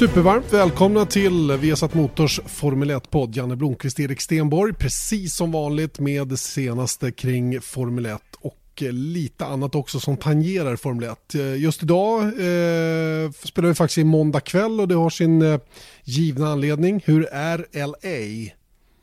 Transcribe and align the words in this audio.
Supervarmt 0.00 0.52
välkomna 0.52 1.06
till 1.06 1.52
Viasat 1.52 1.94
Motors 1.94 2.40
Formel 2.46 2.90
1-podd. 2.90 3.36
Janne 3.36 3.56
Blomqvist, 3.56 4.00
Erik 4.00 4.20
Stenborg, 4.20 4.74
precis 4.74 5.36
som 5.36 5.52
vanligt 5.52 5.98
med 5.98 6.28
det 6.28 6.36
senaste 6.36 7.12
kring 7.12 7.60
Formel 7.60 8.06
1 8.06 8.22
och 8.40 8.82
lite 8.90 9.46
annat 9.46 9.74
också 9.74 10.00
som 10.00 10.16
tangerar 10.16 10.76
Formel 10.76 11.08
1. 11.08 11.34
Just 11.58 11.82
idag 11.82 12.22
eh, 12.22 13.30
spelar 13.30 13.68
vi 13.68 13.74
faktiskt 13.74 13.98
i 13.98 14.04
måndag 14.04 14.40
kväll 14.40 14.80
och 14.80 14.88
det 14.88 14.94
har 14.94 15.10
sin 15.10 15.42
eh, 15.42 15.60
givna 16.04 16.48
anledning. 16.48 17.02
Hur 17.04 17.28
är 17.32 17.58
LA? 17.72 18.52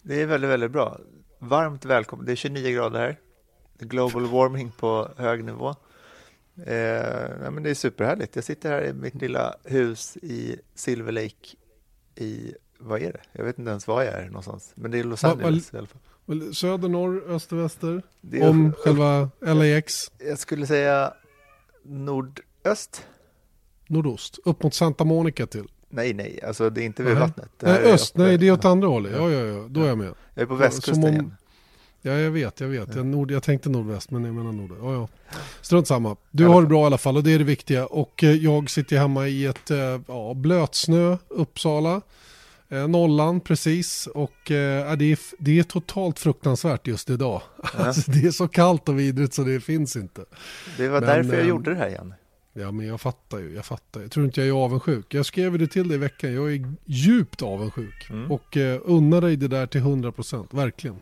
Det 0.02 0.22
är 0.22 0.26
väldigt, 0.26 0.50
väldigt 0.50 0.72
bra. 0.72 1.00
Varmt 1.40 1.86
välkommen. 1.86 2.26
Det 2.26 2.32
är 2.32 2.36
29 2.36 2.76
grader 2.76 3.00
här. 3.00 3.18
Global 3.80 4.26
warming 4.26 4.72
på 4.80 5.10
hög 5.18 5.44
nivå. 5.44 5.76
Eh, 6.66 7.52
men 7.52 7.64
det 7.64 7.70
är 7.70 7.74
superhärligt. 7.74 8.36
Jag 8.36 8.46
sitter 8.46 8.70
här 8.70 8.84
i 8.86 8.94
mitt 8.94 9.16
lilla 9.16 9.56
hus 9.64 10.18
i 10.22 10.56
Silver 10.76 11.12
Lake 11.12 11.56
i, 12.16 12.54
vad 12.80 13.02
är 13.02 13.12
det? 13.12 13.22
Jag 13.32 13.44
vet 13.46 13.60
inte 13.60 13.70
ens 13.70 13.88
var 13.88 14.04
jag 14.04 14.14
är 14.14 14.26
någonstans. 14.26 14.72
Men 14.76 14.92
det 14.92 15.00
är 15.00 15.04
Los 15.04 15.24
Angeles 15.24 15.74
va, 15.74 15.78
va, 15.78 15.78
i 15.78 15.80
alla 15.80 15.88
fall. 15.88 16.54
Söder, 16.54 16.90
norr, 16.90 17.24
öster, 17.30 17.56
väster? 17.56 18.02
Är, 18.32 18.50
om 18.50 18.74
själva 18.74 19.30
LAX? 19.42 20.12
Jag 20.18 20.40
skulle 20.40 20.68
säga 20.68 21.14
nordöst. 21.84 23.06
Nordost, 23.88 24.40
upp 24.46 24.64
mot 24.64 24.74
Santa 24.74 25.04
Monica 25.04 25.48
till? 25.48 25.68
Nej, 25.90 26.14
nej, 26.14 26.40
alltså 26.44 26.70
det 26.70 26.82
är 26.82 26.86
inte 26.86 27.04
vid 27.04 27.14
nej. 27.14 27.22
vattnet. 27.22 27.50
Nej, 27.60 27.94
öst, 27.94 28.18
nej 28.18 28.38
det 28.38 28.48
är 28.48 28.52
åt 28.52 28.66
andra 28.66 28.88
hållet. 28.88 29.12
Ja, 29.16 29.32
ja, 29.32 29.46
ja, 29.46 29.68
då 29.70 29.84
är 29.84 29.88
jag 29.88 29.98
med. 29.98 30.14
Jag 30.34 30.42
är 30.42 30.46
på 30.46 30.56
västkusten 30.56 31.14
igen. 31.14 31.36
Ja, 32.08 32.20
jag 32.20 32.32
vet, 32.32 32.60
jag 32.60 32.68
vet. 32.68 32.96
Jag, 32.96 33.06
nord, 33.06 33.32
jag 33.32 33.44
tänkte 33.44 33.70
nordväst, 33.70 34.12
men 34.12 34.24
jag 34.24 34.36
menar 34.36 34.52
nord. 34.52 34.72
Ja, 34.82 34.94
ja. 34.94 35.08
Strunt 35.62 35.88
samma. 35.88 36.16
Du 36.32 36.46
har 36.46 36.62
det 36.62 36.68
bra 36.68 36.84
i 36.84 36.86
alla 36.86 36.98
fall 36.98 37.18
och 37.18 37.24
det 37.24 37.34
är 37.34 37.38
det 37.38 37.44
viktiga. 37.46 37.86
Och 37.86 38.24
eh, 38.24 38.32
jag 38.32 38.70
sitter 38.70 38.98
hemma 38.98 39.28
i 39.28 39.46
ett 39.46 39.72
eh, 39.72 40.00
ja, 40.08 40.34
blötsnö, 40.34 41.18
Uppsala. 41.28 42.02
Eh, 42.70 42.88
nollan 42.88 43.40
precis 43.40 44.08
och 44.08 44.52
eh, 44.52 44.98
det, 44.98 45.12
är, 45.12 45.20
det 45.40 45.60
är 45.60 45.64
totalt 45.64 46.20
fruktansvärt 46.20 46.88
just 46.88 47.10
idag. 47.10 47.42
Ja. 47.64 47.86
Alltså, 47.86 48.12
det 48.12 48.28
är 48.28 48.32
så 48.32 48.48
kallt 48.48 48.90
och 48.90 49.00
vidrigt 49.00 49.34
så 49.34 49.44
det 49.44 49.60
finns 49.60 49.96
inte. 49.96 50.26
Det 50.78 50.88
var 50.88 51.02
men, 51.02 51.10
därför 51.10 51.34
jag 51.34 51.42
eh, 51.42 51.48
gjorde 51.48 51.74
det 51.74 51.78
här 51.78 51.88
igen. 51.88 52.14
Ja 52.60 52.72
men 52.72 52.88
jag 52.88 53.02
fattar 53.02 53.40
ju, 53.40 53.56
jag 53.56 53.66
fattar. 53.66 54.02
Jag 54.02 54.12
tror 54.12 54.26
inte 54.26 54.42
jag 54.42 54.48
är 54.48 54.64
avundsjuk. 54.64 55.14
Jag 55.14 55.26
skrev 55.26 55.58
det 55.58 55.68
till 55.68 55.88
dig 55.88 55.96
i 55.96 56.00
veckan, 56.00 56.34
jag 56.34 56.54
är 56.54 56.74
djupt 56.86 57.42
avundsjuk. 57.42 58.10
Mm. 58.10 58.32
Och 58.32 58.58
eh, 58.58 58.82
unnar 58.84 59.22
dig 59.22 59.36
det 59.36 59.48
där 59.48 59.68
till 59.68 59.82
100%, 59.82 60.48
verkligen. 60.56 60.96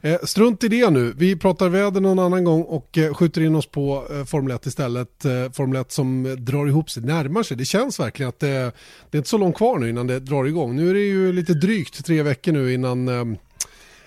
Eh, 0.00 0.18
strunt 0.22 0.64
i 0.64 0.68
det 0.68 0.90
nu, 0.90 1.12
vi 1.16 1.36
pratar 1.36 1.68
väder 1.68 2.00
någon 2.00 2.18
annan 2.18 2.44
gång 2.44 2.62
och 2.62 2.98
eh, 2.98 3.14
skjuter 3.14 3.40
in 3.40 3.54
oss 3.54 3.66
på 3.66 4.06
eh, 4.10 4.24
Formel 4.24 4.54
1 4.56 4.66
istället. 4.66 5.24
Eh, 5.24 5.52
Formel 5.52 5.80
1 5.80 5.92
som 5.92 6.36
drar 6.38 6.66
ihop 6.66 6.90
sig, 6.90 7.02
närmar 7.02 7.42
sig. 7.42 7.56
Det 7.56 7.64
känns 7.64 8.00
verkligen 8.00 8.28
att 8.28 8.42
eh, 8.42 8.48
det 8.48 8.72
är 9.10 9.16
inte 9.16 9.28
så 9.28 9.38
långt 9.38 9.56
kvar 9.56 9.78
nu 9.78 9.88
innan 9.88 10.06
det 10.06 10.20
drar 10.20 10.44
igång. 10.44 10.76
Nu 10.76 10.90
är 10.90 10.94
det 10.94 11.00
ju 11.00 11.32
lite 11.32 11.54
drygt 11.54 12.04
tre 12.04 12.22
veckor 12.22 12.52
nu 12.52 12.72
innan 12.72 13.08
eh, 13.08 13.24
Eh, 13.24 13.34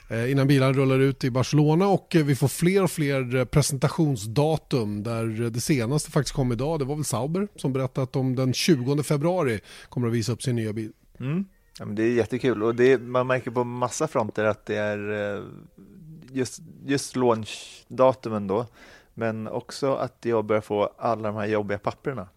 innan 0.10 0.48
bilarna 0.48 0.74
rullar 0.74 1.00
ut 1.00 1.24
i 1.24 1.32
Barcelona 1.32 1.88
och 1.88 2.16
eh, 2.16 2.26
vi 2.26 2.36
får 2.36 2.48
fler 2.48 2.84
och 2.84 2.92
fler 2.92 3.36
eh, 3.36 3.46
presentationsdatum 3.46 5.04
där 5.04 5.50
det 5.50 5.62
senaste 5.62 6.12
faktiskt 6.12 6.36
kom 6.36 6.52
idag. 6.52 6.80
Det 6.80 6.86
var 6.86 6.96
väl 6.96 7.06
Sauber 7.06 7.48
som 7.56 7.74
berättade 7.74 8.04
att 8.04 8.14
de 8.14 8.36
den 8.36 8.54
20 8.54 9.04
februari 9.04 9.60
kommer 9.90 10.08
att 10.08 10.14
visa 10.14 10.32
upp 10.32 10.44
sin 10.44 10.56
nya 10.56 10.74
bil. 10.74 10.92
Mm. 11.20 11.46
Ja, 11.80 11.86
men 11.86 11.96
det 11.96 12.04
är 12.04 12.12
jättekul 12.12 12.64
och 12.64 12.76
det, 12.76 13.02
man 13.02 13.28
märker 13.28 13.52
på 13.52 13.64
massa 13.64 14.08
fronter 14.08 14.44
att 14.44 14.66
det 14.66 14.76
är 14.76 15.44
just, 16.32 16.60
just 16.86 17.16
launchdatumen 17.16 18.48
då 18.48 18.66
men 19.14 19.48
också 19.48 19.96
att 19.96 20.18
jag 20.22 20.46
börjar 20.46 20.62
få 20.62 20.94
alla 20.98 21.32
de 21.32 21.36
här 21.36 21.46
jobbiga 21.46 21.80
papperna 21.80 22.28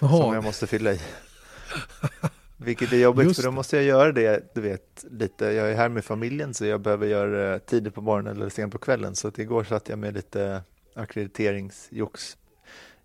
Aha. 0.00 0.22
som 0.22 0.34
jag 0.34 0.44
måste 0.44 0.66
fylla 0.66 0.92
i. 0.92 1.00
Vilket 2.56 2.92
är 2.92 2.96
jobbigt 2.96 3.26
Just 3.26 3.40
för 3.40 3.48
då 3.48 3.52
måste 3.52 3.76
jag 3.76 3.84
göra 3.84 4.12
det, 4.12 4.54
du 4.54 4.60
vet, 4.60 5.04
lite. 5.10 5.44
Jag 5.44 5.70
är 5.70 5.76
här 5.76 5.88
med 5.88 6.04
familjen 6.04 6.54
så 6.54 6.64
jag 6.64 6.80
behöver 6.80 7.06
göra 7.06 7.52
det 7.52 7.58
tidigt 7.58 7.94
på 7.94 8.00
morgonen 8.00 8.36
eller 8.36 8.48
sent 8.48 8.72
på 8.72 8.78
kvällen. 8.78 9.14
Så 9.14 9.28
att 9.28 9.38
igår 9.38 9.64
satt 9.64 9.88
jag 9.88 9.98
med 9.98 10.14
lite 10.14 10.62
ackrediteringsjox. 10.94 12.36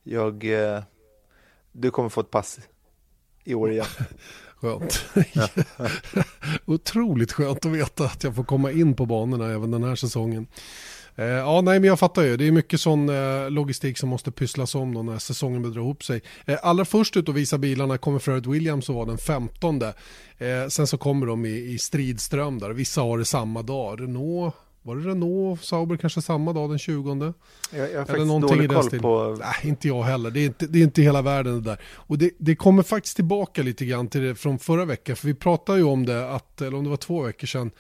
Jag, 0.04 0.44
eh, 0.44 0.84
du 1.72 1.92
kommer 1.92 2.10
få 2.10 2.22
ett 2.22 2.32
pass 2.32 2.60
i 3.44 3.54
år 3.54 3.72
igen. 3.72 3.86
Skönt. 4.56 5.06
Otroligt 6.66 7.32
skönt 7.32 7.66
att 7.66 7.72
veta 7.72 8.06
att 8.06 8.24
jag 8.24 8.36
får 8.36 8.44
komma 8.44 8.72
in 8.72 8.96
på 8.96 9.06
banorna 9.06 9.52
även 9.52 9.72
den 9.72 9.84
här 9.84 9.96
säsongen. 9.96 10.48
Eh, 11.22 11.28
ja, 11.28 11.62
nej, 11.62 11.80
men 11.80 11.88
jag 11.88 12.00
fattar 12.00 12.22
ju. 12.22 12.38
Det 12.38 12.48
är 12.48 12.52
mycket 12.52 12.82
sån 12.82 13.10
eh, 13.10 13.50
logistik 13.50 13.98
som 13.98 14.10
måste 14.10 14.32
pysslas 14.32 14.76
om 14.76 14.94
då 14.94 15.04
när 15.04 15.18
säsongen 15.18 15.62
börjar 15.62 15.74
dra 15.74 15.82
ihop 15.82 16.04
sig. 16.04 16.22
Eh, 16.46 16.58
allra 16.64 16.86
först 16.86 17.18
ut 17.18 17.30
att 17.30 17.36
visa 17.36 17.58
bilarna 17.58 17.98
kommer 17.98 18.20
Fred 18.20 18.48
Williams 18.48 18.90
och 18.90 18.96
var 18.96 19.06
den 19.06 19.18
15. 19.18 19.82
sen 20.70 20.88
så 20.88 20.98
kommer 20.98 21.26
de 21.26 21.46
i, 21.46 21.74
i 21.74 21.78
stridström 21.78 22.60
där. 22.60 22.70
Vissa 22.70 23.02
har 23.02 23.18
det 23.18 23.26
samma 23.26 23.62
dag. 23.62 24.02
Renault 24.02 24.56
var 24.84 24.96
det 24.96 25.10
Renault 25.10 25.60
och 25.60 25.66
Sauber 25.66 25.98
kanske 25.98 26.22
samma 26.22 26.54
dag 26.54 26.70
den 26.70 26.80
20? 26.80 27.34
Jag, 27.72 27.92
jag 27.92 28.00
har 28.00 28.06
faktiskt 28.06 28.42
dålig 28.42 28.72
koll 28.72 29.00
på... 29.00 29.38
Nej, 29.40 29.56
inte 29.62 29.88
jag 29.88 30.04
heller. 30.04 30.32
Det 30.32 30.40
är 30.40 30.46
inte, 30.46 30.68
det 30.68 30.80
är 30.80 30.84
inte 30.84 31.02
hela 31.02 31.22
världen 31.22 31.54
det 31.54 31.70
där. 31.70 31.80
Och 31.94 32.18
det, 32.18 32.32
det 32.38 32.56
kommer 32.56 32.84
faktiskt 32.84 33.16
tillbaka 33.16 33.64
lite 33.64 33.86
grann 33.86 34.08
till 34.08 34.22
det 34.22 34.36
från 34.36 34.60
förra 34.60 34.86
veckan. 34.86 35.16
För 35.16 35.28
vi 35.28 35.34
pratade 35.34 35.78
ju 35.78 35.84
om 35.84 36.06
det, 36.06 36.32
att, 36.32 36.62
eller 36.62 36.78
om 36.78 36.84
det 36.84 36.90
var 36.90 36.98
två 36.98 37.22
veckor 37.22 37.48
sedan, 37.48 37.72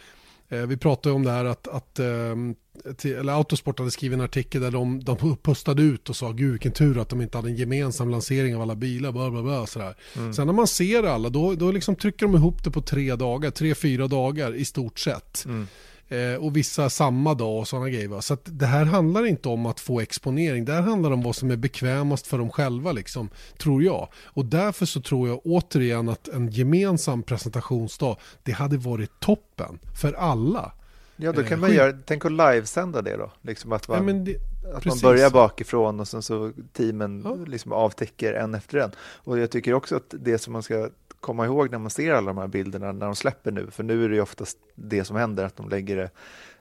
Eh, 0.51 0.65
vi 0.65 0.77
pratade 0.77 1.15
om 1.15 1.23
det 1.23 1.31
här 1.31 1.45
att, 1.45 1.67
att 1.67 1.99
ehm, 1.99 2.55
till, 2.97 3.15
eller 3.15 3.33
Autosport 3.33 3.79
hade 3.79 3.91
skrivit 3.91 4.17
en 4.17 4.25
artikel 4.25 4.61
där 4.61 4.71
de, 4.71 5.03
de 5.03 5.37
pustade 5.37 5.81
ut 5.81 6.09
och 6.09 6.15
sa 6.15 6.31
gud 6.31 6.51
vilken 6.51 6.71
tur 6.71 6.97
att 6.97 7.09
de 7.09 7.21
inte 7.21 7.37
hade 7.37 7.49
en 7.49 7.55
gemensam 7.55 8.09
lansering 8.09 8.55
av 8.55 8.61
alla 8.61 8.75
bilar. 8.75 9.11
Bla, 9.11 9.29
bla, 9.29 9.43
bla, 9.43 9.67
sådär. 9.67 9.95
Mm. 10.17 10.33
Sen 10.33 10.47
när 10.47 10.53
man 10.53 10.67
ser 10.67 11.03
alla 11.03 11.29
då, 11.29 11.53
då 11.55 11.71
liksom 11.71 11.95
trycker 11.95 12.25
de 12.25 12.35
ihop 12.35 12.63
det 12.63 12.71
på 12.71 12.81
tre 12.81 13.15
dagar, 13.15 13.51
tre, 13.51 13.75
fyra 13.75 14.07
dagar 14.07 14.55
i 14.55 14.65
stort 14.65 14.99
sett. 14.99 15.45
Mm. 15.45 15.67
Eh, 16.11 16.35
och 16.35 16.57
vissa 16.57 16.89
samma 16.89 17.33
dag 17.33 17.59
och 17.59 17.67
sådana 17.67 17.89
grejer. 17.89 18.21
Så 18.21 18.37
det 18.43 18.65
här 18.65 18.85
handlar 18.85 19.25
inte 19.25 19.49
om 19.49 19.65
att 19.65 19.79
få 19.79 19.99
exponering. 19.99 20.65
Det 20.65 20.73
här 20.73 20.81
handlar 20.81 21.11
om 21.11 21.23
vad 21.23 21.35
som 21.35 21.51
är 21.51 21.55
bekvämast 21.55 22.27
för 22.27 22.37
dem 22.37 22.49
själva, 22.49 22.91
liksom, 22.91 23.29
tror 23.57 23.83
jag. 23.83 24.07
Och 24.25 24.45
därför 24.45 24.85
så 24.85 25.01
tror 25.01 25.27
jag 25.27 25.41
återigen 25.45 26.09
att 26.09 26.27
en 26.27 26.49
gemensam 26.49 27.23
presentationsdag, 27.23 28.17
det 28.43 28.51
hade 28.51 28.77
varit 28.77 29.19
toppen 29.19 29.79
för 30.01 30.13
alla. 30.13 30.71
Ja, 31.21 31.31
då 31.31 31.43
kan 31.43 31.53
eh, 31.53 31.59
man 31.59 31.73
göra, 31.73 31.97
tänk 32.05 32.25
att 32.25 32.31
livesända 32.31 33.01
det 33.01 33.17
då. 33.17 33.31
Liksom 33.41 33.71
att 33.71 33.87
man, 33.87 34.07
ja, 34.07 34.13
det, 34.13 34.37
att 34.75 34.85
man 34.85 34.97
börjar 35.01 35.29
bakifrån 35.29 35.99
och 35.99 36.07
sen 36.07 36.21
så 36.21 36.51
teamen 36.73 37.21
ja. 37.25 37.35
liksom 37.35 37.71
avtäcker 37.71 38.33
en 38.33 38.55
efter 38.55 38.77
en. 38.77 38.91
Och 38.99 39.39
jag 39.39 39.51
tycker 39.51 39.73
också 39.73 39.95
att 39.95 40.13
det 40.19 40.37
som 40.37 40.53
man 40.53 40.63
ska 40.63 40.89
komma 41.19 41.45
ihåg 41.45 41.71
när 41.71 41.77
man 41.77 41.89
ser 41.89 42.11
alla 42.11 42.27
de 42.27 42.37
här 42.37 42.47
bilderna 42.47 42.91
när 42.91 43.05
de 43.05 43.15
släpper 43.15 43.51
nu, 43.51 43.67
för 43.71 43.83
nu 43.83 44.05
är 44.05 44.09
det 44.09 44.15
ju 44.15 44.21
oftast 44.21 44.57
det 44.75 45.03
som 45.03 45.15
händer, 45.15 45.43
att 45.43 45.55
de 45.55 45.69
lägger 45.69 45.95
det 45.95 46.09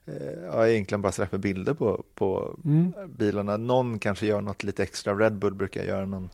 eh, 0.04 0.44
ja, 0.52 0.68
egentligen 0.68 1.02
bara 1.02 1.12
släpper 1.12 1.38
bilder 1.38 1.74
på, 1.74 2.04
på 2.14 2.58
mm. 2.64 2.92
bilarna. 3.16 3.56
Någon 3.56 3.98
kanske 3.98 4.26
gör 4.26 4.40
något 4.40 4.62
lite 4.62 4.82
extra, 4.82 5.14
Red 5.14 5.38
Bull 5.38 5.54
brukar 5.54 5.84
göra 5.84 6.06
någon 6.06 6.24
eh, 6.24 6.30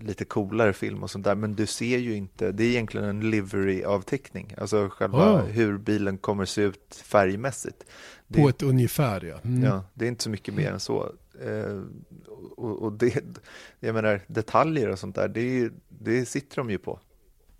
lite 0.00 0.24
coolare 0.24 0.72
film 0.72 1.02
och 1.02 1.10
sånt 1.10 1.24
där, 1.24 1.34
men 1.34 1.54
du 1.54 1.66
ser 1.66 1.98
ju 1.98 2.14
inte, 2.14 2.52
det 2.52 2.64
är 2.64 2.68
egentligen 2.68 3.06
en 3.06 3.30
livery-avteckning, 3.30 4.54
alltså 4.58 4.88
själva 4.88 5.34
oh. 5.34 5.44
hur 5.44 5.78
bilen 5.78 6.18
kommer 6.18 6.44
se 6.44 6.62
ut 6.62 7.02
färgmässigt. 7.04 7.84
Det, 8.28 8.42
på 8.42 8.48
ett 8.48 8.62
ungefär 8.62 9.24
ja. 9.24 9.38
Mm. 9.44 9.62
Ja, 9.62 9.84
det 9.94 10.04
är 10.04 10.08
inte 10.08 10.24
så 10.24 10.30
mycket 10.30 10.54
mer 10.54 10.72
än 10.72 10.80
så. 10.80 11.12
Eh, 11.44 11.82
och, 12.56 12.82
och, 12.82 12.92
det, 12.92 13.24
jag 13.80 13.94
menar 13.94 14.20
detaljer 14.26 14.88
och 14.88 14.98
sånt 14.98 15.14
där, 15.14 15.28
det, 15.28 15.70
det 15.88 16.26
sitter 16.26 16.56
de 16.56 16.70
ju 16.70 16.78
på 16.78 17.00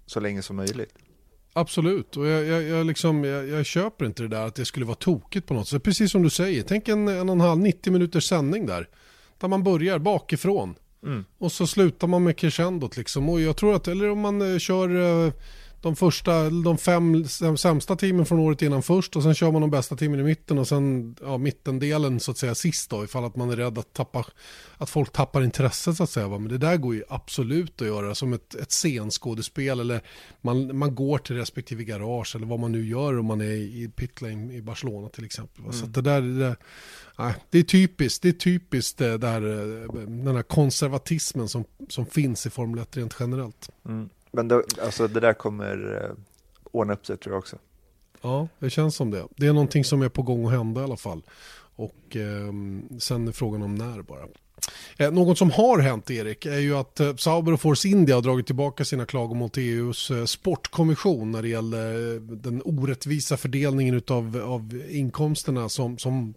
så 0.07 0.21
länge 0.21 0.43
som 0.43 0.57
möjligt. 0.57 0.95
Absolut, 1.53 2.17
och 2.17 2.27
jag, 2.27 2.45
jag, 2.45 2.63
jag, 2.63 2.87
liksom, 2.87 3.25
jag, 3.25 3.49
jag, 3.49 3.67
köper 3.67 4.07
inte 4.07 4.23
det 4.23 4.29
där 4.29 4.47
att 4.47 4.55
det 4.55 4.65
skulle 4.65 4.87
vara 4.87 4.97
tokigt 4.97 5.47
på 5.47 5.55
något 5.55 5.69
sätt. 5.69 5.83
Precis 5.83 6.13
som 6.13 6.23
du 6.23 6.31
säger, 6.31 6.63
tänk 6.63 6.89
en, 6.89 7.09
en 7.09 7.29
och 7.29 7.35
en 7.35 7.41
halv, 7.41 7.61
90 7.61 7.93
minuters 7.93 8.29
sändning 8.29 8.67
där. 8.67 8.89
Där 9.39 9.49
man 9.49 9.63
börjar 9.63 9.99
bakifrån. 9.99 10.75
Mm. 11.07 11.25
Och 11.39 11.53
så 11.53 11.67
slutar 11.67 12.07
man 12.07 12.25
med 12.25 12.37
crescendot 12.37 12.97
liksom. 12.97 13.29
Och 13.29 13.41
jag 13.41 13.57
tror 13.57 13.75
att, 13.75 13.89
eller 13.89 14.11
om 14.11 14.21
man 14.21 14.53
eh, 14.53 14.59
kör 14.59 15.27
eh, 15.27 15.33
de 15.83 15.97
första, 15.97 16.51
de 16.51 16.79
fem 16.79 17.29
sämsta 17.57 17.97
teamen 17.97 18.27
från 18.27 18.39
året 18.39 18.63
innan 18.63 18.83
först 18.83 19.17
och 19.17 19.23
sen 19.23 19.35
kör 19.35 19.53
man 19.53 19.61
de 19.61 19.71
bästa 19.71 19.97
teamen 19.97 20.21
i 20.21 20.23
mitten 20.23 20.59
och 20.59 20.69
sen 20.69 21.17
ja, 21.23 21.39
mittendelen 21.39 22.21
så 22.21 22.31
att 22.31 22.39
säga 22.39 22.55
sist 22.55 22.91
då 22.91 23.05
ifall 23.05 23.25
att 23.25 23.37
man 23.37 23.51
är 23.51 23.57
rädd 23.57 23.79
att, 23.79 23.93
tappa, 23.93 24.27
att 24.77 24.91
folk 24.91 25.13
tappar 25.13 25.43
intresset 25.43 25.97
så 25.97 26.03
att 26.03 26.11
säga. 26.11 26.29
Men 26.29 26.49
det 26.49 26.59
där 26.59 26.77
går 26.77 26.95
ju 26.95 27.03
absolut 27.09 27.83
att 27.83 27.87
göra 27.87 28.15
som 28.15 28.33
ett, 28.33 28.55
ett 28.55 28.73
scenskådespel 28.73 29.81
eller 29.81 30.01
man, 30.41 30.79
man 30.79 30.95
går 30.95 31.19
till 31.19 31.37
respektive 31.37 31.85
garage 31.85 32.37
eller 32.37 32.47
vad 32.47 32.61
man 32.61 32.73
nu 32.73 32.87
gör 32.87 33.19
om 33.19 33.27
man 33.27 33.41
är 33.41 33.55
i 33.55 33.91
pitlane 33.97 34.55
i 34.55 34.63
Barcelona 34.63 35.09
till 35.09 35.25
exempel. 35.25 35.65
Mm. 35.65 35.73
Så 35.73 35.87
det 35.87 36.01
där, 36.01 36.21
det 36.21 36.39
där 36.39 36.57
nej, 37.19 37.35
det 37.51 37.59
är 37.59 37.63
typiskt, 37.63 38.23
det 38.23 38.29
är 38.29 38.33
typiskt 38.33 38.99
det 38.99 39.19
där, 39.19 39.41
den 40.25 40.37
här 40.37 40.43
konservatismen 40.43 41.49
som, 41.49 41.65
som 41.89 42.07
finns 42.07 42.47
i 42.47 42.51
Formel 42.51 42.83
1 42.83 42.97
rent 42.97 43.17
generellt. 43.21 43.71
Mm. 43.89 44.09
Men 44.33 44.49
då, 44.49 44.63
alltså 44.83 45.09
det 45.09 45.21
där 45.21 45.33
kommer 45.33 46.03
eh, 46.05 46.17
ordna 46.71 46.93
upp 46.93 47.07
sig 47.07 47.17
tror 47.17 47.35
jag 47.35 47.39
också. 47.39 47.57
Ja, 48.23 48.49
det 48.59 48.71
känns 48.71 48.97
som 48.97 49.11
det. 49.11 49.27
Det 49.37 49.47
är 49.47 49.53
någonting 49.53 49.85
som 49.85 50.03
är 50.03 50.09
på 50.09 50.23
gång 50.23 50.47
att 50.47 50.53
hända 50.53 50.81
i 50.81 50.85
alla 50.85 50.97
fall. 50.97 51.23
Och 51.77 52.17
eh, 52.17 52.53
sen 52.99 53.29
är 53.29 53.33
frågan 53.33 53.63
om 53.63 53.75
när 53.75 54.03
bara. 54.03 54.27
Eh, 54.97 55.13
något 55.13 55.39
som 55.39 55.51
har 55.51 55.79
hänt 55.79 56.11
Erik 56.11 56.47
är 56.47 56.59
ju 56.59 56.77
att 56.77 57.01
eh, 57.01 57.15
Sauber 57.15 57.53
och 57.53 57.61
Force 57.61 57.89
India 57.89 58.15
har 58.15 58.23
dragit 58.23 58.47
tillbaka 58.47 58.85
sina 58.85 59.07
klagomål 59.07 59.51
till 59.51 59.63
EUs 59.63 60.11
eh, 60.11 60.25
sportkommission 60.25 61.31
när 61.33 61.43
det 61.43 61.49
gäller 61.49 62.15
eh, 62.15 62.21
den 62.21 62.63
orättvisa 62.65 63.37
fördelningen 63.37 64.03
av, 64.09 64.43
av 64.45 64.83
inkomsterna 64.89 65.69
som, 65.69 65.99
som 65.99 66.35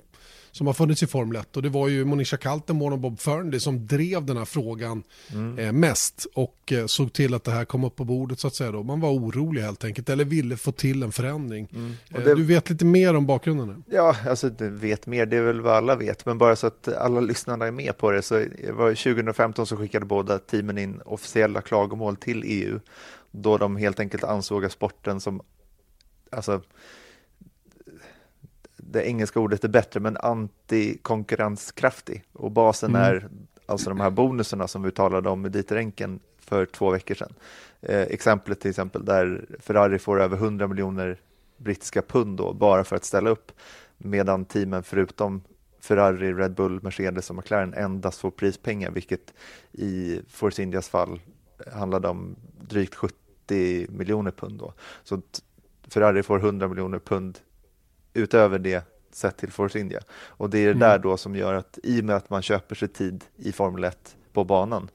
som 0.56 0.68
har 0.68 0.74
funnits 0.74 1.04
i 1.04 1.08
Formel 1.08 1.36
1 1.36 1.58
och 1.58 1.64
det 1.64 1.70
var 1.70 1.88
ju 1.88 2.06
Monisha 2.06 2.38
Kaltenborn 2.38 2.94
och 2.94 3.00
Bob 3.00 3.20
Fernley 3.20 3.60
som 3.60 3.88
drev 3.88 4.26
den 4.26 4.38
här 4.38 4.46
frågan 4.46 5.04
mm. 5.34 5.60
eh, 5.60 5.72
mest 5.72 6.28
och 6.34 6.74
eh, 6.74 6.86
såg 6.86 7.14
till 7.14 7.34
att 7.34 7.44
det 7.44 7.52
här 7.52 7.66
kom 7.66 7.84
upp 7.84 7.96
på 7.96 8.04
bordet 8.04 8.40
så 8.40 8.48
att 8.48 8.56
säga 8.56 8.72
då. 8.72 8.84
Man 8.84 9.00
var 9.00 9.10
orolig 9.10 9.62
helt 9.62 9.84
enkelt 9.84 10.10
eller 10.10 10.26
ville 10.26 10.58
få 10.58 10.72
till 10.72 11.04
en 11.04 11.12
förändring. 11.12 11.68
Mm. 11.74 11.94
Eh, 12.10 12.24
det... 12.24 12.36
Du 12.36 12.44
vet 12.44 12.70
lite 12.70 12.86
mer 12.86 13.16
om 13.16 13.26
bakgrunden? 13.26 13.68
Nu. 13.68 13.96
Ja, 13.96 14.16
alltså 14.28 14.52
vet 14.60 15.08
mer, 15.08 15.26
det 15.26 15.38
är 15.38 15.42
väl 15.42 15.62
vad 15.62 15.74
alla 15.74 15.96
vet, 15.96 16.26
men 16.26 16.38
bara 16.38 16.56
så 16.56 16.68
att 16.68 16.88
alla 16.88 17.20
lyssnarna 17.20 17.66
är 17.66 17.72
med 17.72 17.98
på 17.98 18.12
det 18.12 18.22
så 18.22 18.36
var 18.74 18.90
2015 18.90 19.68
så 19.68 19.78
skickade 19.78 20.06
båda 20.06 20.40
teamen 20.40 20.78
in 20.78 21.02
officiella 21.06 21.62
klagomål 21.62 22.16
till 22.16 22.44
EU 22.46 22.80
då 23.32 23.58
de 23.58 23.76
helt 23.76 24.00
enkelt 24.00 24.24
ansåg 24.24 24.66
att 24.66 24.72
sporten 24.72 25.20
som 25.20 25.42
alltså 26.32 26.62
det 28.96 29.08
engelska 29.08 29.40
ordet 29.40 29.64
är 29.64 29.68
bättre, 29.68 30.00
men 30.00 30.18
antikonkurrenskraftig. 30.18 32.24
Och 32.34 32.52
basen 32.52 32.90
mm. 32.90 33.02
är 33.02 33.30
alltså 33.66 33.90
de 33.90 34.00
här 34.00 34.10
bonusarna 34.10 34.68
som 34.68 34.84
vi 34.84 34.92
talade 34.92 35.30
om 35.30 35.42
med 35.42 35.52
Dieter 35.52 35.76
Enken 35.76 36.20
för 36.40 36.66
två 36.66 36.92
veckor 36.92 37.16
sedan. 37.16 37.34
Eh, 37.82 38.02
exemplet 38.02 38.60
till 38.60 38.70
exempel 38.70 39.06
där 39.06 39.46
Ferrari 39.60 40.00
får 40.00 40.22
över 40.22 40.38
100 40.38 40.68
miljoner 40.68 41.18
brittiska 41.58 42.02
pund 42.02 42.38
då, 42.38 42.54
bara 42.54 42.84
för 42.84 42.96
att 42.96 43.06
ställa 43.06 43.30
upp, 43.30 43.52
medan 43.98 44.46
teamen 44.46 44.84
förutom 44.84 45.42
Ferrari, 45.80 46.34
Red 46.34 46.54
Bull, 46.54 46.84
Mercedes 46.84 47.30
och 47.30 47.36
McLaren 47.36 47.74
endast 47.74 48.20
får 48.20 48.32
prispengar, 48.32 48.92
vilket 48.92 49.34
i 49.72 50.22
Force 50.30 50.64
Indias 50.64 50.90
fall 50.90 51.20
handlade 51.74 52.08
om 52.08 52.36
drygt 52.62 52.96
70 52.96 53.88
miljoner 53.90 54.32
pund. 54.32 54.60
Då. 54.60 54.74
Så 55.04 55.22
Ferrari 55.88 56.24
får 56.24 56.40
100 56.40 56.68
miljoner 56.68 57.00
pund 57.00 57.40
utöver 58.16 58.60
det 58.60 58.86
sett 59.12 59.38
till 59.38 59.52
Force 59.52 59.80
India. 59.80 60.00
Och 60.12 60.50
det 60.50 60.60
är 60.60 60.66
det 60.66 60.72
mm. 60.72 60.80
där 60.80 61.00
då 61.00 61.18
som 61.18 61.36
gör 61.36 61.54
att 61.54 61.80
i 61.84 62.02
och 62.02 62.06
med 62.06 62.16
att 62.16 62.30
man 62.30 62.42
köper 62.42 62.76
sig 62.76 62.88
tid 62.88 63.24
i 63.36 63.52
Formel 63.52 63.84
1 63.84 64.16
på 64.34 64.44
banan, 64.44 64.90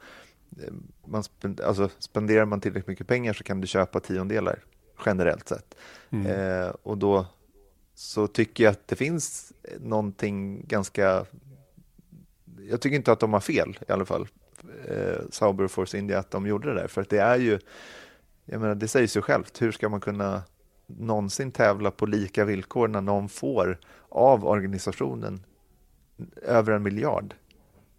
eh, 0.62 0.72
man 1.04 1.22
spend, 1.22 1.60
alltså 1.60 1.88
spenderar 1.98 2.44
man 2.44 2.60
tillräckligt 2.60 2.86
mycket 2.86 3.06
pengar 3.06 3.32
så 3.32 3.44
kan 3.44 3.60
du 3.60 3.66
köpa 3.66 4.00
tiondelar 4.00 4.58
generellt 5.06 5.48
sett. 5.48 5.74
Mm. 6.10 6.26
Eh, 6.26 6.68
och 6.82 6.98
då 6.98 7.26
så 7.94 8.26
tycker 8.26 8.64
jag 8.64 8.70
att 8.70 8.88
det 8.88 8.96
finns 8.96 9.52
någonting 9.80 10.64
ganska, 10.68 11.26
jag 12.68 12.80
tycker 12.80 12.96
inte 12.96 13.12
att 13.12 13.20
de 13.20 13.32
har 13.32 13.40
fel 13.40 13.78
i 13.88 13.92
alla 13.92 14.04
fall, 14.04 14.28
eh, 14.88 15.20
Sauber 15.30 15.64
och 15.64 15.70
Force 15.70 15.98
India, 15.98 16.18
att 16.18 16.30
de 16.30 16.46
gjorde 16.46 16.68
det 16.68 16.80
där, 16.80 16.88
för 16.88 17.02
att 17.02 17.08
det 17.08 17.18
är 17.18 17.36
ju, 17.36 17.58
jag 18.44 18.60
menar 18.60 18.74
det 18.74 18.88
säger 18.88 19.06
sig 19.06 19.22
självt, 19.22 19.62
hur 19.62 19.72
ska 19.72 19.88
man 19.88 20.00
kunna 20.00 20.42
någonsin 20.98 21.52
tävla 21.52 21.90
på 21.90 22.06
lika 22.06 22.44
villkor 22.44 22.88
när 22.88 23.00
någon 23.00 23.28
får 23.28 23.78
av 24.08 24.46
organisationen 24.46 25.40
över 26.42 26.72
en 26.72 26.82
miljard 26.82 27.34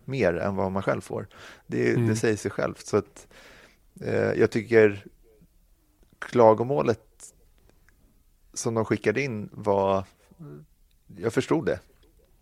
mer 0.05 0.33
än 0.33 0.55
vad 0.55 0.71
man 0.71 0.83
själv 0.83 1.01
får. 1.01 1.27
Det, 1.67 1.93
mm. 1.93 2.07
det 2.07 2.15
säger 2.15 2.38
sig 2.38 2.51
självt. 2.51 2.85
Så 2.85 2.97
att, 2.97 3.27
eh, 4.01 4.31
jag 4.33 4.51
tycker 4.51 5.05
klagomålet 6.19 7.33
som 8.53 8.73
de 8.73 8.85
skickade 8.85 9.21
in 9.21 9.49
var, 9.53 10.05
jag 11.17 11.33
förstod 11.33 11.65
det. 11.65 11.79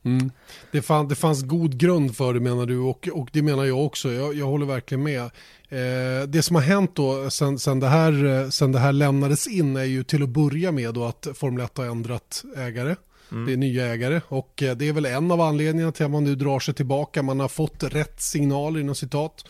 Mm. 0.10 0.32
Det, 0.72 0.82
fann, 0.82 1.08
det 1.08 1.16
fanns 1.16 1.44
god 1.44 1.78
grund 1.78 2.16
för 2.16 2.34
det 2.34 2.40
menar 2.40 2.66
du 2.66 2.78
och, 2.78 3.10
och 3.14 3.30
det 3.34 3.42
menar 3.42 3.66
jag 3.66 3.86
också. 3.86 4.12
Jag, 4.12 4.34
jag 4.36 4.46
håller 4.46 4.66
verkligen 4.66 5.04
med. 5.04 5.22
Eh, 5.70 6.28
det 6.28 6.42
som 6.42 6.56
har 6.56 6.64
hänt 6.64 6.96
då 6.96 7.30
sen, 7.30 7.60
sen, 7.60 7.80
det 7.80 7.88
här, 7.88 8.50
sen 8.50 8.72
det 8.72 8.80
här 8.80 8.92
lämnades 8.92 9.48
in 9.48 9.76
är 9.76 9.84
ju 9.84 10.04
till 10.04 10.24
att 10.24 10.30
börja 10.30 10.72
med 10.72 10.94
då 10.94 11.06
att 11.06 11.28
Formel 11.36 11.66
1 11.66 11.78
har 11.78 11.86
ändrat 11.86 12.44
ägare. 12.58 12.96
Mm. 13.32 13.46
Det 13.46 13.54
är 13.54 13.58
nya 13.58 13.86
ägare 13.86 14.22
och 14.28 14.64
eh, 14.64 14.78
det 14.78 14.88
är 14.88 14.94
väl 14.94 15.06
en 15.06 15.32
av 15.32 15.42
anledningarna 15.42 15.92
till 15.92 16.06
att 16.06 16.12
man 16.12 16.24
nu 16.24 16.36
drar 16.36 16.60
sig 16.60 16.74
tillbaka. 16.74 17.24
Man 17.24 17.40
har 17.40 17.48
fått 17.48 17.84
rätt 17.84 18.22
signaler 18.22 18.80
inom 18.80 18.96
citat. 18.96 19.46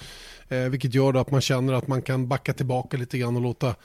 Eh, 0.49 0.63
vilket 0.63 0.93
gör 0.93 1.13
att 1.13 1.31
man 1.31 1.41
känner 1.41 1.73
att 1.73 1.87
man 1.87 2.01
kan 2.01 2.27
backa 2.27 2.53
tillbaka 2.53 2.97
lite 2.97 3.17
grann 3.17 3.35
och 3.35 3.41
låta 3.41 3.75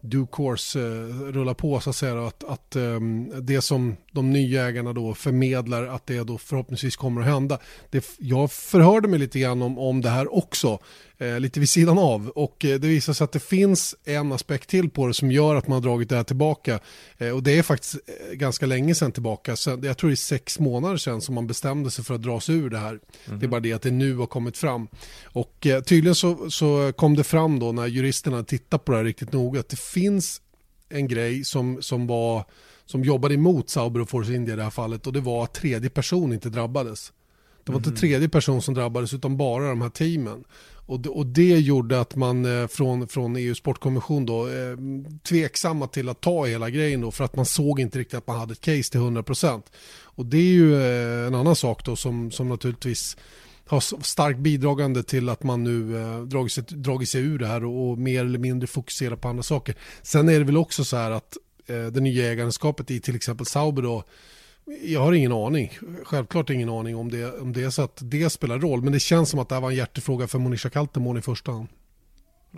due 0.00 0.26
course 0.32 0.80
eh, 0.80 0.84
rulla 1.32 1.54
på 1.54 1.80
så 1.80 1.90
att 1.90 1.96
säga. 1.96 2.26
Att, 2.26 2.44
att 2.44 2.76
um, 2.76 3.46
det 3.46 3.62
som 3.62 3.96
de 4.12 4.30
nya 4.30 4.68
ägarna 4.68 4.92
då 4.92 5.14
förmedlar 5.14 5.86
att 5.86 6.06
det 6.06 6.22
då 6.22 6.38
förhoppningsvis 6.38 6.96
kommer 6.96 7.20
att 7.20 7.26
hända. 7.26 7.58
Det, 7.90 8.04
jag 8.18 8.52
förhörde 8.52 9.08
mig 9.08 9.18
lite 9.18 9.38
grann 9.38 9.62
om, 9.62 9.78
om 9.78 10.00
det 10.00 10.10
här 10.10 10.34
också 10.34 10.78
eh, 11.18 11.40
lite 11.40 11.60
vid 11.60 11.68
sidan 11.68 11.98
av. 11.98 12.28
Och 12.28 12.64
eh, 12.64 12.80
det 12.80 12.88
visar 12.88 13.12
sig 13.12 13.24
att 13.24 13.32
det 13.32 13.40
finns 13.40 13.94
en 14.04 14.32
aspekt 14.32 14.68
till 14.68 14.90
på 14.90 15.06
det 15.06 15.14
som 15.14 15.32
gör 15.32 15.56
att 15.56 15.68
man 15.68 15.74
har 15.74 15.82
dragit 15.82 16.08
det 16.08 16.16
här 16.16 16.24
tillbaka. 16.24 16.80
Eh, 17.18 17.30
och 17.30 17.42
det 17.42 17.58
är 17.58 17.62
faktiskt 17.62 17.94
eh, 17.94 18.34
ganska 18.34 18.66
länge 18.66 18.94
sedan 18.94 19.12
tillbaka. 19.12 19.56
Så 19.56 19.80
jag 19.82 19.98
tror 19.98 20.10
det 20.10 20.14
är 20.14 20.16
sex 20.16 20.58
månader 20.58 20.96
sedan 20.96 21.20
som 21.20 21.34
man 21.34 21.46
bestämde 21.46 21.90
sig 21.90 22.04
för 22.04 22.14
att 22.14 22.22
dra 22.22 22.40
sig 22.40 22.54
ur 22.54 22.70
det 22.70 22.78
här. 22.78 22.90
Mm 22.90 23.00
-hmm. 23.24 23.38
Det 23.40 23.46
är 23.46 23.48
bara 23.48 23.60
det 23.60 23.72
att 23.72 23.82
det 23.82 23.90
nu 23.90 24.16
har 24.16 24.26
kommit 24.26 24.56
fram. 24.56 24.88
Och 25.24 25.66
eh, 25.66 25.82
tydligen 25.82 26.14
så, 26.14 26.50
så 26.50 26.92
kom 26.96 27.16
det 27.16 27.24
fram 27.24 27.58
då 27.58 27.72
när 27.72 27.86
juristerna 27.86 28.44
tittade 28.44 28.82
på 28.84 28.92
det 28.92 28.98
här 28.98 29.04
riktigt 29.04 29.32
noga 29.32 29.60
att 29.60 29.68
det 29.68 29.80
finns 29.80 30.40
en 30.88 31.08
grej 31.08 31.44
som, 31.44 31.82
som 31.82 32.06
var 32.06 32.44
som 32.92 33.04
jobbade 33.04 33.34
emot 33.34 33.70
Sauber 33.70 34.00
och 34.00 34.08
Force 34.08 34.34
India 34.34 34.54
i 34.54 34.56
det 34.56 34.62
här 34.62 34.70
fallet 34.70 35.06
och 35.06 35.12
det 35.12 35.20
var 35.20 35.44
att 35.44 35.54
tredje 35.54 35.90
person 35.90 36.32
inte 36.32 36.48
drabbades. 36.48 37.12
Det 37.64 37.72
var 37.72 37.78
inte 37.78 37.90
mhm. 37.90 37.98
tredje 37.98 38.28
person 38.28 38.62
som 38.62 38.74
drabbades 38.74 39.14
utan 39.14 39.36
bara 39.36 39.68
de 39.68 39.82
här 39.82 39.88
teamen. 39.88 40.44
Och 40.86 41.00
det, 41.00 41.08
och 41.08 41.26
det 41.26 41.58
gjorde 41.58 42.00
att 42.00 42.16
man 42.16 42.44
eh, 42.44 42.66
från, 42.66 43.08
från 43.08 43.36
EU 43.36 43.54
sportkommission 43.54 44.26
då 44.26 44.48
eh, 44.48 44.76
tveksamma 45.28 45.86
till 45.86 46.08
att 46.08 46.20
ta 46.20 46.46
hela 46.46 46.70
grejen 46.70 47.00
då 47.00 47.10
för 47.10 47.24
att 47.24 47.36
man 47.36 47.46
såg 47.46 47.80
inte 47.80 47.98
riktigt 47.98 48.18
att 48.18 48.26
man 48.26 48.38
hade 48.38 48.52
ett 48.52 48.60
case 48.60 48.90
till 48.90 49.00
100%. 49.00 49.62
Och 50.02 50.26
det 50.26 50.36
är 50.36 50.52
ju 50.52 50.74
eh, 50.74 51.26
en 51.26 51.34
annan 51.34 51.56
sak 51.56 51.84
då 51.84 51.96
som, 51.96 52.30
som 52.30 52.48
naturligtvis 52.48 53.16
har 53.66 54.02
starkt 54.02 54.38
bidragande 54.38 55.02
till 55.02 55.28
att 55.28 55.42
man 55.42 55.64
nu 55.64 56.00
eh, 56.00 56.22
dragit, 56.22 56.52
sig, 56.52 56.64
dragit 56.68 57.08
sig 57.08 57.22
ur 57.22 57.38
det 57.38 57.46
här 57.46 57.64
och, 57.64 57.90
och, 57.90 57.98
mer 57.98 58.20
eller 58.20 58.38
mindre 58.38 58.66
fokuserar 58.66 59.16
på 59.16 59.28
andra 59.28 59.42
saker. 59.42 59.74
Sen 60.02 60.28
är 60.28 60.38
det 60.38 60.44
väl 60.44 60.56
också 60.56 60.84
så 60.84 60.96
här 60.96 61.10
att 61.10 61.36
det 61.66 62.00
nya 62.00 62.32
ägandeskapet 62.32 62.90
i 62.90 63.00
till 63.00 63.16
exempel 63.16 63.46
Sauber 63.46 63.82
då 63.82 64.04
jag 64.82 65.00
har 65.00 65.12
ingen 65.12 65.32
aning. 65.32 65.78
Självklart 66.04 66.50
ingen 66.50 66.68
aning 66.68 66.96
om 66.96 67.10
det, 67.10 67.40
om 67.40 67.52
det 67.52 67.62
är 67.62 67.70
så 67.70 67.82
att 67.82 67.98
det 68.02 68.30
spelar 68.30 68.58
roll. 68.58 68.82
Men 68.82 68.92
det 68.92 69.00
känns 69.00 69.30
som 69.30 69.40
att 69.40 69.48
det 69.48 69.54
här 69.54 69.62
var 69.62 69.70
en 69.70 69.76
hjärtefråga 69.76 70.26
för 70.26 70.38
Monisha 70.38 70.70
Kaltenborn 70.70 71.18
i 71.18 71.22
första 71.22 71.52
hand. 71.52 71.68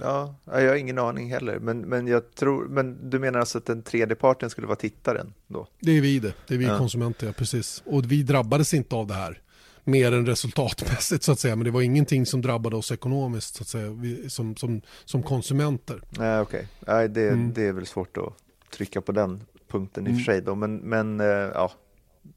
Ja, 0.01 0.35
jag 0.45 0.69
har 0.69 0.75
ingen 0.75 0.99
aning 0.99 1.31
heller. 1.31 1.59
Men, 1.59 1.81
men, 1.81 2.07
jag 2.07 2.35
tror, 2.35 2.69
men 2.69 3.11
du 3.11 3.19
menar 3.19 3.39
alltså 3.39 3.59
att 3.59 3.67
den 3.67 3.83
tredje 3.83 4.17
parten 4.17 4.51
skulle 4.51 4.67
vara 4.67 4.77
tittaren 4.77 5.35
då? 5.47 5.67
Det 5.81 5.97
är 5.97 6.01
vi 6.01 6.19
det. 6.19 6.33
Det 6.49 6.55
är 6.55 6.59
vi 6.59 6.65
ja. 6.65 6.79
konsumenter, 6.79 7.27
ja, 7.27 7.33
precis. 7.33 7.83
Och 7.87 8.13
vi 8.13 8.23
drabbades 8.23 8.75
inte 8.75 8.95
av 8.95 9.07
det 9.07 9.15
här. 9.15 9.41
Mer 9.85 10.13
än 10.13 10.27
resultatmässigt 10.27 11.23
så 11.25 11.33
att 11.33 11.39
säga. 11.39 11.57
Men 11.57 11.65
det 11.65 11.71
var 11.71 11.83
ingenting 11.83 12.27
som 12.27 12.43
drabbade 12.43 12.77
oss 12.77 12.93
ekonomiskt 12.93 13.55
så 13.55 13.63
att 13.63 13.69
säga. 13.69 13.91
Vi, 13.91 14.31
som, 14.31 14.57
som, 14.57 14.83
som 15.05 15.23
konsumenter. 15.23 16.03
Nej, 16.11 16.41
okej. 16.41 16.69
Okay. 16.81 17.09
det, 17.09 17.29
mm. 17.29 17.53
det 17.53 17.63
är 17.63 17.73
väl 17.73 17.87
svårt 17.87 18.17
att 18.17 18.33
trycka 18.75 19.01
på 19.01 19.13
den 19.13 19.45
punkten 19.69 20.07
i 20.07 20.11
och 20.11 20.13
för 20.13 20.15
mm. 20.15 20.25
sig 20.25 20.41
då. 20.41 20.55
Men, 20.55 20.77
men 20.77 21.21
eh, 21.21 21.27
ja, 21.27 21.73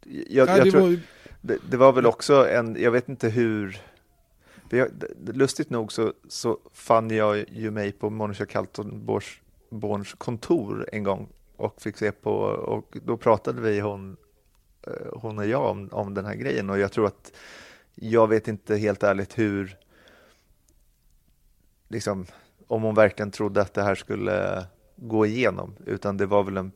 jag, 0.03 0.47
Nej, 0.47 0.57
jag 0.57 0.67
det, 0.67 0.71
tror, 0.71 0.81
var... 0.81 0.99
Det, 1.41 1.57
det, 1.69 1.77
var 1.77 1.93
väl 1.93 2.05
också 2.05 2.47
en, 2.49 2.81
jag 2.81 2.91
vet 2.91 3.09
inte 3.09 3.29
hur, 3.29 3.81
lustigt 5.25 5.69
nog 5.69 5.91
så, 5.91 6.13
så 6.27 6.59
fann 6.73 7.09
jag 7.09 7.45
ju 7.49 7.71
mig 7.71 7.91
på 7.91 8.09
Monica 8.09 8.45
Kaltenborns 8.45 10.13
kontor 10.17 10.89
en 10.91 11.03
gång 11.03 11.29
och 11.57 11.81
fick 11.81 11.97
se 11.97 12.11
på, 12.11 12.33
och 12.41 12.97
då 13.05 13.17
pratade 13.17 13.61
vi 13.61 13.79
hon, 13.79 14.17
eh, 14.87 14.93
hon 15.13 15.39
och 15.39 15.47
jag 15.47 15.65
om, 15.65 15.89
om 15.91 16.13
den 16.13 16.25
här 16.25 16.35
grejen 16.35 16.69
och 16.69 16.79
jag 16.79 16.91
tror 16.91 17.07
att 17.07 17.31
jag 17.95 18.27
vet 18.27 18.47
inte 18.47 18.75
helt 18.75 19.03
ärligt 19.03 19.37
hur, 19.37 19.77
liksom, 21.87 22.25
om 22.67 22.83
hon 22.83 22.95
verkligen 22.95 23.31
trodde 23.31 23.61
att 23.61 23.73
det 23.73 23.83
här 23.83 23.95
skulle 23.95 24.65
gå 24.97 25.25
igenom, 25.25 25.75
utan 25.85 26.17
det 26.17 26.25
var 26.25 26.43
väl 26.43 26.57
en 26.57 26.71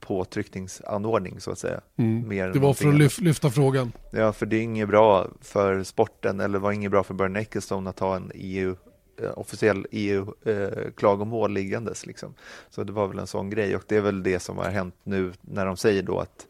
påtryckningsanordning 0.00 1.40
så 1.40 1.50
att 1.50 1.58
säga. 1.58 1.80
Mm. 1.96 2.28
Mer 2.28 2.48
det 2.48 2.58
var 2.58 2.74
för 2.74 2.88
att 2.88 2.94
lyf 2.94 3.20
lyfta 3.20 3.50
frågan. 3.50 3.92
Ja, 4.10 4.32
för 4.32 4.46
det 4.46 4.56
är 4.56 4.62
inget 4.62 4.88
bra 4.88 5.28
för 5.40 5.82
sporten 5.82 6.40
eller 6.40 6.58
var 6.58 6.72
inget 6.72 6.90
bra 6.90 7.02
för 7.02 7.14
Börne 7.14 7.40
Ecclestone 7.40 7.90
att 7.90 7.98
ha 7.98 8.16
en 8.16 8.30
EU 8.34 8.76
eh, 9.22 9.38
officiell 9.38 9.86
EU-klagomål 9.90 11.50
eh, 11.50 11.54
liggandes. 11.54 12.06
Liksom. 12.06 12.34
Så 12.70 12.84
det 12.84 12.92
var 12.92 13.08
väl 13.08 13.18
en 13.18 13.26
sån 13.26 13.50
grej 13.50 13.76
och 13.76 13.82
det 13.88 13.96
är 13.96 14.00
väl 14.00 14.22
det 14.22 14.40
som 14.40 14.58
har 14.58 14.70
hänt 14.70 14.94
nu 15.02 15.32
när 15.40 15.66
de 15.66 15.76
säger 15.76 16.02
då 16.02 16.18
att 16.18 16.46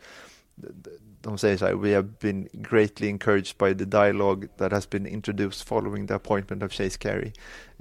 de 1.22 1.38
säger 1.38 1.56
så 1.56 1.66
här, 1.66 1.74
we 1.74 1.94
have 1.94 2.08
been 2.20 2.48
greatly 2.52 3.08
encouraged 3.08 3.54
by 3.58 3.74
the 3.74 3.84
dialogue 3.84 4.48
that 4.58 4.72
has 4.72 4.90
been 4.90 5.06
introduced 5.06 5.68
following 5.68 6.06
the 6.06 6.14
appointment 6.14 6.62
of 6.62 6.72
Chase 6.72 6.98
Carey. 6.98 7.32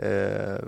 Uh, 0.03 0.59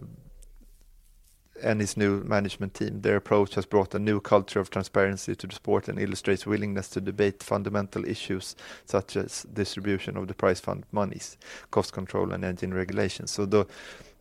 and 1.63 1.81
his 1.81 1.97
new 1.97 2.23
management 2.23 2.73
team. 2.73 3.01
Their 3.01 3.17
approach 3.17 3.55
has 3.55 3.65
brought 3.65 3.95
a 3.95 3.99
new 3.99 4.19
culture 4.19 4.59
of 4.59 4.69
transparency 4.69 5.35
to 5.35 5.47
the 5.47 5.55
sport 5.55 5.89
and 5.89 5.99
illustrates 5.99 6.47
willingness 6.47 6.89
to 6.89 7.01
debate 7.01 7.43
fundamental 7.43 8.05
issues 8.05 8.55
such 8.85 9.15
as 9.15 9.45
distribution 9.53 10.17
of 10.17 10.27
the 10.27 10.33
prize 10.33 10.59
fund 10.59 10.83
monies, 10.91 11.37
cost 11.69 11.93
control 11.93 12.31
and 12.31 12.45
engine 12.45 12.73
regulations. 12.73 13.31
Så 13.31 13.45
då, 13.45 13.65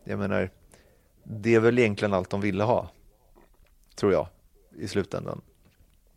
jag 0.03 0.19
menar, 0.19 0.49
det 1.23 1.55
är 1.55 1.59
väl 1.59 1.79
egentligen 1.79 2.13
allt 2.13 2.29
de 2.29 2.41
ville 2.41 2.63
ha, 2.63 2.89
tror 3.95 4.13
jag, 4.13 4.27
i 4.77 4.87
slutändan. 4.87 5.41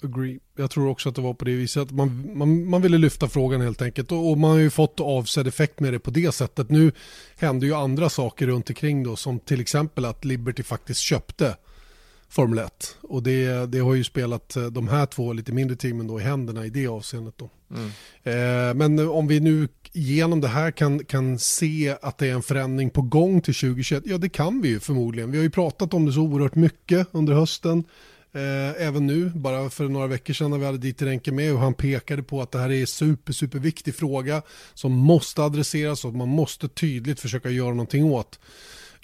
Agree. 0.05 0.39
Jag 0.57 0.71
tror 0.71 0.89
också 0.89 1.09
att 1.09 1.15
det 1.15 1.23
var 1.23 1.35
på 1.35 1.45
det 1.45 1.57
viset. 1.57 1.91
Man, 1.91 2.39
man, 2.39 2.69
man 2.69 2.83
ville 2.83 2.99
lyfta 2.99 3.29
frågan 3.29 3.61
helt 3.61 3.83
enkelt. 3.83 4.13
Och, 4.13 4.31
och, 4.31 4.39
man 4.39 4.51
har 4.51 4.59
ju 4.59 4.71
fått 4.71 5.01
avsedd 5.01 5.47
effekt 5.47 5.81
med 5.81 5.93
det 5.93 5.99
på 5.99 6.11
det 6.11 6.35
sättet. 6.35 6.71
Nu 6.71 6.93
händer 7.37 7.67
ju 7.67 7.75
andra 7.75 8.09
saker 8.09 8.47
runt 8.47 8.71
omkring 8.71 9.03
då. 9.03 9.17
Som 9.17 9.39
till 9.39 9.61
exempel 9.61 10.05
att 10.05 10.25
Liberty 10.25 10.63
faktiskt 10.63 11.01
köpte 11.01 11.57
Formel 12.29 12.59
1. 12.59 12.97
Och 13.03 13.23
det, 13.23 13.67
det 13.67 13.79
har 13.79 13.95
ju 13.95 14.05
spelat 14.05 14.57
eh, 14.57 14.67
de 14.67 14.89
här 14.89 15.07
två 15.07 15.33
lite 15.33 15.53
mindre 15.53 15.77
teamen 15.77 16.07
då 16.07 16.21
i 16.21 16.23
händerna 16.23 16.67
i 16.67 16.71
det 16.71 16.87
avseendet. 16.87 17.35
Då. 17.37 17.51
Mm. 17.71 17.91
Eh, 18.23 18.75
men 18.75 19.09
om 19.09 19.27
vi 19.27 19.41
nu 19.41 19.69
genom 19.93 20.41
det 20.41 20.49
här 20.49 20.71
kan, 20.71 21.05
kan 21.05 21.39
se 21.39 21.97
att 22.03 22.19
det 22.19 22.29
är 22.29 22.35
en 22.35 22.43
förändring 22.43 22.91
på 22.91 23.03
gång 23.03 23.41
till 23.41 23.55
2021. 23.55 24.03
Ja 24.07 24.19
det 24.19 24.29
kan 24.29 24.61
vi 24.61 24.69
ju 24.69 24.81
förmodligen. 24.81 25.31
Vi 25.31 25.37
har 25.37 25.43
ju 25.43 25.51
pratat 25.51 25.95
om 25.95 26.07
det 26.07 26.13
så 26.13 26.21
oerhört 26.21 26.55
mycket 26.55 27.09
under 27.13 27.33
hösten. 27.33 27.85
Eh, 28.35 28.87
även 28.87 29.07
nu, 29.07 29.31
bara 29.35 29.71
för 29.71 29.89
några 29.89 30.07
veckor 30.07 30.35
sedan 30.35 30.51
när 30.51 30.59
vi 30.59 30.67
hade 30.67 30.79
dit 30.79 31.03
Renke 31.03 31.33
med 31.33 31.53
och 31.53 31.59
han 31.59 31.75
pekade 31.75 32.23
på 32.23 32.43
att 32.43 32.51
det 32.51 32.59
här 32.59 32.73
är 32.73 32.81
en 32.81 32.87
super, 32.87 33.33
super 33.33 33.59
viktig 33.59 33.95
fråga 33.95 34.43
som 34.75 34.93
måste 34.93 35.43
adresseras 35.43 36.05
och 36.05 36.15
man 36.15 36.29
måste 36.29 36.69
tydligt 36.69 37.21
försöka 37.21 37.51
göra 37.51 37.71
någonting 37.71 38.05
åt. 38.05 38.39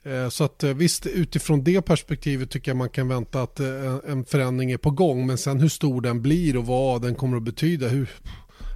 Eh, 0.02 0.28
så 0.28 0.44
att 0.44 0.62
eh, 0.62 0.74
visst, 0.74 1.06
utifrån 1.06 1.64
det 1.64 1.82
perspektivet 1.82 2.50
tycker 2.50 2.70
jag 2.70 2.76
man 2.76 2.88
kan 2.88 3.08
vänta 3.08 3.42
att 3.42 3.60
eh, 3.60 3.96
en 4.06 4.24
förändring 4.24 4.70
är 4.70 4.76
på 4.76 4.90
gång. 4.90 5.26
Men 5.26 5.38
sen 5.38 5.60
hur 5.60 5.68
stor 5.68 6.00
den 6.00 6.22
blir 6.22 6.56
och 6.56 6.66
vad 6.66 7.02
den 7.02 7.14
kommer 7.14 7.36
att 7.36 7.42
betyda, 7.42 7.88
hur, 7.88 8.10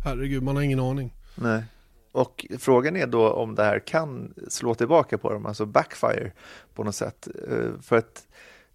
herregud, 0.04 0.42
man 0.42 0.56
har 0.56 0.62
ingen 0.62 0.80
aning. 0.80 1.14
Nej. 1.34 1.62
Och 2.12 2.46
frågan 2.58 2.96
är 2.96 3.06
då 3.06 3.30
om 3.30 3.54
det 3.54 3.64
här 3.64 3.78
kan 3.86 4.34
slå 4.48 4.74
tillbaka 4.74 5.18
på 5.18 5.32
dem, 5.32 5.46
alltså 5.46 5.66
backfire 5.66 6.32
på 6.74 6.84
något 6.84 6.94
sätt. 6.94 7.28
För 7.82 7.96
att 7.96 8.22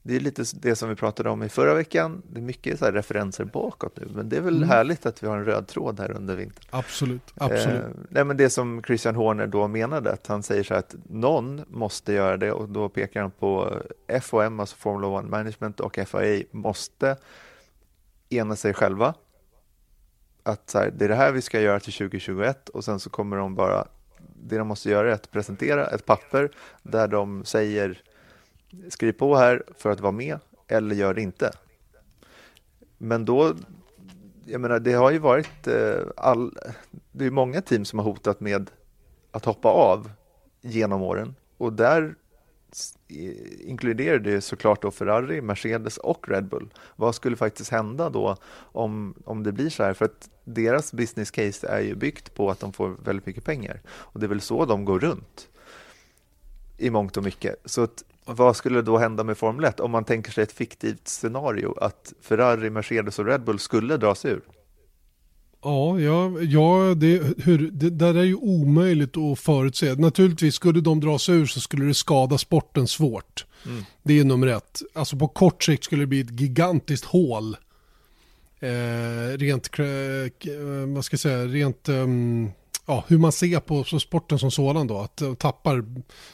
det 0.03 0.15
är 0.15 0.19
lite 0.19 0.43
det 0.53 0.75
som 0.75 0.89
vi 0.89 0.95
pratade 0.95 1.29
om 1.29 1.43
i 1.43 1.49
förra 1.49 1.73
veckan. 1.73 2.21
Det 2.31 2.39
är 2.39 2.41
mycket 2.41 2.79
så 2.79 2.85
referenser 2.85 3.43
bakåt 3.43 3.97
nu, 3.97 4.07
men 4.15 4.29
det 4.29 4.37
är 4.37 4.41
väl 4.41 4.57
mm. 4.57 4.69
härligt 4.69 5.05
att 5.05 5.23
vi 5.23 5.27
har 5.27 5.37
en 5.37 5.45
röd 5.45 5.67
tråd 5.67 5.99
här 5.99 6.11
under 6.11 6.35
vintern. 6.35 6.65
Absolut, 6.69 7.33
absolut. 7.35 7.83
Eh, 7.83 7.89
nej, 8.09 8.23
men 8.23 8.37
det 8.37 8.49
som 8.49 8.83
Christian 8.83 9.15
Horner 9.15 9.47
då 9.47 9.67
menade, 9.67 10.11
att 10.11 10.27
han 10.27 10.43
säger 10.43 10.63
så 10.63 10.73
här 10.73 10.79
att 10.79 10.95
någon 11.09 11.61
måste 11.67 12.13
göra 12.13 12.37
det 12.37 12.51
och 12.51 12.69
då 12.69 12.89
pekar 12.89 13.21
han 13.21 13.31
på 13.31 13.73
FOM, 14.21 14.59
alltså 14.59 14.75
Formula 14.75 15.07
One 15.07 15.29
Management 15.29 15.79
och 15.79 15.99
FIA 16.07 16.43
måste 16.51 17.17
ena 18.29 18.55
sig 18.55 18.73
själva. 18.73 19.13
Att 20.43 20.69
så 20.69 20.79
här, 20.79 20.91
det 20.97 21.05
är 21.05 21.09
det 21.09 21.15
här 21.15 21.31
vi 21.31 21.41
ska 21.41 21.61
göra 21.61 21.79
till 21.79 21.93
2021 21.93 22.69
och 22.69 22.85
sen 22.85 22.99
så 22.99 23.09
kommer 23.09 23.37
de 23.37 23.55
bara, 23.55 23.87
det 24.43 24.57
de 24.57 24.67
måste 24.67 24.89
göra 24.89 25.09
är 25.09 25.13
att 25.13 25.31
presentera 25.31 25.87
ett 25.87 26.05
papper 26.05 26.51
där 26.83 27.07
de 27.07 27.45
säger 27.45 28.01
skriv 28.89 29.11
på 29.11 29.35
här 29.35 29.63
för 29.77 29.91
att 29.91 29.99
vara 29.99 30.11
med 30.11 30.39
eller 30.67 30.95
gör 30.95 31.13
det 31.13 31.21
inte. 31.21 31.51
Men 32.97 33.25
då, 33.25 33.53
jag 34.45 34.61
menar 34.61 34.79
det 34.79 34.93
har 34.93 35.11
ju 35.11 35.19
varit 35.19 35.67
eh, 35.67 36.01
all, 36.17 36.57
det 37.11 37.25
är 37.25 37.31
många 37.31 37.61
team 37.61 37.85
som 37.85 37.99
har 37.99 38.05
hotat 38.05 38.39
med 38.39 38.71
att 39.31 39.45
hoppa 39.45 39.69
av 39.69 40.11
genom 40.61 41.01
åren 41.01 41.35
och 41.57 41.73
där 41.73 42.15
inkluderar 43.59 44.19
det 44.19 44.41
såklart 44.41 44.81
då 44.81 44.91
Ferrari, 44.91 45.41
Mercedes 45.41 45.97
och 45.97 46.29
Red 46.29 46.45
Bull. 46.45 46.73
Vad 46.95 47.15
skulle 47.15 47.35
faktiskt 47.35 47.71
hända 47.71 48.09
då 48.09 48.37
om, 48.53 49.13
om 49.25 49.43
det 49.43 49.51
blir 49.51 49.69
så 49.69 49.83
här? 49.83 49.93
För 49.93 50.05
att 50.05 50.29
deras 50.43 50.93
business 50.93 51.31
case 51.31 51.67
är 51.67 51.79
ju 51.79 51.95
byggt 51.95 52.33
på 52.33 52.51
att 52.51 52.59
de 52.59 52.73
får 52.73 52.95
väldigt 53.03 53.25
mycket 53.25 53.43
pengar 53.43 53.81
och 53.87 54.19
det 54.19 54.25
är 54.25 54.27
väl 54.27 54.41
så 54.41 54.65
de 54.65 54.85
går 54.85 54.99
runt 54.99 55.49
i 56.79 56.89
mångt 56.89 57.17
och 57.17 57.23
mycket. 57.23 57.55
Så 57.65 57.83
att 57.83 58.03
vad 58.25 58.55
skulle 58.55 58.81
då 58.81 58.97
hända 58.97 59.23
med 59.23 59.37
Formel 59.37 59.65
1 59.65 59.79
om 59.79 59.91
man 59.91 60.03
tänker 60.03 60.31
sig 60.31 60.43
ett 60.43 60.51
fiktivt 60.51 61.07
scenario 61.07 61.75
att 61.81 62.13
Ferrari, 62.21 62.69
Mercedes 62.69 63.19
och 63.19 63.25
Red 63.25 63.43
Bull 63.43 63.59
skulle 63.59 63.97
dra 63.97 64.15
sig 64.15 64.31
ur? 64.31 64.41
Ja, 65.63 65.99
ja, 65.99 66.41
ja 66.41 66.93
det, 66.95 67.21
hur, 67.37 67.71
det 67.71 67.89
där 67.89 68.15
är 68.15 68.23
ju 68.23 68.35
omöjligt 68.35 69.17
att 69.17 69.39
förutse. 69.39 69.95
Naturligtvis 69.95 70.55
skulle 70.55 70.81
de 70.81 70.99
dra 70.99 71.19
sig 71.19 71.35
ur 71.35 71.45
så 71.45 71.59
skulle 71.59 71.85
det 71.85 71.93
skada 71.93 72.37
sporten 72.37 72.87
svårt. 72.87 73.45
Mm. 73.65 73.83
Det 74.03 74.19
är 74.19 74.23
nummer 74.23 74.47
ett. 74.47 74.81
Alltså 74.93 75.17
på 75.17 75.27
kort 75.27 75.63
sikt 75.63 75.83
skulle 75.83 76.01
det 76.01 76.07
bli 76.07 76.21
ett 76.21 76.39
gigantiskt 76.39 77.05
hål. 77.05 77.57
Eh, 78.59 79.37
rent, 79.37 79.79
eh, 79.79 79.85
vad 80.87 81.05
ska 81.05 81.13
jag 81.13 81.19
säga, 81.19 81.45
rent 81.45 81.89
um, 81.89 82.51
ja, 82.89 83.03
hur 83.07 83.17
man 83.17 83.31
ser 83.31 83.59
på, 83.59 83.83
sporten 83.83 84.39
som 84.39 84.51
sådan 84.51 84.87
då. 84.87 84.99
Att 84.99 85.39
tappar 85.39 85.85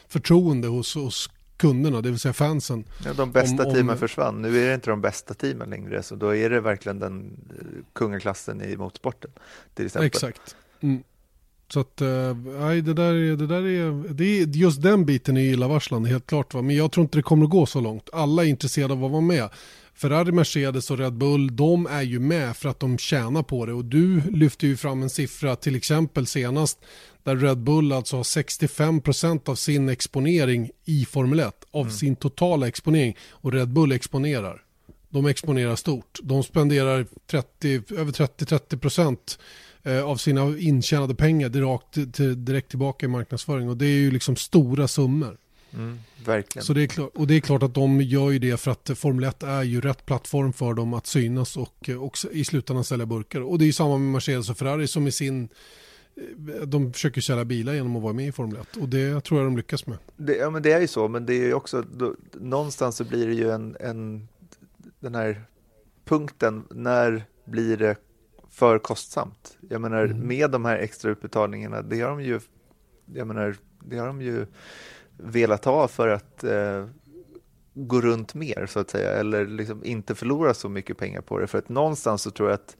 förtroende 0.07 0.67
hos, 0.67 0.95
hos 0.95 1.29
kunderna, 1.57 2.01
det 2.01 2.09
vill 2.09 2.19
säga 2.19 2.33
fansen. 2.33 2.85
Ja, 3.05 3.13
de 3.13 3.31
bästa 3.31 3.65
om, 3.65 3.73
teamen 3.73 3.89
om... 3.89 3.97
försvann. 3.97 4.41
Nu 4.41 4.63
är 4.63 4.67
det 4.67 4.73
inte 4.73 4.89
de 4.89 5.01
bästa 5.01 5.33
teamen 5.33 5.69
längre, 5.69 6.03
så 6.03 6.15
då 6.15 6.35
är 6.35 6.49
det 6.49 6.61
verkligen 6.61 6.99
den 6.99 7.37
eh, 7.49 7.65
kungaklassen 7.93 8.61
i 8.61 8.77
motorsporten. 8.77 9.31
Till 9.73 9.85
exempel. 9.85 10.07
Exakt. 10.07 10.55
Mm. 10.81 11.03
Så 11.67 11.79
att, 11.79 12.01
eh, 12.01 12.35
nej, 12.59 12.81
det 12.81 12.93
där, 12.93 13.13
det 13.35 13.47
där 13.47 13.65
är, 13.65 14.13
det 14.13 14.25
är, 14.25 14.47
just 14.47 14.81
den 14.81 15.05
biten 15.05 15.37
är 15.37 15.41
illavarslande 15.41 16.09
helt 16.09 16.27
klart. 16.27 16.53
Va? 16.53 16.61
Men 16.61 16.75
jag 16.75 16.91
tror 16.91 17.01
inte 17.03 17.17
det 17.17 17.23
kommer 17.23 17.45
att 17.45 17.51
gå 17.51 17.65
så 17.65 17.81
långt. 17.81 18.09
Alla 18.13 18.43
är 18.43 18.47
intresserade 18.47 18.93
av 18.93 19.05
att 19.05 19.11
vara 19.11 19.21
med. 19.21 19.49
Ferrari, 19.95 20.31
Mercedes 20.31 20.91
och 20.91 20.97
Red 20.97 21.13
Bull, 21.13 21.55
de 21.55 21.85
är 21.85 22.01
ju 22.01 22.19
med 22.19 22.57
för 22.57 22.69
att 22.69 22.79
de 22.79 22.97
tjänar 22.97 23.43
på 23.43 23.65
det. 23.65 23.73
Och 23.73 23.85
du 23.85 24.21
lyfter 24.31 24.67
ju 24.67 24.77
fram 24.77 25.03
en 25.03 25.09
siffra 25.09 25.55
till 25.55 25.75
exempel 25.75 26.27
senast 26.27 26.79
där 27.23 27.35
Red 27.35 27.57
Bull 27.57 27.91
alltså 27.91 28.15
har 28.15 28.23
65% 28.23 29.49
av 29.49 29.55
sin 29.55 29.89
exponering 29.89 30.71
i 30.85 31.05
Formel 31.05 31.39
1, 31.39 31.65
av 31.71 31.81
mm. 31.81 31.93
sin 31.93 32.15
totala 32.15 32.67
exponering. 32.67 33.17
Och 33.29 33.53
Red 33.53 33.69
Bull 33.69 33.91
exponerar. 33.91 34.61
De 35.09 35.25
exponerar 35.25 35.75
stort. 35.75 36.19
De 36.23 36.43
spenderar 36.43 37.05
30, 37.27 37.81
över 37.97 38.11
30-30% 38.11 39.39
eh, 39.83 40.05
av 40.05 40.17
sina 40.17 40.57
intjänade 40.57 41.15
pengar 41.15 41.49
direkt, 41.49 42.17
direkt 42.45 42.69
tillbaka 42.69 43.05
i 43.05 43.09
marknadsföring. 43.09 43.69
Och 43.69 43.77
det 43.77 43.85
är 43.85 43.97
ju 43.97 44.11
liksom 44.11 44.35
stora 44.35 44.87
summor. 44.87 45.37
Mm, 45.73 45.99
verkligen. 46.25 46.65
Så 46.65 46.73
det 46.73 46.83
är 46.83 46.87
klart, 46.87 47.11
och 47.15 47.27
det 47.27 47.35
är 47.35 47.39
klart 47.39 47.63
att 47.63 47.73
de 47.73 48.01
gör 48.01 48.31
ju 48.31 48.39
det 48.39 48.57
för 48.57 48.71
att 48.71 48.91
Formel 48.95 49.23
1 49.23 49.43
är 49.43 49.63
ju 49.63 49.81
rätt 49.81 50.05
plattform 50.05 50.53
för 50.53 50.73
dem 50.73 50.93
att 50.93 51.07
synas 51.07 51.57
och, 51.57 51.89
och 51.99 52.17
i 52.31 52.45
slutändan 52.45 52.83
sälja 52.83 53.05
burkar. 53.05 53.41
Och 53.41 53.59
det 53.59 53.63
är 53.63 53.67
ju 53.67 53.73
samma 53.73 53.97
med 53.97 54.11
Mercedes 54.11 54.49
och 54.49 54.57
Ferrari 54.57 54.87
som 54.87 55.07
i 55.07 55.11
sin 55.11 55.49
eh, 56.15 56.61
de 56.61 56.93
försöker 56.93 57.21
sälja 57.21 57.45
bilar 57.45 57.73
genom 57.73 57.95
att 57.95 58.03
vara 58.03 58.13
med 58.13 58.27
i 58.27 58.31
Formel 58.31 58.61
1 58.61 58.77
och 58.77 58.89
det 58.89 59.21
tror 59.21 59.39
jag 59.39 59.47
de 59.47 59.57
lyckas 59.57 59.87
med. 59.87 59.97
Det, 60.17 60.35
ja 60.35 60.49
men 60.49 60.61
det 60.63 60.71
är 60.71 60.81
ju 60.81 60.87
så, 60.87 61.07
men 61.07 61.25
det 61.25 61.33
är 61.33 61.45
ju 61.45 61.53
också, 61.53 61.81
då, 61.81 62.15
någonstans 62.33 62.97
så 62.97 63.03
blir 63.03 63.27
det 63.27 63.33
ju 63.33 63.51
en, 63.51 63.77
en, 63.79 64.27
den 64.99 65.15
här 65.15 65.45
punkten, 66.05 66.63
när 66.69 67.25
blir 67.45 67.77
det 67.77 67.95
för 68.51 68.79
kostsamt? 68.79 69.57
Jag 69.69 69.81
menar 69.81 70.05
mm. 70.05 70.27
med 70.27 70.51
de 70.51 70.65
här 70.65 70.77
extra 70.77 71.11
utbetalningarna, 71.11 71.81
det 71.81 72.01
har 72.01 72.09
de 72.09 72.23
ju, 72.23 72.39
jag 73.13 73.27
menar, 73.27 73.55
det 73.79 73.97
har 73.97 74.07
de 74.07 74.21
ju 74.21 74.45
velat 75.17 75.65
ha 75.65 75.87
för 75.87 76.07
att 76.07 76.43
eh, 76.43 76.85
gå 77.73 78.01
runt 78.01 78.33
mer 78.33 78.65
så 78.69 78.79
att 78.79 78.89
säga 78.89 79.11
eller 79.11 79.47
liksom 79.47 79.85
inte 79.85 80.15
förlora 80.15 80.53
så 80.53 80.69
mycket 80.69 80.97
pengar 80.97 81.21
på 81.21 81.39
det. 81.39 81.47
För 81.47 81.57
att 81.57 81.69
någonstans 81.69 82.21
så 82.21 82.31
tror 82.31 82.49
jag 82.49 82.55
att 82.55 82.77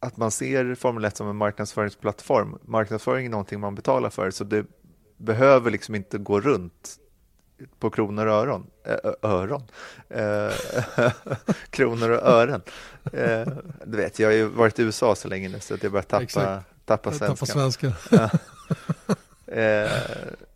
att 0.00 0.16
man 0.16 0.30
ser 0.30 0.74
Formel 0.74 1.04
1 1.04 1.16
som 1.16 1.28
en 1.28 1.36
marknadsföringsplattform. 1.36 2.58
Marknadsföring 2.62 3.26
är 3.26 3.30
någonting 3.30 3.60
man 3.60 3.74
betalar 3.74 4.10
för 4.10 4.30
så 4.30 4.44
det 4.44 4.66
behöver 5.16 5.70
liksom 5.70 5.94
inte 5.94 6.18
gå 6.18 6.40
runt 6.40 6.96
på 7.78 7.90
kronor 7.90 8.26
och 8.26 8.34
öron. 8.34 8.66
Ö 8.84 9.14
öron? 9.22 9.62
Eh, 10.08 10.52
kronor 11.70 12.10
och 12.10 12.28
ören. 12.28 12.62
Eh, 13.12 13.48
du 13.84 13.96
vet, 13.96 14.18
jag 14.18 14.28
har 14.28 14.32
ju 14.32 14.44
varit 14.44 14.78
i 14.78 14.82
USA 14.82 15.14
så 15.14 15.28
länge 15.28 15.48
nu 15.48 15.60
så 15.60 15.74
att 15.74 15.82
jag 15.82 15.92
börjar 15.92 16.02
tappa, 16.02 16.62
tappa 16.84 17.12
svenskan. 17.12 17.36
Tappa 17.36 17.70
svenska. 17.70 17.92
Eh, 19.52 19.90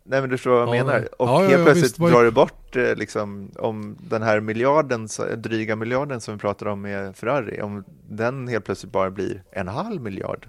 Nej 0.07 0.21
men 0.21 0.29
du 0.29 0.37
förstår 0.37 0.51
vad 0.51 0.61
jag 0.61 0.75
ja, 0.75 0.83
menar. 0.85 1.07
Och 1.21 1.27
ja, 1.27 1.39
helt 1.39 1.51
ja, 1.51 1.63
plötsligt 1.63 1.85
visst, 1.85 1.97
drar 1.97 2.23
du 2.23 2.31
bort 2.31 2.75
eh, 2.75 2.95
liksom, 2.95 3.51
om 3.59 3.97
den 3.99 4.21
här 4.21 4.39
miljarden, 4.39 5.07
dryga 5.37 5.75
miljarden 5.75 6.21
som 6.21 6.33
vi 6.33 6.39
pratade 6.39 6.71
om 6.71 6.81
med 6.81 7.15
Ferrari, 7.15 7.61
om 7.61 7.83
den 8.09 8.47
helt 8.47 8.65
plötsligt 8.65 8.91
bara 8.91 9.11
blir 9.11 9.43
en 9.51 9.67
halv 9.67 10.01
miljard. 10.01 10.47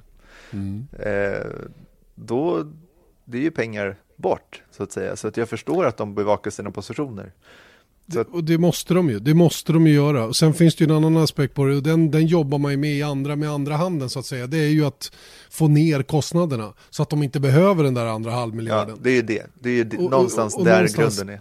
Mm. 0.50 0.86
Eh, 0.98 1.46
då, 2.14 2.72
det 3.24 3.38
är 3.38 3.42
ju 3.42 3.50
pengar 3.50 3.96
bort 4.16 4.62
så 4.70 4.82
att 4.82 4.92
säga. 4.92 5.16
Så 5.16 5.28
att 5.28 5.36
jag 5.36 5.48
förstår 5.48 5.86
att 5.86 5.96
de 5.96 6.14
bevakar 6.14 6.50
sina 6.50 6.70
positioner. 6.70 7.32
Det, 8.06 8.20
och 8.20 8.44
det 8.44 8.58
måste 8.58 8.94
de 8.94 9.10
ju, 9.10 9.18
det 9.18 9.34
måste 9.34 9.72
de 9.72 9.86
ju 9.86 9.94
göra. 9.94 10.24
Och 10.24 10.36
sen 10.36 10.54
finns 10.54 10.74
det 10.76 10.84
ju 10.84 10.90
en 10.90 10.96
annan 10.96 11.16
aspekt 11.16 11.54
på 11.54 11.64
det 11.64 11.76
och 11.76 11.82
den, 11.82 12.10
den 12.10 12.26
jobbar 12.26 12.58
man 12.58 12.70
ju 12.70 12.76
med 12.76 12.94
i 12.94 13.02
andra, 13.02 13.36
med 13.36 13.50
andra 13.50 13.76
handen 13.76 14.10
så 14.10 14.18
att 14.18 14.26
säga. 14.26 14.46
Det 14.46 14.58
är 14.58 14.68
ju 14.68 14.86
att 14.86 15.12
få 15.50 15.68
ner 15.68 16.02
kostnaderna 16.02 16.72
så 16.90 17.02
att 17.02 17.10
de 17.10 17.22
inte 17.22 17.40
behöver 17.40 17.84
den 17.84 17.94
där 17.94 18.06
andra 18.06 18.30
halvmiljarden. 18.30 18.94
Ja, 18.96 19.02
det 19.02 19.10
är 19.10 19.14
ju 19.14 19.22
det. 19.22 19.46
Det 19.60 19.70
är 19.70 19.74
ju 19.74 19.84
det. 19.84 19.96
Och, 19.96 20.10
någonstans 20.10 20.54
och, 20.54 20.60
och, 20.60 20.66
där 20.66 20.74
någonstans, 20.74 21.16
grunden 21.16 21.36
är. 21.36 21.40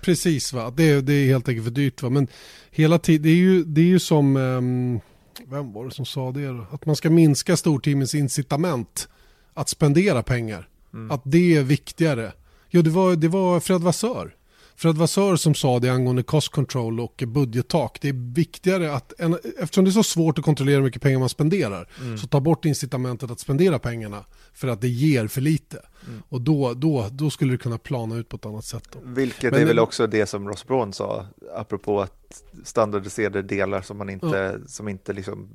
Precis, 0.00 0.52
va? 0.52 0.72
Det, 0.76 1.00
det 1.00 1.12
är 1.12 1.26
helt 1.26 1.48
enkelt 1.48 1.64
för 1.64 1.70
dyrt. 1.70 2.02
Va? 2.02 2.10
Men 2.10 2.28
hela 2.70 2.98
tiden, 2.98 3.22
det 3.22 3.28
är 3.28 3.34
ju, 3.34 3.64
det 3.64 3.80
är 3.80 3.84
ju 3.84 3.98
som, 3.98 4.36
um, 4.36 5.00
vem 5.46 5.72
var 5.72 5.84
det 5.84 5.90
som 5.90 6.06
sa 6.06 6.32
det? 6.32 6.46
Då? 6.46 6.66
Att 6.70 6.86
man 6.86 6.96
ska 6.96 7.10
minska 7.10 7.56
storteamens 7.56 8.14
incitament 8.14 9.08
att 9.54 9.68
spendera 9.68 10.22
pengar. 10.22 10.68
Mm. 10.94 11.10
Att 11.10 11.22
det 11.24 11.56
är 11.56 11.62
viktigare. 11.62 12.32
Jo, 12.70 12.82
det 12.82 12.90
var, 12.90 13.16
det 13.16 13.28
var 13.28 13.60
Fred 13.60 13.80
Vassör 13.80 14.34
Fred 14.76 14.96
Vassör 14.96 15.36
som 15.36 15.54
sa 15.54 15.78
det 15.78 15.88
angående 15.90 16.22
cost 16.22 16.48
control 16.48 17.00
och 17.00 17.22
budgettak. 17.26 17.98
Det 18.00 18.08
är 18.08 18.34
viktigare 18.34 18.92
att, 18.92 19.12
eftersom 19.58 19.84
det 19.84 19.90
är 19.90 19.92
så 19.92 20.02
svårt 20.02 20.38
att 20.38 20.44
kontrollera 20.44 20.76
hur 20.76 20.84
mycket 20.84 21.02
pengar 21.02 21.18
man 21.18 21.28
spenderar, 21.28 21.88
mm. 22.00 22.18
så 22.18 22.26
ta 22.26 22.40
bort 22.40 22.64
incitamentet 22.64 23.30
att 23.30 23.40
spendera 23.40 23.78
pengarna 23.78 24.24
för 24.52 24.68
att 24.68 24.80
det 24.80 24.88
ger 24.88 25.26
för 25.26 25.40
lite. 25.40 25.82
Mm. 26.08 26.22
Och 26.28 26.40
då, 26.40 26.74
då, 26.74 27.08
då 27.12 27.30
skulle 27.30 27.52
det 27.52 27.58
kunna 27.58 27.78
plana 27.78 28.16
ut 28.16 28.28
på 28.28 28.36
ett 28.36 28.46
annat 28.46 28.64
sätt. 28.64 28.88
Då. 28.92 28.98
Vilket 29.02 29.52
Men, 29.52 29.60
är 29.60 29.66
väl 29.66 29.78
också 29.78 30.06
det 30.06 30.26
som 30.26 30.48
Ross 30.48 30.66
Braun 30.66 30.92
sa, 30.92 31.26
apropå 31.54 32.00
att 32.00 32.42
standardiserade 32.64 33.42
delar 33.42 33.82
som 33.82 33.98
man 33.98 34.10
inte, 34.10 34.26
ja. 34.26 34.68
som 34.68 34.88
inte 34.88 35.12
liksom 35.12 35.48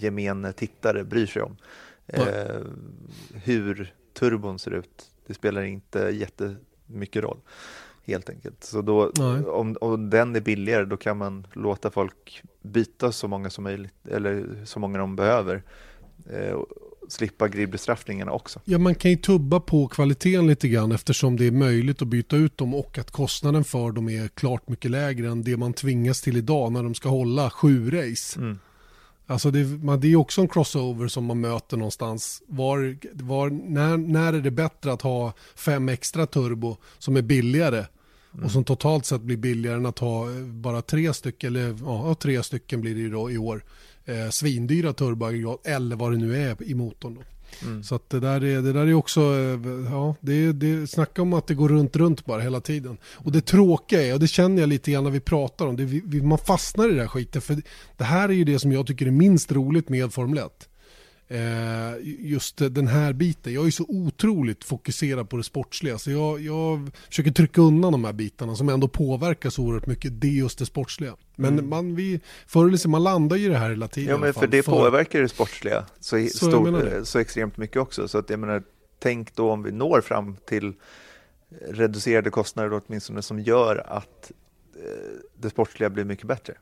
gemene 0.00 0.52
tittare 0.52 1.04
bryr 1.04 1.26
sig 1.26 1.42
om. 1.42 1.56
Eh, 2.06 2.22
hur 3.34 3.94
turbon 4.18 4.58
ser 4.58 4.70
ut, 4.70 5.10
det 5.26 5.34
spelar 5.34 5.62
inte 5.62 5.98
jättemycket 5.98 7.22
roll 7.22 7.38
helt 8.06 8.30
enkelt. 8.30 8.64
Så 8.64 8.82
då, 8.82 9.10
om, 9.46 9.76
om 9.80 10.10
den 10.10 10.36
är 10.36 10.40
billigare 10.40 10.84
då 10.84 10.96
kan 10.96 11.16
man 11.16 11.46
låta 11.52 11.90
folk 11.90 12.42
byta 12.62 13.12
så 13.12 13.28
många 13.28 13.50
som 13.50 13.64
möjligt, 13.64 14.08
eller 14.10 14.64
så 14.64 14.78
många 14.80 14.98
de 14.98 15.16
behöver. 15.16 15.62
Eh, 16.30 16.58
slippa 17.08 17.48
gridbestraffningarna 17.48 18.32
också. 18.32 18.60
Ja, 18.64 18.78
man 18.78 18.94
kan 18.94 19.10
ju 19.10 19.16
tubba 19.16 19.60
på 19.60 19.88
kvaliteten 19.88 20.46
lite 20.46 20.68
grann 20.68 20.92
eftersom 20.92 21.36
det 21.36 21.46
är 21.46 21.50
möjligt 21.50 22.02
att 22.02 22.08
byta 22.08 22.36
ut 22.36 22.58
dem 22.58 22.74
och 22.74 22.98
att 22.98 23.10
kostnaden 23.10 23.64
för 23.64 23.92
dem 23.92 24.08
är 24.08 24.28
klart 24.28 24.68
mycket 24.68 24.90
lägre 24.90 25.28
än 25.28 25.42
det 25.42 25.56
man 25.56 25.72
tvingas 25.72 26.20
till 26.20 26.36
idag 26.36 26.72
när 26.72 26.82
de 26.82 26.94
ska 26.94 27.08
hålla 27.08 27.50
sju 27.50 27.90
race. 27.90 28.40
Mm. 28.40 28.58
Alltså 29.26 29.50
det, 29.50 29.64
man, 29.64 30.00
det 30.00 30.12
är 30.12 30.16
också 30.16 30.40
en 30.40 30.48
crossover 30.48 31.08
som 31.08 31.24
man 31.24 31.40
möter 31.40 31.76
någonstans. 31.76 32.42
Var, 32.46 32.96
var, 33.12 33.50
när, 33.50 33.96
när 33.96 34.32
är 34.32 34.40
det 34.40 34.50
bättre 34.50 34.92
att 34.92 35.02
ha 35.02 35.32
fem 35.56 35.88
extra 35.88 36.26
turbo 36.26 36.76
som 36.98 37.16
är 37.16 37.22
billigare. 37.22 37.84
Och 38.44 38.50
som 38.50 38.64
totalt 38.64 39.06
sett 39.06 39.20
blir 39.20 39.36
billigare 39.36 39.76
än 39.76 39.86
att 39.86 39.98
ha 39.98 40.30
eh, 40.30 40.42
bara 40.44 40.82
tre 40.82 41.12
stycken, 41.14 41.56
eller 41.56 41.76
ja, 41.84 42.14
tre 42.14 42.42
stycken 42.42 42.80
blir 42.80 42.94
det 42.94 43.00
ju 43.00 43.10
då 43.10 43.30
i 43.30 43.38
år, 43.38 43.64
eh, 44.04 44.30
svindyra 44.30 44.92
turboaggregat 44.92 45.66
eller 45.66 45.96
vad 45.96 46.12
det 46.12 46.18
nu 46.18 46.36
är 46.36 46.62
i 46.62 46.74
motorn. 46.74 47.14
Då. 47.14 47.22
Mm. 47.62 47.82
Så 47.82 47.94
att 47.94 48.10
det 48.10 48.20
där 48.20 48.44
är, 48.44 48.62
det 48.62 48.72
där 48.72 48.86
är 48.86 48.94
också, 48.94 49.20
eh, 49.20 49.90
ja, 49.90 50.14
det, 50.20 50.52
det 50.52 50.86
snacka 50.86 51.22
om 51.22 51.32
att 51.32 51.46
det 51.46 51.54
går 51.54 51.68
runt, 51.68 51.96
runt 51.96 52.24
bara 52.24 52.40
hela 52.40 52.60
tiden. 52.60 52.96
Och 53.04 53.32
det 53.32 53.40
tråkiga 53.40 54.02
är, 54.02 54.14
och 54.14 54.20
det 54.20 54.28
känner 54.28 54.62
jag 54.62 54.68
lite 54.68 54.90
grann 54.90 55.04
när 55.04 55.10
vi 55.10 55.20
pratar 55.20 55.66
om 55.66 55.76
det, 55.76 55.84
vi, 55.84 56.22
man 56.22 56.38
fastnar 56.38 56.88
i 56.90 56.94
det 56.94 57.00
här 57.00 57.08
skiten. 57.08 57.42
För 57.42 57.62
det 57.96 58.04
här 58.04 58.28
är 58.28 58.32
ju 58.32 58.44
det 58.44 58.58
som 58.58 58.72
jag 58.72 58.86
tycker 58.86 59.06
är 59.06 59.10
minst 59.10 59.52
roligt 59.52 59.88
med 59.88 60.12
Formel 60.12 60.38
1. 60.38 60.68
Eh, 61.28 61.94
just 62.18 62.56
den 62.56 62.86
här 62.86 63.12
biten. 63.12 63.52
Jag 63.52 63.66
är 63.66 63.70
så 63.70 63.84
otroligt 63.88 64.64
fokuserad 64.64 65.28
på 65.28 65.36
det 65.36 65.42
sportsliga 65.42 65.98
så 65.98 66.10
jag, 66.10 66.40
jag 66.40 66.90
försöker 67.08 67.30
trycka 67.30 67.60
undan 67.60 67.92
de 67.92 68.04
här 68.04 68.12
bitarna 68.12 68.56
som 68.56 68.68
ändå 68.68 68.88
påverkar 68.88 69.50
så 69.50 69.62
oerhört 69.62 69.86
mycket. 69.86 70.20
Det 70.20 70.26
är 70.26 70.32
just 70.32 70.58
det 70.58 70.66
sportsliga. 70.66 71.16
Men 71.36 71.52
mm. 71.52 71.68
man, 71.68 71.94
vi, 71.94 72.20
förr 72.46 72.66
eller 72.66 72.88
man 72.88 73.02
landar 73.02 73.36
ju 73.36 73.48
det 73.48 73.58
här 73.58 73.70
hela 73.70 73.88
tiden. 73.88 74.10
Ja, 74.10 74.18
men 74.18 74.34
för 74.34 74.46
det 74.46 74.62
för... 74.62 74.72
påverkar 74.72 75.20
det 75.20 75.28
sportsliga 75.28 75.86
så, 76.00 76.28
så, 76.28 76.46
stor, 76.46 77.04
så 77.04 77.18
extremt 77.18 77.56
mycket 77.56 77.76
också. 77.76 78.08
Så 78.08 78.18
att 78.18 78.30
jag 78.30 78.38
menar, 78.38 78.62
tänk 78.98 79.34
då 79.34 79.50
om 79.50 79.62
vi 79.62 79.72
når 79.72 80.00
fram 80.00 80.36
till 80.46 80.72
reducerade 81.68 82.30
kostnader 82.30 82.80
åtminstone 82.86 83.22
som 83.22 83.40
gör 83.40 83.84
att 83.88 84.32
eh, 84.76 84.90
det 85.36 85.50
sportsliga 85.50 85.90
blir 85.90 86.04
mycket 86.04 86.26
bättre. 86.26 86.54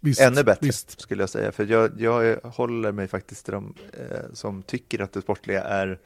Visst, 0.00 0.20
Ännu 0.20 0.42
bättre 0.42 0.66
visst. 0.66 1.00
skulle 1.00 1.22
jag 1.22 1.30
säga, 1.30 1.52
för 1.52 1.66
jag, 1.66 2.00
jag 2.00 2.36
håller 2.42 2.92
mig 2.92 3.08
faktiskt 3.08 3.44
till 3.44 3.52
de 3.54 3.74
eh, 3.92 4.32
som 4.32 4.62
tycker 4.62 5.02
att 5.02 5.12
det 5.12 5.22
sportliga 5.22 5.62
är 5.62 5.98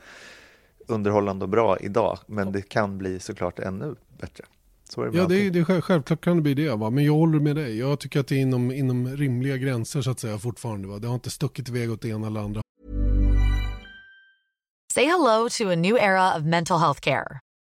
underhållande 0.86 1.44
och 1.44 1.48
bra 1.48 1.78
idag, 1.78 2.18
men 2.26 2.52
det 2.52 2.62
kan 2.62 2.98
bli 2.98 3.20
såklart 3.20 3.58
ännu 3.58 3.94
bättre. 4.18 4.44
Så 4.88 5.02
är 5.02 5.10
det 5.10 5.18
ja, 5.18 5.26
det 5.26 5.46
är, 5.46 5.50
det 5.50 5.58
är, 5.58 5.80
självklart 5.80 6.20
kan 6.20 6.36
det 6.36 6.42
bli 6.42 6.54
det, 6.54 6.70
va? 6.70 6.90
men 6.90 7.04
jag 7.04 7.12
håller 7.12 7.40
med 7.40 7.56
dig. 7.56 7.78
Jag 7.78 8.00
tycker 8.00 8.20
att 8.20 8.26
det 8.26 8.34
är 8.34 8.40
inom, 8.40 8.72
inom 8.72 9.16
rimliga 9.16 9.56
gränser 9.56 10.02
så 10.02 10.10
att 10.10 10.20
säga 10.20 10.38
fortfarande. 10.38 10.88
Va? 10.88 10.98
Det 10.98 11.06
har 11.06 11.14
inte 11.14 11.30
stuckit 11.30 11.68
iväg 11.68 11.92
åt 11.92 12.02
det 12.02 12.08
ena 12.08 12.26
eller 12.26 12.40
andra. 12.40 12.60
Say 14.94 15.04
hello 15.04 15.48
to 15.58 15.70
a 15.70 15.74
new 15.74 15.96
era 15.96 16.36
of 16.36 16.44
mental 16.44 16.80
health 16.80 17.00
care. 17.00 17.43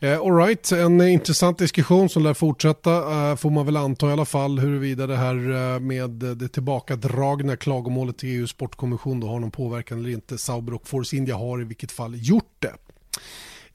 Eh, 0.00 0.20
Alright, 0.20 0.72
en 0.72 1.00
intressant 1.00 1.58
diskussion 1.58 2.08
som 2.08 2.22
lär 2.22 2.34
fortsätta 2.34 3.30
eh, 3.30 3.36
får 3.36 3.50
man 3.50 3.66
väl 3.66 3.76
anta 3.76 4.08
i 4.08 4.12
alla 4.12 4.24
fall 4.24 4.58
huruvida 4.58 5.06
det 5.06 5.16
här 5.16 5.34
eh, 5.34 5.80
med 5.80 6.10
det 6.10 6.48
tillbakadragna 6.48 7.56
klagomålet 7.56 8.18
till 8.18 8.28
EUs 8.28 8.50
sportkommission 8.50 9.20
då 9.20 9.26
har 9.26 9.40
någon 9.40 9.50
påverkan 9.50 9.98
eller 9.98 10.10
inte. 10.10 10.38
Sauber 10.38 10.74
och 10.74 10.88
Force 10.88 11.16
India 11.16 11.36
har 11.36 11.60
i 11.60 11.64
vilket 11.64 11.92
fall 11.92 12.12
gjort 12.16 12.56
det. 12.58 12.74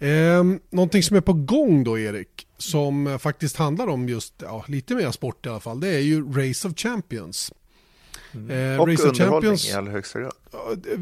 Eh, 0.07 0.43
någonting 0.69 1.03
som 1.03 1.17
är 1.17 1.21
på 1.21 1.33
gång 1.33 1.83
då 1.83 1.99
Erik, 1.99 2.47
som 2.57 3.07
eh, 3.07 3.17
faktiskt 3.17 3.57
handlar 3.57 3.87
om 3.87 4.09
just 4.09 4.33
ja, 4.41 4.65
lite 4.67 4.95
mer 4.95 5.11
sport 5.11 5.45
i 5.45 5.49
alla 5.49 5.59
fall, 5.59 5.79
det 5.79 5.89
är 5.89 5.99
ju 5.99 6.31
Race 6.31 6.67
of 6.67 6.73
Champions. 6.77 7.51
Mm. 8.33 8.73
Eh, 8.73 8.81
och 8.81 8.87
Race 8.87 9.03
underhållning 9.07 9.41
Champions, 9.41 9.69
i 9.69 9.73
allra 9.73 9.91
högsta 9.91 10.19
grad. 10.19 10.33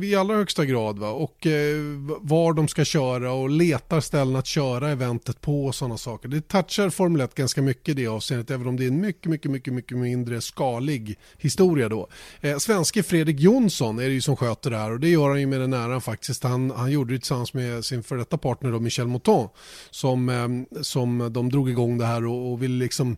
I 0.03 0.15
allra 0.15 0.35
högsta 0.35 0.65
grad. 0.65 0.99
Va? 0.99 1.09
Och 1.09 1.47
eh, 1.47 1.77
var 2.21 2.53
de 2.53 2.67
ska 2.67 2.85
köra 2.85 3.33
och 3.33 3.49
letar 3.49 3.99
ställen 3.99 4.35
att 4.35 4.45
köra 4.45 4.89
eventet 4.89 5.41
på 5.41 5.65
och 5.65 5.75
sådana 5.75 5.97
saker. 5.97 6.29
Det 6.29 6.47
touchar 6.47 6.89
Formel 6.89 7.21
1 7.21 7.35
ganska 7.35 7.61
mycket 7.61 7.89
i 7.89 7.93
det 7.93 8.07
avseendet, 8.07 8.51
även 8.51 8.67
om 8.67 8.77
det 8.77 8.83
är 8.83 8.87
en 8.87 9.01
mycket, 9.01 9.25
mycket, 9.25 9.51
mycket, 9.51 9.73
mycket 9.73 9.97
mindre 9.97 10.41
skalig 10.41 11.19
historia 11.37 11.89
då. 11.89 12.07
Eh, 12.41 12.57
svenske 12.57 13.03
Fredrik 13.03 13.39
Jonsson 13.39 13.99
är 13.99 14.03
det 14.03 14.13
ju 14.13 14.21
som 14.21 14.35
sköter 14.35 14.69
det 14.69 14.77
här 14.77 14.91
och 14.91 14.99
det 14.99 15.09
gör 15.09 15.29
han 15.29 15.39
ju 15.39 15.45
med 15.45 15.59
den 15.59 15.73
äran 15.73 16.01
faktiskt. 16.01 16.43
Han, 16.43 16.71
han 16.71 16.91
gjorde 16.91 17.13
det 17.13 17.19
tillsammans 17.19 17.53
med 17.53 17.85
sin 17.85 18.03
före 18.03 18.19
detta 18.19 18.37
partner 18.37 18.71
då, 18.71 18.79
Michel 18.79 19.07
Mouton, 19.07 19.49
som, 19.89 20.29
eh, 20.29 20.81
som 20.81 21.33
de 21.33 21.49
drog 21.49 21.69
igång 21.69 21.97
det 21.97 22.05
här 22.05 22.25
och, 22.25 22.51
och 22.51 22.63
ville 22.63 22.83
liksom 22.83 23.17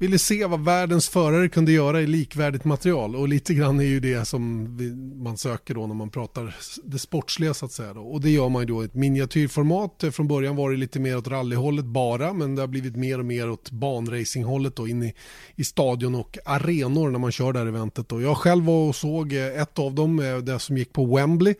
ville 0.00 0.18
se 0.18 0.46
vad 0.46 0.64
världens 0.64 1.08
förare 1.08 1.48
kunde 1.48 1.72
göra 1.72 2.00
i 2.00 2.06
likvärdigt 2.06 2.64
material 2.64 3.16
och 3.16 3.28
lite 3.28 3.54
grann 3.54 3.80
är 3.80 3.84
ju 3.84 4.00
det 4.00 4.24
som 4.24 4.76
vi, 4.76 4.90
man 5.24 5.36
söker 5.36 5.74
då 5.74 5.86
när 5.86 5.94
man 5.94 6.10
pratar 6.10 6.56
det 6.84 6.98
sportsliga 6.98 7.54
så 7.54 7.66
att 7.66 7.72
säga. 7.72 7.94
Då. 7.94 8.00
Och 8.00 8.20
det 8.20 8.30
gör 8.30 8.48
man 8.48 8.62
ju 8.62 8.66
då 8.66 8.82
i 8.82 8.86
ett 8.86 8.94
miniatyrformat. 8.94 10.04
Från 10.12 10.28
början 10.28 10.56
var 10.56 10.70
det 10.70 10.76
lite 10.76 11.00
mer 11.00 11.16
åt 11.16 11.28
rallyhållet 11.28 11.84
bara 11.84 12.32
men 12.32 12.54
det 12.54 12.62
har 12.62 12.66
blivit 12.66 12.96
mer 12.96 13.18
och 13.18 13.24
mer 13.24 13.50
åt 13.50 13.70
banracinghållet 13.70 14.76
då 14.76 14.88
in 14.88 15.02
i, 15.02 15.14
i 15.56 15.64
stadion 15.64 16.14
och 16.14 16.38
arenor 16.44 17.10
när 17.10 17.18
man 17.18 17.32
kör 17.32 17.52
det 17.52 17.58
här 17.58 17.66
eventet. 17.66 18.08
Då. 18.08 18.22
Jag 18.22 18.36
själv 18.36 18.64
var 18.64 18.88
och 18.88 18.96
såg 18.96 19.32
eh, 19.32 19.62
ett 19.62 19.78
av 19.78 19.94
dem, 19.94 20.20
eh, 20.20 20.36
det 20.36 20.58
som 20.58 20.76
gick 20.76 20.92
på 20.92 21.16
Wembley. 21.16 21.54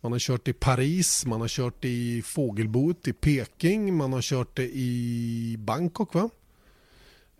Man 0.00 0.12
har 0.12 0.18
kört 0.18 0.48
i 0.48 0.52
Paris, 0.52 1.26
man 1.26 1.40
har 1.40 1.48
kört 1.48 1.84
i 1.84 2.22
Fågelboet 2.22 3.08
i 3.08 3.12
Peking, 3.12 3.96
man 3.96 4.12
har 4.12 4.22
kört 4.22 4.56
det 4.56 4.68
i 4.68 5.56
Bangkok 5.58 6.14
va? 6.14 6.30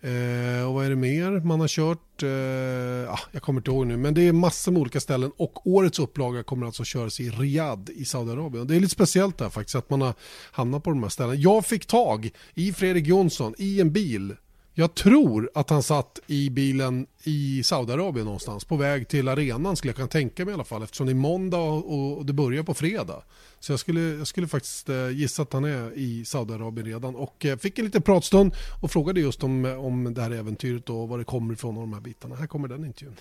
Eh, 0.03 0.67
och 0.67 0.73
vad 0.73 0.85
är 0.85 0.89
det 0.89 0.95
mer 0.95 1.31
man 1.31 1.59
har 1.59 1.67
kört? 1.67 2.23
Eh, 2.23 3.13
ah, 3.13 3.19
jag 3.31 3.41
kommer 3.41 3.59
inte 3.59 3.71
ihåg 3.71 3.87
nu, 3.87 3.97
men 3.97 4.13
det 4.13 4.21
är 4.21 4.33
massor 4.33 4.71
med 4.71 4.81
olika 4.81 4.99
ställen 4.99 5.31
och 5.37 5.67
årets 5.67 5.99
upplaga 5.99 6.43
kommer 6.43 6.65
alltså 6.65 6.83
köras 6.83 7.19
i 7.19 7.29
Riyadh 7.29 7.91
i 7.91 8.05
Saudiarabien. 8.05 8.67
Det 8.67 8.75
är 8.75 8.79
lite 8.79 8.93
speciellt 8.93 9.37
där 9.37 9.49
faktiskt 9.49 9.75
att 9.75 9.89
man 9.89 10.01
har 10.01 10.13
hamnat 10.51 10.83
på 10.83 10.89
de 10.89 11.03
här 11.03 11.09
ställena. 11.09 11.35
Jag 11.35 11.65
fick 11.65 11.85
tag 11.85 12.29
i 12.53 12.73
Fredrik 12.73 13.07
Jonsson 13.07 13.53
i 13.57 13.81
en 13.81 13.91
bil 13.91 14.35
jag 14.73 14.95
tror 14.95 15.49
att 15.53 15.69
han 15.69 15.83
satt 15.83 16.19
i 16.27 16.49
bilen 16.49 17.07
i 17.23 17.63
Saudiarabien 17.63 18.25
någonstans 18.25 18.65
på 18.65 18.75
väg 18.75 19.07
till 19.07 19.27
arenan 19.27 19.75
skulle 19.75 19.89
jag 19.89 19.95
kunna 19.95 20.07
tänka 20.07 20.45
mig 20.45 20.51
i 20.51 20.53
alla 20.53 20.63
fall 20.63 20.83
eftersom 20.83 21.05
det 21.05 21.11
är 21.11 21.15
måndag 21.15 21.57
och 21.57 22.25
det 22.25 22.33
börjar 22.33 22.63
på 22.63 22.73
fredag. 22.73 23.23
Så 23.61 23.71
jag 23.71 23.79
skulle, 23.79 24.01
jag 24.01 24.27
skulle 24.27 24.47
faktiskt 24.47 24.89
eh, 24.89 25.09
gissa 25.09 25.41
att 25.41 25.53
han 25.53 25.65
är 25.65 25.97
i 25.97 26.25
Saudiarabien 26.25 26.87
redan 26.87 27.15
och 27.15 27.45
eh, 27.45 27.57
fick 27.57 27.79
en 27.79 27.85
liten 27.85 28.01
pratstund 28.01 28.55
och 28.81 28.91
frågade 28.91 29.19
just 29.19 29.43
om, 29.43 29.65
om 29.65 30.13
det 30.13 30.21
här 30.21 30.31
äventyret 30.31 30.89
och 30.89 31.09
var 31.09 31.17
det 31.17 31.23
kommer 31.23 31.53
ifrån 31.53 31.77
och 31.77 31.81
de 31.81 31.93
här 31.93 32.01
bitarna. 32.01 32.35
Här 32.35 32.47
kommer 32.47 32.67
den 32.67 32.85
intervjun. 32.85 33.15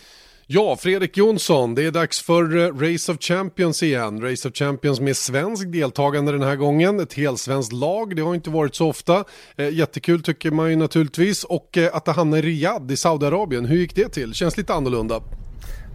Ja, 0.47 0.77
Fredrik 0.77 1.17
Jonsson, 1.17 1.75
det 1.75 1.85
är 1.85 1.91
dags 1.91 2.23
för 2.23 2.57
eh, 2.57 2.75
Race 2.75 3.13
of 3.13 3.19
Champions 3.21 3.83
igen. 3.83 4.23
Race 4.23 4.49
of 4.49 4.55
Champions 4.55 5.01
med 5.01 5.17
svensk 5.17 5.73
deltagande 5.73 6.33
den 6.33 6.43
här 6.43 6.57
gången. 6.57 7.01
Ett 7.01 7.13
helsvenskt 7.13 7.73
lag, 7.73 8.17
det 8.17 8.23
har 8.23 8.35
inte 8.35 8.51
varit 8.51 8.75
så 8.75 8.89
ofta. 8.89 9.25
jättekul 9.73 10.23
tycker 10.23 10.51
man 10.51 10.71
ju 10.71 10.77
naturligtvis. 10.77 11.45
Och 11.45 11.79
att 11.93 12.05
det 12.05 12.13
hamnar 12.13 12.39
i 12.39 12.43
Riyadh 12.43 12.93
i 12.93 12.97
Saudiarabien, 12.97 13.65
hur 13.65 13.77
gick 13.91 14.07
det 14.07 14.15
till? 14.15 14.35
Känns 14.35 14.57
lite 14.57 14.75
annorlunda. 14.75 15.21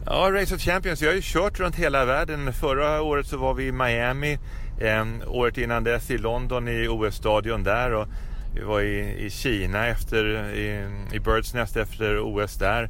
Ja, 0.05 0.29
Race 0.31 0.55
of 0.55 0.61
Champions. 0.61 1.01
Jag 1.01 1.09
har 1.09 1.15
ju 1.15 1.21
kört 1.23 1.59
runt 1.59 1.75
hela 1.75 2.05
världen. 2.05 2.53
Förra 2.53 3.01
året 3.01 3.27
så 3.27 3.37
var 3.37 3.53
vi 3.53 3.67
i 3.67 3.71
Miami. 3.71 4.37
Eh, 4.81 5.05
året 5.27 5.57
innan 5.57 5.83
dess 5.83 6.11
i 6.11 6.17
London 6.17 6.67
i 6.67 6.87
OS-stadion 6.87 7.63
där. 7.63 7.93
Och 7.93 8.07
vi 8.55 8.61
var 8.61 8.81
i, 8.81 9.25
i 9.25 9.29
Kina 9.29 9.87
efter, 9.87 10.53
i, 10.53 10.87
i 11.13 11.19
Birds 11.19 11.53
Nest 11.53 11.77
efter 11.77 12.19
OS 12.19 12.55
där. 12.55 12.89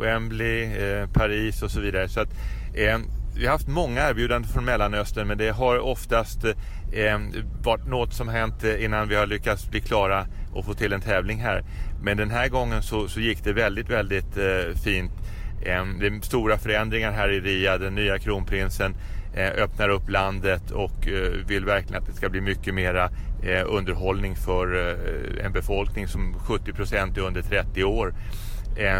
Wembley, 0.00 0.62
eh, 0.62 1.08
Paris 1.12 1.62
och 1.62 1.70
så 1.70 1.80
vidare. 1.80 2.08
Så 2.08 2.20
att, 2.20 2.30
eh, 2.74 2.98
vi 3.36 3.46
har 3.46 3.52
haft 3.52 3.68
många 3.68 4.08
erbjudanden 4.08 4.50
från 4.50 4.64
Mellanöstern 4.64 5.28
men 5.28 5.38
det 5.38 5.50
har 5.50 5.78
oftast 5.78 6.44
eh, 6.92 7.18
varit 7.62 7.86
något 7.86 8.14
som 8.14 8.28
hänt 8.28 8.64
eh, 8.64 8.84
innan 8.84 9.08
vi 9.08 9.14
har 9.14 9.26
lyckats 9.26 9.70
bli 9.70 9.80
klara 9.80 10.26
och 10.52 10.64
få 10.64 10.74
till 10.74 10.92
en 10.92 11.00
tävling 11.00 11.38
här. 11.38 11.64
Men 12.04 12.16
den 12.16 12.30
här 12.30 12.48
gången 12.48 12.82
så, 12.82 13.08
så 13.08 13.20
gick 13.20 13.44
det 13.44 13.52
väldigt, 13.52 13.90
väldigt 13.90 14.36
eh, 14.36 14.76
fint. 14.84 15.12
Det 15.60 15.70
är 16.06 16.24
stora 16.24 16.58
förändringar 16.58 17.12
här 17.12 17.28
i 17.28 17.40
Ria. 17.40 17.78
Den 17.78 17.94
nya 17.94 18.18
kronprinsen 18.18 18.94
eh, 19.34 19.62
öppnar 19.62 19.88
upp 19.88 20.10
landet 20.10 20.70
och 20.70 21.08
eh, 21.08 21.46
vill 21.46 21.64
verkligen 21.64 22.02
att 22.02 22.08
det 22.08 22.14
ska 22.14 22.28
bli 22.28 22.40
mycket 22.40 22.74
mera 22.74 23.04
eh, 23.42 23.64
underhållning 23.66 24.36
för 24.36 24.88
eh, 24.88 25.46
en 25.46 25.52
befolkning 25.52 26.08
som 26.08 26.34
70 26.38 26.72
procent 26.72 27.16
är 27.16 27.22
under 27.22 27.42
30 27.42 27.84
år. 27.84 28.14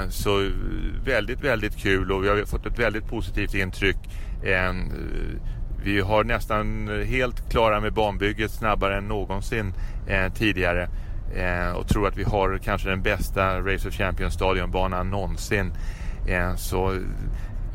Så 0.09 0.51
väldigt, 1.05 1.45
väldigt 1.45 1.77
kul 1.77 2.13
och 2.13 2.25
vi 2.25 2.29
har 2.29 2.45
fått 2.45 2.67
ett 2.67 2.79
väldigt 2.79 3.09
positivt 3.09 3.55
intryck. 3.55 3.97
Vi 5.85 6.01
har 6.01 6.25
nästan 6.25 6.89
helt 7.07 7.51
klara 7.51 7.81
med 7.81 7.93
banbygget 7.93 8.51
snabbare 8.51 8.97
än 8.97 9.09
någonsin 9.09 9.75
eh, 10.09 10.33
tidigare 10.33 10.89
och 11.77 11.89
tror 11.89 12.09
att 12.09 12.17
vi 12.17 12.25
har 12.25 12.59
kanske 12.59 12.89
den 12.89 13.03
bästa 13.03 13.61
Race 13.61 13.89
of 13.89 13.95
Champions 13.95 14.35
stadionbanan 14.35 15.11
någonsin. 15.11 15.73
Eh, 16.29 16.57
så 16.57 16.95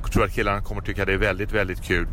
jag 0.02 0.12
tror 0.12 0.24
att 0.24 0.34
killarna 0.34 0.62
kommer 0.62 0.82
tycka 0.82 1.06
det 1.06 1.13
är 1.13 1.17
väldigt, 1.17 1.52
väldigt 1.52 1.84
kul. 1.84 2.08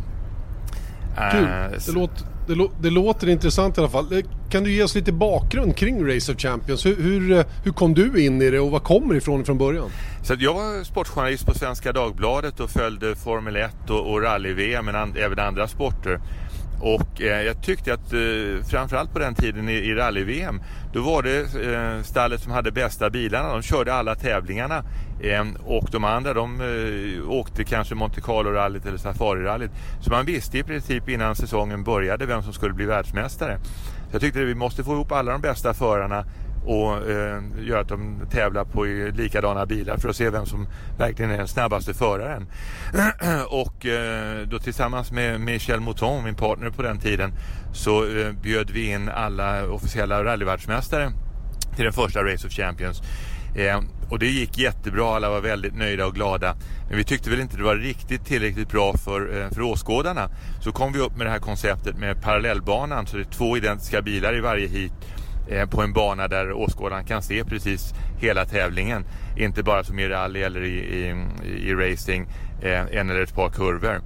Kul. 1.33 1.45
Eh, 1.45 1.71
det, 1.87 1.93
låter, 1.93 2.27
det, 2.47 2.55
lå, 2.55 2.71
det, 2.81 2.91
låter 2.91 3.29
intressant 3.29 3.79
i 3.79 3.81
alla 3.81 3.91
fall. 3.91 4.13
Eh, 4.13 4.25
kan 4.51 4.65
du 4.65 4.73
ge 4.73 4.83
oss 4.83 4.95
lite 4.95 5.13
bakgrund 5.13 5.77
kring 5.77 6.15
Race 6.15 6.33
of 6.33 6.39
Champions? 6.39 6.87
Hur, 6.87 6.97
hur, 6.97 7.45
hur 7.65 7.73
kom 7.73 7.95
du 7.95 8.25
in 8.25 8.43
i 8.43 8.51
det 8.51 8.61
och 8.61 8.71
var 8.71 8.81
kommer 8.81 9.15
ifrån 9.15 9.45
från 9.45 9.59
början? 9.59 9.91
Så 10.23 10.35
jag 10.39 10.55
var 10.55 10.85
sportjournalist 10.85 11.47
på 11.47 11.55
Svenska 11.55 11.93
Dagbladet 11.93 12.61
och 12.61 12.71
följde 12.71 13.17
Formel 13.17 13.57
1 13.57 13.91
och, 13.91 14.13
och 14.13 14.23
rally-VM 14.23 14.85
men 14.85 14.95
and, 14.95 15.17
även 15.17 15.39
andra 15.39 15.69
sporter. 15.69 16.21
Och 16.81 17.23
eh, 17.23 17.43
jag 17.43 17.63
tyckte 17.63 17.95
att 17.95 18.13
eh, 18.13 18.67
framförallt 18.69 19.13
på 19.13 19.19
den 19.19 19.35
tiden 19.35 19.69
i, 19.69 19.73
i 19.73 19.95
rally-VM 19.95 20.61
då 20.97 21.03
var 21.03 21.23
det 21.23 21.41
eh, 21.41 22.03
stallet 22.03 22.41
som 22.41 22.53
hade 22.53 22.73
bästa 22.73 23.11
bilarna. 23.11 23.53
De 23.53 23.63
körde 23.63 23.95
alla 23.95 24.15
tävlingarna 24.15 24.85
ehm, 25.23 25.57
och 25.65 25.89
de 25.93 26.05
andra 26.05 26.35
de 26.35 26.61
eh, 26.61 27.31
åkte 27.31 27.65
kanske 27.65 27.95
Monte 27.95 28.21
Carlo-rallyt 28.21 28.87
eller 28.87 28.99
Safari-rallyt. 28.99 29.71
Så 30.01 30.11
man 30.11 30.27
visste 30.27 30.59
i 30.59 30.63
princip 30.63 31.09
innan 31.09 31.37
säsongen 31.37 31.85
började 31.85 32.27
vem 32.27 32.43
som 32.43 32.53
skulle 32.53 32.75
bli 32.75 32.87
världsmästare. 32.87 33.59
Så 34.09 34.15
jag 34.15 34.21
tyckte 34.21 34.41
att 34.41 34.47
vi 34.47 34.55
måste 34.55 34.85
få 34.85 34.93
ihop 34.93 35.13
alla 35.13 35.33
de 35.33 35.41
bästa 35.41 35.75
förarna 35.75 36.25
och 36.67 37.11
eh, 37.11 37.43
göra 37.59 37.81
att 37.81 37.89
de 37.89 38.21
tävlar 38.31 38.65
på 38.65 38.85
likadana 39.15 39.67
bilar 39.67 39.97
för 39.97 40.09
att 40.09 40.17
se 40.17 40.31
vem 40.31 40.47
som 40.47 40.67
verkligen 40.99 41.31
är 41.31 41.39
den 41.39 41.49
snabbaste 41.49 41.95
föraren. 41.95 42.47
och 43.49 43.87
eh, 43.87 44.47
då 44.49 44.59
tillsammans 44.59 45.13
med 45.13 45.41
Michel 45.41 45.81
Mouton, 45.81 46.25
min 46.25 46.35
partner 46.35 46.71
på 46.71 46.83
den 46.83 46.99
tiden, 46.99 47.33
så 47.73 48.05
eh, 48.05 48.33
bjöd 48.33 48.71
vi 48.71 48.91
in 48.91 49.09
alla 49.09 49.69
officiella 49.69 50.25
rallyvärldsmästare 50.25 51.13
till 51.77 51.85
den 51.85 51.93
första 51.93 52.25
Race 52.25 52.47
of 52.47 52.53
Champions. 52.53 53.03
Eh, 53.57 53.81
och 54.11 54.19
det 54.19 54.27
gick 54.27 54.59
jättebra, 54.59 55.17
alla 55.17 55.31
var 55.31 55.41
väldigt 55.41 55.75
nöjda 55.75 56.07
och 56.07 56.15
glada. 56.15 56.57
Men 56.89 56.97
vi 56.97 57.05
tyckte 57.05 57.31
väl 57.31 57.41
inte 57.41 57.57
det 57.57 57.63
var 57.63 57.77
riktigt 57.77 58.27
tillräckligt 58.27 58.69
bra 58.69 58.97
för, 58.97 59.41
eh, 59.41 59.51
för 59.51 59.61
åskådarna. 59.61 60.31
Så 60.61 60.73
kom 60.73 60.93
vi 60.93 60.99
upp 60.99 61.17
med 61.17 61.27
det 61.27 61.31
här 61.31 61.39
konceptet 61.39 61.97
med 61.99 62.23
parallellbanan, 62.23 63.07
så 63.07 63.17
det 63.17 63.23
är 63.23 63.31
två 63.31 63.57
identiska 63.57 64.03
bilar 64.03 64.37
i 64.37 64.41
varje 64.41 64.69
hit 64.69 64.93
Eh, 65.49 65.67
på 65.67 65.83
en 65.83 65.93
bana 65.93 66.29
där 66.29 66.53
åskådaren 66.53 67.05
kan 67.05 67.23
se 67.23 67.45
precis 67.45 67.95
hela 68.19 68.45
tävlingen. 68.45 69.05
Inte 69.37 69.63
bara 69.63 69.85
som 69.85 69.99
i 69.99 70.09
rally 70.09 70.43
eller 70.43 70.65
i, 70.65 70.79
i, 70.79 71.15
i 71.71 71.75
racing, 71.75 72.29
eh, 72.63 72.81
en 72.81 73.11
eller 73.11 73.23
ett 73.23 73.35
par 73.35 73.51
kurvor. 73.51 74.01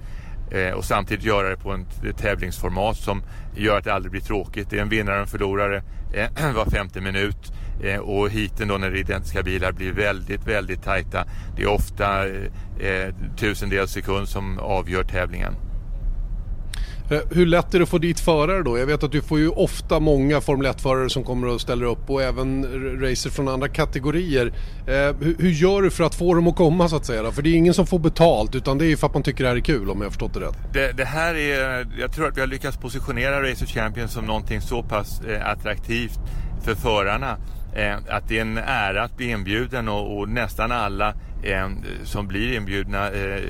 Eh, 0.50 0.72
och 0.72 0.84
samtidigt 0.84 1.24
göra 1.24 1.48
det 1.48 1.56
på 1.56 1.72
ett 1.72 2.18
tävlingsformat 2.18 2.96
som 2.96 3.22
gör 3.56 3.78
att 3.78 3.84
det 3.84 3.94
aldrig 3.94 4.10
blir 4.10 4.20
tråkigt. 4.20 4.70
Det 4.70 4.78
är 4.78 4.82
en 4.82 4.88
vinnare 4.88 5.16
och 5.16 5.20
en 5.20 5.26
förlorare 5.26 5.82
var 6.54 6.70
femte 6.70 7.00
minut. 7.00 7.52
och 8.00 8.30
hiten 8.30 8.68
då 8.68 8.78
när 8.78 8.90
det 8.90 8.98
är 8.98 9.00
identiska 9.00 9.42
bilar 9.42 9.72
blir 9.72 9.92
väldigt, 9.92 10.46
väldigt 10.46 10.82
tajta. 10.82 11.24
Det 11.56 11.62
är 11.62 11.68
ofta 11.68 12.26
eh, 12.28 13.14
tusendels 13.36 13.92
sekund 13.92 14.28
som 14.28 14.58
avgör 14.58 15.04
tävlingen. 15.04 15.54
Eh, 17.10 17.20
hur 17.30 17.46
lätt 17.46 17.74
är 17.74 17.78
det 17.78 17.82
att 17.82 17.88
få 17.88 17.98
dit 17.98 18.20
förare 18.20 18.62
då? 18.62 18.78
Jag 18.78 18.86
vet 18.86 19.02
att 19.02 19.12
du 19.12 19.22
får 19.22 19.38
ju 19.38 19.48
ofta 19.48 20.00
många 20.00 20.40
Formel 20.40 20.66
1-förare 20.66 21.10
som 21.10 21.24
kommer 21.24 21.46
och 21.48 21.60
ställer 21.60 21.86
upp 21.86 22.10
och 22.10 22.22
även 22.22 22.64
racer 23.00 23.30
från 23.30 23.48
andra 23.48 23.68
kategorier. 23.68 24.52
Eh, 24.86 25.16
hur, 25.38 25.50
gör 25.50 25.82
du 25.82 25.90
för 25.90 26.04
att 26.04 26.14
få 26.14 26.34
dem 26.34 26.46
att 26.46 26.56
komma 26.56 26.88
så 26.88 26.96
att 26.96 27.06
säga? 27.06 27.22
Då? 27.22 27.32
För 27.32 27.42
det 27.42 27.50
är 27.50 27.54
ingen 27.54 27.74
som 27.74 27.86
får 27.86 27.98
betalt 27.98 28.54
utan 28.54 28.78
det 28.78 28.84
är 28.84 28.88
ju 28.88 28.96
för 28.96 29.06
att 29.06 29.14
man 29.14 29.22
tycker 29.22 29.44
det 29.44 29.50
här 29.50 29.56
är 29.56 29.60
kul 29.60 29.90
om 29.90 29.98
jag 29.98 30.04
har 30.04 30.10
förstått 30.10 30.34
det 30.34 30.40
rätt. 30.40 30.58
Det, 30.72 30.92
det 30.96 31.04
här 31.04 31.34
är, 31.34 31.86
jag 32.00 32.12
tror 32.12 32.28
att 32.28 32.36
vi 32.36 32.40
har 32.40 32.48
lyckats 32.48 32.76
positionera 32.76 33.50
Racer 33.50 33.66
Champions 33.66 34.12
som 34.12 34.26
någonting 34.26 34.60
så 34.60 34.82
pass 34.82 35.20
eh, 35.20 35.46
attraktivt 35.46 36.18
för 36.64 36.74
förarna. 36.74 37.36
Att 38.08 38.28
det 38.28 38.36
är 38.36 38.42
en 38.42 38.58
ära 38.58 39.02
att 39.02 39.16
bli 39.16 39.30
inbjuden 39.30 39.88
och, 39.88 40.18
och 40.18 40.28
nästan 40.28 40.72
alla 40.72 41.08
eh, 41.42 41.68
som 42.04 42.28
blir 42.28 42.56
inbjudna 42.56 43.10
eh, 43.10 43.40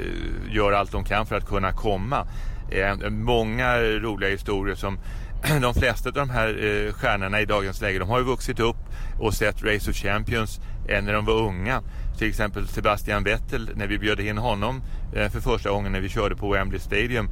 gör 0.50 0.72
allt 0.72 0.92
de 0.92 1.04
kan 1.04 1.26
för 1.26 1.36
att 1.36 1.46
kunna 1.46 1.72
komma 1.72 2.26
Eh, 2.70 3.10
många 3.10 3.78
roliga 3.80 4.30
historier 4.30 4.74
som 4.74 4.98
de 5.62 5.74
flesta 5.74 6.08
av 6.08 6.14
de 6.14 6.30
här 6.30 6.48
eh, 6.48 6.92
stjärnorna 6.92 7.40
i 7.40 7.44
dagens 7.44 7.80
läge, 7.80 7.98
de 7.98 8.08
har 8.08 8.18
ju 8.18 8.24
vuxit 8.24 8.60
upp 8.60 8.76
och 9.18 9.34
sett 9.34 9.62
Race 9.62 9.90
of 9.90 9.96
Champions 9.96 10.60
eh, 10.88 11.02
när 11.02 11.12
de 11.12 11.24
var 11.24 11.34
unga. 11.34 11.82
till 12.18 12.28
exempel 12.28 12.68
Sebastian 12.68 13.24
Vettel 13.24 13.70
när 13.74 13.86
vi 13.86 13.98
bjöd 13.98 14.20
in 14.20 14.38
honom 14.38 14.82
eh, 15.14 15.28
för 15.28 15.40
första 15.40 15.70
gången 15.70 15.92
när 15.92 16.00
vi 16.00 16.08
körde 16.08 16.36
på 16.36 16.52
Wembley 16.52 16.80
Stadium. 16.80 17.28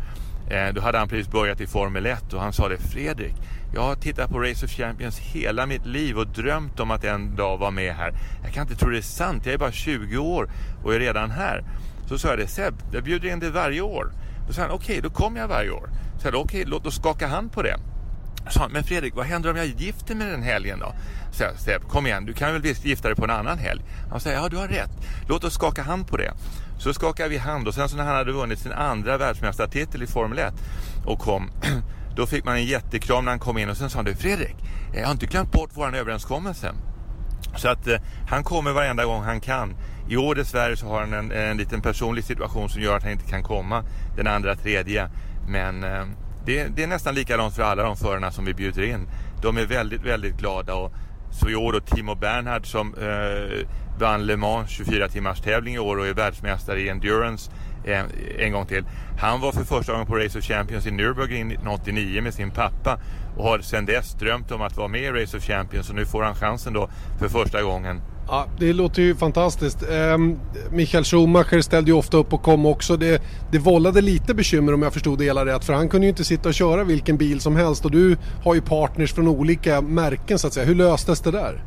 Eh, 0.50 0.74
då 0.74 0.80
hade 0.80 0.98
han 0.98 1.08
precis 1.08 1.32
börjat 1.32 1.60
i 1.60 1.66
Formel 1.66 2.06
1 2.06 2.32
och 2.32 2.40
han 2.40 2.52
sa 2.52 2.68
det 2.68 2.78
Fredrik, 2.78 3.34
jag 3.74 3.80
har 3.80 3.94
tittat 3.94 4.30
på 4.30 4.38
Race 4.38 4.64
of 4.64 4.70
Champions 4.70 5.18
hela 5.18 5.66
mitt 5.66 5.86
liv 5.86 6.18
och 6.18 6.26
drömt 6.26 6.80
om 6.80 6.90
att 6.90 7.04
en 7.04 7.36
dag 7.36 7.58
vara 7.58 7.70
med 7.70 7.94
här. 7.94 8.12
Jag 8.42 8.52
kan 8.52 8.62
inte 8.62 8.76
tro 8.76 8.90
det 8.90 8.98
är 8.98 9.02
sant, 9.02 9.46
jag 9.46 9.54
är 9.54 9.58
bara 9.58 9.72
20 9.72 10.18
år 10.18 10.50
och 10.84 10.94
är 10.94 10.98
redan 10.98 11.30
här. 11.30 11.64
Så 12.06 12.18
sa 12.18 12.28
jag 12.28 12.38
det, 12.38 12.48
Seb, 12.48 12.74
jag 12.92 13.04
bjuder 13.04 13.28
in 13.28 13.40
dig 13.40 13.50
varje 13.50 13.80
år. 13.80 14.12
Då 14.48 14.54
sa 14.54 14.62
han, 14.62 14.70
okej, 14.70 14.98
okay, 14.98 15.00
då 15.00 15.10
kommer 15.10 15.40
jag 15.40 15.48
varje 15.48 15.70
år. 15.70 15.90
Så 16.18 16.26
jag, 16.26 16.34
okej, 16.34 16.42
okay, 16.42 16.64
låt 16.64 16.86
oss 16.86 16.96
skaka 16.96 17.26
hand 17.26 17.52
på 17.52 17.62
det. 17.62 17.76
Så 18.50 18.60
han, 18.60 18.72
men 18.72 18.84
Fredrik, 18.84 19.14
vad 19.14 19.26
händer 19.26 19.50
om 19.50 19.56
jag 19.56 19.66
gifter 19.66 20.14
mig 20.14 20.30
den 20.30 20.42
helgen 20.42 20.78
då? 20.78 20.92
Så 21.32 21.42
jag, 21.42 21.58
Seb, 21.58 21.88
kom 21.88 22.06
igen, 22.06 22.24
du 22.24 22.32
kan 22.32 22.52
väl 22.52 22.62
visst 22.62 22.84
gifta 22.84 23.08
dig 23.08 23.16
på 23.16 23.24
en 23.24 23.30
annan 23.30 23.58
helg? 23.58 23.82
Han 24.10 24.20
säger, 24.20 24.36
ja 24.36 24.48
du 24.48 24.56
har 24.56 24.68
rätt. 24.68 24.90
Låt 25.28 25.44
oss 25.44 25.54
skaka 25.54 25.82
hand 25.82 26.08
på 26.08 26.16
det. 26.16 26.32
Så 26.78 26.94
skakade 26.94 27.28
vi 27.28 27.38
hand 27.38 27.68
och 27.68 27.74
sen 27.74 27.88
så 27.88 27.96
när 27.96 28.04
han 28.04 28.16
hade 28.16 28.32
vunnit 28.32 28.58
sin 28.58 28.72
andra 28.72 29.18
världsmästartitel 29.18 30.02
i 30.02 30.06
Formel 30.06 30.38
1 30.38 30.54
och 31.06 31.18
kom 31.18 31.50
Då 32.16 32.26
fick 32.26 32.44
man 32.44 32.56
en 32.56 32.64
jättekram 32.64 33.24
när 33.24 33.32
han 33.32 33.38
kom 33.38 33.58
in 33.58 33.70
och 33.70 33.76
sen 33.76 33.90
sa 33.90 33.98
han 33.98 34.04
du 34.04 34.14
Fredrik, 34.14 34.56
jag 34.94 35.04
har 35.04 35.12
inte 35.12 35.26
glömt 35.26 35.52
bort 35.52 35.70
vår 35.74 35.96
överenskommelse. 35.96 36.72
Så 37.56 37.68
att 37.68 37.86
eh, 37.86 37.96
han 38.28 38.44
kommer 38.44 38.72
varenda 38.72 39.04
gång 39.04 39.22
han 39.22 39.40
kan. 39.40 39.76
I 40.08 40.16
år 40.16 40.34
dessvärre 40.34 40.76
så 40.76 40.86
har 40.86 41.00
han 41.00 41.12
en, 41.12 41.32
en 41.32 41.56
liten 41.56 41.80
personlig 41.80 42.24
situation 42.24 42.68
som 42.68 42.82
gör 42.82 42.96
att 42.96 43.02
han 43.02 43.12
inte 43.12 43.30
kan 43.30 43.42
komma 43.42 43.84
den 44.18 44.26
andra 44.26 44.54
tredje. 44.54 45.08
Men 45.48 45.84
eh, 45.84 46.04
det, 46.46 46.64
det, 46.76 46.82
är 46.82 46.86
nästan 46.86 47.14
likadant 47.14 47.54
för 47.54 47.62
alla 47.62 47.82
de 47.82 47.96
förarna 47.96 48.30
som 48.30 48.44
vi 48.44 48.54
bjuder 48.54 48.82
in. 48.82 49.08
De 49.42 49.56
är 49.56 49.66
väldigt, 49.66 50.02
väldigt 50.02 50.36
glada 50.36 50.74
och 50.74 50.92
så 51.30 51.48
i 51.48 51.54
år 51.54 51.72
då 51.72 51.80
Timo 51.80 52.14
Bernhard 52.14 52.66
som 52.66 52.94
eh, 52.94 53.66
vann 53.98 54.26
Le 54.26 54.36
Mans 54.36 54.70
24 54.70 55.08
timmars 55.08 55.40
tävling 55.40 55.74
i 55.74 55.78
år 55.78 55.96
och 55.96 56.06
är 56.06 56.14
världsmästare 56.14 56.80
i 56.80 56.88
endurance 56.88 57.50
en, 57.84 58.06
en 58.38 58.52
gång 58.52 58.66
till. 58.66 58.84
Han 59.20 59.40
var 59.40 59.52
för 59.52 59.64
första 59.64 59.92
gången 59.92 60.06
på 60.06 60.16
Race 60.16 60.38
of 60.38 60.44
Champions 60.44 60.86
i 60.86 60.90
Nürburgring 60.90 61.46
1989 61.46 62.22
med 62.22 62.34
sin 62.34 62.50
pappa 62.50 63.00
och 63.36 63.44
har 63.44 63.58
sedan 63.58 63.86
dess 63.86 64.14
drömt 64.14 64.50
om 64.50 64.62
att 64.62 64.76
vara 64.76 64.88
med 64.88 65.02
i 65.02 65.10
Race 65.10 65.36
of 65.36 65.44
Champions 65.44 65.90
och 65.90 65.94
nu 65.94 66.06
får 66.06 66.22
han 66.22 66.34
chansen 66.34 66.72
då 66.72 66.90
för 67.18 67.28
första 67.28 67.62
gången. 67.62 68.00
Ja, 68.30 68.46
det 68.58 68.72
låter 68.72 69.02
ju 69.02 69.14
fantastiskt. 69.14 69.82
Eh, 69.82 70.18
Michael 70.70 71.04
Schumacher 71.04 71.60
ställde 71.60 71.90
ju 71.90 71.96
ofta 71.96 72.16
upp 72.16 72.32
och 72.32 72.42
kom 72.42 72.66
också. 72.66 72.96
Det, 72.96 73.22
det 73.52 73.58
vållade 73.58 74.00
lite 74.00 74.34
bekymmer 74.34 74.74
om 74.74 74.82
jag 74.82 74.92
förstod 74.92 75.18
det 75.18 75.24
hela 75.24 75.46
rätt. 75.46 75.64
För 75.64 75.72
han 75.72 75.88
kunde 75.88 76.06
ju 76.06 76.10
inte 76.10 76.24
sitta 76.24 76.48
och 76.48 76.54
köra 76.54 76.84
vilken 76.84 77.16
bil 77.16 77.40
som 77.40 77.56
helst. 77.56 77.84
Och 77.84 77.90
du 77.90 78.16
har 78.44 78.54
ju 78.54 78.60
partners 78.60 79.12
från 79.12 79.28
olika 79.28 79.80
märken 79.80 80.38
så 80.38 80.46
att 80.46 80.52
säga. 80.52 80.66
Hur 80.66 80.74
löstes 80.74 81.20
det 81.20 81.30
där? 81.30 81.64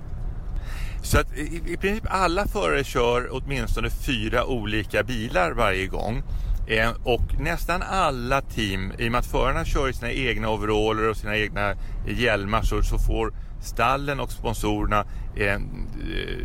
Så 1.03 1.19
att 1.19 1.37
i, 1.37 1.61
i 1.67 1.77
princip 1.77 2.03
alla 2.09 2.47
förare 2.47 2.83
kör 2.83 3.29
åtminstone 3.31 3.89
fyra 3.89 4.45
olika 4.45 5.03
bilar 5.03 5.51
varje 5.51 5.87
gång. 5.87 6.23
Eh, 6.67 6.89
och 7.03 7.39
nästan 7.39 7.81
alla 7.81 8.41
team, 8.41 8.91
i 8.99 9.07
och 9.07 9.11
med 9.11 9.19
att 9.19 9.25
förarna 9.25 9.65
kör 9.65 9.89
i 9.89 9.93
sina 9.93 10.11
egna 10.11 10.49
overaller 10.49 11.09
och 11.09 11.17
sina 11.17 11.37
egna 11.37 11.73
hjälmar 12.07 12.61
så, 12.61 12.83
så 12.83 12.97
får 12.97 13.33
stallen 13.61 14.19
och 14.19 14.31
sponsorerna 14.31 15.05
eh, 15.35 15.59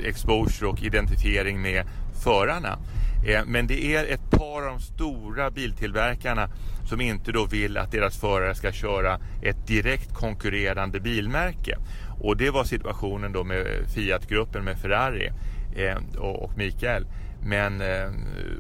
exposure 0.05 0.69
och 0.69 0.83
identifiering 0.83 1.63
med 1.63 1.85
förarna. 2.25 2.79
Eh, 3.27 3.45
men 3.47 3.67
det 3.67 3.95
är 3.95 4.05
ett 4.05 4.31
par 4.31 4.63
av 4.63 4.69
de 4.69 4.81
stora 4.81 5.51
biltillverkarna 5.51 6.49
som 6.85 7.01
inte 7.01 7.33
då 7.33 7.45
vill 7.47 7.77
att 7.77 7.93
deras 7.93 8.17
förare 8.17 8.55
ska 8.55 8.73
köra 8.73 9.19
ett 9.43 9.67
direkt 9.67 10.15
konkurrerande 10.15 11.01
bilmärke. 11.01 11.79
Och 12.21 12.37
det 12.37 12.51
var 12.51 12.65
situationen 12.65 13.33
då 13.33 13.45
med 13.45 13.67
Fiat-gruppen 13.95 14.65
med 14.65 14.79
Ferrari 14.79 15.33
eh, 15.77 16.19
och, 16.19 16.43
och 16.43 16.59
Mikael. 16.59 17.07
Men 17.43 17.81
eh, 17.81 18.11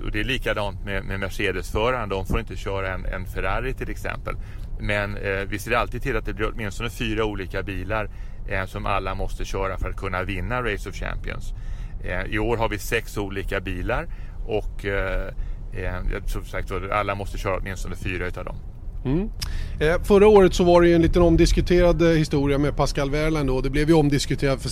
och 0.04 0.10
det 0.12 0.20
är 0.20 0.24
likadant 0.24 0.84
med, 0.84 1.04
med 1.04 1.20
Mercedes-föraren. 1.20 2.08
De 2.08 2.26
får 2.26 2.40
inte 2.40 2.56
köra 2.56 2.94
en, 2.94 3.04
en 3.04 3.26
Ferrari 3.26 3.74
till 3.74 3.90
exempel. 3.90 4.36
Men 4.80 5.16
eh, 5.16 5.40
vi 5.48 5.58
ser 5.58 5.72
alltid 5.72 6.02
till 6.02 6.16
att 6.16 6.26
det 6.26 6.34
blir 6.34 6.52
åtminstone 6.52 6.90
fyra 6.90 7.24
olika 7.24 7.62
bilar 7.62 8.10
Eh, 8.48 8.66
som 8.66 8.86
alla 8.86 9.14
måste 9.14 9.44
köra 9.44 9.78
för 9.78 9.90
att 9.90 9.96
kunna 9.96 10.22
vinna 10.22 10.62
Race 10.62 10.88
of 10.88 10.94
Champions. 10.94 11.52
Eh, 12.04 12.34
I 12.34 12.38
år 12.38 12.56
har 12.56 12.68
vi 12.68 12.78
sex 12.78 13.16
olika 13.16 13.60
bilar 13.60 14.06
och 14.46 14.84
eh, 14.84 15.26
eh 15.72 16.24
som 16.26 16.44
sagt 16.44 16.72
alla 16.92 17.14
måste 17.14 17.38
köra 17.38 17.56
åtminstone 17.56 17.96
fyra 17.96 18.26
utav 18.26 18.44
dem. 18.44 18.56
Mm. 19.06 19.30
Eh, 19.80 20.02
förra 20.02 20.28
året 20.28 20.54
så 20.54 20.64
var 20.64 20.80
det 20.82 20.88
ju 20.88 20.94
en 20.94 21.02
liten 21.02 21.22
omdiskuterad 21.22 22.02
eh, 22.02 22.08
historia 22.08 22.58
med 22.58 22.76
Pascal 22.76 23.10
Wehrlein 23.10 23.46
då. 23.46 23.60
Det 23.60 23.70
blev 23.70 23.88
ju 23.88 23.94
omdiskuterat 23.94 24.62
för, 24.62 24.70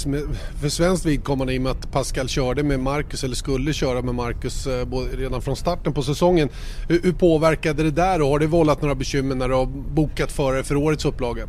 för 0.60 0.68
svenskt 0.68 1.06
vidkommande 1.06 1.54
i 1.54 1.58
och 1.58 1.62
med 1.62 1.72
att 1.72 1.92
Pascal 1.92 2.28
körde 2.28 2.62
med 2.62 2.80
Marcus 2.80 3.24
eller 3.24 3.34
skulle 3.34 3.72
köra 3.72 4.02
med 4.02 4.14
Marcus 4.14 4.66
eh, 4.66 4.86
redan 5.16 5.42
från 5.42 5.56
starten 5.56 5.92
på 5.92 6.02
säsongen. 6.02 6.48
Hur, 6.88 7.02
hur 7.02 7.12
påverkade 7.12 7.82
det 7.82 7.90
där 7.90 8.22
och 8.22 8.28
har 8.28 8.38
det 8.38 8.46
vållat 8.46 8.82
några 8.82 8.94
bekymmer 8.94 9.34
när 9.34 9.48
du 9.48 9.54
har 9.54 9.66
bokat 9.94 10.32
förare 10.32 10.62
för 10.62 10.76
årets 10.76 11.04
upplaga? 11.04 11.46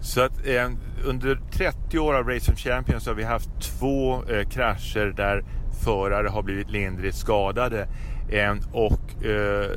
Så 0.00 0.20
att 0.20 0.46
eh, 0.46 0.70
under 1.04 1.40
30 1.52 1.98
år 1.98 2.14
av 2.14 2.28
Race 2.28 2.52
of 2.52 2.58
Champions 2.58 3.06
har 3.06 3.14
vi 3.14 3.24
haft 3.24 3.50
två 3.60 4.24
eh, 4.24 4.48
krascher 4.48 5.12
där 5.16 5.44
förare 5.84 6.28
har 6.28 6.42
blivit 6.42 6.70
lindrigt 6.70 7.16
skadade. 7.16 7.88
Eh, 8.28 8.54
och 8.72 9.24
eh, 9.24 9.70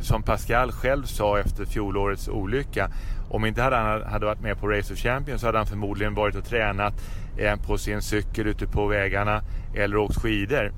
som 0.00 0.22
Pascal 0.22 0.72
själv 0.72 1.04
sa 1.04 1.38
efter 1.38 1.64
fjolårets 1.64 2.28
olycka, 2.28 2.90
om 3.30 3.44
inte 3.44 3.62
han 3.62 4.02
hade 4.02 4.26
varit 4.26 4.40
med 4.40 4.60
på 4.60 4.68
Race 4.68 4.92
of 4.92 4.98
Champions 4.98 5.40
så 5.40 5.46
hade 5.46 5.58
han 5.58 5.66
förmodligen 5.66 6.14
varit 6.14 6.36
och 6.36 6.44
tränat 6.44 6.94
eh, 7.38 7.56
på 7.56 7.78
sin 7.78 8.02
cykel 8.02 8.46
ute 8.46 8.66
på 8.66 8.86
vägarna 8.86 9.42
eller 9.76 9.96
åkt 9.96 10.16
skidor. 10.16 10.72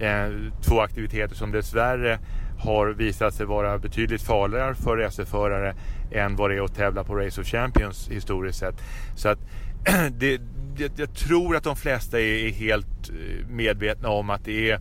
Eh, 0.00 0.28
två 0.62 0.80
aktiviteter 0.80 1.34
som 1.34 1.52
dessvärre 1.52 2.18
har 2.58 2.86
visat 2.86 3.34
sig 3.34 3.46
vara 3.46 3.78
betydligt 3.78 4.22
farligare 4.22 4.74
för 4.74 4.96
racerförare 4.96 5.74
än 6.10 6.36
vad 6.36 6.50
det 6.50 6.56
är 6.56 6.64
att 6.64 6.74
tävla 6.74 7.04
på 7.04 7.14
Race 7.14 7.40
of 7.40 7.46
Champions 7.46 8.08
historiskt 8.08 8.58
sett. 8.58 8.74
Så 9.14 9.28
att 9.28 9.38
det, 10.18 10.40
jag, 10.76 10.90
jag 10.96 11.14
tror 11.14 11.56
att 11.56 11.64
de 11.64 11.76
flesta 11.76 12.20
är, 12.20 12.46
är 12.46 12.52
helt 12.52 13.08
eh, 13.08 13.46
medvetna 13.48 14.08
om 14.08 14.30
att 14.30 14.44
det 14.44 14.70
är 14.70 14.80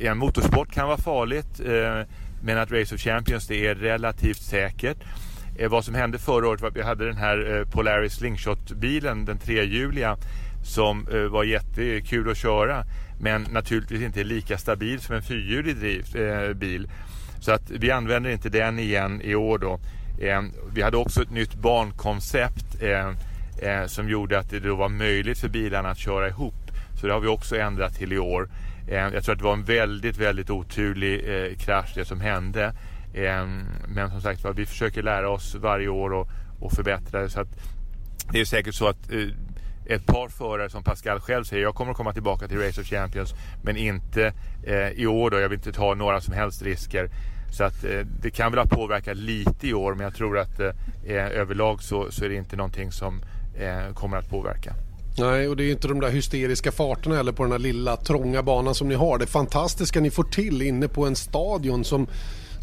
en 0.00 0.18
motorsport 0.18 0.72
kan 0.72 0.86
vara 0.86 0.98
farligt 0.98 1.60
eh, 1.60 2.02
men 2.42 2.58
att 2.58 2.72
Race 2.72 2.94
of 2.94 3.00
Champions 3.00 3.46
det 3.46 3.66
är 3.66 3.74
relativt 3.74 4.42
säkert. 4.42 4.98
Eh, 5.58 5.70
vad 5.70 5.84
som 5.84 5.94
hände 5.94 6.18
förra 6.18 6.48
året 6.48 6.60
var 6.60 6.68
att 6.68 6.76
vi 6.76 6.82
hade 6.82 7.06
den 7.06 7.16
här 7.16 7.56
eh, 7.58 7.64
Polaris 7.64 8.14
Slingshot-bilen, 8.14 9.24
den 9.24 9.38
trehjuliga 9.38 10.16
som 10.64 11.08
eh, 11.08 11.20
var 11.20 11.44
jättekul 11.44 12.30
att 12.30 12.36
köra 12.36 12.84
men 13.20 13.42
naturligtvis 13.50 14.02
inte 14.02 14.24
lika 14.24 14.58
stabil 14.58 15.00
som 15.00 15.14
en 15.14 15.22
fyrhjulig 15.22 15.76
driv, 15.76 16.16
eh, 16.16 16.52
bil. 16.52 16.88
Så 17.40 17.52
att 17.52 17.70
vi 17.70 17.90
använder 17.90 18.30
inte 18.30 18.48
den 18.48 18.78
igen 18.78 19.20
i 19.22 19.34
år 19.34 19.58
då. 19.58 19.80
Eh, 20.18 20.42
vi 20.74 20.82
hade 20.82 20.96
också 20.96 21.22
ett 21.22 21.30
nytt 21.30 21.54
bankoncept 21.54 22.82
eh, 22.82 23.08
eh, 23.58 23.86
som 23.86 24.08
gjorde 24.08 24.38
att 24.38 24.50
det 24.50 24.60
då 24.60 24.74
var 24.74 24.88
möjligt 24.88 25.38
för 25.38 25.48
bilarna 25.48 25.90
att 25.90 25.98
köra 25.98 26.28
ihop. 26.28 26.70
Så 27.00 27.06
det 27.06 27.12
har 27.12 27.20
vi 27.20 27.28
också 27.28 27.56
ändrat 27.56 27.94
till 27.94 28.12
i 28.12 28.18
år. 28.18 28.48
Jag 28.88 29.24
tror 29.24 29.32
att 29.32 29.38
det 29.38 29.44
var 29.44 29.52
en 29.52 29.64
väldigt, 29.64 30.16
väldigt 30.16 30.50
oturlig 30.50 31.24
krasch 31.58 31.92
det 31.94 32.04
som 32.04 32.20
hände. 32.20 32.72
Men 33.88 34.10
som 34.10 34.20
sagt 34.20 34.44
vi 34.56 34.66
försöker 34.66 35.02
lära 35.02 35.30
oss 35.30 35.54
varje 35.54 35.88
år 35.88 36.12
och, 36.12 36.28
och 36.60 36.72
förbättra 36.72 37.20
det. 37.20 37.30
Så 37.30 37.40
att 37.40 37.48
det 38.32 38.40
är 38.40 38.44
säkert 38.44 38.74
så 38.74 38.88
att 38.88 39.10
ett 39.86 40.06
par 40.06 40.28
förare 40.28 40.70
som 40.70 40.84
Pascal 40.84 41.20
själv 41.20 41.44
säger, 41.44 41.62
jag 41.62 41.74
kommer 41.74 41.90
att 41.90 41.96
komma 41.96 42.12
tillbaka 42.12 42.48
till 42.48 42.58
Race 42.58 42.80
of 42.80 42.86
Champions 42.86 43.34
men 43.62 43.76
inte 43.76 44.32
eh, 44.62 44.88
i 44.88 45.06
år 45.06 45.30
då. 45.30 45.40
Jag 45.40 45.48
vill 45.48 45.58
inte 45.58 45.72
ta 45.72 45.94
några 45.94 46.20
som 46.20 46.34
helst 46.34 46.62
risker. 46.62 47.10
Så 47.56 47.64
att 47.64 47.84
eh, 47.84 48.00
det 48.22 48.30
kan 48.30 48.52
väl 48.52 48.58
ha 48.58 48.66
påverkat 48.66 49.16
lite 49.16 49.68
i 49.68 49.74
år 49.74 49.94
men 49.94 50.04
jag 50.04 50.14
tror 50.14 50.38
att 50.38 50.60
överlag 51.06 51.82
så, 51.82 52.10
så 52.10 52.24
är 52.24 52.28
det 52.28 52.34
inte 52.34 52.56
någonting 52.56 52.92
som 52.92 53.20
kommer 53.94 54.16
att 54.16 54.30
påverka. 54.30 54.74
Nej, 55.18 55.48
och 55.48 55.56
det 55.56 55.64
är 55.64 55.70
inte 55.70 55.88
de 55.88 56.00
där 56.00 56.10
hysteriska 56.10 56.72
farterna 56.72 57.16
heller 57.16 57.32
på 57.32 57.42
den 57.42 57.52
här 57.52 57.58
lilla 57.58 57.96
trånga 57.96 58.42
banan 58.42 58.74
som 58.74 58.88
ni 58.88 58.94
har. 58.94 59.18
Det 59.18 59.26
fantastiska 59.26 60.00
ni 60.00 60.10
får 60.10 60.24
till 60.24 60.62
inne 60.62 60.88
på 60.88 61.06
en 61.06 61.16
stadion 61.16 61.84
som 61.84 62.06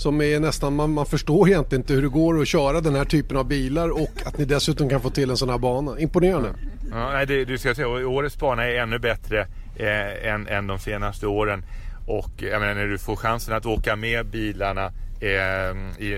som 0.02 0.22
är 0.22 0.40
nästan, 0.40 0.76
man, 0.76 0.94
man 0.94 1.06
förstår 1.06 1.50
egentligen 1.50 1.82
inte 1.82 1.94
hur 1.94 2.02
det 2.02 2.08
går 2.08 2.42
att 2.42 2.48
köra 2.48 2.82
den 2.82 2.96
här 2.96 3.06
typen 3.06 3.38
av 3.38 3.48
bilar 3.48 3.90
och 3.90 4.12
att 4.26 4.38
ni 4.38 4.46
dessutom 4.46 4.90
kan 4.90 5.02
få 5.02 5.10
till 5.10 5.30
en 5.30 5.38
sån 5.38 5.50
här 5.50 5.58
bana. 5.58 6.00
Imponerande. 6.00 6.50
Ja, 6.92 7.12
nej, 7.12 7.26
det, 7.26 7.46
du 7.46 7.58
ska 7.58 7.76
säga, 7.76 7.88
årets 7.88 8.40
bana 8.40 8.64
är 8.64 8.76
ännu 8.76 9.00
bättre 9.00 9.48
eh, 9.76 10.32
än, 10.34 10.48
än 10.48 10.68
de 10.68 10.80
senaste 10.80 11.28
åren. 11.28 11.64
Och 12.12 12.32
jag 12.38 12.60
menar, 12.60 12.74
när 12.74 12.88
du 12.88 12.98
får 12.98 13.16
chansen 13.16 13.54
att 13.56 13.66
åka 13.66 13.96
med 13.96 14.26
bilarna 14.26 14.86
eh, 15.20 15.76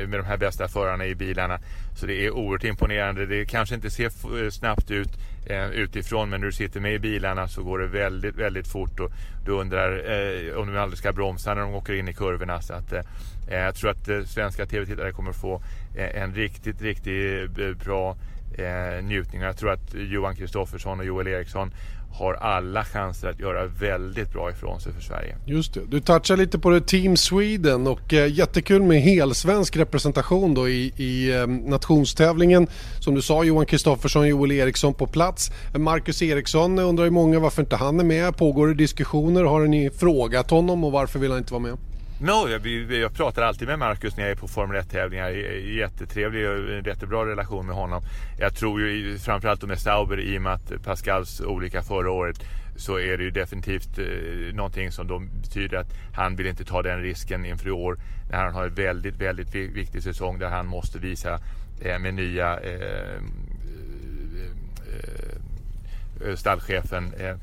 med 0.07 0.19
de 0.19 0.25
här 0.25 0.37
bästa 0.37 0.67
förarna 0.67 1.05
i 1.05 1.15
bilarna. 1.15 1.59
Så 1.95 2.05
det 2.05 2.25
är 2.25 2.31
oerhört 2.31 2.63
imponerande. 2.63 3.25
Det 3.25 3.45
kanske 3.45 3.75
inte 3.75 3.89
ser 3.89 4.05
eh, 4.05 4.49
snabbt 4.49 4.91
ut 4.91 5.09
eh, 5.45 5.69
utifrån 5.69 6.29
men 6.29 6.39
när 6.41 6.47
du 6.47 6.53
sitter 6.53 6.79
med 6.79 6.93
i 6.93 6.99
bilarna 6.99 7.47
så 7.47 7.63
går 7.63 7.79
det 7.79 7.87
väldigt, 7.87 8.35
väldigt 8.35 8.67
fort 8.67 8.99
och 8.99 9.11
du 9.45 9.51
undrar 9.51 9.91
eh, 9.91 10.57
om 10.57 10.73
de 10.73 10.79
aldrig 10.79 10.97
ska 10.97 11.13
bromsa 11.13 11.53
när 11.53 11.61
de 11.61 11.73
åker 11.73 11.93
in 11.93 12.07
i 12.07 12.13
kurvorna. 12.13 12.61
Så 12.61 12.73
att, 12.73 12.93
eh, 12.93 13.01
eh, 13.47 13.59
jag 13.59 13.75
tror 13.75 13.89
att 13.89 14.09
eh, 14.09 14.23
svenska 14.23 14.65
tv-tittare 14.65 15.11
kommer 15.11 15.31
få 15.31 15.61
eh, 15.95 16.21
en 16.21 16.35
riktigt, 16.35 16.81
riktigt 16.81 17.57
eh, 17.59 17.85
bra 17.85 18.15
eh, 18.57 19.03
njutning. 19.03 19.41
Jag 19.41 19.57
tror 19.57 19.71
att 19.71 19.93
Johan 19.93 20.35
Kristoffersson 20.35 20.99
och 20.99 21.05
Joel 21.05 21.27
Eriksson 21.27 21.73
har 22.13 22.33
alla 22.33 22.85
chanser 22.85 23.27
att 23.27 23.39
göra 23.39 23.65
väldigt 23.65 24.33
bra 24.33 24.51
ifrån 24.51 24.81
sig 24.81 24.93
för 24.93 25.01
Sverige. 25.01 25.35
Just 25.45 25.73
det. 25.73 25.79
Du 25.89 25.99
touchar 25.99 26.37
lite 26.37 26.59
på 26.59 26.69
det 26.69 26.81
Team 26.81 27.17
Sweden 27.17 27.87
och 27.87 28.13
eh, 28.13 28.31
jättekul 28.31 28.81
med 28.81 29.01
helsvensk 29.01 29.77
representation 29.77 30.53
då 30.53 30.69
i, 30.69 30.93
i 30.97 31.31
eh, 31.33 31.47
nationstävlingen. 31.47 32.67
Som 32.99 33.15
du 33.15 33.21
sa 33.21 33.43
Johan 33.43 33.65
Kristoffersson, 33.65 34.27
Joel 34.27 34.51
Eriksson 34.51 34.93
på 34.93 35.07
plats. 35.07 35.51
Marcus 35.75 36.21
Eriksson 36.21 36.79
undrar 36.79 37.05
ju 37.05 37.11
många 37.11 37.39
varför 37.39 37.61
inte 37.61 37.75
han 37.75 37.99
är 37.99 38.03
med. 38.03 38.37
Pågår 38.37 38.67
det 38.67 38.73
diskussioner? 38.73 39.43
Har 39.43 39.61
ni 39.65 39.89
frågat 39.89 40.49
honom 40.49 40.83
och 40.83 40.91
varför 40.91 41.19
vill 41.19 41.31
han 41.31 41.39
inte 41.39 41.53
vara 41.53 41.63
med? 41.63 41.77
No, 42.23 42.49
jag, 42.49 42.67
jag 42.91 43.13
pratar 43.13 43.41
alltid 43.41 43.67
med 43.67 43.79
Marcus 43.79 44.17
när 44.17 44.23
jag 44.23 44.31
är 44.31 44.35
på 44.35 44.47
Formel 44.47 44.81
1-tävlingar. 44.81 45.29
Jättetrevlig 45.77 46.49
och 46.49 46.55
en 46.55 46.83
jättebra 46.83 47.25
relation 47.25 47.65
med 47.65 47.75
honom. 47.75 48.01
Jag 48.39 48.55
tror 48.55 48.81
ju 48.81 49.17
framförallt 49.17 49.63
med 49.63 49.79
Sauber 49.79 50.19
i 50.19 50.37
och 50.37 50.41
med 50.41 50.53
att 50.53 50.83
Pascals 50.83 51.41
olycka 51.41 51.81
förra 51.81 52.11
året 52.11 52.43
så 52.75 52.99
är 52.99 53.17
det 53.17 53.23
ju 53.23 53.31
definitivt 53.31 53.99
eh, 53.99 54.55
någonting 54.55 54.91
som 54.91 55.07
då 55.07 55.19
betyder 55.19 55.77
att 55.77 55.93
han 56.13 56.35
vill 56.35 56.47
inte 56.47 56.65
ta 56.65 56.81
den 56.81 57.01
risken 57.01 57.45
inför 57.45 57.67
i 57.67 57.71
år 57.71 57.97
när 58.31 58.37
han 58.37 58.53
har 58.53 58.63
en 58.63 58.73
väldigt, 58.73 59.15
väldigt 59.15 59.55
viktig 59.55 60.03
säsong 60.03 60.39
där 60.39 60.49
han 60.49 60.67
måste 60.67 60.99
visa 60.99 61.39
eh, 61.81 61.99
med 61.99 62.13
nya 62.13 62.59
eh 62.59 63.21
stallchefen 66.35 67.13
eh, 67.13 67.35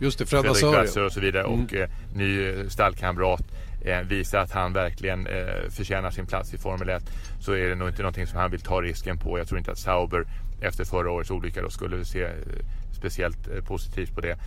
Just 0.00 0.18
det, 0.18 0.26
Fred 0.26 0.56
Fredrik 0.56 0.96
och 0.96 1.12
så 1.12 1.20
vidare 1.20 1.44
mm. 1.44 1.64
och 1.64 1.74
eh, 1.74 1.88
ny 2.14 2.54
stallkamrat 2.68 3.42
eh, 3.84 4.00
visa 4.00 4.40
att 4.40 4.52
han 4.52 4.72
verkligen 4.72 5.26
eh, 5.26 5.70
förtjänar 5.70 6.10
sin 6.10 6.26
plats 6.26 6.54
i 6.54 6.58
Formel 6.58 6.88
1 6.88 7.10
så 7.40 7.52
är 7.52 7.68
det 7.68 7.74
nog 7.74 7.88
inte 7.88 8.02
någonting 8.02 8.26
som 8.26 8.38
han 8.38 8.50
vill 8.50 8.60
ta 8.60 8.82
risken 8.82 9.18
på. 9.18 9.38
Jag 9.38 9.48
tror 9.48 9.58
inte 9.58 9.72
att 9.72 9.78
Sauber 9.78 10.24
efter 10.60 10.84
förra 10.84 11.10
årets 11.10 11.30
olycka 11.30 11.62
då 11.62 11.70
skulle 11.70 12.04
se 12.04 12.22
eh, 12.22 12.30
speciellt 12.92 13.48
eh, 13.48 13.64
positivt 13.64 14.14
på 14.14 14.20
det. 14.20 14.38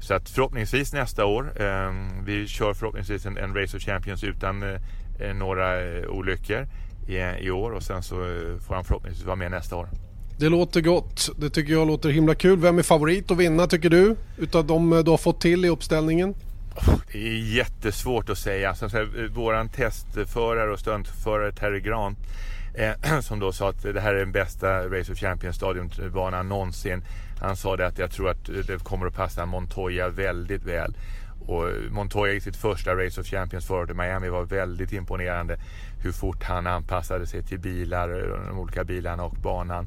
Så 0.00 0.14
att 0.14 0.28
förhoppningsvis 0.28 0.92
nästa 0.92 1.24
år. 1.24 1.62
Eh, 1.62 1.92
vi 2.24 2.46
kör 2.46 2.74
förhoppningsvis 2.74 3.26
en, 3.26 3.38
en, 3.38 3.54
Race 3.54 3.76
of 3.76 3.82
Champions 3.82 4.24
utan 4.24 4.62
eh, 4.62 5.34
några 5.34 5.80
olyckor 6.08 6.66
i, 7.08 7.16
i, 7.16 7.50
år 7.50 7.70
och 7.70 7.82
sen 7.82 8.02
så 8.02 8.14
får 8.66 8.74
han 8.74 8.84
förhoppningsvis 8.84 9.26
vara 9.26 9.36
med 9.36 9.50
nästa 9.50 9.76
år. 9.76 9.88
Det 10.38 10.48
låter 10.48 10.80
gott. 10.80 11.30
Det 11.36 11.50
tycker 11.50 11.72
jag 11.72 11.86
låter 11.86 12.08
himla 12.08 12.34
kul. 12.34 12.58
Vem 12.58 12.78
är 12.78 12.82
favorit 12.82 13.30
att 13.30 13.36
vinna 13.36 13.66
tycker 13.66 13.90
du? 13.90 14.16
Utav 14.36 14.66
de 14.66 14.92
eh, 14.92 14.98
du 14.98 15.10
har 15.10 15.18
fått 15.18 15.40
till 15.40 15.64
i 15.64 15.68
uppställningen? 15.68 16.34
Det 17.12 17.28
är 17.28 17.54
jättesvårt 17.56 18.30
att 18.30 18.38
säga. 18.38 18.68
Alltså, 18.68 18.88
som 18.88 18.90
sagt, 18.90 19.18
eh, 19.18 19.24
våran 19.24 19.68
testförare 19.68 20.72
och 20.72 20.78
stuntförare 20.78 21.52
Terry 21.52 21.80
Grant 21.80 22.18
eh, 22.74 23.20
som 23.20 23.38
då 23.38 23.52
sa 23.52 23.68
att 23.68 23.82
det 23.82 24.00
här 24.00 24.14
är 24.14 24.18
den 24.18 24.32
bästa 24.32 24.88
Race 24.88 25.12
of 25.12 25.18
Champions 25.18 25.56
stadionbanan 25.56 26.48
någonsin. 26.48 27.04
Han 27.40 27.56
sa 27.56 27.76
det 27.76 27.86
att 27.86 27.98
jag 27.98 28.10
tror 28.10 28.30
att 28.30 28.48
eh, 28.48 28.54
det 28.54 28.84
kommer 28.84 29.06
att 29.06 29.14
passa 29.14 29.46
Montoya 29.46 30.08
väldigt 30.08 30.64
väl. 30.64 30.96
Och 31.46 31.68
Montoya 31.90 32.32
i 32.32 32.40
sitt 32.40 32.56
första 32.56 32.94
Race 32.94 33.20
of 33.20 33.26
Champions 33.26 33.66
förra 33.66 33.90
i 33.90 33.94
Miami 33.94 34.28
var 34.28 34.44
väldigt 34.44 34.92
imponerande. 34.92 35.58
Hur 36.02 36.12
fort 36.12 36.42
han 36.42 36.66
anpassade 36.66 37.26
sig 37.26 37.42
till 37.42 37.58
bilar, 37.58 38.08
de 38.48 38.58
olika 38.58 38.84
bilarna 38.84 39.24
och 39.24 39.36
banan. 39.42 39.86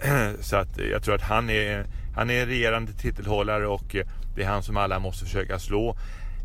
Så 0.40 0.56
att 0.56 0.78
jag 0.78 1.02
tror 1.02 1.14
att 1.14 1.22
han 1.22 1.50
är, 1.50 1.86
han 2.14 2.30
är 2.30 2.46
regerande 2.46 2.92
titelhållare 2.92 3.66
och 3.66 3.96
det 4.34 4.42
är 4.42 4.46
han 4.46 4.62
som 4.62 4.76
alla 4.76 4.98
måste 4.98 5.24
försöka 5.24 5.58
slå. 5.58 5.96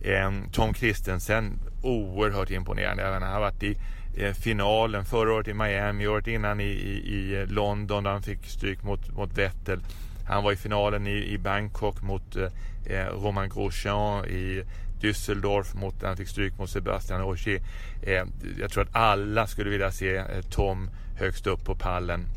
Ehm, 0.04 0.50
Tom 0.52 0.74
Kristensen, 0.74 1.60
oerhört 1.82 2.52
imponerande. 2.52 3.04
Han 3.04 3.22
har 3.22 3.40
varit 3.40 3.64
i 3.64 3.78
eh, 4.18 4.34
finalen 4.34 5.06
förra 5.06 5.34
året 5.34 5.48
i 5.48 5.54
Miami, 5.54 6.08
året 6.08 6.28
innan 6.28 6.60
i, 6.60 6.64
i, 6.64 7.08
i 7.08 7.46
London 7.46 8.04
där 8.04 8.12
han 8.12 8.22
fick 8.22 8.46
stryk 8.46 8.84
mot, 8.84 9.12
mot 9.12 9.38
Vettel. 9.38 9.80
Han 10.28 10.44
var 10.44 10.52
i 10.52 10.56
finalen 10.56 11.08
i, 11.08 11.34
i 11.34 11.38
Bangkok 11.38 12.02
mot 12.02 12.36
eh, 12.36 12.48
eh 12.86 13.08
Roman 13.08 13.50
Grosjean 13.50 14.26
i 14.26 14.64
Düsseldorf 15.02 15.76
mot, 15.76 16.04
han 16.04 16.18
fick 16.18 16.28
stryk 16.28 16.58
mot 16.58 16.70
Sebastian 16.70 17.22
Ogier. 17.22 17.62
Eh, 18.02 18.24
jag 18.60 18.72
tror 18.72 18.84
att 18.84 18.96
alla 18.96 19.48
skulle 19.48 19.70
vilja 19.70 19.92
se 19.92 20.16
eh, 20.16 20.26
Tom 20.50 20.90
högst 21.18 21.48
upp 21.48 21.66
på 21.66 21.76
pallen. 21.76 22.28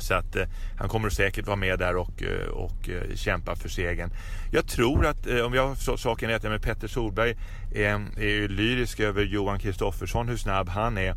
Så 0.00 0.14
att 0.14 0.36
eh, 0.36 0.44
han 0.78 0.88
kommer 0.88 1.10
säkert 1.10 1.46
vara 1.46 1.56
med 1.56 1.78
där 1.78 1.96
och, 1.96 2.22
eh, 2.22 2.48
och 2.48 2.88
eh, 2.88 3.14
kämpa 3.14 3.56
för 3.56 3.68
segern. 3.68 4.10
Jag 4.52 4.66
tror 4.66 5.06
att, 5.06 5.26
eh, 5.26 5.38
om 5.38 5.54
jag 5.54 5.68
har 5.68 5.74
förstått 5.74 6.00
saken 6.00 6.28
rätt, 6.28 6.42
med 6.42 6.62
Petter 6.62 6.88
Solberg 6.88 7.30
eh, 7.74 8.00
är 8.16 8.28
ju 8.28 8.48
lyrisk 8.48 9.00
över 9.00 9.22
Johan 9.22 9.58
Kristoffersson, 9.58 10.28
hur 10.28 10.36
snabb 10.36 10.68
han 10.68 10.98
är. 10.98 11.14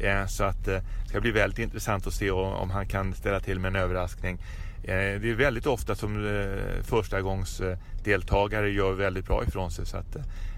Eh, 0.00 0.26
så 0.26 0.44
att 0.44 0.68
eh, 0.68 0.74
det 1.02 1.08
ska 1.08 1.20
bli 1.20 1.30
väldigt 1.30 1.58
intressant 1.58 2.06
att 2.06 2.14
se 2.14 2.30
om, 2.30 2.52
om 2.52 2.70
han 2.70 2.86
kan 2.86 3.14
ställa 3.14 3.40
till 3.40 3.60
med 3.60 3.68
en 3.68 3.76
överraskning. 3.76 4.38
Eh, 4.82 5.20
det 5.20 5.30
är 5.30 5.34
väldigt 5.34 5.66
ofta 5.66 5.94
som 5.94 6.26
eh, 6.26 6.82
första 6.82 7.22
gångs 7.22 7.62
deltagare 8.04 8.70
gör 8.70 8.92
väldigt 8.92 9.26
bra 9.26 9.44
ifrån 9.44 9.70
sig. 9.70 9.86
Så 9.86 9.96
att, 9.96 10.16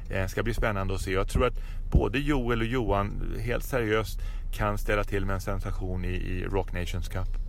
det 0.09 0.29
ska 0.29 0.43
bli 0.43 0.55
spännande 0.55 0.95
att 0.95 1.01
se. 1.01 1.13
Jag 1.13 1.29
tror 1.29 1.47
att 1.47 1.59
både 1.93 2.19
Joel 2.19 2.61
och 2.61 2.67
Johan 2.67 3.37
helt 3.41 3.65
seriöst 3.65 4.21
kan 4.53 4.79
ställa 4.79 5.05
till 5.05 5.27
med 5.27 5.35
en 5.35 5.41
sensation 5.41 6.05
i, 6.05 6.09
i 6.09 6.45
Rock 6.45 6.73
Nations 6.73 7.09
Cup. 7.09 7.42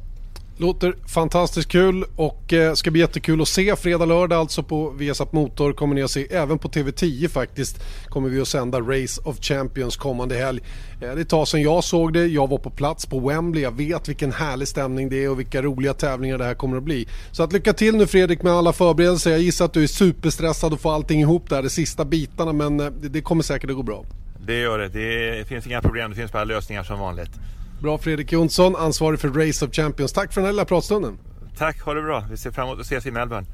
Låter 0.58 0.96
fantastiskt 1.08 1.70
kul 1.70 2.06
och 2.16 2.54
eh, 2.54 2.74
ska 2.74 2.92
bli 2.92 3.02
jättekul 3.02 3.42
att 3.42 3.48
se 3.48 3.76
fredag, 3.76 4.06
lördag 4.06 4.39
alltså 4.39 4.63
på 4.63 4.89
Viasat 4.89 5.34
Motor 5.34 5.74
kommer 5.74 5.96
ni 5.96 6.04
att 6.04 6.12
se. 6.12 6.28
Även 6.32 6.60
på 6.60 6.68
TV10 6.70 7.28
faktiskt 7.28 7.84
kommer 8.10 8.30
vi 8.30 8.42
att 8.42 8.48
sända 8.48 8.80
Race 8.80 9.22
of 9.26 9.38
Champions 9.42 9.98
kommande 9.98 10.36
helg. 10.36 10.62
Eh, 10.94 11.00
det 11.00 11.08
är 11.08 11.18
ett 11.18 11.30
tag 11.30 11.48
sedan 11.48 11.62
jag 11.62 11.84
såg 11.84 12.13
det, 12.13 12.26
jag 12.26 12.50
var 12.50 12.58
på 12.58 12.70
plats 12.70 13.06
på 13.06 13.20
Wembley, 13.20 13.63
jag 13.63 13.78
vet 13.78 14.10
vilken 14.10 14.32
härlig 14.32 14.68
stämning 14.68 15.10
det 15.10 15.24
är 15.24 15.30
och 15.30 15.39
vilka 15.39 15.62
roliga 15.62 15.94
tävlingar 15.94 16.38
det 16.38 16.46
här 16.46 16.54
kommer 16.54 16.78
att 16.78 16.84
bli. 16.84 17.08
Så 17.32 17.44
att 17.44 17.54
lycka 17.54 17.74
till 17.74 17.98
nu 17.98 18.08
Fredrik 18.08 18.42
med 18.42 18.54
alla 18.54 18.74
förberedelser. 18.74 19.32
Jag 19.32 19.39
gissar 19.39 19.66
att 19.66 19.74
du 19.74 19.84
är 19.84 19.88
superstressad 19.88 20.74
och 20.74 20.80
får 20.80 20.94
allting 20.94 21.22
ihop 21.22 21.50
där, 21.50 21.63
de 21.63 21.70
sista 21.70 22.06
bitarna 22.06 22.54
men 22.54 22.80
eh, 22.80 22.89
det 22.89 23.22
kommer 23.22 23.44
säkert 23.44 23.70
att 23.70 23.76
gå 23.76 23.84
bra. 23.84 24.06
Det 24.46 24.60
gör 24.60 24.80
det, 24.80 24.88
det 24.89 25.48
finns 25.48 25.68
inga 25.68 25.82
problem, 25.82 26.10
det 26.10 26.16
finns 26.16 26.32
bara 26.32 26.44
lösningar 26.44 26.84
som 26.84 27.00
vanligt. 27.00 27.32
Bra 27.84 27.98
Fredrik 27.98 28.32
Jonsson, 28.32 28.76
ansvarig 28.76 29.19
för 29.19 29.30
Race 29.30 29.65
of 29.65 29.72
Champions. 29.72 30.13
Tack 30.13 30.34
för 30.34 30.41
den 30.41 30.46
här 30.46 30.54
lilla 30.54 30.65
pratstunden. 30.65 31.17
Tack, 31.58 31.82
ha 31.82 31.93
det 31.93 32.02
bra. 32.02 32.28
Vi 32.32 32.38
ser 32.38 32.52
fram 32.52 32.67
emot 32.67 32.80
att 32.80 32.86
ses 32.86 33.06
i 33.06 33.12
Melbourne. 33.12 33.48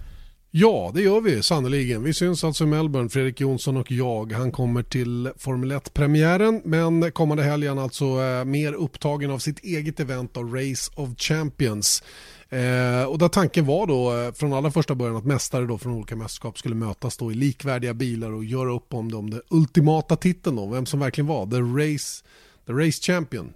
Ja, 0.52 0.92
det 0.94 1.02
gör 1.02 1.22
vi 1.22 1.44
sannoliken. 1.44 2.04
Vi 2.04 2.14
syns 2.14 2.44
alltså 2.44 2.64
i 2.64 2.68
Melbourne, 2.68 3.10
Fredrik 3.10 3.42
Jonsson 3.42 3.78
och 3.78 3.92
jag. 3.92 4.32
Han 4.32 4.52
kommer 4.52 4.84
till 4.84 5.32
Formel 5.38 5.72
1-premiären, 5.72 6.62
men 6.66 7.12
kommande 7.12 7.44
helgen 7.44 7.80
alltså 7.80 8.06
eh, 8.06 8.46
mer 8.46 8.74
upptagen 8.74 9.32
av 9.32 9.40
sitt 9.40 9.60
eget 9.60 10.00
event 10.00 10.38
av 10.38 10.56
Race 10.56 10.92
of 10.96 11.10
Champions. 11.18 12.04
Eh, 12.50 13.04
och 13.04 13.18
där 13.18 13.30
tanken 13.30 13.66
var 13.66 13.88
då 13.88 14.18
eh, 14.18 14.32
från 14.32 14.54
allra 14.54 14.72
första 14.72 14.96
början 14.96 15.16
att 15.16 15.26
mästare 15.26 15.66
då 15.66 15.78
från 15.78 15.94
olika 15.94 16.16
mästerskap 16.16 16.58
skulle 16.58 16.76
mötas 16.76 17.18
då 17.18 17.32
i 17.32 17.36
likvärdiga 17.36 17.94
bilar 17.94 18.32
och 18.32 18.46
göra 18.46 18.74
upp 18.74 18.94
om 18.94 19.12
det, 19.12 19.18
om 19.18 19.30
det 19.30 19.42
ultimata 19.50 20.16
titeln 20.16 20.56
då, 20.56 20.68
vem 20.68 20.86
som 20.86 21.00
verkligen 21.00 21.28
var 21.28 21.46
the 21.46 21.84
race, 21.84 22.26
the 22.68 22.74
race 22.74 23.14
champion 23.14 23.54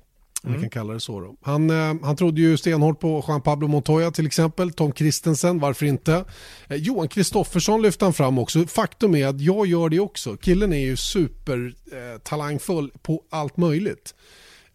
Mm. 0.48 0.62
kan 0.62 0.70
kalla 0.70 0.94
det 0.94 1.00
så. 1.00 1.20
Då. 1.20 1.36
Han, 1.42 1.70
eh, 1.70 1.94
han 2.04 2.16
trodde 2.16 2.42
ju 2.42 2.58
stenhårt 2.58 3.00
på 3.00 3.26
Juan 3.28 3.42
Pablo 3.42 3.68
Montoya 3.68 4.12
till 4.12 4.26
exempel, 4.26 4.72
Tom 4.72 4.94
Christensen, 4.94 5.60
varför 5.60 5.86
inte? 5.86 6.26
Eh, 6.68 6.78
Johan 6.78 7.08
Kristoffersson 7.08 7.82
lyfte 7.82 8.06
han 8.06 8.14
fram 8.14 8.40
också. 8.40 8.66
Faktum 8.66 9.16
är 9.16 9.28
att 9.28 9.42
jag 9.42 9.68
gör 9.68 9.90
det 9.90 10.00
också. 10.00 10.38
Killen 10.38 10.74
är 10.74 10.86
ju 10.86 10.96
supertalangfull 10.98 12.92
eh, 12.94 13.00
på 13.02 13.24
allt 13.30 13.58
möjligt. 13.58 14.16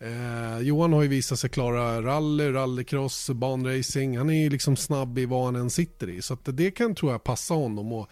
Eh, 0.00 0.59
Johan 0.61 0.92
har 0.92 1.02
ju 1.02 1.09
visat 1.09 1.38
sig 1.38 1.50
klara 1.50 2.02
rally, 2.02 2.52
rallycross, 2.52 3.31
banracing. 3.31 4.18
Han 4.18 4.31
är 4.31 4.42
ju 4.42 4.50
liksom 4.50 4.76
snabb 4.76 5.18
i 5.18 5.26
vad 5.26 5.44
han 5.44 5.57
än 5.57 5.70
sitter 5.70 6.09
i. 6.09 6.22
Så 6.22 6.37
det 6.44 6.70
kan 6.70 6.94
tror 6.94 7.12
jag 7.12 7.24
passa 7.24 7.54
honom. 7.54 7.92
Och, 7.92 8.09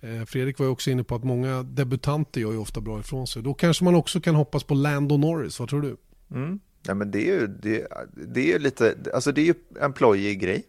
eh, 0.00 0.24
Fredrik 0.24 0.58
var 0.58 0.66
ju 0.66 0.72
också 0.72 0.90
inne 0.90 1.04
på 1.04 1.14
att 1.14 1.24
många 1.24 1.62
debutanter 1.62 2.40
gör 2.40 2.52
ju 2.52 2.58
ofta 2.58 2.80
bra 2.80 3.00
ifrån 3.00 3.26
sig. 3.26 3.42
Då 3.42 3.54
kanske 3.54 3.84
man 3.84 3.94
också 3.94 4.20
kan 4.20 4.34
hoppas 4.34 4.64
på 4.64 4.74
Lando 4.74 5.16
Norris, 5.16 5.60
vad 5.60 5.68
tror 5.68 5.82
du? 5.82 5.96
Mm. 6.30 6.60
Ja, 6.82 6.94
men 6.94 7.10
det 7.10 7.28
är 7.28 7.40
ju, 7.40 7.46
det, 7.46 7.86
det 8.12 8.52
är 8.52 8.58
lite, 8.58 8.96
alltså 9.14 9.32
det 9.32 9.40
är 9.40 9.44
ju 9.44 9.54
en 9.80 9.92
plojig 9.92 10.40
grej 10.40 10.64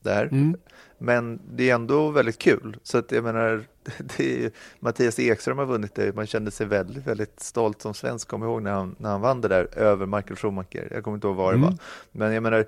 där. 0.00 0.24
Mm. 0.24 0.56
Men 0.98 1.40
det 1.56 1.70
är 1.70 1.74
ändå 1.74 2.10
väldigt 2.10 2.38
kul. 2.38 2.76
Så 2.82 2.98
att 2.98 3.12
jag 3.12 3.24
menar, 3.24 3.64
det 4.16 4.44
är, 4.44 4.50
Mattias 4.80 5.18
Ekström 5.18 5.58
har 5.58 5.66
vunnit 5.66 5.94
det. 5.94 6.14
Man 6.14 6.26
kände 6.26 6.50
sig 6.50 6.66
väldigt, 6.66 7.06
väldigt 7.06 7.40
stolt 7.40 7.82
som 7.82 7.94
svensk. 7.94 8.28
Kom 8.28 8.42
ihåg 8.42 8.62
när 8.62 8.72
han, 8.72 8.96
när 8.98 9.10
han 9.10 9.20
vann 9.20 9.40
det 9.40 9.48
där 9.48 9.78
över 9.78 10.06
Michael 10.06 10.36
Schumacher. 10.36 10.88
Jag 10.90 11.04
kommer 11.04 11.14
inte 11.14 11.26
ihåg 11.26 11.36
var 11.36 11.52
det 11.52 11.58
mm. 11.58 11.70
var. 11.70 11.78
Men 12.12 12.32
jag 12.32 12.42
menar, 12.42 12.66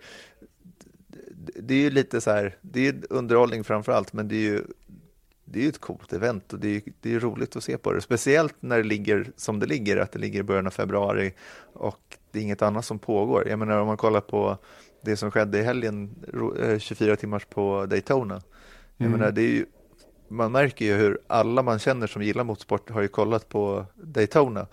det 1.57 1.75
är 1.75 1.79
ju 1.79 1.91
lite 1.91 2.21
så 2.21 2.31
här, 2.31 2.57
det 2.61 2.89
är 2.89 2.95
underhållning 3.11 3.65
framför 3.65 3.93
allt, 3.93 4.13
men 4.13 4.29
det 4.29 4.37
är 4.37 4.41
ju 4.41 4.63
det 5.45 5.59
är 5.59 5.63
ju 5.63 5.69
ett 5.69 5.81
coolt 5.81 6.13
event 6.13 6.53
och 6.53 6.59
det 6.59 6.77
är, 6.77 6.83
det 7.01 7.15
är 7.15 7.21
roligt 7.21 7.57
att 7.57 7.65
se 7.65 7.79
på 7.79 7.93
det. 7.93 8.01
Speciellt 8.01 8.55
när 8.61 8.77
det 8.77 8.85
ligger 8.85 9.31
som 9.37 9.61
det 9.61 9.67
ligger, 9.67 9.97
att 9.97 10.13
det 10.13 10.19
ligger 10.19 10.41
i 10.41 10.43
början 10.43 10.67
av 10.67 10.71
februari 10.71 11.33
och 11.73 12.17
det 12.31 12.39
är 12.39 12.43
inget 12.43 12.63
annat 12.63 12.85
som 12.85 12.99
pågår. 12.99 13.49
Jag 13.49 13.59
menar 13.59 13.79
om 13.79 13.87
man 13.87 13.97
kollar 13.97 14.21
på 14.21 14.59
det 15.03 15.17
som 15.17 15.31
skedde 15.31 15.59
i 15.59 15.63
helgen, 15.63 16.15
24 16.79 17.13
eh, 17.13 17.17
timmars 17.19 17.45
på 17.45 17.87
Daytona. 17.87 18.43
Jag 18.97 19.07
mm. 19.07 19.19
menar, 19.19 19.33
det 19.33 19.43
är 19.43 19.51
ju, 19.51 19.67
man 20.29 20.53
märker 20.53 20.85
ju 20.85 20.95
hur 20.95 21.19
alla 21.27 21.63
man 21.63 21.79
känner 21.79 22.07
som 22.07 22.23
gillar 22.23 22.45
motorsport 22.45 22.91
har 22.91 23.03
ju 23.03 23.09
kollat 23.09 23.49
på 23.49 23.87
Daytona. 23.95 24.67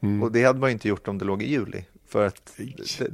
Mm. 0.00 0.22
Och 0.22 0.32
det 0.32 0.44
hade 0.44 0.58
man 0.58 0.68
ju 0.68 0.72
inte 0.72 0.88
gjort 0.88 1.08
om 1.08 1.18
det 1.18 1.24
låg 1.24 1.42
i 1.42 1.50
juli. 1.50 1.84
För 2.08 2.26
att 2.26 2.58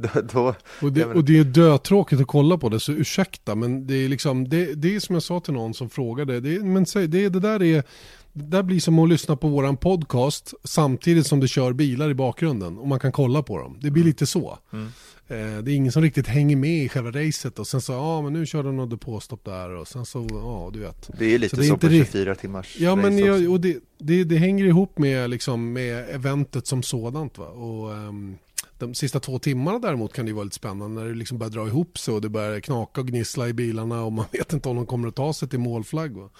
då... 0.02 0.20
då 0.32 0.54
och, 0.80 0.92
det, 0.92 1.04
och 1.04 1.24
det 1.24 1.38
är 1.38 1.44
dötråkigt 1.44 2.20
att 2.20 2.26
kolla 2.26 2.58
på 2.58 2.68
det, 2.68 2.80
så 2.80 2.92
ursäkta, 2.92 3.54
men 3.54 3.86
det 3.86 3.94
är 3.94 4.08
liksom, 4.08 4.48
det, 4.48 4.74
det 4.74 4.96
är 4.96 5.00
som 5.00 5.14
jag 5.14 5.22
sa 5.22 5.40
till 5.40 5.54
någon 5.54 5.74
som 5.74 5.90
frågade, 5.90 6.40
det, 6.40 6.64
men 6.64 6.84
det, 6.94 7.06
det 7.06 7.40
där 7.40 7.62
är, 7.62 7.84
det 8.32 8.44
där 8.44 8.62
blir 8.62 8.80
som 8.80 8.98
att 8.98 9.08
lyssna 9.08 9.36
på 9.36 9.48
våran 9.48 9.76
podcast 9.76 10.54
samtidigt 10.64 11.26
som 11.26 11.40
det 11.40 11.48
kör 11.48 11.72
bilar 11.72 12.10
i 12.10 12.14
bakgrunden 12.14 12.78
och 12.78 12.88
man 12.88 13.00
kan 13.00 13.12
kolla 13.12 13.42
på 13.42 13.58
dem. 13.58 13.78
Det 13.80 13.90
blir 13.90 14.02
mm. 14.02 14.08
lite 14.08 14.26
så. 14.26 14.58
Mm. 14.72 14.88
Eh, 15.28 15.62
det 15.62 15.72
är 15.72 15.74
ingen 15.74 15.92
som 15.92 16.02
riktigt 16.02 16.26
hänger 16.26 16.56
med 16.56 16.84
i 16.84 16.88
själva 16.88 17.10
racet 17.10 17.58
och 17.58 17.66
sen 17.66 17.80
så, 17.80 17.92
ja 17.92 18.22
men 18.22 18.32
nu 18.32 18.46
kör 18.46 18.62
de 18.62 18.76
något 18.76 18.90
depåstopp 18.90 19.44
där 19.44 19.70
och 19.70 19.88
sen 19.88 20.06
så, 20.06 20.26
ja 20.30 20.70
du 20.72 20.80
vet. 20.80 21.10
Det 21.18 21.34
är 21.34 21.38
lite 21.38 21.56
så, 21.56 21.62
det 21.62 21.68
så 21.68 21.76
på 21.76 21.88
24 21.88 22.34
timmars 22.34 22.76
Ja 22.78 22.96
men 22.96 23.18
jag, 23.18 23.50
och 23.50 23.60
det, 23.60 23.76
det, 23.98 24.24
det, 24.24 24.36
hänger 24.36 24.64
ihop 24.64 24.98
med, 24.98 25.30
liksom, 25.30 25.72
med 25.72 26.04
eventet 26.10 26.66
som 26.66 26.82
sådant 26.82 27.38
va. 27.38 27.46
Och, 27.46 27.90
um, 27.90 28.38
de 28.82 28.94
sista 28.94 29.20
två 29.20 29.38
timmarna 29.38 29.78
däremot 29.78 30.12
kan 30.12 30.26
det 30.26 30.32
vara 30.32 30.44
lite 30.44 30.56
spännande 30.56 31.00
när 31.00 31.08
det 31.08 31.14
liksom 31.14 31.38
börjar 31.38 31.50
dra 31.50 31.66
ihop 31.66 31.98
sig 31.98 32.14
och 32.14 32.20
det 32.20 32.28
börjar 32.28 32.60
knaka 32.60 33.00
och 33.00 33.06
gnissla 33.06 33.48
i 33.48 33.52
bilarna 33.52 34.02
och 34.02 34.12
man 34.12 34.24
vet 34.32 34.52
inte 34.52 34.68
om 34.68 34.76
de 34.76 34.86
kommer 34.86 35.08
att 35.08 35.14
ta 35.14 35.32
sig 35.32 35.48
till 35.48 35.58
målflagg. 35.58 36.10
Mm. 36.10 36.30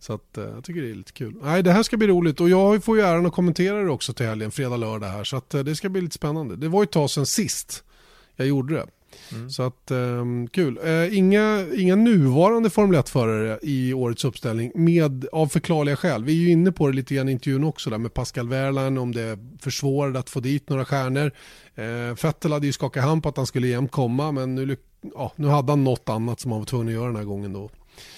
Så 0.00 0.12
att, 0.12 0.38
uh, 0.38 0.44
jag 0.44 0.64
tycker 0.64 0.82
det 0.82 0.90
är 0.90 0.94
lite 0.94 1.12
kul. 1.12 1.34
Nej, 1.42 1.62
det 1.62 1.72
här 1.72 1.82
ska 1.82 1.96
bli 1.96 2.06
roligt 2.06 2.40
och 2.40 2.48
jag 2.48 2.84
får 2.84 2.96
ju 2.96 3.02
äran 3.02 3.26
att 3.26 3.32
kommentera 3.32 3.82
det 3.82 3.90
också 3.90 4.12
till 4.12 4.26
helgen, 4.26 4.50
fredag, 4.50 4.76
lördag 4.76 5.08
här. 5.08 5.24
Så 5.24 5.36
att, 5.36 5.54
uh, 5.54 5.64
det 5.64 5.76
ska 5.76 5.88
bli 5.88 6.00
lite 6.00 6.14
spännande. 6.14 6.56
Det 6.56 6.68
var 6.68 6.82
ju 6.82 6.84
ett 6.84 6.92
tag 6.92 7.10
sedan 7.10 7.26
sist 7.26 7.84
jag 8.36 8.46
gjorde 8.46 8.74
det. 8.74 8.86
Mm. 9.32 9.50
Så 9.50 9.62
att 9.62 9.90
um, 9.90 10.48
kul. 10.48 10.78
Uh, 10.78 11.18
inga, 11.18 11.66
inga 11.76 11.96
nuvarande 11.96 12.70
Formel 12.70 13.00
1-förare 13.00 13.58
i 13.62 13.94
årets 13.94 14.24
uppställning 14.24 14.72
med, 14.74 15.26
av 15.32 15.46
förklarliga 15.46 15.96
skäl. 15.96 16.24
Vi 16.24 16.32
är 16.32 16.36
ju 16.36 16.50
inne 16.50 16.72
på 16.72 16.86
det 16.86 16.92
lite 16.92 17.14
grann 17.14 17.28
i 17.28 17.32
intervjun 17.32 17.64
också 17.64 17.90
där 17.90 17.98
med 17.98 18.14
Pascal 18.14 18.48
Wehrlein 18.48 18.98
om 18.98 19.12
det 19.12 19.38
försvårade 19.60 20.18
att 20.18 20.30
få 20.30 20.40
dit 20.40 20.68
några 20.68 20.84
stjärnor. 20.84 21.32
Uh, 21.78 22.16
Vettel 22.22 22.52
hade 22.52 22.66
ju 22.66 22.72
skakat 22.72 23.04
hand 23.04 23.22
på 23.22 23.28
att 23.28 23.36
han 23.36 23.46
skulle 23.46 23.66
jämt 23.66 23.90
komma 23.90 24.32
men 24.32 24.54
nu, 24.54 24.76
ja, 25.14 25.32
nu 25.36 25.48
hade 25.48 25.72
han 25.72 25.84
något 25.84 26.08
annat 26.08 26.40
som 26.40 26.50
han 26.52 26.60
var 26.60 26.66
tvungen 26.66 26.88
att 26.88 26.94
göra 26.94 27.06
den 27.06 27.16
här 27.16 27.24
gången 27.24 27.52
då. 27.52 27.70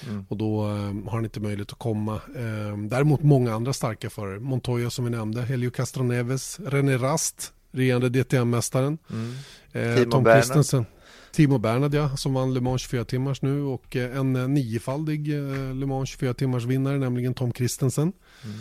Mm. 0.09 0.27
Och 0.29 0.37
då 0.37 0.65
um, 0.65 1.07
har 1.07 1.15
han 1.15 1.25
inte 1.25 1.41
möjlighet 1.41 1.73
att 1.73 1.79
komma. 1.79 2.21
Um, 2.37 2.89
däremot 2.89 3.23
många 3.23 3.55
andra 3.55 3.73
starka 3.73 4.11
förare. 4.11 4.41
Montoya 4.41 4.91
som 4.91 5.05
vi 5.05 5.11
nämnde, 5.11 5.43
Helio 5.43 5.71
Castroneves, 5.71 6.61
René 6.61 6.97
Rast, 6.97 7.53
regerande 7.75 8.09
DTM-mästaren. 8.09 8.99
Mm. 9.11 9.35
Eh, 9.72 9.97
Timo 9.97 10.11
Tom 10.11 10.25
Christensen. 10.25 10.87
Timo 11.33 11.59
Bernhard 11.59 11.95
ja, 11.95 12.16
som 12.16 12.35
vann 12.35 12.55
Le 12.55 12.61
Mans 12.61 12.83
24 12.83 13.05
timmars 13.05 13.43
nu 13.43 13.62
och 13.62 13.97
eh, 13.97 14.16
en 14.16 14.37
eh, 14.37 14.49
niofaldig 14.49 15.29
Le 15.75 15.87
Mans 15.87 16.09
24 16.09 16.35
timmars 16.35 16.64
vinnare, 16.64 16.99
nämligen 16.99 17.35
Tom 17.35 17.53
Christensen. 17.53 18.12
Mm. 18.45 18.57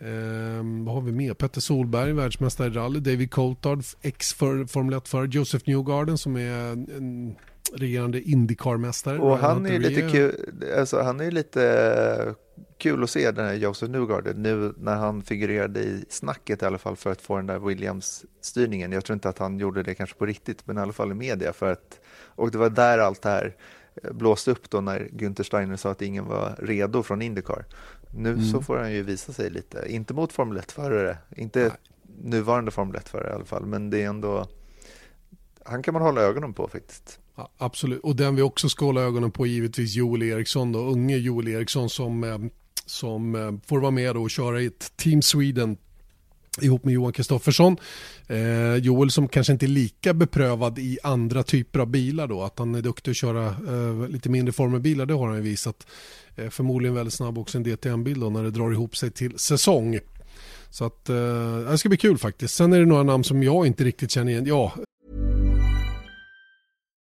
Eh, 0.00 0.84
vad 0.84 0.94
har 0.94 1.02
vi 1.02 1.12
mer? 1.12 1.34
Petter 1.34 1.60
Solberg, 1.60 2.12
världsmästare 2.12 2.68
i 2.68 2.70
rally. 2.70 3.00
David 3.00 3.30
Coulthard, 3.30 3.82
ex-Formel 4.02 4.94
1-förare. 4.94 5.28
Joseph 5.30 5.64
Newgarden 5.68 6.18
som 6.18 6.36
är 6.36 6.72
en 6.72 7.34
regerande 7.72 8.20
Indycar-mästare. 8.20 9.18
Och 9.18 9.38
han 9.38 9.66
är 9.66 9.78
lite 9.78 10.10
kul, 10.10 10.34
alltså 10.78 11.00
han 11.00 11.20
är 11.20 11.30
lite 11.30 12.34
kul 12.78 13.02
att 13.02 13.10
se 13.10 13.30
den 13.30 13.46
här 13.46 13.54
Joseph 13.54 13.92
Newgarden 13.92 14.42
nu 14.42 14.74
när 14.76 14.96
han 14.96 15.22
figurerade 15.22 15.80
i 15.80 16.04
snacket 16.08 16.62
i 16.62 16.66
alla 16.66 16.78
fall 16.78 16.96
för 16.96 17.12
att 17.12 17.22
få 17.22 17.36
den 17.36 17.46
där 17.46 17.58
Williams-styrningen. 17.58 18.92
Jag 18.92 19.04
tror 19.04 19.14
inte 19.14 19.28
att 19.28 19.38
han 19.38 19.58
gjorde 19.58 19.82
det 19.82 19.94
kanske 19.94 20.16
på 20.16 20.26
riktigt, 20.26 20.66
men 20.66 20.78
i 20.78 20.80
alla 20.80 20.92
fall 20.92 21.10
i 21.10 21.14
media. 21.14 21.52
För 21.52 21.72
att, 21.72 22.00
och 22.24 22.50
det 22.50 22.58
var 22.58 22.70
där 22.70 22.98
allt 22.98 23.22
det 23.22 23.28
här 23.28 23.56
eh, 24.02 24.12
blåste 24.12 24.50
upp 24.50 24.70
då 24.70 24.80
när 24.80 25.08
Günther 25.12 25.42
Steiner 25.42 25.76
sa 25.76 25.90
att 25.90 26.02
ingen 26.02 26.24
var 26.24 26.54
redo 26.58 27.02
från 27.02 27.22
Indycar. 27.22 27.64
Nu 28.10 28.32
mm. 28.32 28.44
så 28.44 28.62
får 28.62 28.76
han 28.76 28.92
ju 28.92 29.02
visa 29.02 29.32
sig 29.32 29.50
lite, 29.50 29.84
inte 29.88 30.14
mot 30.14 30.32
Formel 30.32 30.58
1-förare, 30.58 31.16
inte 31.36 31.60
Nej. 31.60 31.70
nuvarande 32.22 32.70
Formel 32.70 33.00
1-förare 33.00 33.30
i 33.30 33.34
alla 33.34 33.44
fall, 33.44 33.66
men 33.66 33.90
det 33.90 34.02
är 34.02 34.08
ändå, 34.08 34.48
han 35.64 35.82
kan 35.82 35.94
man 35.94 36.02
hålla 36.02 36.20
ögonen 36.20 36.54
på 36.54 36.68
faktiskt. 36.68 37.20
Ja, 37.38 37.50
absolut, 37.58 38.00
och 38.00 38.16
den 38.16 38.36
vi 38.36 38.42
också 38.42 38.68
ska 38.68 38.84
hålla 38.84 39.00
ögonen 39.00 39.30
på 39.30 39.46
givetvis 39.46 39.94
Joel 39.94 40.22
Eriksson 40.22 40.72
då, 40.72 40.78
unge 40.78 41.16
Joel 41.16 41.48
Eriksson 41.48 41.90
som 41.90 42.24
eh, 42.24 42.38
som 42.86 43.34
eh, 43.34 43.52
får 43.66 43.80
vara 43.80 43.90
med 43.90 44.16
och 44.16 44.30
köra 44.30 44.60
i 44.60 44.66
ett 44.66 44.92
Team 44.96 45.22
Sweden 45.22 45.76
ihop 46.60 46.84
med 46.84 46.94
Johan 46.94 47.12
Kristoffersson. 47.12 47.76
Eh, 48.26 48.74
Joel 48.74 49.10
som 49.10 49.28
kanske 49.28 49.52
inte 49.52 49.66
är 49.66 49.68
lika 49.68 50.14
beprövad 50.14 50.78
i 50.78 50.98
andra 51.02 51.42
typer 51.42 51.80
av 51.80 51.86
bilar 51.86 52.26
då, 52.26 52.42
att 52.42 52.58
han 52.58 52.74
är 52.74 52.82
duktig 52.82 53.10
att 53.10 53.16
köra 53.16 53.46
eh, 53.46 54.08
lite 54.08 54.30
mindre 54.30 54.52
formelbilar, 54.52 55.06
det 55.06 55.14
har 55.14 55.26
han 55.26 55.36
ju 55.36 55.42
visat. 55.42 55.86
Eh, 56.36 56.48
förmodligen 56.48 56.94
väldigt 56.94 57.14
snabb 57.14 57.38
också 57.38 57.58
en 57.58 57.64
DTM-bil 57.64 58.18
när 58.18 58.42
det 58.42 58.50
drar 58.50 58.72
ihop 58.72 58.96
sig 58.96 59.10
till 59.10 59.38
säsong. 59.38 59.98
Så 60.70 60.84
att 60.84 61.08
eh, 61.08 61.58
det 61.70 61.78
ska 61.78 61.88
bli 61.88 61.98
kul 61.98 62.18
faktiskt. 62.18 62.54
Sen 62.54 62.72
är 62.72 62.78
det 62.78 62.86
några 62.86 63.02
namn 63.02 63.24
som 63.24 63.42
jag 63.42 63.66
inte 63.66 63.84
riktigt 63.84 64.10
känner 64.10 64.32
igen. 64.32 64.46
Ja, 64.46 64.72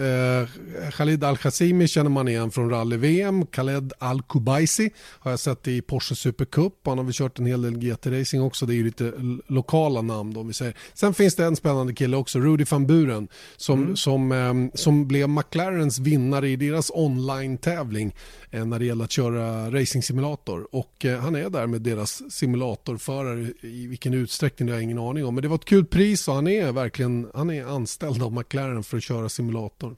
Eh, 0.00 0.48
Khalid 0.90 1.24
Al-Khazimi 1.24 1.88
känner 1.88 2.10
man 2.10 2.28
igen 2.28 2.50
från 2.50 2.70
rally-VM. 2.70 3.46
Khaled 3.46 3.92
Al-Kubaisi 3.98 4.90
har 4.98 5.30
jag 5.30 5.40
sett 5.40 5.68
i 5.68 5.82
Porsche 5.82 6.14
Supercup. 6.14 6.74
Han 6.84 6.98
har 6.98 7.04
väl 7.04 7.14
kört 7.14 7.38
en 7.38 7.46
hel 7.46 7.62
del 7.62 7.76
GT-racing 7.76 8.40
också. 8.40 8.66
Det 8.66 8.74
är 8.74 8.76
ju 8.76 8.84
lite 8.84 9.12
lokala 9.46 10.02
namn 10.02 10.36
om 10.36 10.46
vi 10.48 10.54
säger. 10.54 10.74
Sen 10.94 11.14
finns 11.14 11.34
det 11.34 11.44
en 11.44 11.56
spännande 11.56 11.92
kille 11.94 12.16
också, 12.16 12.38
Rudy 12.38 12.64
van 12.70 12.86
Buren, 12.86 13.28
som, 13.56 13.82
mm. 13.82 13.96
som, 13.96 14.32
eh, 14.32 14.54
som 14.74 15.08
blev 15.08 15.28
McLarens 15.28 15.98
vinnare 15.98 16.48
i 16.48 16.56
deras 16.56 16.90
online-tävling 16.94 18.14
eh, 18.50 18.64
när 18.64 18.78
det 18.78 18.84
gäller 18.84 19.04
att 19.04 19.10
köra 19.10 19.70
racing-simulator. 19.70 20.66
Och 20.72 21.04
eh, 21.04 21.20
han 21.20 21.36
är 21.36 21.50
där 21.50 21.66
med 21.66 21.82
deras 21.82 22.32
simulatorförare. 22.32 23.52
I 23.60 23.86
vilken 23.86 24.14
utsträckning 24.14 24.66
det 24.66 24.72
har 24.72 24.78
jag 24.78 24.84
ingen 24.84 24.98
aning 24.98 25.24
om. 25.24 25.34
Men 25.34 25.42
det 25.42 25.48
var 25.48 25.56
ett 25.56 25.64
kul 25.64 25.84
pris 25.84 26.28
och 26.28 26.34
han 26.34 26.48
är 26.48 26.72
verkligen 26.72 27.26
han 27.34 27.50
är 27.50 27.64
anställd 27.64 28.22
av 28.22 28.32
McLaren 28.32 28.82
för 28.82 28.96
att 28.96 29.02
köra 29.02 29.28
simulator. 29.28 29.89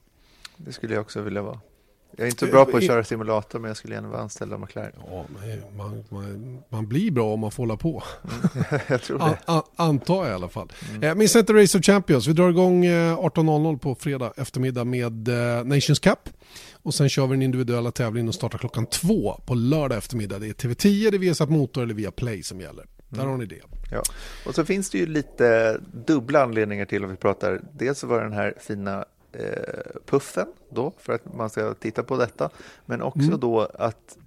Det 0.65 0.73
skulle 0.73 0.93
jag 0.93 1.01
också 1.01 1.21
vilja 1.21 1.41
vara. 1.41 1.59
Jag 2.17 2.25
är 2.25 2.29
inte 2.29 2.45
så 2.45 2.51
bra 2.51 2.65
på 2.65 2.77
att 2.77 2.83
köra 2.83 3.03
simulator 3.03 3.59
men 3.59 3.67
jag 3.67 3.77
skulle 3.77 3.95
gärna 3.95 4.07
vara 4.07 4.21
anställd 4.21 4.53
av 4.53 4.59
McLaren. 4.59 4.91
Ja, 5.11 5.25
man, 5.75 6.03
man, 6.09 6.63
man, 6.69 6.87
blir 6.87 7.11
bra 7.11 7.33
om 7.33 7.39
man 7.39 7.51
får 7.51 7.63
hålla 7.63 7.77
på. 7.77 8.03
Mm, 8.23 8.79
jag 8.87 9.01
tror 9.01 9.19
det. 9.19 9.25
A, 9.25 9.37
a, 9.45 9.63
antar 9.75 10.23
jag 10.23 10.31
i 10.31 10.33
alla 10.33 10.49
fall. 10.49 10.71
Mm. 10.89 11.03
Eh, 11.03 11.15
minns 11.15 11.35
inte 11.35 11.53
Race 11.53 11.77
of 11.77 11.85
Champions. 11.85 12.27
Vi 12.27 12.33
drar 12.33 12.49
igång 12.49 12.85
18.00 12.85 13.71
eh, 13.71 13.77
på 13.77 13.95
fredag 13.95 14.33
eftermiddag 14.37 14.83
med 14.83 15.27
eh, 15.27 15.65
Nations 15.65 15.99
Cup. 15.99 16.29
Och 16.73 16.93
sen 16.93 17.09
kör 17.09 17.27
vi 17.27 17.33
den 17.33 17.41
individuella 17.41 17.91
tävlingen 17.91 18.27
och 18.27 18.35
startar 18.35 18.57
klockan 18.57 18.85
två 18.85 19.41
på 19.45 19.53
lördag 19.53 19.97
eftermiddag. 19.97 20.39
Det 20.39 20.47
är 20.47 20.53
TV10, 20.53 21.11
det 21.11 21.17
är 21.17 21.19
Viasat 21.19 21.49
Motor 21.49 21.83
eller 21.83 21.93
via 21.93 22.11
Play 22.11 22.43
som 22.43 22.61
gäller. 22.61 22.85
Där 23.09 23.19
mm. 23.19 23.31
har 23.31 23.37
ni 23.37 23.45
det. 23.45 23.61
Ja. 23.91 24.03
Och 24.45 24.55
så 24.55 24.65
finns 24.65 24.89
det 24.89 24.97
ju 24.97 25.05
lite 25.05 25.77
dubbla 26.07 26.43
anledningar 26.43 26.85
till 26.85 27.03
att 27.03 27.11
vi 27.11 27.15
pratar. 27.15 27.61
Dels 27.73 27.99
så 27.99 28.07
var 28.07 28.21
den 28.21 28.33
här 28.33 28.53
fina 28.59 28.97
eh, 28.97 29.03
puffen 30.05 30.47
då 30.69 30.93
för 30.97 31.13
att 31.13 31.33
man 31.33 31.49
ska 31.49 31.73
titta 31.73 32.03
på 32.03 32.17
detta. 32.17 32.49
Men 32.85 33.01
också 33.01 33.27
mm. 33.27 33.39
då 33.39 33.61
att 33.61 34.17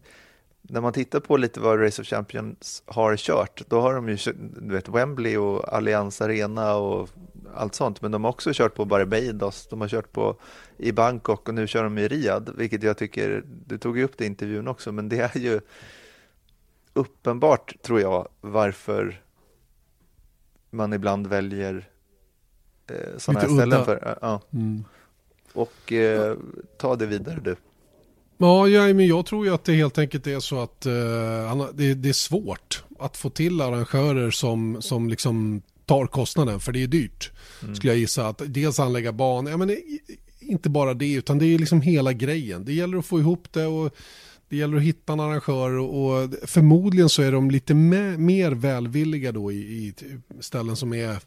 när 0.69 0.81
man 0.81 0.93
tittar 0.93 1.21
på 1.21 1.37
lite 1.37 1.61
vad 1.61 1.83
Race 1.83 2.03
of 2.03 2.09
Champions 2.09 2.83
har 2.87 3.17
kört, 3.17 3.63
då 3.69 3.81
har 3.81 3.95
de 3.95 4.09
ju 4.09 4.17
du 4.61 4.75
vet, 4.75 4.89
Wembley 4.89 5.37
och 5.37 5.75
Allianz 5.75 6.21
Arena 6.21 6.75
och 6.77 7.09
allt 7.55 7.75
sånt, 7.75 8.03
men 8.03 8.11
de 8.11 8.25
har 8.25 8.31
också 8.31 8.51
kört 8.55 8.75
på 8.75 8.85
Barbados, 8.85 9.67
de 9.71 9.81
har 9.81 9.89
kört 9.89 10.13
på 10.13 10.37
i 10.77 10.93
Bangkok 10.93 11.49
och 11.49 11.55
nu 11.55 11.67
kör 11.67 11.85
de 11.85 11.99
i 11.99 12.09
Riyadh, 12.09 12.53
vilket 12.57 12.83
jag 12.83 12.97
tycker, 12.97 13.45
du 13.67 13.79
tog 13.79 13.99
ju 13.99 14.05
upp 14.05 14.19
det 14.19 14.25
i 14.25 14.27
intervjun 14.27 14.69
också, 14.69 14.93
men 14.93 15.09
det 15.09 15.37
är 15.37 15.39
ju 15.39 15.61
uppenbart, 16.93 17.83
tror 17.83 18.01
jag, 18.01 18.29
varför 18.41 19.23
man 20.71 20.93
ibland 20.93 21.27
väljer 21.27 21.89
eh, 22.87 23.17
sådana 23.19 23.41
här 23.41 23.49
ställen. 23.49 23.85
För, 23.85 24.19
ja. 24.21 24.41
Mm. 24.53 24.85
Och 25.57 25.93
eh, 25.93 26.37
ta 26.79 26.97
det 26.97 27.07
vidare 27.07 27.41
du. 27.45 27.57
Ja, 28.39 28.69
ja, 28.69 28.95
men 28.95 29.07
jag 29.07 29.27
tror 29.27 29.47
ju 29.47 29.55
att 29.55 29.65
det 29.65 29.73
helt 29.73 29.99
enkelt 29.99 30.27
är 30.27 30.41
så 30.41 30.61
att 30.61 30.87
eh, 30.87 31.67
det, 31.75 31.95
det, 31.95 32.09
är 32.09 32.13
svårt 32.13 32.85
att 32.99 33.17
få 33.17 33.31
till 33.31 33.61
arrangörer 33.61 34.31
som, 34.31 34.83
som 34.83 35.09
liksom 35.09 35.63
tar 35.85 36.07
kostnaden, 36.07 36.61
för 36.61 36.73
det 36.73 36.83
är 36.83 36.87
dyrt. 36.87 37.31
Mm. 37.63 37.75
Skulle 37.75 37.93
jag 37.93 37.99
gissa 37.99 38.29
att 38.29 38.43
dels 38.47 38.81
anlägga 38.81 39.13
banor, 39.13 39.51
ja, 39.51 39.57
men 39.57 39.77
inte 40.41 40.71
bara 40.71 40.95
det, 40.95 41.13
utan 41.13 41.39
det 41.39 41.47
är 41.47 41.59
liksom 41.59 41.81
hela 41.81 42.13
grejen. 42.13 42.65
Det 42.65 42.73
gäller 42.73 42.99
att 42.99 43.07
få 43.07 43.19
ihop 43.21 43.53
det 43.53 43.67
och 43.67 43.95
det 44.49 44.57
gäller 44.57 44.77
att 44.77 44.83
hitta 44.83 45.13
en 45.13 45.21
arrangör 45.21 45.71
och, 45.71 46.35
förmodligen 46.45 47.09
så 47.09 47.23
är 47.23 47.33
de 47.33 47.51
lite 47.51 47.75
mer 47.75 48.51
välvilliga 48.51 49.33
då 49.33 49.53
i, 49.53 49.57
i 49.57 49.95
ställen 50.41 50.77
som 50.77 50.95
är 50.95 51.19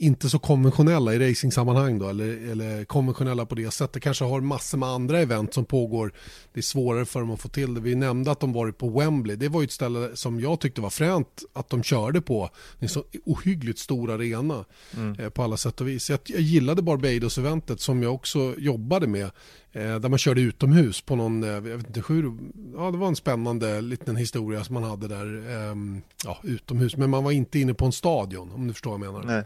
inte 0.00 0.30
så 0.30 0.38
konventionella 0.38 1.14
i 1.14 1.30
racingsammanhang 1.30 1.98
då, 1.98 2.08
eller, 2.08 2.50
eller 2.50 2.84
konventionella 2.84 3.46
på 3.46 3.54
det 3.54 3.70
sättet. 3.70 4.02
Kanske 4.02 4.24
har 4.24 4.40
massor 4.40 4.78
med 4.78 4.88
andra 4.88 5.20
event 5.20 5.54
som 5.54 5.64
pågår. 5.64 6.12
Det 6.52 6.60
är 6.60 6.62
svårare 6.62 7.04
för 7.04 7.20
dem 7.20 7.30
att 7.30 7.40
få 7.40 7.48
till 7.48 7.74
det. 7.74 7.80
Vi 7.80 7.94
nämnde 7.94 8.30
att 8.30 8.40
de 8.40 8.52
varit 8.52 8.78
på 8.78 8.88
Wembley. 8.88 9.36
Det 9.36 9.48
var 9.48 9.60
ju 9.60 9.64
ett 9.64 9.72
ställe 9.72 10.10
som 10.14 10.40
jag 10.40 10.60
tyckte 10.60 10.80
var 10.80 10.90
fränt 10.90 11.42
att 11.52 11.68
de 11.68 11.82
körde 11.82 12.20
på. 12.20 12.50
Det 12.78 12.84
är 12.84 12.84
en 12.84 12.88
så 12.88 13.04
ohyggligt 13.24 13.78
stor 13.78 14.10
arena 14.10 14.64
mm. 14.96 15.20
eh, 15.20 15.28
på 15.28 15.42
alla 15.42 15.56
sätt 15.56 15.80
och 15.80 15.88
vis. 15.88 16.10
Jag, 16.10 16.20
jag 16.24 16.40
gillade 16.40 16.82
Barbados-eventet 16.82 17.80
som 17.80 18.02
jag 18.02 18.14
också 18.14 18.54
jobbade 18.58 19.06
med. 19.06 19.30
Eh, 19.72 19.96
där 19.96 20.08
man 20.08 20.18
körde 20.18 20.40
utomhus 20.40 21.00
på 21.00 21.16
någon, 21.16 21.42
eh, 21.42 21.50
jag 21.50 21.60
vet 21.60 21.86
inte 21.86 22.02
hur, 22.08 22.38
ja 22.76 22.90
det 22.90 22.98
var 22.98 23.08
en 23.08 23.16
spännande 23.16 23.80
liten 23.80 24.16
historia 24.16 24.64
som 24.64 24.74
man 24.74 24.82
hade 24.82 25.08
där, 25.08 25.26
eh, 25.50 25.76
ja 26.24 26.38
utomhus, 26.42 26.96
men 26.96 27.10
man 27.10 27.24
var 27.24 27.30
inte 27.30 27.58
inne 27.58 27.74
på 27.74 27.84
en 27.84 27.92
stadion 27.92 28.52
om 28.52 28.66
du 28.66 28.72
förstår 28.72 28.98
vad 28.98 29.06
jag 29.06 29.12
menar. 29.12 29.26
Nej. 29.26 29.44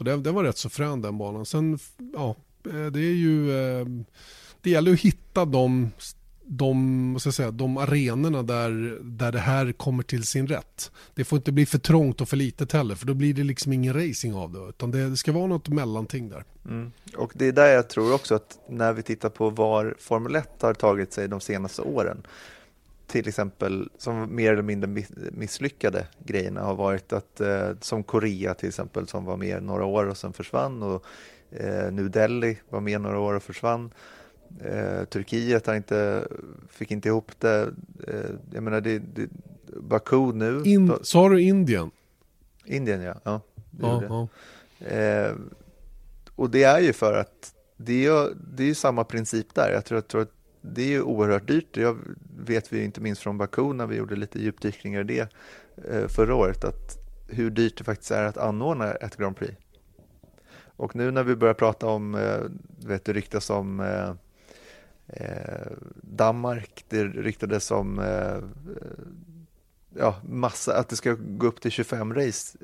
Och 0.00 0.04
den, 0.04 0.22
den 0.22 0.34
var 0.34 0.44
rätt 0.44 0.58
så 0.58 0.68
frän 0.68 1.02
den 1.02 1.18
banan. 1.18 1.46
Sen, 1.46 1.78
ja, 2.14 2.36
eh, 2.66 2.86
det 2.86 3.00
är 3.00 3.14
ju, 3.14 3.58
eh, 3.58 3.86
det 4.60 4.70
gäller 4.70 4.92
att 4.92 5.00
hitta 5.00 5.44
de, 5.44 5.90
de, 6.44 7.16
ska 7.20 7.32
säga, 7.32 7.50
de 7.50 7.76
arenorna 7.76 8.42
där, 8.42 8.98
där 9.02 9.32
det 9.32 9.38
här 9.38 9.72
kommer 9.72 10.02
till 10.02 10.26
sin 10.26 10.46
rätt. 10.46 10.90
Det 11.14 11.24
får 11.24 11.36
inte 11.36 11.52
bli 11.52 11.66
för 11.66 11.78
trångt 11.78 12.20
och 12.20 12.28
för 12.28 12.36
litet 12.36 12.72
heller, 12.72 12.94
för 12.94 13.06
då 13.06 13.14
blir 13.14 13.34
det 13.34 13.42
liksom 13.42 13.72
ingen 13.72 13.94
racing 13.94 14.34
av 14.34 14.52
det. 14.52 14.68
Utan 14.68 14.90
det, 14.90 15.08
det 15.08 15.16
ska 15.16 15.32
vara 15.32 15.46
något 15.46 15.68
mellanting 15.68 16.28
där. 16.28 16.44
Mm. 16.64 16.92
Och 17.16 17.32
det 17.34 17.46
är 17.46 17.52
där 17.52 17.68
jag 17.68 17.88
tror 17.88 18.14
också 18.14 18.34
att 18.34 18.58
när 18.68 18.92
vi 18.92 19.02
tittar 19.02 19.28
på 19.28 19.50
var 19.50 19.94
Formel 19.98 20.36
1 20.36 20.48
har 20.60 20.74
tagit 20.74 21.12
sig 21.12 21.28
de 21.28 21.40
senaste 21.40 21.82
åren, 21.82 22.22
till 23.10 23.28
exempel 23.28 23.88
som 23.98 24.34
mer 24.36 24.52
eller 24.52 24.62
mindre 24.62 25.04
misslyckade 25.32 26.06
grejerna 26.24 26.60
har 26.62 26.74
varit 26.74 27.12
att 27.12 27.40
eh, 27.40 27.70
som 27.80 28.02
Korea 28.02 28.54
till 28.54 28.68
exempel 28.68 29.08
som 29.08 29.24
var 29.24 29.36
med 29.36 29.62
några 29.62 29.84
år 29.84 30.06
och 30.06 30.16
sen 30.16 30.32
försvann 30.32 30.82
och 30.82 31.04
eh, 31.50 31.92
New 31.92 32.10
Delhi 32.10 32.58
var 32.68 32.80
med 32.80 33.00
några 33.00 33.18
år 33.18 33.34
och 33.34 33.42
försvann. 33.42 33.90
Eh, 34.60 35.04
Turkiet 35.04 35.66
har 35.66 35.74
inte, 35.74 36.28
fick 36.68 36.90
inte 36.90 37.08
ihop 37.08 37.30
det. 37.38 37.74
Eh, 38.08 38.30
jag 38.52 38.62
menar 38.62 38.80
det, 38.80 38.98
det 38.98 39.28
Baku 39.80 40.32
nu. 40.32 40.62
In, 40.64 40.92
sa 41.02 41.28
du 41.28 41.42
Indien? 41.42 41.90
Indien 42.64 43.02
ja. 43.02 43.14
ja, 43.24 43.42
ja, 43.80 44.02
ja. 44.08 44.28
Eh, 44.86 45.34
och 46.36 46.50
det 46.50 46.62
är 46.62 46.80
ju 46.80 46.92
för 46.92 47.14
att 47.14 47.54
det 47.76 48.06
är, 48.06 48.30
det 48.56 48.70
är 48.70 48.74
samma 48.74 49.04
princip 49.04 49.54
där. 49.54 49.72
Jag 49.72 49.84
tror, 49.84 49.96
jag 49.96 50.08
tror 50.08 50.22
att 50.22 50.39
det 50.60 50.82
är 50.82 50.88
ju 50.88 51.02
oerhört 51.02 51.48
dyrt. 51.48 51.76
Jag 51.76 51.98
vet 52.38 52.72
vi 52.72 52.84
inte 52.84 53.00
minst 53.00 53.22
från 53.22 53.38
Baku 53.38 53.72
när 53.72 53.86
vi 53.86 53.96
gjorde 53.96 54.16
lite 54.16 54.42
djupdykningar 54.42 55.00
i 55.00 55.04
det 55.04 55.32
eh, 55.88 56.08
förra 56.08 56.34
året, 56.34 56.64
att 56.64 56.98
hur 57.28 57.50
dyrt 57.50 57.78
det 57.78 57.84
faktiskt 57.84 58.10
är 58.10 58.24
att 58.24 58.36
anordna 58.36 58.92
ett 58.92 59.16
Grand 59.16 59.36
Prix. 59.36 59.54
Och 60.76 60.96
nu 60.96 61.10
när 61.10 61.22
vi 61.22 61.36
börjar 61.36 61.54
prata 61.54 61.86
om, 61.86 62.14
eh, 62.14 62.40
vet 62.86 63.04
det 63.04 63.12
ryktas 63.12 63.50
om 63.50 63.80
eh, 63.80 64.10
eh 65.06 65.72
Danmark, 66.02 66.84
det 66.88 67.04
ryktades 67.04 67.70
om 67.70 68.02
ja, 69.94 70.16
massa, 70.28 70.78
att 70.78 70.88
det 70.88 70.96
ska 70.96 71.16
gå 71.18 71.46
upp 71.46 71.60
till 71.60 71.70
25 71.70 72.14
race 72.14 72.58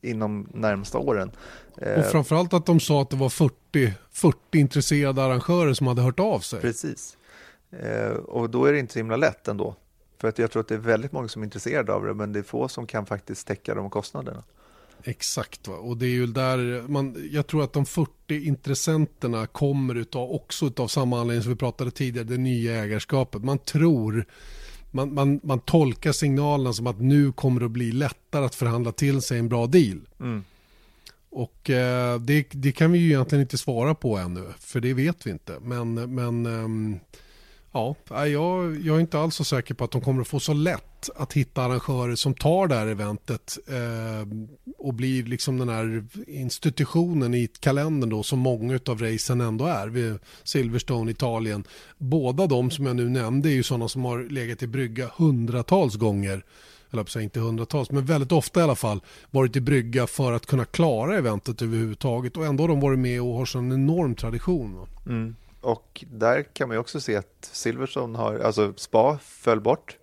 inom 0.00 0.48
närmsta 0.54 0.98
åren. 0.98 1.30
Och 1.76 2.04
framförallt 2.04 2.54
att 2.54 2.66
de 2.66 2.80
sa 2.80 3.02
att 3.02 3.10
det 3.10 3.16
var 3.16 3.28
40, 3.28 3.92
40 4.10 4.38
intresserade 4.52 5.22
arrangörer 5.22 5.74
som 5.74 5.86
hade 5.86 6.02
hört 6.02 6.20
av 6.20 6.40
sig. 6.40 6.60
Precis. 6.60 7.16
Eh, 7.70 8.10
och 8.10 8.50
då 8.50 8.64
är 8.64 8.72
det 8.72 8.78
inte 8.78 8.92
så 8.92 8.98
himla 8.98 9.16
lätt 9.16 9.48
ändå. 9.48 9.76
För 10.20 10.28
att 10.28 10.38
jag 10.38 10.50
tror 10.50 10.60
att 10.60 10.68
det 10.68 10.74
är 10.74 10.78
väldigt 10.78 11.12
många 11.12 11.28
som 11.28 11.42
är 11.42 11.46
intresserade 11.46 11.92
av 11.92 12.04
det, 12.04 12.14
men 12.14 12.32
det 12.32 12.38
är 12.38 12.42
få 12.42 12.68
som 12.68 12.86
kan 12.86 13.06
faktiskt 13.06 13.46
täcka 13.46 13.74
de 13.74 13.90
kostnaderna. 13.90 14.42
Exakt, 15.02 15.68
va? 15.68 15.74
och 15.74 15.96
det 15.96 16.06
är 16.06 16.10
ju 16.10 16.26
där 16.26 16.88
man, 16.88 17.28
jag 17.30 17.46
tror 17.46 17.64
att 17.64 17.72
de 17.72 17.86
40 17.86 18.10
intressenterna 18.28 19.46
kommer 19.46 19.94
utav, 19.94 20.30
också 20.32 20.70
av 20.76 20.88
samma 20.88 21.20
anledning 21.20 21.42
som 21.42 21.52
vi 21.52 21.58
pratade 21.58 21.90
tidigare, 21.90 22.26
det 22.26 22.36
nya 22.36 22.84
ägarskapet. 22.84 23.44
Man 23.44 23.58
tror 23.58 24.26
man, 24.90 25.14
man, 25.14 25.40
man 25.42 25.60
tolkar 25.60 26.12
signalerna 26.12 26.72
som 26.72 26.86
att 26.86 27.00
nu 27.00 27.32
kommer 27.32 27.60
det 27.60 27.66
att 27.66 27.72
bli 27.72 27.92
lättare 27.92 28.44
att 28.44 28.54
förhandla 28.54 28.92
till 28.92 29.22
sig 29.22 29.38
en 29.38 29.48
bra 29.48 29.66
deal. 29.66 30.00
Mm. 30.20 30.44
Och 31.36 31.70
eh, 31.70 32.20
det, 32.20 32.46
det, 32.50 32.72
kan 32.72 32.92
vi 32.92 32.98
ju 32.98 33.06
egentligen 33.06 33.42
inte 33.42 33.58
svara 33.58 33.94
på 33.94 34.16
ännu, 34.16 34.44
för 34.58 34.80
det 34.80 34.94
vet 34.94 35.26
vi 35.26 35.30
inte. 35.30 35.58
Men, 35.60 36.14
men 36.14 36.46
eh, 36.46 37.00
Ja, 37.72 37.96
jag, 38.08 38.80
jag 38.80 38.96
är 38.96 39.00
inte 39.00 39.18
alls 39.18 39.34
så 39.34 39.44
säker 39.44 39.74
på 39.74 39.84
att 39.84 39.90
de 39.90 40.00
kommer 40.00 40.20
att 40.20 40.28
få 40.28 40.40
så 40.40 40.52
lätt 40.52 41.10
att 41.16 41.32
hitta 41.32 41.62
arrangörer 41.62 42.14
som 42.14 42.34
tar 42.34 42.66
det 42.66 42.74
här 42.74 42.86
eventet 42.86 43.58
eh, 43.68 44.28
och 44.78 44.94
blir 44.94 45.22
liksom 45.22 45.58
den 45.58 45.68
här 45.68 46.04
institutionen 46.26 47.34
i 47.34 47.46
kalendern 47.46 48.10
då 48.10 48.22
som 48.22 48.38
många 48.38 48.80
av 48.86 49.00
racen 49.02 49.40
ändå 49.40 49.64
är. 49.64 49.88
Vid 49.88 50.18
Silverstone, 50.44 51.10
Italien. 51.10 51.64
Båda 51.98 52.46
de 52.46 52.70
som 52.70 52.86
jag 52.86 52.96
nu 52.96 53.08
nämnde 53.08 53.48
är 53.48 53.54
ju 53.54 53.62
sådana 53.62 53.88
som 53.88 54.04
har 54.04 54.24
legat 54.30 54.62
i 54.62 54.66
brygga 54.66 55.10
hundratals 55.16 55.96
gånger 55.96 56.44
eller 56.92 57.20
inte 57.20 57.40
hundratals, 57.40 57.90
men 57.90 58.04
väldigt 58.04 58.32
ofta 58.32 58.60
i 58.60 58.62
alla 58.62 58.74
fall 58.74 59.00
varit 59.30 59.56
i 59.56 59.60
brygga 59.60 60.06
för 60.06 60.32
att 60.32 60.46
kunna 60.46 60.64
klara 60.64 61.16
eventet 61.16 61.62
överhuvudtaget 61.62 62.36
och 62.36 62.46
ändå 62.46 62.62
har 62.62 62.68
de 62.68 62.80
varit 62.80 62.98
med 62.98 63.22
och 63.22 63.34
har 63.34 63.44
sån 63.44 63.72
enorm 63.72 64.14
tradition. 64.14 64.86
Mm. 65.06 65.36
Och 65.60 66.04
där 66.10 66.42
kan 66.42 66.68
man 66.68 66.74
ju 66.74 66.80
också 66.80 67.00
se 67.00 67.16
att 67.16 67.48
Silverstone 67.52 68.18
har, 68.18 68.38
alltså 68.38 68.72
Spa 68.76 69.18
föll 69.22 69.60
bort. 69.60 69.96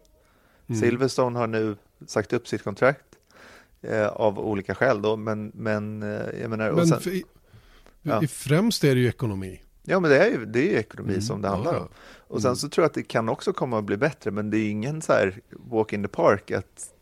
Mm. 0.67 0.81
Silverstone 0.81 1.39
har 1.39 1.47
nu 1.47 1.75
sagt 2.07 2.34
upp 2.34 2.47
sitt 2.47 2.63
kontrakt 2.63 3.05
eh, 3.81 4.07
av 4.07 4.39
olika 4.39 4.75
skäl 4.75 5.01
då, 5.01 5.15
men, 5.15 5.51
men 5.55 6.03
eh, 6.03 6.41
jag 6.41 6.49
menar... 6.49 6.71
Men 6.71 6.88
sen, 6.88 7.13
i, 7.13 7.23
ja. 8.01 8.21
främst 8.29 8.84
är 8.84 8.95
det 8.95 9.01
ju 9.01 9.07
ekonomi. 9.07 9.62
Ja, 9.84 9.99
men 9.99 10.11
det 10.11 10.25
är 10.25 10.31
ju, 10.31 10.45
det 10.45 10.59
är 10.59 10.71
ju 10.71 10.77
ekonomi 10.77 11.13
mm. 11.13 11.21
som 11.21 11.41
det 11.41 11.47
handlar 11.47 11.79
om. 11.79 11.88
Och 12.27 12.41
sen 12.41 12.49
mm. 12.49 12.55
så 12.55 12.69
tror 12.69 12.84
jag 12.84 12.89
att 12.89 12.93
det 12.93 13.03
kan 13.03 13.29
också 13.29 13.53
komma 13.53 13.77
att 13.77 13.84
bli 13.84 13.97
bättre, 13.97 14.31
men 14.31 14.49
det 14.49 14.57
är 14.57 14.69
ingen 14.69 15.01
så 15.01 15.13
här 15.13 15.41
walk 15.49 15.93
in 15.93 16.03
the 16.03 16.07
park 16.07 16.51
att 16.51 16.93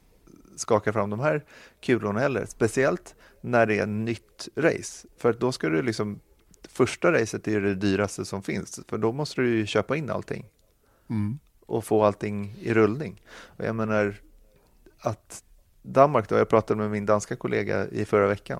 skaka 0.55 0.93
fram 0.93 1.09
de 1.09 1.19
här 1.19 1.45
kulorna 1.81 2.19
heller. 2.19 2.45
Speciellt 2.45 3.15
när 3.41 3.65
det 3.65 3.79
är 3.79 3.85
nytt 3.85 4.49
race, 4.55 5.07
för 5.17 5.33
då 5.33 5.51
ska 5.51 5.69
du 5.69 5.81
liksom 5.81 6.19
första 6.67 7.11
racet 7.11 7.47
är 7.47 7.61
det 7.61 7.75
dyraste 7.75 8.25
som 8.25 8.43
finns, 8.43 8.79
för 8.87 8.97
då 8.97 9.11
måste 9.11 9.41
du 9.41 9.57
ju 9.57 9.65
köpa 9.65 9.95
in 9.95 10.09
allting. 10.09 10.45
Mm. 11.09 11.39
Och 11.65 11.85
få 11.85 12.03
allting 12.03 12.55
i 12.59 12.73
rullning. 12.73 13.21
Och 13.41 13.65
jag 13.65 13.75
menar 13.75 14.15
att 14.99 15.43
Danmark 15.81 16.29
då, 16.29 16.35
jag 16.35 16.49
pratade 16.49 16.79
med 16.79 16.91
min 16.91 17.05
danska 17.05 17.35
kollega 17.35 17.87
i 17.87 18.05
förra 18.05 18.27
veckan 18.27 18.59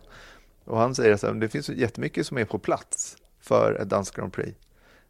och 0.65 0.77
han 0.77 0.95
säger 0.95 1.13
att 1.13 1.41
det 1.41 1.49
finns 1.49 1.69
jättemycket 1.69 2.27
som 2.27 2.37
är 2.37 2.45
på 2.45 2.59
plats 2.59 3.17
för 3.41 3.73
ett 3.73 3.89
danskt 3.89 4.15
Grand 4.15 4.33
Prix. 4.33 4.57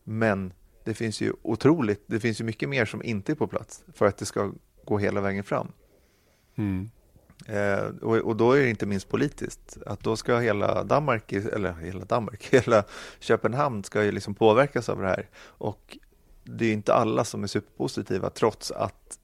Men 0.03 0.53
det 0.83 0.93
finns 0.93 1.21
ju 1.21 1.33
otroligt, 1.41 2.03
det 2.07 2.19
finns 2.19 2.41
ju 2.41 2.45
mycket 2.45 2.69
mer 2.69 2.85
som 2.85 3.03
inte 3.03 3.31
är 3.31 3.35
på 3.35 3.47
plats 3.47 3.83
för 3.93 4.05
att 4.05 4.17
det 4.17 4.25
ska 4.25 4.51
gå 4.85 4.97
hela 4.97 5.21
vägen 5.21 5.43
fram. 5.43 5.71
Mm. 6.55 6.89
Eh, 7.45 7.85
och, 8.01 8.17
och, 8.17 8.35
då 8.35 8.51
är 8.51 8.61
det 8.61 8.69
inte 8.69 8.85
minst 8.85 9.09
politiskt, 9.09 9.77
att 9.85 9.99
då 9.99 10.15
ska 10.15 10.39
hela 10.39 10.83
Danmark, 10.83 11.31
eller 11.31 11.73
hela 11.73 12.05
Danmark, 12.05 12.47
hela 12.51 12.83
Köpenhamn 13.19 13.83
ska 13.83 14.03
ju 14.03 14.11
liksom 14.11 14.35
påverkas 14.35 14.89
av 14.89 15.01
det 15.01 15.07
här. 15.07 15.29
Och 15.35 15.97
det 16.43 16.65
är 16.65 16.73
inte 16.73 16.93
alla 16.93 17.23
som 17.23 17.43
är 17.43 17.47
superpositiva 17.47 18.29
trots 18.29 18.71
att 18.71 19.19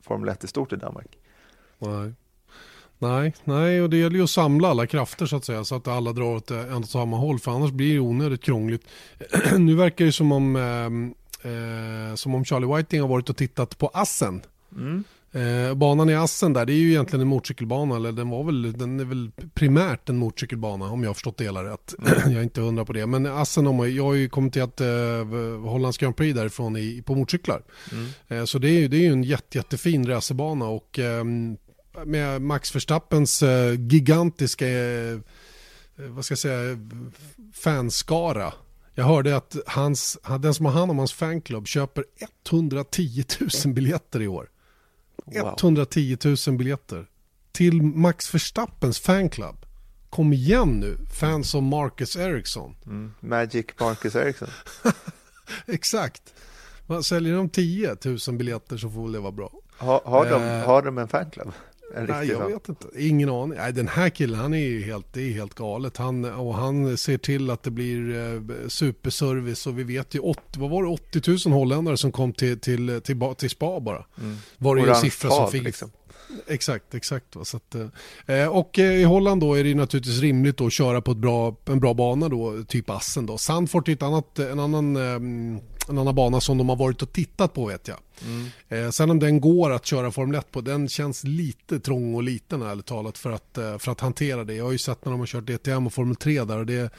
Formel 0.00 0.28
1 0.28 0.44
är 0.44 0.48
stort 0.48 0.72
i 0.72 0.76
Danmark. 0.76 1.18
Nej. 1.78 2.12
Nej, 2.98 3.34
nej, 3.44 3.82
och 3.82 3.90
det 3.90 3.96
gäller 3.96 4.16
ju 4.16 4.24
att 4.24 4.30
samla 4.30 4.68
alla 4.68 4.86
krafter 4.86 5.26
så 5.26 5.36
att 5.36 5.44
säga 5.44 5.64
så 5.64 5.74
att 5.74 5.88
alla 5.88 6.12
drar 6.12 6.36
åt 6.36 6.50
en 6.50 6.74
och 6.74 6.88
samma 6.88 7.16
håll 7.16 7.38
för 7.38 7.50
annars 7.50 7.70
blir 7.70 7.94
det 7.94 8.00
onödigt 8.00 8.42
krångligt. 8.42 8.82
nu 9.58 9.74
verkar 9.74 10.04
det 10.04 10.12
som 10.12 10.32
om, 10.32 10.56
eh, 10.56 11.50
eh, 11.52 12.14
som 12.14 12.34
om 12.34 12.44
Charlie 12.44 12.76
Whiting 12.76 13.00
har 13.00 13.08
varit 13.08 13.30
och 13.30 13.36
tittat 13.36 13.78
på 13.78 13.90
Assen. 13.94 14.42
Mm. 14.76 15.04
Eh, 15.34 15.74
banan 15.74 16.10
i 16.10 16.14
Assen 16.14 16.52
där, 16.52 16.66
det 16.66 16.72
är 16.72 16.76
ju 16.76 16.90
egentligen 16.90 17.20
en 17.20 17.28
motorcykelbana, 17.28 17.96
eller 17.96 18.12
den, 18.12 18.30
var 18.30 18.44
väl, 18.44 18.72
den 18.72 19.00
är 19.00 19.04
väl 19.04 19.30
primärt 19.54 20.08
en 20.08 20.16
motorcykelbana 20.16 20.84
om 20.84 21.02
jag 21.02 21.10
har 21.10 21.14
förstått 21.14 21.36
det 21.36 21.44
hela 21.44 21.64
rätt. 21.64 21.94
jag 22.24 22.32
är 22.32 22.42
inte 22.42 22.60
hundra 22.60 22.84
på 22.84 22.92
det. 22.92 23.06
Men 23.06 23.26
Assen, 23.26 23.66
om, 23.66 23.94
jag 23.94 24.04
har 24.04 24.14
ju 24.14 24.28
kommenterat 24.28 24.80
eh, 24.80 24.88
Hollands 25.64 25.98
Grand 25.98 26.16
Prix 26.16 26.36
därifrån 26.36 26.76
i, 26.76 27.02
på 27.06 27.14
motorcyklar. 27.14 27.62
Mm. 27.92 28.06
Eh, 28.28 28.44
så 28.44 28.58
det 28.58 28.70
är, 28.70 28.88
det 28.88 28.96
är 28.96 29.00
ju 29.00 29.12
en 29.12 29.24
jätte, 29.24 29.58
jättefin 29.58 30.06
racerbana 30.06 30.66
och 30.66 30.98
eh, 30.98 31.24
med 32.04 32.42
Max 32.42 32.74
Verstappens 32.74 33.42
eh, 33.42 33.80
gigantiska, 33.80 34.68
eh, 34.68 35.18
vad 35.96 36.24
ska 36.24 36.32
jag 36.32 36.38
säga, 36.38 36.78
fanskara 37.52 38.52
jag 38.94 39.04
hörde 39.04 39.36
att 39.36 39.56
hans, 39.66 40.18
den 40.40 40.54
som 40.54 40.66
har 40.66 40.72
hand 40.72 40.90
om 40.90 40.98
hans 40.98 41.12
fanklubb 41.12 41.66
köper 41.66 42.04
110 42.50 43.24
000 43.64 43.74
biljetter 43.74 44.22
i 44.22 44.28
år. 44.28 44.50
Wow. 45.24 45.54
110 45.58 46.18
000 46.46 46.56
biljetter 46.56 47.06
till 47.52 47.82
Max 47.82 48.34
Verstappens 48.34 48.98
fanclub. 48.98 49.66
Kom 50.10 50.32
igen 50.32 50.80
nu, 50.80 50.98
fans 51.12 51.54
av 51.54 51.62
Marcus 51.62 52.16
Ericsson. 52.16 52.76
Mm. 52.86 53.12
Magic 53.20 53.66
Marcus 53.80 54.16
Ericsson. 54.16 54.48
Exakt. 55.66 56.34
Man 56.86 57.02
säljer 57.02 57.36
de 57.36 57.48
10 57.48 57.96
000 58.04 58.36
biljetter 58.36 58.76
så 58.76 58.90
får 58.90 59.02
väl 59.02 59.12
det 59.12 59.20
vara 59.20 59.32
bra. 59.32 59.52
Ha, 59.78 60.02
har, 60.04 60.30
de, 60.30 60.42
eh, 60.42 60.66
har 60.66 60.82
de 60.82 60.98
en 60.98 61.08
fanclub? 61.08 61.52
En 61.96 62.04
nej, 62.04 62.28
jag 62.28 62.48
vet 62.48 62.68
inte. 62.68 62.86
Ingen 62.96 63.28
aning. 63.28 63.58
Nej, 63.58 63.72
den 63.72 63.88
här 63.88 64.10
killen, 64.10 64.40
han 64.40 64.54
är 64.54 64.58
ju 64.58 64.82
helt, 64.82 65.12
det 65.12 65.22
är 65.22 65.32
helt 65.32 65.54
galet. 65.54 65.96
Han, 65.96 66.24
och 66.24 66.54
han 66.54 66.96
ser 66.96 67.18
till 67.18 67.50
att 67.50 67.62
det 67.62 67.70
blir 67.70 68.16
eh, 68.16 68.68
superservice 68.68 69.66
och 69.66 69.78
vi 69.78 69.82
vet 69.82 70.14
ju 70.14 70.18
80, 70.18 70.42
vad 70.56 70.70
var 70.70 70.82
det, 70.82 70.88
80 70.88 71.48
000 71.48 71.58
holländare 71.58 71.96
som 71.96 72.12
kom 72.12 72.32
till, 72.32 72.60
till, 72.60 73.00
till, 73.04 73.20
till 73.36 73.50
spa 73.50 73.80
bara. 73.80 74.04
Mm. 74.20 74.36
Var 74.58 74.76
det 74.76 74.82
ju 74.82 74.88
en 74.88 74.94
siffra 74.94 75.30
som 75.30 75.50
fick. 75.50 75.62
Liksom. 75.62 75.90
Exakt, 76.46 76.94
exakt. 76.94 77.36
Så 77.42 77.56
att, 77.56 77.74
eh, 78.26 78.46
och 78.46 78.78
eh, 78.78 78.94
i 78.94 79.02
Holland 79.02 79.40
då 79.40 79.54
är 79.54 79.64
det 79.64 79.74
naturligtvis 79.74 80.20
rimligt 80.20 80.60
att 80.60 80.72
köra 80.72 81.00
på 81.00 81.10
ett 81.10 81.18
bra, 81.18 81.56
en 81.64 81.80
bra 81.80 81.94
bana 81.94 82.28
då, 82.28 82.62
typ 82.68 82.90
Assen 82.90 83.26
då. 83.26 83.38
Sandfort 83.38 83.88
är 83.88 83.92
ett 83.92 84.02
annat, 84.02 84.38
en 84.38 84.60
annan 84.60 84.96
eh, 84.96 85.60
en 85.88 85.98
annan 85.98 86.14
bana 86.14 86.40
som 86.40 86.58
de 86.58 86.68
har 86.68 86.76
varit 86.76 87.02
och 87.02 87.12
tittat 87.12 87.54
på 87.54 87.66
vet 87.66 87.88
jag. 87.88 87.98
Mm. 88.26 88.46
Eh, 88.68 88.90
sen 88.90 89.10
om 89.10 89.18
den 89.18 89.40
går 89.40 89.70
att 89.70 89.86
köra 89.86 90.10
Formel 90.10 90.38
1 90.38 90.50
på, 90.50 90.60
den 90.60 90.88
känns 90.88 91.24
lite 91.24 91.80
trång 91.80 92.14
och 92.14 92.22
liten 92.22 92.62
ärligt 92.62 92.86
talat 92.86 93.18
för 93.18 93.32
att, 93.32 93.58
eh, 93.58 93.78
för 93.78 93.92
att 93.92 94.00
hantera 94.00 94.44
det. 94.44 94.54
Jag 94.54 94.64
har 94.64 94.72
ju 94.72 94.78
sett 94.78 95.04
när 95.04 95.12
de 95.12 95.20
har 95.20 95.26
kört 95.26 95.46
DTM 95.46 95.86
och 95.86 95.92
Formel 95.92 96.16
3 96.16 96.44
där 96.44 96.58
och 96.58 96.66
det, 96.66 96.92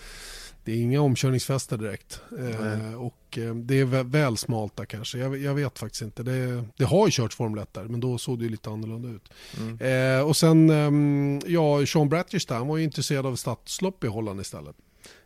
det 0.66 0.72
är 0.72 0.76
inga 0.76 1.02
omkörningsfäster 1.02 1.78
direkt. 1.78 2.22
Eh, 2.40 3.02
och 3.02 3.38
eh, 3.38 3.56
det 3.56 3.80
är 3.80 3.86
väl, 3.86 4.06
väl 4.06 4.38
smalt 4.38 4.76
där 4.76 4.86
kanske. 4.86 5.18
Jag, 5.18 5.38
jag, 5.38 5.54
vet 5.54 5.80
faktiskt 5.80 6.02
inte. 6.02 6.24
Det, 6.24 6.64
det 6.78 6.86
har 6.86 7.08
ju 7.08 7.12
kört 7.12 7.34
Formel 7.34 7.64
1 7.64 7.74
där, 7.74 7.84
men 7.84 8.00
då 8.00 8.18
såg 8.18 8.40
det 8.40 8.44
ju 8.44 8.50
lite 8.50 8.70
annorlunda 8.70 9.10
ut. 9.10 9.32
Mm. 9.58 10.18
Eh, 10.20 10.28
och 10.28 10.38
sen, 10.38 10.70
ehm, 10.70 11.42
ja, 11.46 11.86
Sean 11.86 12.10
Bratish 12.10 12.48
där, 12.48 12.56
han 12.56 12.68
var 12.68 12.78
ju 12.78 12.84
intresserad 12.84 13.26
av 13.26 13.36
stadslopp 13.36 14.04
i 14.04 14.08
Holland 14.08 14.42
istället. 14.42 14.76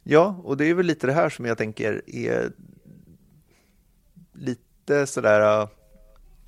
Ja, 0.03 0.41
och 0.43 0.57
det 0.57 0.65
är 0.65 0.73
väl 0.73 0.85
lite 0.85 1.07
det 1.07 1.13
här 1.13 1.29
som 1.29 1.45
jag 1.45 1.57
tänker 1.57 2.01
är 2.07 2.51
lite 4.39 5.07
sådär, 5.07 5.61
äh, 5.61 5.69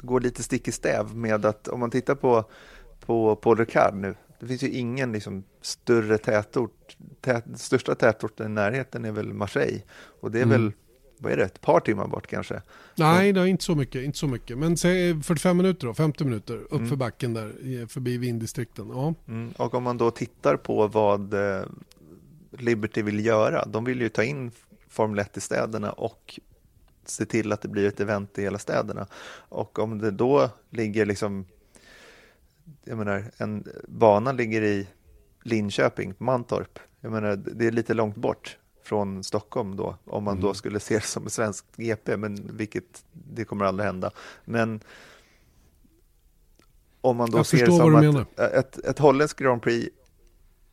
går 0.01 0.19
lite 0.19 0.43
stick 0.43 0.67
i 0.67 0.71
stäv 0.71 1.15
med 1.15 1.45
att 1.45 1.67
om 1.67 1.79
man 1.79 1.91
tittar 1.91 2.15
på, 2.15 2.43
på 3.05 3.35
Paul 3.35 3.57
Ricard 3.57 3.95
nu, 3.95 4.15
det 4.39 4.47
finns 4.47 4.63
ju 4.63 4.69
ingen 4.69 5.11
liksom 5.11 5.43
större 5.61 6.17
tätort, 6.17 6.97
tät, 7.21 7.45
största 7.55 7.95
tätorten 7.95 8.45
i 8.45 8.49
närheten 8.49 9.05
är 9.05 9.11
väl 9.11 9.33
Marseille 9.33 9.81
och 10.21 10.31
det 10.31 10.39
är 10.39 10.43
mm. 10.43 10.61
väl 10.61 10.71
vad 11.21 11.31
är 11.31 11.37
det, 11.37 11.43
ett 11.43 11.61
par 11.61 11.79
timmar 11.79 12.07
bort 12.07 12.27
kanske? 12.27 12.61
Nej, 12.95 13.33
det 13.33 13.41
är 13.41 13.45
inte 13.45 13.63
så 13.63 13.75
mycket, 13.75 14.03
inte 14.03 14.17
så 14.17 14.27
mycket. 14.27 14.57
Men 14.57 14.77
säg 14.77 15.21
45 15.23 15.57
minuter 15.57 15.87
då, 15.87 15.93
50 15.93 16.23
minuter 16.23 16.57
upp 16.57 16.73
mm. 16.73 16.97
backen 16.97 17.33
där, 17.33 17.87
förbi 17.87 18.17
vinddistrikten. 18.17 18.89
Ja. 18.93 19.13
Mm. 19.27 19.51
Och 19.57 19.73
om 19.73 19.83
man 19.83 19.97
då 19.97 20.11
tittar 20.11 20.55
på 20.55 20.87
vad 20.87 21.33
eh, 21.33 21.63
Liberty 22.51 23.01
vill 23.01 23.25
göra, 23.25 23.65
de 23.65 23.83
vill 23.83 24.01
ju 24.01 24.09
ta 24.09 24.23
in 24.23 24.51
Formel 24.89 25.19
1 25.19 25.37
i 25.37 25.41
städerna 25.41 25.91
och 25.91 26.39
se 27.05 27.25
till 27.25 27.51
att 27.51 27.61
det 27.61 27.67
blir 27.67 27.87
ett 27.87 27.99
event 27.99 28.37
i 28.37 28.41
hela 28.41 28.59
städerna. 28.59 29.07
Och 29.33 29.79
om 29.79 29.97
det 29.97 30.11
då 30.11 30.49
ligger 30.69 31.05
liksom, 31.05 31.45
jag 32.83 32.97
menar, 32.97 33.31
en 33.37 33.67
bana 33.87 34.31
ligger 34.31 34.61
i 34.61 34.87
Linköping, 35.43 36.13
Mantorp. 36.17 36.79
Jag 36.99 37.11
menar, 37.11 37.35
det 37.35 37.67
är 37.67 37.71
lite 37.71 37.93
långt 37.93 38.15
bort 38.15 38.57
från 38.83 39.23
Stockholm 39.23 39.75
då, 39.75 39.97
om 40.05 40.23
man 40.23 40.33
mm. 40.33 40.43
då 40.43 40.53
skulle 40.53 40.79
se 40.79 40.95
det 40.95 41.01
som 41.01 41.25
ett 41.25 41.33
svenskt 41.33 41.75
GP, 41.75 42.17
men 42.17 42.57
vilket 42.57 43.05
det 43.11 43.45
kommer 43.45 43.65
aldrig 43.65 43.85
hända. 43.85 44.11
Men 44.45 44.79
om 47.01 47.17
man 47.17 47.31
då 47.31 47.37
Jag 47.37 47.45
ser 47.45 47.65
det 47.65 47.71
som 47.71 47.95
att 47.95 48.39
ett, 48.39 48.53
ett, 48.53 48.85
ett 48.85 48.99
holländskt 48.99 49.39
Grand 49.39 49.61
Prix 49.61 49.89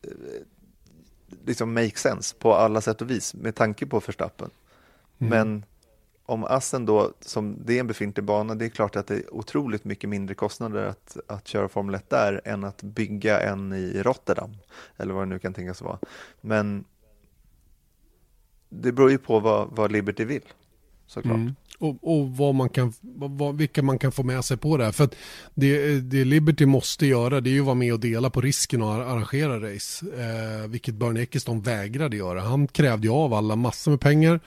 eh, 0.02 0.10
liksom 1.44 1.74
make 1.74 1.96
sense 1.96 2.36
på 2.38 2.54
alla 2.54 2.80
sätt 2.80 3.02
och 3.02 3.10
vis 3.10 3.34
med 3.34 3.54
tanke 3.54 3.86
på 3.86 4.00
Verstappen. 4.00 4.50
Mm. 5.18 5.30
Men 5.30 5.64
om 6.28 6.44
Assen 6.44 6.86
då, 6.86 7.12
som 7.20 7.56
det 7.64 7.76
är 7.76 7.80
en 7.80 7.86
befintlig 7.86 8.24
bana, 8.24 8.54
det 8.54 8.64
är 8.64 8.68
klart 8.68 8.96
att 8.96 9.06
det 9.06 9.14
är 9.14 9.34
otroligt 9.34 9.84
mycket 9.84 10.10
mindre 10.10 10.34
kostnader 10.34 10.84
att, 10.84 11.16
att 11.26 11.48
köra 11.48 11.68
Formel 11.68 11.94
1 11.94 12.10
där 12.10 12.40
än 12.44 12.64
att 12.64 12.82
bygga 12.82 13.40
en 13.40 13.72
i 13.72 14.02
Rotterdam, 14.02 14.56
eller 14.96 15.14
vad 15.14 15.22
det 15.22 15.26
nu 15.26 15.38
kan 15.38 15.54
tänkas 15.54 15.82
vara. 15.82 15.98
Men 16.40 16.84
det 18.68 18.92
beror 18.92 19.10
ju 19.10 19.18
på 19.18 19.40
vad, 19.40 19.68
vad 19.70 19.92
Liberty 19.92 20.24
vill, 20.24 20.44
såklart. 21.06 21.34
Mm. 21.34 21.54
Och, 21.78 21.98
och 22.02 22.36
vad 22.36 22.54
man 22.54 22.68
kan, 22.68 22.92
vad, 23.00 23.56
vilka 23.56 23.82
man 23.82 23.98
kan 23.98 24.12
få 24.12 24.22
med 24.22 24.44
sig 24.44 24.56
på 24.56 24.76
det 24.76 24.84
här. 24.84 24.92
För 24.92 25.08
det, 25.54 26.00
det 26.00 26.24
Liberty 26.24 26.66
måste 26.66 27.06
göra 27.06 27.40
det 27.40 27.50
är 27.50 27.52
ju 27.52 27.60
att 27.60 27.66
vara 27.66 27.74
med 27.74 27.92
och 27.92 28.00
dela 28.00 28.30
på 28.30 28.40
risken 28.40 28.82
och 28.82 28.92
arrangera 28.92 29.74
race. 29.74 30.06
Eh, 30.06 30.68
vilket 30.68 30.94
Bernie 30.94 31.22
Eccleston 31.22 31.60
vägrade 31.60 32.16
göra. 32.16 32.40
Han 32.40 32.66
krävde 32.66 33.06
ju 33.06 33.12
av 33.12 33.34
alla 33.34 33.56
massor 33.56 33.90
med 33.90 34.00
pengar. 34.00 34.40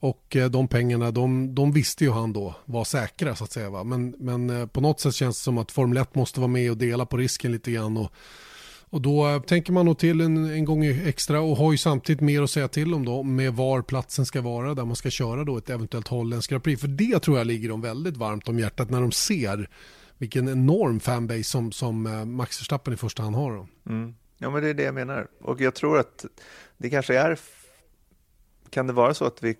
Och 0.00 0.36
eh, 0.36 0.50
de 0.50 0.68
pengarna, 0.68 1.10
de, 1.10 1.54
de 1.54 1.72
visste 1.72 2.04
ju 2.04 2.10
han 2.10 2.32
då 2.32 2.54
var 2.64 2.84
säkra 2.84 3.36
så 3.36 3.44
att 3.44 3.52
säga. 3.52 3.70
Va? 3.70 3.84
Men, 3.84 4.14
men 4.18 4.50
eh, 4.50 4.66
på 4.66 4.80
något 4.80 5.00
sätt 5.00 5.14
känns 5.14 5.38
det 5.38 5.42
som 5.42 5.58
att 5.58 5.72
Formel 5.72 5.98
1 5.98 6.14
måste 6.14 6.40
vara 6.40 6.48
med 6.48 6.70
och 6.70 6.76
dela 6.76 7.06
på 7.06 7.16
risken 7.16 7.52
lite 7.52 7.70
grann. 7.70 7.96
Och, 7.96 8.12
och 8.90 9.00
då 9.00 9.40
tänker 9.46 9.72
man 9.72 9.86
nog 9.86 9.98
till 9.98 10.20
en, 10.20 10.36
en 10.36 10.64
gång 10.64 10.84
extra 10.84 11.40
och 11.40 11.56
har 11.56 11.72
ju 11.72 11.78
samtidigt 11.78 12.20
mer 12.20 12.42
att 12.42 12.50
säga 12.50 12.68
till 12.68 12.94
om 12.94 13.04
då 13.04 13.22
med 13.22 13.54
var 13.54 13.82
platsen 13.82 14.26
ska 14.26 14.40
vara 14.40 14.74
där 14.74 14.84
man 14.84 14.96
ska 14.96 15.10
köra 15.10 15.44
då 15.44 15.56
ett 15.56 15.70
eventuellt 15.70 16.08
holländskt 16.08 16.50
Grand 16.50 16.64
Prix. 16.64 16.80
För 16.80 16.88
det 16.88 17.20
tror 17.20 17.38
jag 17.38 17.46
ligger 17.46 17.68
dem 17.68 17.80
väldigt 17.80 18.16
varmt 18.16 18.48
om 18.48 18.58
hjärtat 18.58 18.90
när 18.90 19.00
de 19.00 19.12
ser 19.12 19.70
vilken 20.18 20.48
enorm 20.48 21.00
fanbase 21.00 21.44
som, 21.44 21.72
som 21.72 22.06
eh, 22.06 22.24
Max 22.24 22.60
Verstappen 22.60 22.94
i 22.94 22.96
första 22.96 23.22
hand 23.22 23.36
har. 23.36 23.66
Mm. 23.86 24.14
Ja 24.38 24.50
men 24.50 24.62
det 24.62 24.68
är 24.68 24.74
det 24.74 24.82
jag 24.82 24.94
menar. 24.94 25.26
Och 25.40 25.60
jag 25.60 25.74
tror 25.74 25.98
att 25.98 26.24
det 26.76 26.90
kanske 26.90 27.18
är 27.18 27.38
kan 28.70 28.86
det 28.86 28.92
vara 28.92 29.14
så 29.14 29.24
att 29.24 29.42
vi 29.42 29.56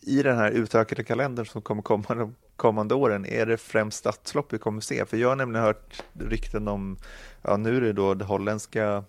i 0.00 0.22
den 0.22 0.36
här 0.36 0.50
utökade 0.50 1.04
kalendern 1.04 1.46
som 1.46 1.62
kommer 1.62 1.82
komma 1.82 2.04
de 2.14 2.34
kommande 2.58 2.94
åren, 2.94 3.26
är 3.26 3.46
det 3.46 3.56
främst 3.56 3.98
stadslopp 3.98 4.52
vi 4.52 4.58
kommer 4.58 4.80
se? 4.80 5.04
För 5.04 5.16
jag 5.16 5.28
har 5.28 5.36
nämligen 5.36 5.64
hört 5.64 6.02
rykten 6.12 6.68
om, 6.68 6.98
ja 7.42 7.56
nu 7.56 7.76
är 7.76 7.80
det 7.80 7.92
då 7.92 8.14
det 8.14 8.24
holländska 8.24 9.04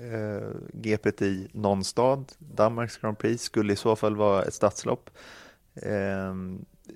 eh, 0.00 0.48
GPT 0.72 1.22
i 1.22 1.48
någon 1.52 1.84
stad, 1.84 2.32
Danmarks 2.38 2.96
Grand 2.96 3.18
Prix 3.18 3.42
skulle 3.42 3.72
i 3.72 3.76
så 3.76 3.96
fall 3.96 4.16
vara 4.16 4.42
ett 4.42 4.54
stadslopp. 4.54 5.10
Eh, 5.74 6.34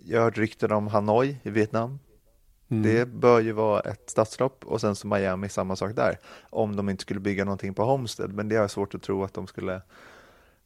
jag 0.04 0.18
har 0.18 0.24
hört 0.24 0.38
rykten 0.38 0.72
om 0.72 0.86
Hanoi 0.86 1.36
i 1.42 1.50
Vietnam. 1.50 1.98
Mm. 2.70 2.82
Det 2.82 3.06
bör 3.06 3.40
ju 3.40 3.52
vara 3.52 3.80
ett 3.80 4.10
stadslopp 4.10 4.64
och 4.64 4.80
sen 4.80 4.96
så 4.96 5.06
Miami, 5.06 5.48
samma 5.48 5.76
sak 5.76 5.96
där. 5.96 6.18
Om 6.50 6.76
de 6.76 6.88
inte 6.88 7.02
skulle 7.02 7.20
bygga 7.20 7.44
någonting 7.44 7.74
på 7.74 7.84
Homestead, 7.84 8.32
men 8.32 8.48
det 8.48 8.56
har 8.56 8.62
jag 8.62 8.70
svårt 8.70 8.94
att 8.94 9.02
tro 9.02 9.24
att 9.24 9.34
de 9.34 9.46
skulle 9.46 9.82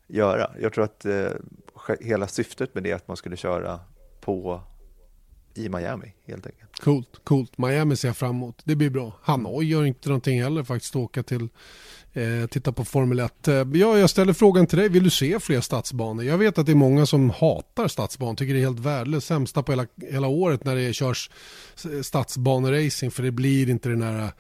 göra. 0.06 0.50
Jag 0.60 0.72
tror 0.72 0.84
att 0.84 1.04
eh, 1.04 1.30
hela 2.00 2.26
syftet 2.26 2.74
med 2.74 2.82
det 2.82 2.90
är 2.90 2.94
att 2.94 3.08
man 3.08 3.16
skulle 3.16 3.36
köra 3.36 3.80
på 4.20 4.60
i 5.54 5.68
Miami 5.68 6.14
helt 6.26 6.46
enkelt. 6.46 6.80
Coolt, 6.80 7.20
coolt. 7.24 7.58
Miami 7.58 7.96
ser 7.96 8.08
jag 8.08 8.16
fram 8.16 8.30
emot. 8.30 8.62
Det 8.64 8.76
blir 8.76 8.90
bra. 8.90 9.12
Hanoi 9.22 9.64
gör 9.64 9.84
inte 9.84 10.08
någonting 10.08 10.42
heller 10.42 10.62
faktiskt 10.62 10.96
åka 10.96 11.22
till 11.22 11.48
eh, 12.12 12.46
titta 12.50 12.72
på 12.72 12.84
Formel 12.84 13.18
1. 13.18 13.48
Eh, 13.48 13.54
ja, 13.54 13.98
jag 13.98 14.10
ställer 14.10 14.32
frågan 14.32 14.66
till 14.66 14.78
dig. 14.78 14.88
Vill 14.88 15.04
du 15.04 15.10
se 15.10 15.40
fler 15.40 15.60
stadsbanor? 15.60 16.24
Jag 16.24 16.38
vet 16.38 16.58
att 16.58 16.66
det 16.66 16.72
är 16.72 16.76
många 16.76 17.06
som 17.06 17.30
hatar 17.30 17.88
stadsbanor. 17.88 18.34
Tycker 18.34 18.54
det 18.54 18.60
är 18.60 18.64
helt 18.64 18.78
värdelöst. 18.78 19.26
Sämsta 19.26 19.62
på 19.62 19.72
hela, 19.72 19.86
hela 20.10 20.28
året 20.28 20.64
när 20.64 20.76
det 20.76 20.92
körs 20.92 21.30
eh, 21.84 22.00
stadsbaneracing. 22.00 23.10
För 23.10 23.22
det 23.22 23.32
blir 23.32 23.70
inte 23.70 23.88
den 23.88 24.02
här 24.02 24.30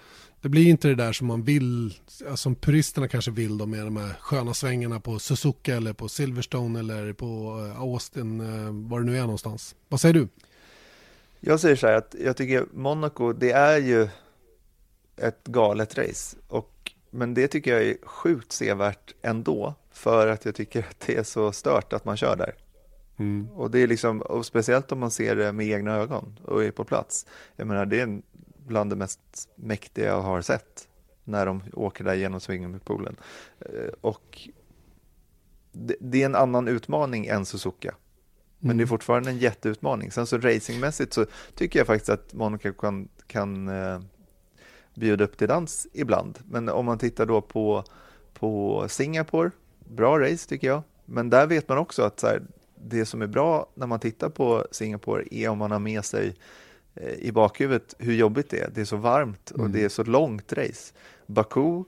det 0.40 0.48
blir 0.48 0.66
inte 0.66 0.88
det 0.88 0.94
där 0.94 1.12
som 1.12 1.26
man 1.26 1.42
vill, 1.42 1.94
som 2.34 2.54
puristerna 2.54 3.08
kanske 3.08 3.30
vill 3.30 3.58
då 3.58 3.66
med 3.66 3.84
de 3.84 3.96
här 3.96 4.16
sköna 4.20 4.54
svängarna 4.54 5.00
på 5.00 5.18
Suzuka 5.18 5.76
eller 5.76 5.92
på 5.92 6.08
Silverstone 6.08 6.78
eller 6.78 7.12
på 7.12 7.60
eh, 7.66 7.80
Austin, 7.80 8.38
var 8.88 9.00
det 9.00 9.06
nu 9.06 9.16
är 9.16 9.22
någonstans. 9.22 9.74
Vad 9.88 10.00
säger 10.00 10.14
du? 10.14 10.28
Jag 11.46 11.60
säger 11.60 11.76
så 11.76 11.86
här 11.86 11.94
att 11.94 12.14
jag 12.18 12.36
tycker 12.36 12.66
Monaco, 12.72 13.32
det 13.32 13.52
är 13.52 13.78
ju 13.78 14.08
ett 15.16 15.44
galet 15.44 15.98
race. 15.98 16.36
Och, 16.48 16.92
men 17.10 17.34
det 17.34 17.48
tycker 17.48 17.72
jag 17.72 17.82
är 17.82 17.96
sjukt 18.02 18.52
sevärt 18.52 19.14
ändå, 19.22 19.74
för 19.90 20.26
att 20.26 20.44
jag 20.44 20.54
tycker 20.54 20.80
att 20.80 21.00
det 21.06 21.16
är 21.16 21.22
så 21.22 21.52
stört 21.52 21.92
att 21.92 22.04
man 22.04 22.16
kör 22.16 22.36
där. 22.36 22.54
Mm. 23.16 23.48
Och 23.50 23.70
det 23.70 23.78
är 23.78 23.86
liksom, 23.86 24.22
och 24.22 24.46
speciellt 24.46 24.92
om 24.92 24.98
man 24.98 25.10
ser 25.10 25.36
det 25.36 25.52
med 25.52 25.66
egna 25.66 25.94
ögon 25.94 26.38
och 26.44 26.64
är 26.64 26.70
på 26.70 26.84
plats. 26.84 27.26
Jag 27.56 27.66
menar, 27.66 27.86
det 27.86 28.00
är 28.00 28.22
bland 28.66 28.90
det 28.90 28.96
mest 28.96 29.48
mäktiga 29.54 30.06
jag 30.06 30.22
har 30.22 30.40
sett 30.40 30.88
när 31.24 31.46
de 31.46 31.62
åker 31.72 32.04
där 32.04 32.14
genom 32.14 32.40
Swingerpoolen. 32.40 33.16
Eh, 33.60 33.92
och 34.00 34.48
det, 35.72 35.96
det, 36.00 36.22
är 36.22 36.26
en 36.26 36.34
annan 36.34 36.68
utmaning 36.68 37.26
än 37.26 37.46
Suzuka. 37.46 37.94
Men 38.64 38.70
mm. 38.70 38.76
det 38.76 38.84
är 38.84 38.86
fortfarande 38.86 39.30
en 39.30 39.38
jätteutmaning. 39.38 40.10
Sen 40.10 40.26
så 40.26 40.38
racingmässigt 40.38 41.12
så 41.12 41.26
tycker 41.54 41.80
jag 41.80 41.86
faktiskt 41.86 42.08
att 42.08 42.32
Monaco 42.32 42.72
kan, 42.72 43.08
kan 43.26 43.68
eh, 43.68 44.00
bjuda 44.94 45.24
upp 45.24 45.36
till 45.36 45.48
dans 45.48 45.86
ibland. 45.92 46.38
Men 46.50 46.68
om 46.68 46.86
man 46.86 46.98
tittar 46.98 47.26
då 47.26 47.40
på, 47.40 47.84
på 48.34 48.84
Singapore, 48.88 49.50
bra 49.88 50.20
race 50.20 50.48
tycker 50.48 50.66
jag. 50.66 50.82
Men 51.04 51.30
där 51.30 51.46
vet 51.46 51.68
man 51.68 51.78
också 51.78 52.02
att 52.02 52.22
här, 52.22 52.42
det 52.74 53.06
som 53.06 53.22
är 53.22 53.26
bra 53.26 53.66
när 53.74 53.86
man 53.86 54.00
tittar 54.00 54.28
på 54.28 54.66
Singapore 54.70 55.24
är 55.30 55.48
om 55.48 55.58
man 55.58 55.70
har 55.70 55.78
med 55.78 56.04
sig 56.04 56.34
Eh, 56.94 57.12
i 57.12 57.32
bakhuvudet 57.32 57.94
hur 57.98 58.14
jobbigt 58.14 58.50
det 58.50 58.60
är. 58.60 58.70
Det 58.74 58.80
är 58.80 58.84
så 58.84 58.96
varmt 58.96 59.50
och 59.50 59.60
mm. 59.60 59.72
det 59.72 59.84
är 59.84 59.88
så 59.88 60.04
långt 60.04 60.52
race. 60.52 60.94
Baku 61.26 61.84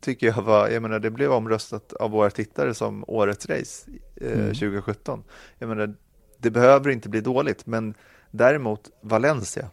tycker 0.00 0.26
jag 0.26 0.42
var, 0.42 0.68
jag 0.68 0.82
menar 0.82 0.98
det 0.98 1.10
blev 1.10 1.32
omröstat 1.32 1.92
av 1.92 2.10
våra 2.10 2.30
tittare 2.30 2.74
som 2.74 3.04
årets 3.06 3.46
race 3.46 3.90
eh, 4.16 4.32
mm. 4.32 4.46
2017. 4.46 5.24
Jag 5.58 5.68
menar 5.68 5.94
det 6.38 6.50
behöver 6.50 6.90
inte 6.90 7.08
bli 7.08 7.20
dåligt, 7.20 7.66
men 7.66 7.94
däremot 8.30 8.90
Valencia, 9.02 9.70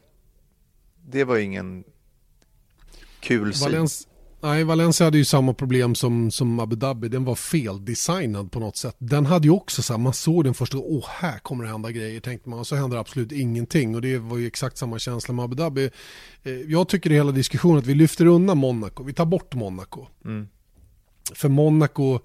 det 1.07 1.23
var 1.23 1.35
ju 1.35 1.43
ingen 1.43 1.83
kul. 3.19 3.53
Valens, 3.61 4.07
nej, 4.41 4.63
Valencia 4.63 5.05
hade 5.05 5.17
ju 5.17 5.25
samma 5.25 5.53
problem 5.53 5.95
som, 5.95 6.31
som 6.31 6.59
Abu 6.59 6.75
Dhabi. 6.75 7.09
Den 7.09 7.25
var 7.25 7.35
feldesignad 7.35 8.51
på 8.51 8.59
något 8.59 8.77
sätt. 8.77 8.95
Den 8.99 9.25
hade 9.25 9.47
ju 9.47 9.51
också 9.51 9.81
så 9.81 9.93
här, 9.93 9.97
man 9.97 10.13
såg 10.13 10.43
den 10.43 10.53
första 10.53 10.77
åh 10.77 11.05
här 11.09 11.39
kommer 11.39 11.63
det 11.63 11.69
hända 11.69 11.91
grejer 11.91 12.19
tänkte 12.19 12.49
man. 12.49 12.59
Och 12.59 12.67
så 12.67 12.75
händer 12.75 12.97
absolut 12.97 13.31
ingenting. 13.31 13.95
Och 13.95 14.01
det 14.01 14.17
var 14.17 14.37
ju 14.37 14.47
exakt 14.47 14.77
samma 14.77 14.99
känsla 14.99 15.33
med 15.33 15.45
Abu 15.45 15.55
Dhabi. 15.55 15.89
Eh, 16.43 16.53
jag 16.53 16.89
tycker 16.89 17.11
i 17.11 17.15
hela 17.15 17.31
diskussionen 17.31 17.77
att 17.77 17.85
vi 17.85 17.95
lyfter 17.95 18.25
undan 18.25 18.57
Monaco. 18.57 19.03
Vi 19.03 19.13
tar 19.13 19.25
bort 19.25 19.55
Monaco. 19.55 20.07
Mm. 20.25 20.47
För 21.33 21.49
Monaco 21.49 22.19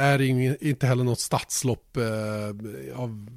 är 0.00 0.20
inte 0.64 0.86
heller 0.86 1.04
något 1.04 1.20
stadslopp 1.20 1.96
eh, 1.96 3.00
av, 3.00 3.28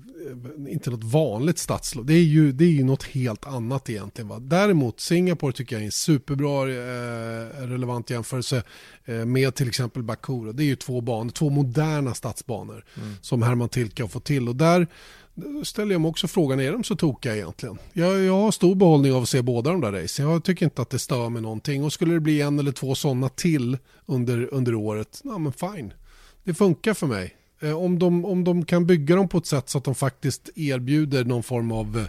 eh, 0.68 0.74
inte 0.74 0.90
något 0.90 1.04
vanligt 1.04 1.58
stadslopp. 1.58 2.08
Det 2.08 2.14
är 2.14 2.24
ju, 2.24 2.52
det 2.52 2.66
är 2.66 2.70
ju 2.70 2.84
något 2.84 3.04
helt 3.04 3.48
annat 3.48 3.90
egentligen. 3.90 4.28
Va? 4.28 4.40
Däremot 4.40 5.00
Singapore 5.00 5.54
tycker 5.54 5.76
jag 5.76 5.82
är 5.82 5.86
en 5.86 5.92
superbra 5.92 6.62
eh, 6.62 7.68
relevant 7.68 8.10
jämförelse 8.10 8.64
eh, 9.06 9.26
med 9.26 9.56
till 9.56 9.68
exempel 9.68 10.04
Baku. 10.04 10.52
Det 10.54 10.64
är 10.64 10.66
ju 10.66 10.76
två 10.76 11.02
banor, 11.02 11.32
två 11.32 11.50
moderna 11.50 12.14
stadsbanor 12.14 12.86
mm. 12.98 13.14
som 13.22 13.42
Herman 13.42 13.70
Tilke 13.70 14.04
har 14.04 14.08
fått 14.08 14.26
till. 14.26 14.50
Och 14.50 14.56
där 14.56 14.88
ställer 15.64 15.92
jag 15.92 16.02
mig 16.02 16.10
också 16.10 16.28
frågan, 16.28 16.60
är 16.60 16.72
de 16.72 16.84
så 16.84 16.96
tokiga 16.96 17.36
egentligen? 17.36 17.78
Jag, 17.94 18.24
jag 18.24 18.38
har 18.38 18.52
stor 18.52 18.76
behållning 18.76 19.14
av 19.14 19.24
att 19.24 19.30
se 19.30 19.42
båda 19.42 19.72
de 19.72 19.82
där 19.82 19.92
racen. 19.92 20.30
Jag 20.30 20.44
tycker 20.44 20.66
inte 20.66 20.82
att 20.82 20.90
det 20.90 21.00
stör 21.00 21.30
mig 21.30 21.42
någonting. 21.42 21.84
Och 21.84 21.94
skulle 21.94 22.14
det 22.14 22.20
bli 22.20 22.42
en 22.42 22.60
eller 22.60 22.72
två 22.72 22.96
sådana 22.96 23.30
till 23.30 23.78
under, 24.06 24.54
under 24.54 24.76
året, 24.76 25.22
ja 25.24 25.38
men 25.38 25.54
fine 25.54 25.94
det 26.44 26.54
funkar 26.54 26.94
för 26.94 27.08
mig. 27.08 27.36
Eh, 27.60 27.78
om 27.78 28.00
de, 28.00 28.26
om 28.26 28.44
de 28.44 28.66
kan 28.66 28.86
bygga 28.86 29.16
dem 29.16 29.30
på 29.30 29.38
ett 29.38 29.46
sätt 29.46 29.70
så 29.70 29.78
att 29.78 29.84
de 29.84 29.96
faktiskt 29.96 30.50
erbjuder 30.56 31.26
någon 31.26 31.44
form 31.44 31.72
av 31.72 31.98
eh, 31.98 32.06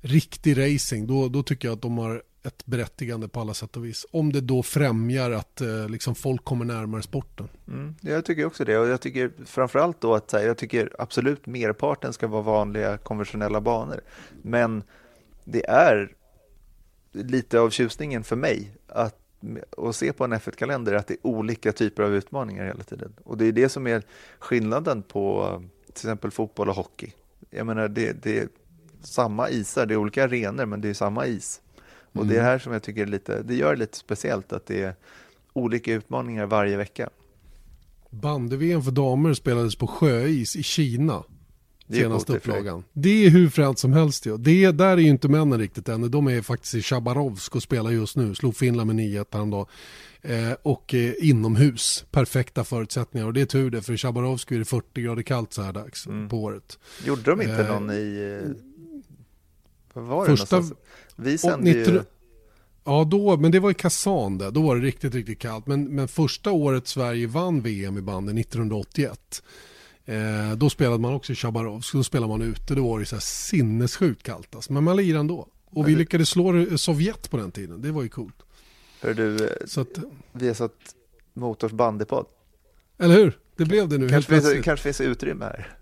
riktig 0.00 0.58
racing, 0.58 1.06
då, 1.06 1.28
då 1.28 1.42
tycker 1.42 1.68
jag 1.68 1.74
att 1.74 1.82
de 1.82 1.98
har 1.98 2.22
ett 2.42 2.66
berättigande 2.66 3.28
på 3.28 3.40
alla 3.40 3.54
sätt 3.54 3.76
och 3.76 3.84
vis. 3.84 4.06
Om 4.10 4.32
det 4.32 4.40
då 4.40 4.62
främjar 4.62 5.30
att 5.30 5.60
eh, 5.60 5.88
liksom 5.88 6.14
folk 6.14 6.44
kommer 6.44 6.64
närmare 6.64 7.02
sporten. 7.02 7.48
Mm, 7.68 7.94
jag 8.00 8.24
tycker 8.24 8.44
också 8.44 8.64
det 8.64 8.78
och 8.78 8.88
jag 8.88 9.00
tycker 9.00 9.30
framförallt 9.44 10.00
då 10.00 10.14
att 10.14 10.32
jag 10.32 10.58
tycker 10.58 10.90
absolut 10.98 11.46
merparten 11.46 12.12
ska 12.12 12.26
vara 12.26 12.42
vanliga 12.42 12.98
konventionella 12.98 13.60
banor. 13.60 14.00
Men 14.42 14.82
det 15.44 15.66
är 15.66 16.12
lite 17.12 17.60
av 17.60 17.70
tjusningen 17.70 18.24
för 18.24 18.36
mig 18.36 18.76
att 18.86 19.19
och 19.70 19.94
se 19.94 20.12
på 20.12 20.24
en 20.24 20.34
F1-kalender 20.34 20.92
att 20.92 21.06
det 21.06 21.14
är 21.14 21.26
olika 21.26 21.72
typer 21.72 22.02
av 22.02 22.14
utmaningar 22.14 22.64
hela 22.64 22.84
tiden. 22.84 23.12
Och 23.24 23.38
det 23.38 23.46
är 23.46 23.52
det 23.52 23.68
som 23.68 23.86
är 23.86 24.02
skillnaden 24.38 25.02
på 25.02 25.54
till 25.86 26.06
exempel 26.06 26.30
fotboll 26.30 26.68
och 26.68 26.74
hockey. 26.74 27.12
Jag 27.50 27.66
menar, 27.66 27.88
det, 27.88 28.22
det 28.22 28.38
är 28.38 28.48
samma 29.00 29.50
isar, 29.50 29.86
det 29.86 29.94
är 29.94 29.98
olika 29.98 30.24
arenor 30.24 30.66
men 30.66 30.80
det 30.80 30.88
är 30.88 30.94
samma 30.94 31.26
is. 31.26 31.60
Och 32.12 32.16
mm. 32.16 32.28
det 32.28 32.34
är 32.34 32.40
mm. 32.40 32.50
här 32.50 32.58
som 32.58 32.72
jag 32.72 32.82
tycker 32.82 33.02
är 33.02 33.06
lite, 33.06 33.42
det 33.42 33.54
gör 33.54 33.72
det 33.72 33.78
lite 33.78 33.96
speciellt 33.96 34.52
att 34.52 34.66
det 34.66 34.82
är 34.82 34.94
olika 35.52 35.92
utmaningar 35.92 36.46
varje 36.46 36.76
vecka. 36.76 37.10
Bandy-VM 38.10 38.82
för 38.82 38.90
damer 38.90 39.34
spelades 39.34 39.76
på 39.76 39.86
sjöis 39.86 40.56
i 40.56 40.62
Kina 40.62 41.22
senaste 41.94 42.32
upplagan. 42.32 42.84
Det 42.92 43.26
är 43.26 43.30
hur 43.30 43.48
fränt 43.48 43.78
som 43.78 43.92
helst. 43.92 44.26
Ja. 44.26 44.36
Det, 44.36 44.70
där 44.70 44.86
är 44.86 44.96
ju 44.96 45.08
inte 45.08 45.28
männen 45.28 45.58
riktigt 45.58 45.88
ännu. 45.88 46.08
De 46.08 46.26
är 46.26 46.42
faktiskt 46.42 46.74
i 46.74 46.82
Chabarovsk 46.82 47.56
och 47.56 47.62
spelar 47.62 47.90
just 47.90 48.16
nu. 48.16 48.34
Slog 48.34 48.56
Finland 48.56 48.94
med 48.94 49.06
9-1 49.06 49.26
häromdagen. 49.32 49.66
Eh, 50.22 50.52
och 50.62 50.94
eh, 50.94 51.12
inomhus. 51.18 52.04
Perfekta 52.10 52.64
förutsättningar. 52.64 53.26
Och 53.26 53.32
det 53.32 53.40
är 53.40 53.46
tur 53.46 53.70
det, 53.70 53.82
för 53.82 53.92
i 53.92 53.96
Chabarovsk 53.96 54.52
är 54.52 54.58
det 54.58 54.64
40 54.64 55.02
grader 55.02 55.22
kallt 55.22 55.52
så 55.52 55.62
här 55.62 55.72
dags 55.72 56.06
mm. 56.06 56.28
på 56.28 56.42
året. 56.42 56.78
Gjorde 57.04 57.22
de 57.22 57.42
inte 57.42 57.64
eh, 57.64 57.68
någon 57.68 57.90
i... 57.90 58.40
Eh, 58.44 58.50
vad 59.92 60.04
var 60.04 60.28
det 60.28 60.36
första, 60.36 60.56
någonstans? 60.56 60.80
Vi 61.16 61.38
sände 61.38 61.70
ju... 61.70 62.02
Ja, 62.84 63.04
då, 63.10 63.36
men 63.36 63.52
det 63.52 63.60
var 63.60 63.70
i 63.70 63.74
Kazan 63.74 64.38
där. 64.38 64.50
Då 64.50 64.62
var 64.62 64.76
det 64.76 64.82
riktigt, 64.82 65.14
riktigt 65.14 65.38
kallt. 65.38 65.66
Men, 65.66 65.84
men 65.84 66.08
första 66.08 66.50
året 66.50 66.88
Sverige 66.88 67.26
vann 67.26 67.60
VM 67.60 67.98
i 67.98 68.02
bandet 68.02 68.38
1981 68.38 69.42
Eh, 70.10 70.56
då 70.56 70.70
spelade 70.70 70.98
man 70.98 71.14
också 71.14 71.32
i 71.32 71.36
Chabarovsk, 71.36 71.92
då 71.92 72.04
spelade 72.04 72.28
man 72.28 72.42
ute, 72.42 72.74
då 72.74 72.88
var 72.88 73.00
det 73.00 73.06
så 73.06 73.16
här 73.16 73.20
sinnessjukt 73.20 74.22
kallt 74.22 74.54
alltså. 74.54 74.72
Men 74.72 74.84
man 74.84 74.96
lirade 74.96 75.20
ändå. 75.20 75.48
Och 75.70 75.88
vi 75.88 75.96
lyckades 75.96 76.28
slå 76.28 76.66
Sovjet 76.76 77.30
på 77.30 77.36
den 77.36 77.52
tiden, 77.52 77.82
det 77.82 77.90
var 77.90 78.02
ju 78.02 78.08
coolt. 78.08 78.34
Hör 79.00 79.14
du, 79.14 79.44
eh, 79.44 79.50
så 79.66 79.80
att, 79.80 79.98
vi 80.32 80.46
har 80.46 80.54
satt 80.54 80.72
Motors 81.34 81.72
bandypodd. 81.72 82.26
Eller 82.98 83.14
hur? 83.14 83.38
Det 83.56 83.64
blev 83.64 83.88
det 83.88 83.98
nu 83.98 84.08
kanske 84.08 84.34
helt 84.34 84.46
finns, 84.46 84.64
kanske 84.64 84.82
finns 84.82 85.00
utrymme 85.00 85.44
här. 85.44 85.76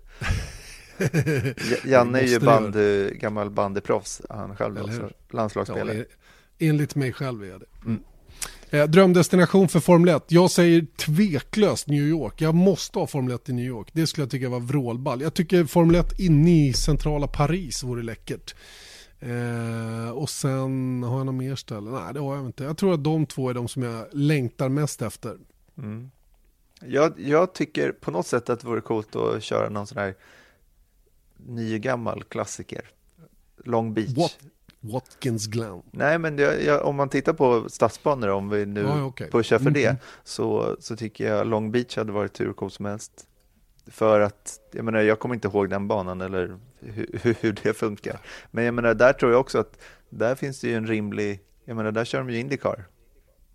Janne 1.85 2.19
är 2.19 2.27
ju 2.27 2.39
bandy, 2.39 3.13
gammal 3.13 3.49
bandyproffs, 3.49 4.21
han 4.29 4.55
själv 4.55 4.81
också, 4.81 5.09
landslagsspelare. 5.29 5.97
Ja, 5.97 6.03
enligt 6.67 6.95
mig 6.95 7.13
själv 7.13 7.43
är 7.43 7.47
jag 7.47 7.59
det. 7.59 7.85
Mm. 7.85 8.03
Eh, 8.71 8.87
drömdestination 8.87 9.67
för 9.67 9.79
Formel 9.79 10.15
1. 10.15 10.23
Jag 10.27 10.51
säger 10.51 10.87
tveklöst 10.97 11.87
New 11.87 12.03
York. 12.03 12.41
Jag 12.41 12.55
måste 12.55 12.99
ha 12.99 13.07
Formel 13.07 13.35
1 13.35 13.49
i 13.49 13.53
New 13.53 13.65
York. 13.65 13.89
Det 13.93 14.07
skulle 14.07 14.23
jag 14.23 14.31
tycka 14.31 14.49
var 14.49 14.59
vrålball. 14.59 15.21
Jag 15.21 15.33
tycker 15.33 15.65
Formel 15.65 15.95
1 15.95 16.19
inne 16.19 16.67
i 16.67 16.73
centrala 16.73 17.27
Paris 17.27 17.83
vore 17.83 18.03
läckert. 18.03 18.55
Eh, 19.19 20.09
och 20.09 20.29
sen 20.29 21.03
har 21.03 21.17
jag 21.17 21.25
något 21.25 21.35
mer 21.35 21.55
ställe? 21.55 21.91
Nej, 21.91 22.13
det 22.13 22.19
har 22.19 22.35
jag 22.35 22.45
inte. 22.45 22.63
Jag 22.63 22.77
tror 22.77 22.93
att 22.93 23.03
de 23.03 23.25
två 23.25 23.49
är 23.49 23.53
de 23.53 23.67
som 23.67 23.83
jag 23.83 24.05
längtar 24.11 24.69
mest 24.69 25.01
efter. 25.01 25.37
Mm. 25.77 26.11
Jag, 26.81 27.13
jag, 27.19 27.53
tycker 27.53 27.91
på 27.91 28.11
något 28.11 28.27
sätt 28.27 28.49
att 28.49 28.59
det 28.59 28.67
vore 28.67 28.81
coolt 28.81 29.15
att 29.15 29.43
köra 29.43 29.69
någon 29.69 29.87
sån 29.87 29.97
här 29.97 30.15
ny 31.37 31.79
gammal 31.79 32.23
klassiker. 32.23 32.89
Long 33.63 33.93
Beach. 33.93 34.17
What? 34.17 34.37
Watkins 34.79 35.47
Glen. 35.47 35.81
Nej, 35.91 36.19
men 36.19 36.37
jag, 36.37 36.63
jag, 36.63 36.85
om 36.85 36.95
man 36.95 37.09
tittar 37.09 37.33
på 37.33 37.69
stadsbanor, 37.69 38.27
om 38.29 38.49
vi 38.49 38.65
nu 38.65 38.87
ah, 38.87 39.03
okay. 39.03 39.29
pushar 39.29 39.57
för 39.57 39.67
mm. 39.67 39.73
det, 39.73 39.95
så, 40.23 40.77
så 40.79 40.95
tycker 40.95 41.27
jag 41.33 41.47
Long 41.47 41.71
Beach 41.71 41.97
hade 41.97 42.11
varit 42.11 42.39
hur 42.39 42.53
coolt 42.53 42.73
som 42.73 42.85
helst. 42.85 43.25
För 43.87 44.19
att, 44.19 44.59
jag 44.71 44.85
menar, 44.85 44.99
jag 45.01 45.19
kommer 45.19 45.35
inte 45.35 45.47
ihåg 45.47 45.69
den 45.69 45.87
banan 45.87 46.21
eller 46.21 46.57
hur, 46.79 47.35
hur 47.41 47.59
det 47.63 47.73
funkar. 47.73 48.19
Men 48.51 48.63
jag 48.63 48.73
menar, 48.73 48.93
där 48.93 49.13
tror 49.13 49.31
jag 49.31 49.41
också 49.41 49.59
att 49.59 49.79
där 50.09 50.35
finns 50.35 50.61
det 50.61 50.67
ju 50.67 50.75
en 50.75 50.87
rimlig, 50.87 51.39
jag 51.65 51.77
menar, 51.77 51.91
där 51.91 52.05
kör 52.05 52.19
de 52.19 52.29
ju 52.29 52.39
Indycar. 52.39 52.87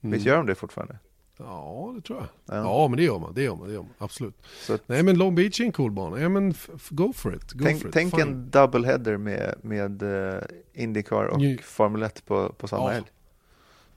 Mm. 0.00 0.12
Visst 0.12 0.26
gör 0.26 0.36
de 0.36 0.46
det 0.46 0.54
fortfarande? 0.54 0.98
Ja, 1.37 1.93
det 1.97 2.03
tror 2.03 2.18
jag. 2.18 2.57
Ja, 2.57 2.62
ja 2.62 2.89
men 2.89 2.97
det 2.97 3.03
gör 3.03 3.18
man. 3.18 3.35
Det 3.35 3.43
gör 3.43 3.57
man, 3.57 3.68
det 3.68 3.74
gör 3.74 3.82
man. 3.82 3.93
Absolut. 3.99 4.35
Så 4.61 4.78
Nej, 4.87 5.03
men 5.03 5.18
Long 5.18 5.35
Beach 5.35 5.61
är 5.61 5.64
en 5.64 5.72
cool 5.72 5.91
bana. 5.91 6.20
Ja, 6.20 6.28
men 6.28 6.55
go 6.91 7.12
for 7.12 7.35
it. 7.35 7.53
Go 7.53 7.64
tänk 7.64 7.80
for 7.80 7.89
it. 7.89 7.95
tänk 7.95 8.18
en 8.18 8.51
doubleheader 8.51 9.16
med, 9.16 9.55
med 9.62 10.03
uh, 10.03 10.43
Indycar 10.72 11.24
och. 11.24 11.41
Formel 11.62 12.03
1 12.03 12.26
på, 12.26 12.53
på 12.53 12.68
samma 12.68 12.82
ja. 12.82 12.91
helg. 12.91 13.07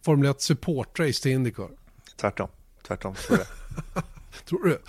Formel 0.01 0.29
1 0.29 0.41
supportrace 0.41 1.21
till 1.21 1.31
Indycar. 1.31 1.69
Tvärtom. 2.15 2.47
Tvärtom, 2.87 3.15
tror 3.15 3.39
jag. 3.39 4.03
tror 4.45 4.63
du? 4.63 4.79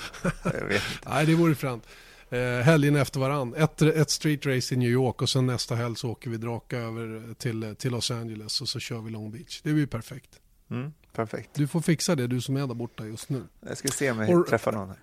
jag 0.44 0.52
vet 0.52 0.62
inte. 0.62 1.08
Nej, 1.08 1.26
det 1.26 1.34
vore 1.34 1.54
fränt. 1.54 1.86
Eh, 2.30 2.40
helgen 2.40 2.96
efter 2.96 3.20
varann. 3.20 3.54
Ett, 3.54 3.82
ett 3.82 4.10
street 4.10 4.46
race 4.46 4.74
i 4.74 4.78
New 4.78 4.90
York 4.90 5.22
och 5.22 5.28
sen 5.28 5.46
nästa 5.46 5.74
helg 5.74 5.96
så 5.96 6.10
åker 6.10 6.30
vi 6.30 6.36
draka 6.36 6.78
över 6.78 7.34
till, 7.34 7.74
till 7.78 7.92
Los 7.92 8.10
Angeles 8.10 8.60
och 8.60 8.68
så 8.68 8.78
kör 8.78 9.00
vi 9.00 9.10
Long 9.10 9.30
Beach. 9.30 9.60
Det 9.62 9.72
blir 9.72 9.86
perfekt. 9.86 10.40
Mm. 10.70 10.92
Perfekt. 11.18 11.50
Du 11.54 11.66
får 11.66 11.80
fixa 11.80 12.14
det, 12.16 12.26
du 12.26 12.40
som 12.40 12.56
är 12.56 12.66
där 12.66 12.74
borta 12.74 13.06
just 13.06 13.28
nu. 13.28 13.44
Jag 13.66 13.78
ska 13.78 13.88
se 13.88 14.10
om 14.10 14.18
jag 14.20 14.46
träffar 14.46 14.72
någon. 14.72 14.88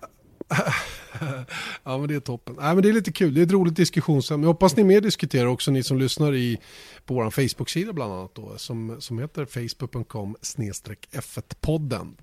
ja 1.84 1.98
men 1.98 2.08
det 2.08 2.14
är 2.14 2.20
toppen. 2.20 2.56
Nej, 2.58 2.74
men 2.74 2.82
det 2.82 2.88
är 2.88 2.92
lite 2.92 3.12
kul, 3.12 3.34
det 3.34 3.40
är 3.40 3.44
ett 3.44 3.52
roligt 3.52 3.76
diskussionsämne. 3.76 4.44
Jag 4.44 4.52
hoppas 4.52 4.76
ni 4.76 4.84
mer 4.84 5.00
diskuterar 5.00 5.46
också, 5.46 5.70
ni 5.70 5.82
som 5.82 5.98
lyssnar 5.98 6.34
i, 6.34 6.58
på 7.04 7.14
vår 7.14 7.30
Facebook-sida 7.30 7.92
bland 7.92 8.12
annat 8.12 8.34
då, 8.34 8.52
som, 8.56 8.96
som 9.00 9.18
heter 9.18 9.44
facebook.com 9.44 10.36
F1-podden. 10.42 12.16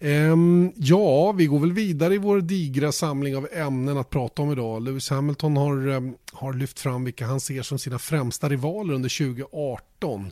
Um, 0.00 0.72
ja, 0.76 1.32
vi 1.32 1.46
går 1.46 1.58
väl 1.58 1.72
vidare 1.72 2.14
i 2.14 2.18
vår 2.18 2.40
digra 2.40 2.92
samling 2.92 3.36
av 3.36 3.48
ämnen 3.52 3.98
att 3.98 4.10
prata 4.10 4.42
om 4.42 4.52
idag. 4.52 4.82
Lewis 4.82 5.10
Hamilton 5.10 5.56
har, 5.56 5.88
um, 5.88 6.16
har 6.32 6.52
lyft 6.52 6.80
fram 6.80 7.04
vilka 7.04 7.26
han 7.26 7.40
ser 7.40 7.62
som 7.62 7.78
sina 7.78 7.98
främsta 7.98 8.48
rivaler 8.48 8.94
under 8.94 9.18
2018. 9.18 10.30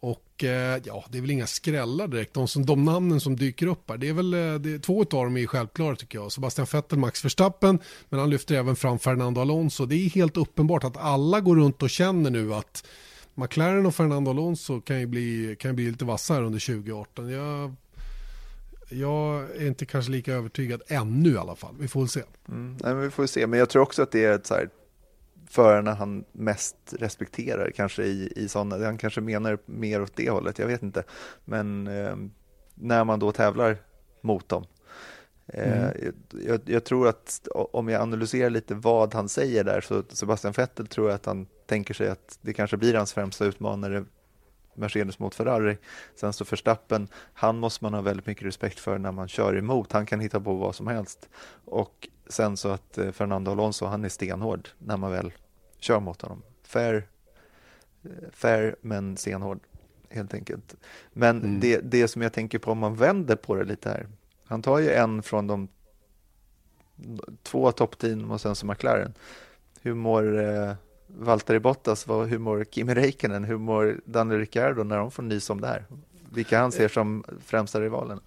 Och 0.00 0.44
eh, 0.44 0.80
ja, 0.84 1.04
det 1.08 1.18
är 1.18 1.22
väl 1.22 1.30
inga 1.30 1.46
skrällar 1.46 2.08
direkt. 2.08 2.34
De, 2.34 2.48
som, 2.48 2.66
de 2.66 2.84
namnen 2.84 3.20
som 3.20 3.36
dyker 3.36 3.66
upp 3.66 3.90
här, 3.90 3.96
det 3.96 4.08
är 4.08 4.12
väl 4.12 4.34
eh, 4.34 4.54
det, 4.54 4.78
två 4.78 5.00
av 5.00 5.06
dem 5.06 5.36
är 5.36 5.46
självklara 5.46 5.96
tycker 5.96 6.18
jag. 6.18 6.32
Sebastian 6.32 6.66
Vettel, 6.72 6.98
Max 6.98 7.24
Verstappen, 7.24 7.78
men 8.08 8.20
han 8.20 8.30
lyfter 8.30 8.54
även 8.54 8.76
fram 8.76 8.98
Fernando 8.98 9.40
Alonso. 9.40 9.86
Det 9.86 9.94
är 9.94 10.10
helt 10.10 10.36
uppenbart 10.36 10.84
att 10.84 10.96
alla 10.96 11.40
går 11.40 11.56
runt 11.56 11.82
och 11.82 11.90
känner 11.90 12.30
nu 12.30 12.54
att 12.54 12.86
McLaren 13.34 13.86
och 13.86 13.94
Fernando 13.94 14.30
Alonso 14.30 14.80
kan 14.80 15.00
ju 15.00 15.06
bli, 15.06 15.56
kan 15.58 15.74
bli 15.74 15.90
lite 15.90 16.04
vassare 16.04 16.46
under 16.46 16.66
2018. 16.66 17.30
Jag, 17.30 17.74
jag 18.88 19.50
är 19.56 19.66
inte 19.66 19.86
kanske 19.86 20.12
lika 20.12 20.32
övertygad 20.32 20.82
ännu 20.86 21.32
i 21.32 21.36
alla 21.36 21.56
fall. 21.56 21.74
Vi 21.78 21.88
får 21.88 22.00
väl 22.00 22.08
se. 22.08 22.22
Mm, 22.48 22.76
nej, 22.82 22.94
men 22.94 23.02
vi 23.02 23.10
får 23.10 23.26
se, 23.26 23.46
men 23.46 23.58
jag 23.58 23.68
tror 23.68 23.82
också 23.82 24.02
att 24.02 24.12
det 24.12 24.24
är 24.24 24.32
ett 24.32 24.46
så 24.46 24.54
här 24.54 24.68
förarna 25.50 25.94
han 25.94 26.24
mest 26.32 26.76
respekterar 26.98 27.70
kanske 27.70 28.02
i, 28.02 28.32
i 28.36 28.48
sådana, 28.48 28.84
han 28.84 28.98
kanske 28.98 29.20
menar 29.20 29.58
mer 29.66 30.02
åt 30.02 30.16
det 30.16 30.30
hållet, 30.30 30.58
jag 30.58 30.66
vet 30.66 30.82
inte. 30.82 31.04
Men 31.44 31.86
eh, 31.86 32.16
när 32.74 33.04
man 33.04 33.18
då 33.18 33.32
tävlar 33.32 33.76
mot 34.20 34.48
dem. 34.48 34.64
Eh, 35.46 35.88
mm. 35.88 36.14
Jag, 36.46 36.60
jag, 36.64 36.84
tror 36.84 37.08
att 37.08 37.48
om 37.52 37.88
jag 37.88 38.02
analyserar 38.02 38.50
lite 38.50 38.74
vad 38.74 39.14
han 39.14 39.28
säger 39.28 39.64
där 39.64 39.80
så 39.80 40.02
Sebastian 40.08 40.52
Vettel 40.52 40.86
tror 40.86 41.08
jag 41.08 41.14
att 41.14 41.26
han 41.26 41.46
tänker 41.66 41.94
sig 41.94 42.08
att 42.08 42.38
det 42.40 42.52
kanske 42.52 42.76
blir 42.76 42.94
hans 42.94 43.12
främsta 43.12 43.44
utmanare 43.44 44.04
Mercedes 44.74 45.18
mot 45.18 45.34
Ferrari. 45.34 45.78
Sen 46.14 46.32
så 46.32 46.44
Verstappen, 46.44 47.08
han 47.32 47.58
måste 47.58 47.84
man 47.84 47.94
ha 47.94 48.00
väldigt 48.00 48.26
mycket 48.26 48.46
respekt 48.46 48.80
för 48.80 48.98
när 48.98 49.12
man 49.12 49.28
kör 49.28 49.56
emot. 49.56 49.92
Han 49.92 50.06
kan 50.06 50.20
hitta 50.20 50.40
på 50.40 50.54
vad 50.54 50.74
som 50.74 50.86
helst. 50.86 51.28
Och 51.64 52.08
sen 52.30 52.56
så 52.56 52.68
att 52.68 52.98
eh, 52.98 53.10
Fernando 53.10 53.50
Alonso, 53.50 53.86
han 53.86 54.04
är 54.04 54.08
stenhård 54.08 54.68
när 54.78 54.96
man 54.96 55.12
väl 55.12 55.32
kör 55.78 56.00
mot 56.00 56.22
honom. 56.22 56.42
Fair, 56.62 57.06
eh, 58.02 58.10
fair 58.32 58.76
men 58.80 59.16
stenhård 59.16 59.60
helt 60.10 60.34
enkelt. 60.34 60.76
Men 61.12 61.38
mm. 61.42 61.60
det, 61.60 61.80
det 61.80 62.08
som 62.08 62.22
jag 62.22 62.32
tänker 62.32 62.58
på 62.58 62.72
om 62.72 62.78
man 62.78 62.94
vänder 62.94 63.36
på 63.36 63.54
det 63.54 63.64
lite 63.64 63.88
här. 63.88 64.06
Han 64.44 64.62
tar 64.62 64.78
ju 64.78 64.90
en 64.90 65.22
från 65.22 65.46
de 65.46 65.68
två 67.42 67.72
toppteam 67.72 68.30
och 68.30 68.40
sen 68.40 68.56
så 68.56 68.66
McLaren. 68.66 69.14
Hur 69.82 69.94
mår 69.94 70.40
eh, 70.42 70.72
Valtteri 71.06 71.60
Bottas, 71.60 72.06
vad, 72.06 72.28
hur 72.28 72.38
mår 72.38 72.64
Kimi 72.70 72.94
Räikkönen, 72.94 73.44
hur 73.44 73.58
mår 73.58 74.00
Daniel 74.04 74.40
Ricciardo 74.40 74.84
när 74.84 74.96
de 74.96 75.10
får 75.10 75.22
nys 75.22 75.50
om 75.50 75.60
det 75.60 75.66
här? 75.66 75.84
Vilka 76.32 76.60
han 76.60 76.72
ser 76.72 76.88
som 76.88 77.24
främsta 77.44 77.80
rivalen? 77.80 78.20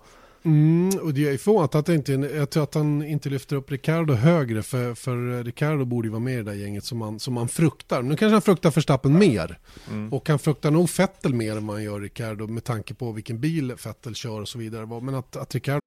Mm, 0.45 0.99
och 1.01 1.13
det 1.13 1.29
är 1.29 1.37
förvånat 1.37 1.75
att, 1.75 1.89
inte, 1.89 2.11
jag 2.11 2.49
tror 2.49 2.63
att 2.63 2.75
han 2.75 3.03
inte 3.03 3.29
lyfter 3.29 3.55
upp 3.55 3.71
Ricardo 3.71 4.13
högre 4.13 4.63
för, 4.63 4.95
för 4.95 5.43
Ricardo 5.43 5.85
borde 5.85 6.07
ju 6.07 6.11
vara 6.11 6.19
med 6.19 6.33
i 6.33 6.37
det 6.37 6.43
där 6.43 6.53
gänget 6.53 6.85
som 6.85 6.97
man, 6.97 7.19
som 7.19 7.33
man 7.33 7.47
fruktar. 7.47 8.01
Nu 8.01 8.15
kanske 8.15 8.33
han 8.33 8.41
fruktar 8.41 8.71
Förstappen 8.71 9.19
mer 9.19 9.59
mm. 9.89 10.13
och 10.13 10.29
han 10.29 10.39
fruktar 10.39 10.71
nog 10.71 10.89
Fettel 10.89 11.33
mer 11.33 11.57
än 11.57 11.63
man 11.63 11.83
gör 11.83 11.99
Ricardo 11.99 12.47
med 12.47 12.63
tanke 12.63 12.93
på 12.93 13.11
vilken 13.11 13.39
bil 13.39 13.73
Fettel 13.77 14.15
kör 14.15 14.41
och 14.41 14.49
så 14.49 14.57
vidare. 14.57 15.01
Men 15.01 15.15
att, 15.15 15.35
att 15.35 15.55
Ricardo 15.55 15.79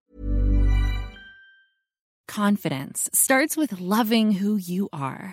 Confidence 2.33 3.11
starts 3.13 3.57
with 3.57 3.81
loving 3.81 4.43
who 4.43 4.59
you 4.59 4.89
are. 4.93 5.33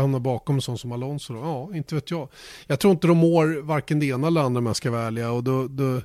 Hamnar 0.00 0.18
bakom 0.18 0.54
en 0.54 0.62
sån 0.62 0.78
som 0.78 0.92
Alonso. 0.92 1.34
Då? 1.34 1.40
Ja, 1.40 1.76
inte 1.76 1.94
vet 1.94 2.10
jag. 2.10 2.28
Jag 2.66 2.80
tror 2.80 2.92
inte 2.92 3.06
de 3.06 3.16
mår 3.16 3.62
varken 3.62 4.00
det 4.00 4.06
ena 4.06 4.26
eller 4.26 4.40
andra 4.40 4.58
om 4.58 4.66
jag 4.66 4.76
ska 4.76 4.90
vara 4.90 5.02
ärliga. 5.02 5.30
Och 5.30 5.44
då, 5.44 5.68
då, 5.68 6.00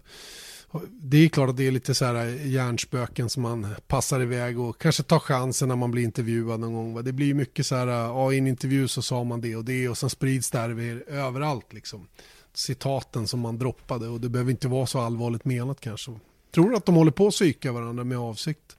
det 0.90 1.26
är 1.26 1.30
klart 1.30 1.50
att 1.50 1.58
det 1.58 1.68
är 1.68 1.72
lite 1.72 1.96
så 1.96 2.06
här 2.06 2.16
eh, 2.16 2.48
hjärnspöken 2.48 3.30
som 3.30 3.44
man 3.44 3.76
passar 3.88 4.22
iväg 4.22 4.60
och 4.60 4.82
kanske 4.82 5.04
tar 5.04 5.20
chansen 5.20 5.68
när 5.68 5.76
man 5.76 5.92
blir 5.92 6.04
intervjuad 6.04 6.60
någon 6.60 6.74
gång. 6.74 7.04
Det 7.04 7.14
blir 7.14 7.28
ju 7.28 7.34
mycket 7.34 7.66
så 7.66 7.76
här, 7.76 7.88
eh, 7.88 7.94
ja 7.94 8.34
i 8.34 8.38
en 8.38 8.48
intervju 8.48 8.88
så 8.88 9.02
sa 9.02 9.24
man 9.24 9.42
det 9.42 9.56
och 9.56 9.66
det 9.66 9.90
och 9.90 9.98
sen 9.98 10.10
sprids 10.10 10.52
det 10.52 10.60
här 10.60 11.04
överallt 11.08 11.74
liksom. 11.74 12.08
Citaten 12.54 13.28
som 13.28 13.40
man 13.40 13.58
droppade 13.58 14.08
och 14.08 14.22
det 14.22 14.30
behöver 14.30 14.52
inte 14.52 14.68
vara 14.68 14.86
så 14.86 15.00
allvarligt 15.00 15.46
menat 15.46 15.82
kanske. 15.82 16.12
Tror 16.54 16.70
du 16.70 16.76
att 16.76 16.86
de 16.86 16.96
håller 16.96 17.12
på 17.12 17.28
att 17.28 17.34
psyka 17.34 17.72
varandra 17.72 18.04
med 18.04 18.18
avsikt? 18.18 18.78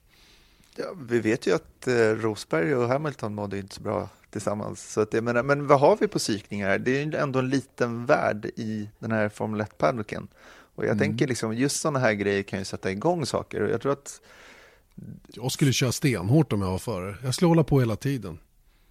Ja, 0.75 0.85
vi 1.07 1.19
vet 1.19 1.47
ju 1.47 1.55
att 1.55 1.87
eh, 1.87 1.93
Rosberg 1.93 2.75
och 2.75 2.87
Hamilton 2.87 3.35
mådde 3.35 3.57
inte 3.57 3.75
så 3.75 3.81
bra 3.81 4.09
tillsammans. 4.29 4.91
Så 4.91 5.01
att 5.01 5.13
jag 5.13 5.23
menar, 5.23 5.43
men 5.43 5.67
vad 5.67 5.79
har 5.79 5.97
vi 5.99 6.07
på 6.07 6.19
psykningar? 6.19 6.79
Det 6.79 6.91
är 6.91 7.05
ju 7.05 7.15
ändå 7.15 7.39
en 7.39 7.49
liten 7.49 8.05
värld 8.05 8.45
i 8.45 8.89
den 8.99 9.11
här 9.11 9.29
Formel 9.29 9.61
1-paddocken. 9.61 10.27
Och 10.75 10.83
jag 10.83 10.91
mm. 10.91 10.99
tänker 10.99 11.27
liksom, 11.27 11.53
just 11.53 11.81
sådana 11.81 11.99
här 11.99 12.13
grejer 12.13 12.43
kan 12.43 12.59
ju 12.59 12.65
sätta 12.65 12.91
igång 12.91 13.25
saker. 13.25 13.61
Och 13.61 13.69
jag 13.69 13.81
tror 13.81 13.91
att... 13.91 14.21
Jag 15.27 15.51
skulle 15.51 15.73
köra 15.73 15.91
stenhårt 15.91 16.53
om 16.53 16.61
jag 16.61 16.71
var 16.71 16.77
före. 16.77 17.15
Jag 17.23 17.35
skulle 17.35 17.47
hålla 17.49 17.63
på 17.63 17.79
hela 17.79 17.95
tiden. 17.95 18.39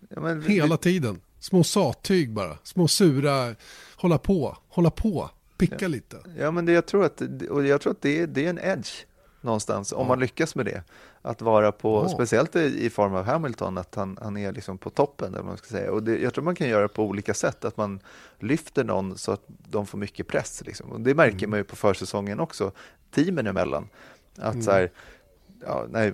Ja, 0.09 0.20
men... 0.20 0.43
Hela 0.43 0.76
tiden. 0.76 1.20
Små 1.39 1.64
sattyg 1.64 2.33
bara. 2.33 2.59
Små 2.62 2.89
sura. 2.89 3.55
Hålla 3.97 4.18
på, 4.18 4.57
hålla 4.68 4.91
på, 4.91 5.31
picka 5.57 5.76
ja. 5.78 5.89
lite. 5.89 6.16
Ja, 6.39 6.51
men 6.51 6.66
det, 6.66 6.72
jag 6.72 6.87
tror 6.87 7.05
att, 7.05 7.22
och 7.51 7.66
jag 7.66 7.81
tror 7.81 7.93
att 7.93 8.03
det, 8.03 8.26
det 8.26 8.47
är 8.47 8.51
en 8.51 8.59
edge 8.59 8.91
någonstans, 9.41 9.93
om 9.93 10.07
man 10.07 10.20
lyckas 10.20 10.55
med 10.55 10.66
det. 10.66 10.83
Att 11.23 11.43
vara 11.43 11.73
på, 11.73 11.99
oh. 11.99 12.09
speciellt 12.09 12.57
i 12.57 12.91
form 12.91 13.14
av 13.14 13.25
Hamilton, 13.25 13.79
att 13.79 13.95
han, 13.95 14.18
han 14.23 14.37
är 14.37 14.53
liksom 14.53 14.79
på 14.79 14.91
toppen. 14.91 15.35
Eller 15.35 15.45
man 15.45 15.57
ska 15.57 15.66
säga. 15.66 15.93
Och 15.93 16.03
det, 16.03 16.18
jag 16.18 16.35
tror 16.35 16.45
man 16.45 16.55
kan 16.55 16.68
göra 16.68 16.89
på 16.89 17.05
olika 17.05 17.35
sätt, 17.35 17.64
att 17.64 17.77
man 17.77 18.01
lyfter 18.39 18.85
någon 18.85 19.18
så 19.18 19.33
att 19.33 19.43
de 19.47 19.87
får 19.87 19.99
mycket 19.99 20.29
press. 20.29 20.62
Liksom. 20.66 20.93
Och 20.93 21.01
det 21.01 21.14
märker 21.14 21.37
mm. 21.37 21.51
man 21.51 21.59
ju 21.59 21.64
på 21.64 21.77
försäsongen 21.77 22.41
också, 22.41 22.73
teamen 23.11 23.47
emellan. 23.47 23.89
Att 24.37 24.55
mm. 24.55 24.62
så 24.62 24.71
här, 24.71 24.91
ja, 25.66 25.87
nej, 25.91 26.12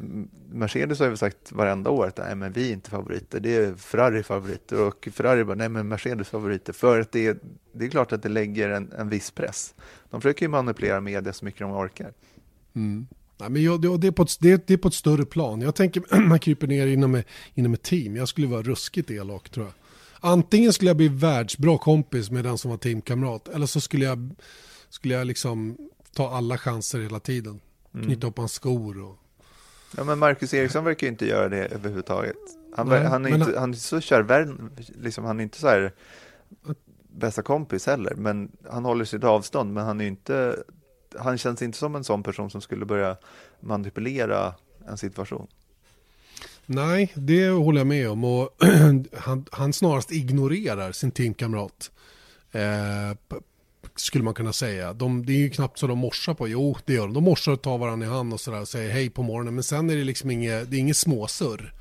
Mercedes 0.53 1.01
har 1.01 1.07
ju 1.07 1.17
sagt 1.17 1.53
varenda 1.53 1.91
år 1.91 2.07
att 2.07 2.19
nej, 2.19 2.35
men 2.35 2.53
vi 2.53 2.69
är 2.69 2.73
inte 2.73 2.91
favoriter, 2.91 3.41
det 3.41 3.57
är 3.57 3.75
Ferrari 3.75 4.23
favoriter 4.23 4.87
och 4.87 5.09
Ferrari 5.13 5.45
bara, 5.45 5.55
nej 5.55 5.69
men 5.69 5.89
Mercedes 5.89 6.29
favoriter. 6.29 6.73
För 6.73 7.01
att 7.01 7.13
det, 7.13 7.43
det 7.73 7.85
är 7.85 7.89
klart 7.89 8.13
att 8.13 8.23
det 8.23 8.29
lägger 8.29 8.71
en, 8.71 8.93
en 8.93 9.09
viss 9.09 9.31
press. 9.31 9.75
De 10.11 10.21
försöker 10.21 10.47
ju 10.47 10.51
manipulera 10.51 11.01
media 11.01 11.33
så 11.33 11.45
mycket 11.45 11.61
de 11.61 11.73
orkar. 11.73 12.13
Mm. 12.75 13.07
Nej, 13.39 13.51
men 13.51 13.63
jag, 13.63 14.01
det, 14.01 14.07
är 14.07 14.11
på 14.11 14.23
ett, 14.23 14.37
det, 14.41 14.67
det, 14.67 14.75
är 14.75 14.79
på 14.79 14.89
ett 14.89 14.95
större 14.95 15.25
plan. 15.25 15.61
Jag 15.61 15.75
tänker 15.75 16.21
man 16.29 16.39
kryper 16.39 16.67
ner 16.67 16.87
inom, 16.87 17.23
inom 17.55 17.75
ett 17.75 17.83
team. 17.83 18.17
Jag 18.17 18.29
skulle 18.29 18.47
vara 18.47 18.63
ruskigt 18.63 19.11
elak 19.11 19.49
tror 19.49 19.67
jag. 19.67 19.75
Antingen 20.21 20.73
skulle 20.73 20.91
jag 20.91 20.97
bli 20.97 21.09
världsbra 21.09 21.79
kompis 21.79 22.31
med 22.31 22.45
den 22.45 22.59
som 22.59 22.71
var 22.71 22.79
teamkamrat. 22.79 23.49
Eller 23.49 23.67
så 23.67 23.81
skulle 23.81 24.05
jag, 24.05 24.31
skulle 24.89 25.15
jag 25.15 25.27
liksom 25.27 25.77
ta 26.15 26.31
alla 26.31 26.59
chanser 26.59 27.01
hela 27.01 27.21
tiden. 27.21 27.61
Mm. 27.95 28.07
Knyta 28.07 28.27
upp 28.27 28.39
hans 28.39 28.53
skor. 28.53 29.03
Och... 29.03 29.19
Ja, 29.97 30.05
men 30.05 30.19
Marcus 30.19 30.55
Eriksson 30.55 30.85
verkar 30.85 31.07
ju 31.07 31.11
inte 31.11 31.27
göra 31.27 31.49
det 31.49 31.67
överhuvudtaget. 31.67 32.37
Han, 32.77 32.89
Nej, 32.89 33.05
han, 33.05 33.27
är, 33.27 33.35
inte, 33.35 33.45
han... 33.45 33.59
han 33.59 33.71
är 33.71 33.77
så 33.77 34.01
kär, 34.01 34.49
liksom, 35.03 35.25
han 35.25 35.41
är 35.41 35.45
inte 35.45 35.59
så 35.59 35.69
här 35.69 35.93
bästa 37.09 37.43
kompis 37.43 37.87
heller. 37.87 38.15
Men 38.15 38.53
han 38.71 38.85
håller 38.85 39.05
sitt 39.05 39.25
avstånd. 39.25 39.73
Men 39.73 39.87
han 39.87 40.01
är 40.01 40.07
inte 40.07 40.57
han 41.19 41.39
känns 41.39 41.63
inte 41.63 41.79
som 41.79 41.97
en 41.97 42.05
sån 42.05 42.23
person 42.23 42.51
som 42.51 42.61
skulle 42.61 42.85
börja 42.85 43.17
manipulera 43.61 44.55
en 44.89 44.99
situation. 44.99 45.47
Nej, 46.67 47.13
det 47.15 47.49
håller 47.49 47.81
jag 47.81 47.87
med 47.87 48.11
om. 48.11 48.25
Och 48.25 48.51
han, 49.17 49.47
han 49.53 49.73
snarast 49.73 50.13
ignorerar 50.13 50.93
sin 50.93 51.11
teamkamrat. 51.11 51.91
Eh, 52.53 53.41
skulle 53.97 54.25
man 54.25 54.35
kunna 54.35 54.53
säga. 54.53 54.93
De, 54.93 55.27
det 55.27 55.33
är 55.33 55.39
ju 55.39 55.51
knappt 55.51 55.79
så 55.79 55.87
de 55.87 55.99
morsar 55.99 56.35
på. 56.35 56.49
Jo, 56.49 56.77
det 56.85 56.93
gör 56.93 57.03
de. 57.03 57.15
De 57.15 57.25
morsar 57.25 57.53
och 57.53 57.63
tar 57.63 57.79
varandra 57.79 58.07
i 58.07 58.11
hand 58.11 58.33
och 58.33 58.41
sådär 58.41 58.61
och 58.61 58.69
säger 58.69 58.91
hej 58.91 59.11
på 59.11 59.23
morgonen. 59.23 59.55
Men 59.55 59.65
sen 59.65 59.91
är 59.91 59.97
det 59.97 60.05
liksom 60.05 60.31
inget, 60.31 60.71
det 60.71 60.77
är 60.77 60.79
inget 60.81 60.97
småsurr. 60.97 61.73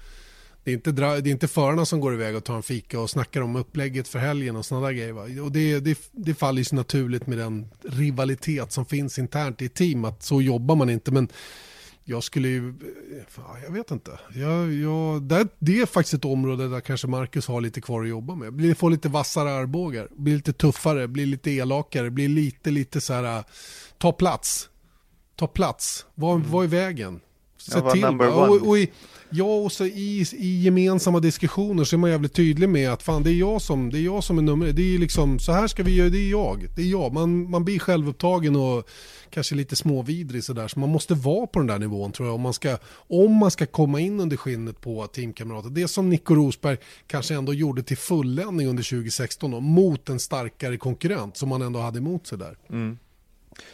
Det 0.66 0.72
är, 0.72 0.76
inte, 0.76 0.92
det 0.92 1.06
är 1.06 1.28
inte 1.28 1.48
förarna 1.48 1.86
som 1.86 2.00
går 2.00 2.14
iväg 2.14 2.36
och 2.36 2.44
tar 2.44 2.56
en 2.56 2.64
fika 2.64 3.00
och 3.00 3.10
snackar 3.10 3.42
om 3.42 3.56
upplägget 3.56 4.08
för 4.08 4.20
helgen 4.20 4.56
och 4.56 4.66
sådana 4.66 4.86
där 4.86 4.94
grejer. 4.94 5.12
Va? 5.12 5.44
Och 5.44 5.52
det, 5.52 5.80
det, 5.80 6.00
det 6.12 6.34
faller 6.34 6.58
ju 6.58 6.66
så 6.66 6.76
naturligt 6.76 7.28
med 7.28 7.38
den 7.38 7.68
rivalitet 7.84 8.72
som 8.72 8.86
finns 8.86 9.20
internt 9.20 9.62
i 9.62 9.70
team. 9.70 10.06
Att 10.06 10.24
så 10.24 10.42
jobbar 10.42 10.76
man 10.76 10.90
inte. 10.90 11.12
Men 11.12 11.30
jag 12.04 12.24
skulle 12.24 12.48
ju, 12.48 12.74
jag 13.64 13.72
vet 13.72 13.92
inte. 13.92 14.20
Jag, 14.34 14.74
jag, 14.74 15.22
det, 15.24 15.48
det 15.60 15.82
är 15.82 15.86
faktiskt 15.86 16.14
ett 16.14 16.26
område 16.26 16.70
där 16.70 16.82
kanske 16.82 17.08
Marcus 17.08 17.48
har 17.48 17.62
lite 17.62 17.82
kvar 17.82 18.04
att 18.04 18.10
jobba 18.10 18.36
med. 18.36 18.78
Få 18.78 18.90
lite 18.90 19.10
vassare 19.10 19.52
armbågar, 19.52 20.08
bli 20.12 20.36
lite 20.36 20.54
tuffare, 20.54 21.08
bli 21.08 21.26
lite 21.26 21.52
elakare, 21.52 22.10
bli 22.10 22.28
lite, 22.28 22.72
lite 22.72 23.02
så 23.02 23.14
här, 23.14 23.44
ta 23.98 24.12
plats. 24.12 24.70
Ta 25.36 25.48
plats, 25.48 26.06
var, 26.16 26.36
mm. 26.36 26.52
var 26.52 26.64
i 26.64 26.68
vägen 26.68 27.20
Se 27.72 27.92
till. 27.92 28.06
Och, 28.06 28.68
och 28.68 28.78
i, 28.78 28.92
ja, 29.30 29.56
och 29.56 29.72
så 29.72 29.86
i, 29.86 30.26
i 30.34 30.62
gemensamma 30.64 31.20
diskussioner 31.20 31.84
så 31.84 31.96
är 31.96 31.98
man 31.98 32.10
jävligt 32.10 32.34
tydlig 32.34 32.70
med 32.70 32.92
att 32.92 33.04
fan 33.04 33.24
det 33.24 33.32
är 33.32 33.34
jag 33.34 33.62
som, 33.62 33.90
det 33.90 34.00
är 34.00 34.02
jag 34.02 34.24
som 34.24 34.38
är 34.38 34.42
nummer 34.42 34.72
Det 34.72 34.96
är 34.96 35.00
liksom, 35.00 35.40
så 35.40 35.52
här 35.52 35.68
ska 35.68 35.84
vi 35.84 35.96
göra, 35.96 36.10
det 36.10 36.18
är 36.18 36.32
jag. 36.32 36.68
Det 36.76 36.82
är 36.82 36.86
jag. 36.86 37.14
Man, 37.14 37.50
man 37.50 37.66
blir 37.66 37.80
självupptagen 37.80 38.56
och 38.56 38.90
kanske 39.30 39.56
lite 39.56 39.76
småvidrig 39.76 40.44
sådär. 40.44 40.68
Så 40.68 40.80
man 40.80 40.90
måste 40.90 41.14
vara 41.14 41.48
på 41.48 41.60
den 41.60 41.68
där 41.68 41.80
nivån 41.80 42.12
tror 42.12 42.28
jag 42.28 42.36
om 42.36 42.42
man 42.42 42.54
ska, 42.54 42.78
om 42.96 43.34
man 43.34 43.52
ska 43.52 43.66
komma 43.66 44.00
in 44.00 44.20
under 44.20 44.38
skinnet 44.38 44.82
på 44.82 45.08
teamkamrater. 45.08 45.70
Det 45.70 45.88
som 45.88 46.10
Nico 46.10 46.36
Rosberg 46.36 46.78
kanske 47.08 47.36
ändå 47.36 47.54
gjorde 47.54 47.84
till 47.84 47.98
fulländning 47.98 48.68
under 48.68 48.84
2016 48.84 49.52
då, 49.52 49.60
mot 49.60 50.10
en 50.10 50.20
starkare 50.20 50.78
konkurrent 50.78 51.38
som 51.38 51.50
man 51.50 51.62
ändå 51.62 51.80
hade 51.80 51.98
emot 51.98 52.28
sig 52.28 52.38
där. 52.38 52.58
Mm. 52.70 52.98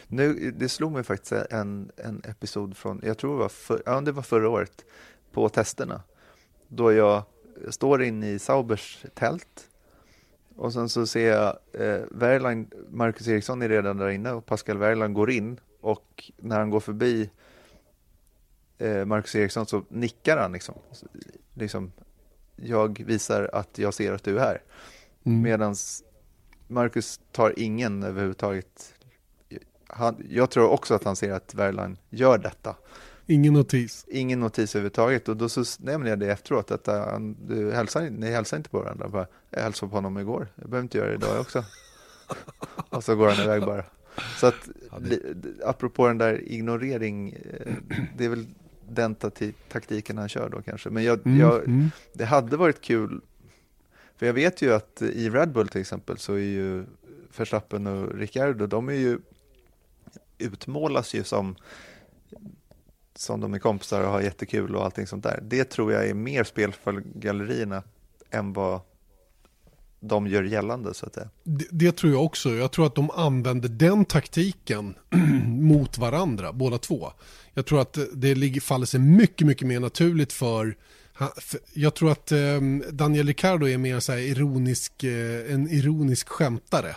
Nu, 0.06 0.50
det 0.50 0.68
slog 0.68 0.92
mig 0.92 1.04
faktiskt 1.04 1.32
en, 1.32 1.90
en 1.96 2.22
episod 2.24 2.76
från, 2.76 3.00
jag 3.02 3.18
tror 3.18 3.32
det 3.32 3.38
var, 3.38 3.48
för, 3.48 3.82
ja, 3.86 4.00
det 4.00 4.12
var 4.12 4.22
förra 4.22 4.48
året, 4.48 4.84
på 5.32 5.48
testerna. 5.48 6.02
Då 6.68 6.92
jag 6.92 7.22
står 7.70 8.02
inne 8.02 8.30
i 8.30 8.38
Saubers 8.38 9.04
tält 9.14 9.68
och 10.56 10.72
sen 10.72 10.88
så 10.88 11.06
ser 11.06 11.30
jag 11.30 11.58
eh, 11.72 12.02
Verline, 12.10 12.70
Marcus 12.90 13.28
Eriksson 13.28 13.62
är 13.62 13.68
redan 13.68 13.96
där 13.96 14.08
inne 14.08 14.32
och 14.32 14.46
Pascal 14.46 14.78
Verline 14.78 15.14
går 15.14 15.30
in 15.30 15.60
och 15.80 16.30
när 16.36 16.58
han 16.58 16.70
går 16.70 16.80
förbi 16.80 17.30
eh, 18.78 19.04
Marcus 19.04 19.34
Eriksson 19.34 19.66
så 19.66 19.84
nickar 19.88 20.36
han 20.36 20.52
liksom. 20.52 20.74
liksom. 21.54 21.92
Jag 22.56 23.02
visar 23.06 23.50
att 23.52 23.78
jag 23.78 23.94
ser 23.94 24.12
att 24.12 24.24
du 24.24 24.38
är 24.38 24.40
här. 24.40 24.62
Mm. 25.24 25.42
Medan 25.42 25.74
Marcus 26.68 27.20
tar 27.32 27.54
ingen 27.58 28.02
överhuvudtaget. 28.02 28.94
Han, 29.94 30.26
jag 30.28 30.50
tror 30.50 30.68
också 30.68 30.94
att 30.94 31.04
han 31.04 31.16
ser 31.16 31.32
att 31.32 31.54
Verline 31.54 31.96
gör 32.10 32.38
detta. 32.38 32.76
Ingen 33.26 33.52
notis. 33.52 34.06
Ingen 34.08 34.40
notis 34.40 34.74
överhuvudtaget. 34.74 35.28
Och 35.28 35.36
då 35.36 35.48
så 35.48 35.64
nämner 35.78 36.10
jag 36.10 36.18
det 36.18 36.32
efteråt, 36.32 36.70
att 36.70 36.88
uh, 36.88 37.18
du 37.46 37.72
hälsar, 37.72 38.10
ni 38.10 38.30
hälsar 38.30 38.56
inte 38.56 38.70
på 38.70 38.78
varandra. 38.78 39.08
Bara, 39.08 39.26
jag 39.50 39.62
hälsade 39.62 39.90
på 39.90 39.96
honom 39.96 40.18
igår, 40.18 40.48
jag 40.54 40.70
behöver 40.70 40.82
inte 40.82 40.98
göra 40.98 41.08
det 41.08 41.14
idag 41.14 41.40
också. 41.40 41.64
och 42.88 43.04
så 43.04 43.16
går 43.16 43.28
han 43.28 43.44
iväg 43.44 43.62
bara. 43.62 43.84
Så 44.40 44.46
att, 44.46 44.68
ja, 44.90 44.98
det... 44.98 45.20
apropå 45.64 46.06
den 46.06 46.18
där 46.18 46.42
ignorering, 46.48 47.32
eh, 47.32 47.74
det 48.16 48.24
är 48.24 48.28
väl 48.28 48.46
den 48.88 49.14
taktiken 49.68 50.18
han 50.18 50.28
kör 50.28 50.48
då 50.48 50.62
kanske. 50.62 50.90
Men 50.90 51.04
jag, 51.04 51.26
mm, 51.26 51.40
jag, 51.40 51.64
mm. 51.64 51.90
det 52.12 52.24
hade 52.24 52.56
varit 52.56 52.80
kul, 52.80 53.20
för 54.16 54.26
jag 54.26 54.32
vet 54.32 54.62
ju 54.62 54.72
att 54.72 55.02
i 55.02 55.30
Red 55.30 55.52
Bull 55.52 55.68
till 55.68 55.80
exempel 55.80 56.18
så 56.18 56.34
är 56.34 56.38
ju 56.38 56.84
Verstappen 57.36 57.86
och 57.86 58.14
Ricciardo, 58.14 58.66
de 58.66 58.88
är 58.88 58.92
ju 58.92 59.18
utmålas 60.42 61.14
ju 61.14 61.24
som 61.24 61.56
som 63.14 63.40
de 63.40 63.54
är 63.54 63.58
kompisar 63.58 64.00
och 64.00 64.10
har 64.10 64.20
jättekul 64.20 64.76
och 64.76 64.84
allting 64.84 65.06
sånt 65.06 65.22
där. 65.22 65.40
Det 65.42 65.64
tror 65.64 65.92
jag 65.92 66.08
är 66.08 66.14
mer 66.14 66.44
spel 66.44 66.72
för 66.72 67.02
gallerierna 67.14 67.82
än 68.30 68.52
vad 68.52 68.80
de 70.00 70.26
gör 70.26 70.42
gällande 70.42 70.94
så 70.94 71.06
att 71.06 71.14
säga. 71.14 71.28
Det, 71.44 71.66
det, 71.70 71.96
tror 71.96 72.12
jag 72.12 72.24
också. 72.24 72.50
Jag 72.50 72.72
tror 72.72 72.86
att 72.86 72.94
de 72.94 73.10
använder 73.10 73.68
den 73.68 74.04
taktiken 74.04 74.94
mot 75.46 75.98
varandra, 75.98 76.52
båda 76.52 76.78
två. 76.78 77.12
Jag 77.54 77.66
tror 77.66 77.80
att 77.80 77.98
det 78.12 78.34
ligger, 78.34 78.60
faller 78.60 78.86
sig 78.86 79.00
mycket, 79.00 79.46
mycket 79.46 79.66
mer 79.68 79.80
naturligt 79.80 80.32
för 80.32 80.76
jag 81.74 81.94
tror 81.94 82.12
att 82.12 82.32
ehm, 82.32 82.84
Daniel 82.90 83.26
Ricciardo 83.26 83.68
är 83.68 83.78
mer 83.78 84.00
så 84.00 84.14
ironisk, 84.14 85.04
eh, 85.04 85.54
en 85.54 85.68
ironisk 85.68 86.28
skämtare 86.28 86.96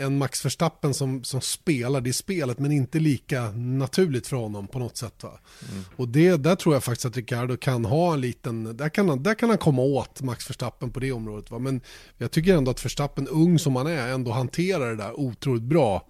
en 0.00 0.18
Max 0.18 0.44
Verstappen 0.44 0.94
som, 0.94 1.24
som 1.24 1.40
spelar 1.40 2.00
det 2.00 2.12
spelet 2.12 2.58
men 2.58 2.72
inte 2.72 2.98
lika 2.98 3.50
naturligt 3.50 4.26
för 4.26 4.36
honom 4.36 4.66
på 4.66 4.78
något 4.78 4.96
sätt. 4.96 5.22
Mm. 5.22 5.84
Och 5.96 6.08
det, 6.08 6.36
där 6.36 6.56
tror 6.56 6.74
jag 6.74 6.84
faktiskt 6.84 7.06
att 7.06 7.16
Ricardo 7.16 7.56
kan 7.56 7.84
ha 7.84 8.12
en 8.12 8.20
liten, 8.20 8.76
där 8.76 8.88
kan 8.88 9.08
han, 9.08 9.22
där 9.22 9.34
kan 9.34 9.48
han 9.48 9.58
komma 9.58 9.82
åt 9.82 10.22
Max 10.22 10.50
Verstappen 10.50 10.90
på 10.90 11.00
det 11.00 11.12
området. 11.12 11.50
Va? 11.50 11.58
Men 11.58 11.80
jag 12.18 12.30
tycker 12.30 12.56
ändå 12.56 12.70
att 12.70 12.84
Verstappen, 12.84 13.28
ung 13.28 13.58
som 13.58 13.76
han 13.76 13.86
är, 13.86 14.08
ändå 14.08 14.30
hanterar 14.30 14.90
det 14.90 14.96
där 14.96 15.20
otroligt 15.20 15.62
bra. 15.62 16.06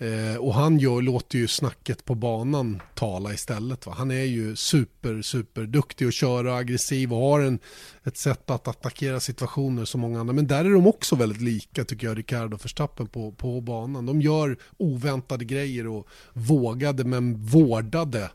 Eh, 0.00 0.36
och 0.36 0.54
han 0.54 0.78
gör, 0.78 1.02
låter 1.02 1.38
ju 1.38 1.48
snacket 1.48 2.04
på 2.04 2.14
banan 2.14 2.82
tala 2.94 3.32
istället. 3.32 3.86
Va? 3.86 3.94
Han 3.96 4.10
är 4.10 4.24
ju 4.24 4.56
super, 4.56 5.22
super 5.22 5.62
duktig 5.62 6.06
att 6.06 6.14
köra, 6.14 6.56
aggressiv 6.56 7.12
och 7.12 7.18
har 7.18 7.40
en, 7.40 7.58
ett 8.04 8.16
sätt 8.16 8.50
att 8.50 8.68
attackera 8.68 9.20
situationer 9.20 9.84
som 9.84 10.00
många 10.00 10.20
andra. 10.20 10.32
Men 10.32 10.46
där 10.46 10.64
är 10.64 10.70
de 10.70 10.86
också 10.86 11.16
väldigt 11.16 11.40
lika 11.42 11.84
tycker 11.84 12.06
jag, 12.06 12.18
Ricardo 12.18 12.54
och 12.54 12.64
Verstappen 12.64 13.06
på, 13.06 13.32
på 13.32 13.60
banan. 13.60 14.06
De 14.06 14.20
gör 14.20 14.56
oväntade 14.76 15.44
grejer 15.44 15.86
och 15.86 16.08
vågade 16.32 17.04
men 17.04 17.44
vårdade 17.44 18.30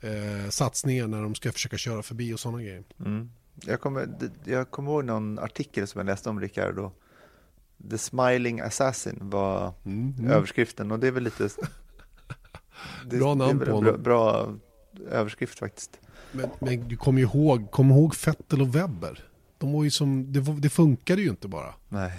eh, 0.00 0.50
satsningar 0.50 1.06
när 1.06 1.22
de 1.22 1.34
ska 1.34 1.52
försöka 1.52 1.76
köra 1.76 2.02
förbi 2.02 2.34
och 2.34 2.40
sådana 2.40 2.62
grejer. 2.62 2.84
Mm. 3.00 3.30
Jag, 3.66 3.80
kommer, 3.80 4.08
jag 4.44 4.70
kommer 4.70 4.90
ihåg 4.90 5.04
någon 5.04 5.38
artikel 5.38 5.86
som 5.86 5.98
jag 5.98 6.06
läste 6.06 6.28
om 6.28 6.40
Ricardo 6.40 6.92
The 7.90 7.98
Smiling 7.98 8.60
Assassin 8.60 9.18
var 9.20 9.72
mm, 9.84 10.14
mm. 10.18 10.30
överskriften 10.30 10.92
och 10.92 10.98
det 10.98 11.06
är 11.06 11.12
väl 11.12 11.22
lite... 11.22 11.48
Det, 13.06 13.16
bra 13.16 13.34
namn 13.34 13.58
på 13.58 13.72
honom. 13.72 13.84
Bra, 13.84 13.96
bra 13.96 14.54
överskrift 15.10 15.58
faktiskt. 15.58 16.00
Men, 16.32 16.50
men, 16.58 16.88
du 16.88 16.96
kommer 16.96 17.22
ihåg, 17.22 17.70
kom 17.70 17.90
ihåg 17.90 18.14
Fettel 18.14 18.60
och 18.62 18.74
Webber. 18.74 19.24
De 19.58 19.72
var 19.72 19.84
ju 19.84 19.90
som, 19.90 20.32
det, 20.32 20.40
det 20.40 20.68
funkade 20.68 21.22
ju 21.22 21.28
inte 21.28 21.48
bara. 21.48 21.74
Nej. 21.88 22.12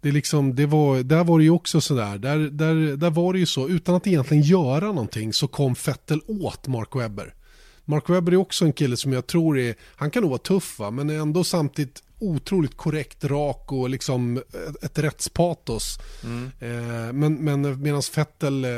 Det 0.00 0.12
liksom, 0.12 0.54
det 0.54 0.66
var, 0.66 1.02
där 1.02 1.24
var 1.24 1.38
det 1.38 1.44
ju 1.44 1.50
också 1.50 1.80
sådär, 1.80 2.18
där, 2.18 2.38
där, 2.38 2.96
där 2.96 3.10
var 3.10 3.32
det 3.32 3.38
ju 3.38 3.46
så, 3.46 3.68
utan 3.68 3.94
att 3.94 4.06
egentligen 4.06 4.42
göra 4.42 4.86
någonting 4.86 5.32
så 5.32 5.48
kom 5.48 5.74
Fettel 5.74 6.20
åt 6.26 6.66
Mark 6.66 6.96
Webber. 6.96 7.34
Mark 7.88 8.10
Webber 8.10 8.32
är 8.32 8.36
också 8.36 8.64
en 8.64 8.72
kille 8.72 8.96
som 8.96 9.12
jag 9.12 9.26
tror 9.26 9.58
är, 9.58 9.74
han 9.96 10.10
kan 10.10 10.22
nog 10.22 10.30
vara 10.30 10.38
tuff 10.38 10.78
va, 10.78 10.90
men 10.90 11.10
ändå 11.10 11.44
samtidigt 11.44 12.02
otroligt 12.18 12.76
korrekt, 12.76 13.24
rak 13.24 13.72
och 13.72 13.90
liksom 13.90 14.42
ett 14.82 14.98
rättspatos. 14.98 15.98
Mm. 16.24 16.50
Eh, 16.60 17.12
men 17.12 17.34
men 17.34 17.82
medan 17.82 18.02
Fettel, 18.02 18.64
eh, 18.64 18.70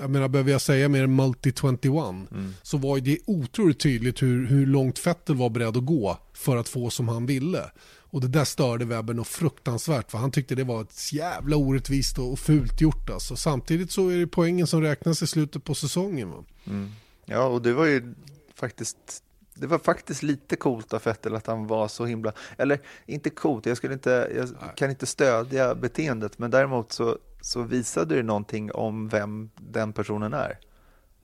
jag 0.00 0.10
menar 0.10 0.28
behöver 0.28 0.52
jag 0.52 0.60
säga 0.60 0.88
mer 0.88 1.06
multi-21, 1.06 2.26
mm. 2.30 2.54
så 2.62 2.76
var 2.76 2.98
det 2.98 3.18
otroligt 3.26 3.80
tydligt 3.80 4.22
hur, 4.22 4.46
hur 4.46 4.66
långt 4.66 4.98
Fettel 4.98 5.36
var 5.36 5.50
beredd 5.50 5.76
att 5.76 5.86
gå 5.86 6.18
för 6.34 6.56
att 6.56 6.68
få 6.68 6.90
som 6.90 7.08
han 7.08 7.26
ville. 7.26 7.64
Och 8.12 8.20
det 8.20 8.28
där 8.28 8.44
störde 8.44 8.84
Webber 8.84 9.14
nog 9.14 9.26
fruktansvärt 9.26 10.10
för 10.10 10.18
han 10.18 10.30
tyckte 10.30 10.54
det 10.54 10.64
var 10.64 10.82
ett 10.82 11.12
jävla 11.12 11.56
orättvist 11.56 12.18
och 12.18 12.38
fult 12.38 12.80
gjort 12.80 13.10
alltså. 13.10 13.36
Samtidigt 13.36 13.92
så 13.92 14.08
är 14.08 14.16
det 14.16 14.26
poängen 14.26 14.66
som 14.66 14.80
räknas 14.80 15.22
i 15.22 15.26
slutet 15.26 15.64
på 15.64 15.74
säsongen. 15.74 16.32
Mm. 16.66 16.90
Ja, 17.24 17.44
och 17.44 17.62
det 17.62 17.72
var 17.72 17.86
ju 17.86 18.14
faktiskt 18.66 19.22
det 19.54 19.66
var 19.66 19.78
faktiskt 19.78 20.22
lite 20.22 20.56
coolt 20.56 20.92
av 20.92 21.02
Vettel 21.04 21.34
att 21.34 21.46
han 21.46 21.66
var 21.66 21.88
så 21.88 22.04
himla, 22.04 22.32
eller 22.56 22.80
inte 23.06 23.30
coolt, 23.30 23.66
jag, 23.66 23.76
skulle 23.76 23.94
inte, 23.94 24.32
jag 24.36 24.76
kan 24.76 24.90
inte 24.90 25.06
stödja 25.06 25.74
beteendet, 25.74 26.38
men 26.38 26.50
däremot 26.50 26.92
så, 26.92 27.18
så 27.40 27.62
visade 27.62 28.14
det 28.14 28.22
någonting 28.22 28.72
om 28.72 29.08
vem 29.08 29.50
den 29.56 29.92
personen 29.92 30.34
är. 30.34 30.58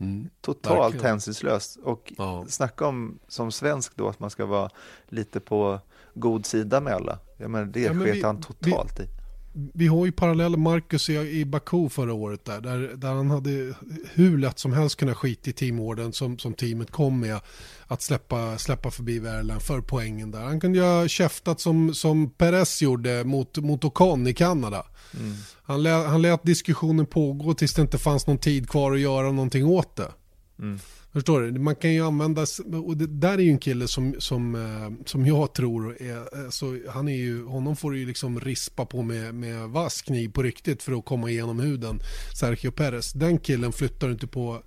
Mm, 0.01 0.31
Totalt 0.41 0.85
verkligen. 0.85 1.07
hänsynslöst. 1.07 1.77
Och 1.77 2.13
ja. 2.17 2.45
snacka 2.49 2.87
om 2.87 3.19
som 3.29 3.53
svensk 3.53 3.97
då 3.97 4.09
att 4.09 4.21
man 4.21 4.31
ska 4.31 4.47
vara 4.47 4.71
lite 5.09 5.41
på 5.41 5.81
god 6.15 6.47
sida 6.47 6.81
med 6.81 6.93
alla. 6.93 7.19
Jag 7.37 7.51
menar, 7.51 7.67
det 7.67 7.81
ja, 7.81 7.93
men 7.93 8.07
sket 8.07 8.25
han 8.25 8.41
totalt 8.41 9.01
vi, 9.01 9.05
i 9.05 9.09
vi 9.53 9.87
har 9.87 10.07
ju 10.07 10.13
parallell 10.13 10.57
Marcus 10.57 11.11
i, 11.11 11.15
i 11.15 11.45
Baku 11.45 11.89
förra 11.89 12.13
året 12.13 12.45
där, 12.45 12.61
där, 12.61 12.79
där 12.97 13.09
han 13.09 13.31
hade 13.31 13.75
hur 14.15 14.39
lätt 14.39 14.59
som 14.59 14.73
helst 14.73 14.97
kunnat 14.97 15.17
skita 15.17 15.51
i 15.51 15.53
teamorden 15.53 16.13
som, 16.13 16.39
som 16.39 16.55
teamet 16.55 16.91
kom 16.91 17.21
med 17.21 17.41
att 17.87 18.03
släppa, 18.03 18.59
släppa 18.59 18.91
förbi 18.91 19.19
Värland 19.19 19.63
för 19.63 19.81
poängen 19.81 20.31
där. 20.31 20.41
Han 20.41 20.61
kunde 20.61 20.79
ju 20.79 20.85
ha 20.85 21.09
käftat 21.09 21.61
som, 21.61 21.95
som 21.95 22.31
Perez 22.31 22.83
gjorde 22.83 23.25
mot, 23.25 23.59
mot 23.59 23.85
Ocon 23.85 24.27
i 24.27 24.35
Kanada. 24.35 24.87
Mm. 25.15 25.35
Han, 25.63 25.83
lät, 25.83 26.07
han 26.07 26.23
lät 26.23 26.43
diskussionen 26.43 27.07
pågå 27.07 27.55
tills 27.55 27.75
det 27.75 27.83
inte 27.83 27.99
fanns 27.99 28.27
någon 28.27 28.39
tid 28.39 28.69
kvar 28.69 28.93
att 28.93 29.01
göra 29.01 29.33
någonting 29.33 29.67
åt 29.67 29.97
det. 29.97 30.13
Mm. 30.59 30.79
Förstår 31.13 31.41
du? 31.41 31.59
Man 31.59 31.77
kan 31.77 31.93
ju 31.93 32.07
använda, 32.07 32.47
och 32.85 32.97
det 32.97 33.07
där 33.07 33.39
är 33.39 33.43
ju 33.43 33.51
en 33.51 33.59
kille 33.59 33.89
som, 33.89 34.15
som, 34.19 34.55
eh, 34.55 35.07
som 35.07 35.27
jag 35.27 35.55
tror 35.55 36.03
är, 36.03 36.17
eh, 36.17 36.51
så 36.51 36.79
han 36.89 37.09
är 37.09 37.17
ju, 37.17 37.45
honom 37.45 37.77
får 37.77 37.91
du 37.91 37.99
ju 37.99 38.07
liksom 38.07 38.41
rispa 38.41 38.87
på 38.87 39.03
med, 39.03 39.35
med 39.35 39.69
vass 39.69 40.03
kniv 40.03 40.33
på 40.33 40.43
riktigt 40.43 40.83
för 40.83 40.93
att 40.93 41.05
komma 41.05 41.31
igenom 41.31 41.61
huden. 41.61 42.01
Sergio 42.35 42.71
Perez, 42.71 43.13
den 43.13 43.39
killen 43.39 43.73
flyttar 43.73 44.11
inte 44.11 44.27
på 44.27 44.63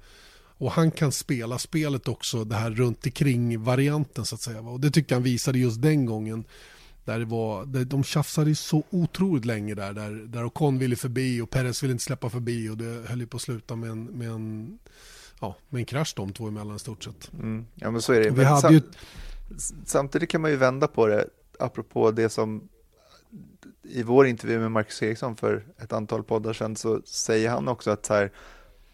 och 0.62 0.72
han 0.72 0.92
kan 0.92 1.12
spela 1.12 1.58
spelet 1.60 2.08
också, 2.08 2.44
det 2.44 2.56
här 2.56 2.72
runt 2.72 3.06
omkring 3.06 3.64
varianten 3.64 4.26
så 4.26 4.36
att 4.36 4.42
säga. 4.42 4.62
Och 4.62 4.80
det 4.80 4.92
tyckte 4.92 5.16
han 5.16 5.24
visade 5.24 5.60
just 5.60 5.82
den 5.82 6.06
gången. 6.06 6.44
Där 7.06 7.20
det 7.20 7.26
var, 7.26 7.66
där 7.66 7.86
de 7.86 8.04
tjafsade 8.04 8.56
så 8.56 8.84
otroligt 8.89 9.46
länge 9.46 9.76
där, 9.76 9.94
där, 9.94 10.12
där 10.12 10.46
Ocon 10.46 10.78
ville 10.78 10.96
förbi 10.96 11.42
och 11.42 11.50
Perez 11.50 11.84
ville 11.84 11.92
inte 11.92 12.04
släppa 12.04 12.30
förbi 12.30 12.70
och 12.70 12.78
det 12.78 13.10
höll 13.10 13.20
ju 13.20 13.28
på 13.28 13.38
att 13.38 13.44
sluta 13.44 13.76
med 13.76 13.89
en, 13.89 14.04
med 14.04 14.30
en 14.30 14.80
ja, 15.42 15.56
med 15.70 15.80
en 15.80 15.86
krasch 15.86 16.14
de 16.16 16.34
två 16.34 16.48
emellan 16.48 16.76
i 16.76 16.80
stort 16.80 17.04
sett. 17.04 17.34
Mm. 17.34 17.66
Ja, 17.76 17.92
men 17.92 18.02
så 18.02 18.14
är 18.14 18.20
det. 18.20 18.30
Vi 18.30 18.44
hade 18.44 18.62
sam 18.62 18.74
ju... 18.74 18.82
Samtidigt 19.86 20.30
kan 20.30 20.42
man 20.42 20.52
ju 20.52 20.58
vända 20.58 20.88
på 20.88 21.08
det, 21.08 21.28
apropå 21.60 22.12
det 22.12 22.30
som 22.30 22.70
i 23.84 24.04
vår 24.04 24.28
intervju 24.28 24.60
med 24.60 24.72
Marcus 24.72 25.04
Eriksson 25.04 25.36
för 25.36 25.64
ett 25.78 25.94
antal 25.94 26.24
poddar 26.24 26.54
sedan 26.54 26.76
så 26.76 27.02
säger 27.06 27.50
han 27.50 27.68
också 27.68 27.92
att 27.92 28.06
så 28.06 28.14
här, 28.14 28.32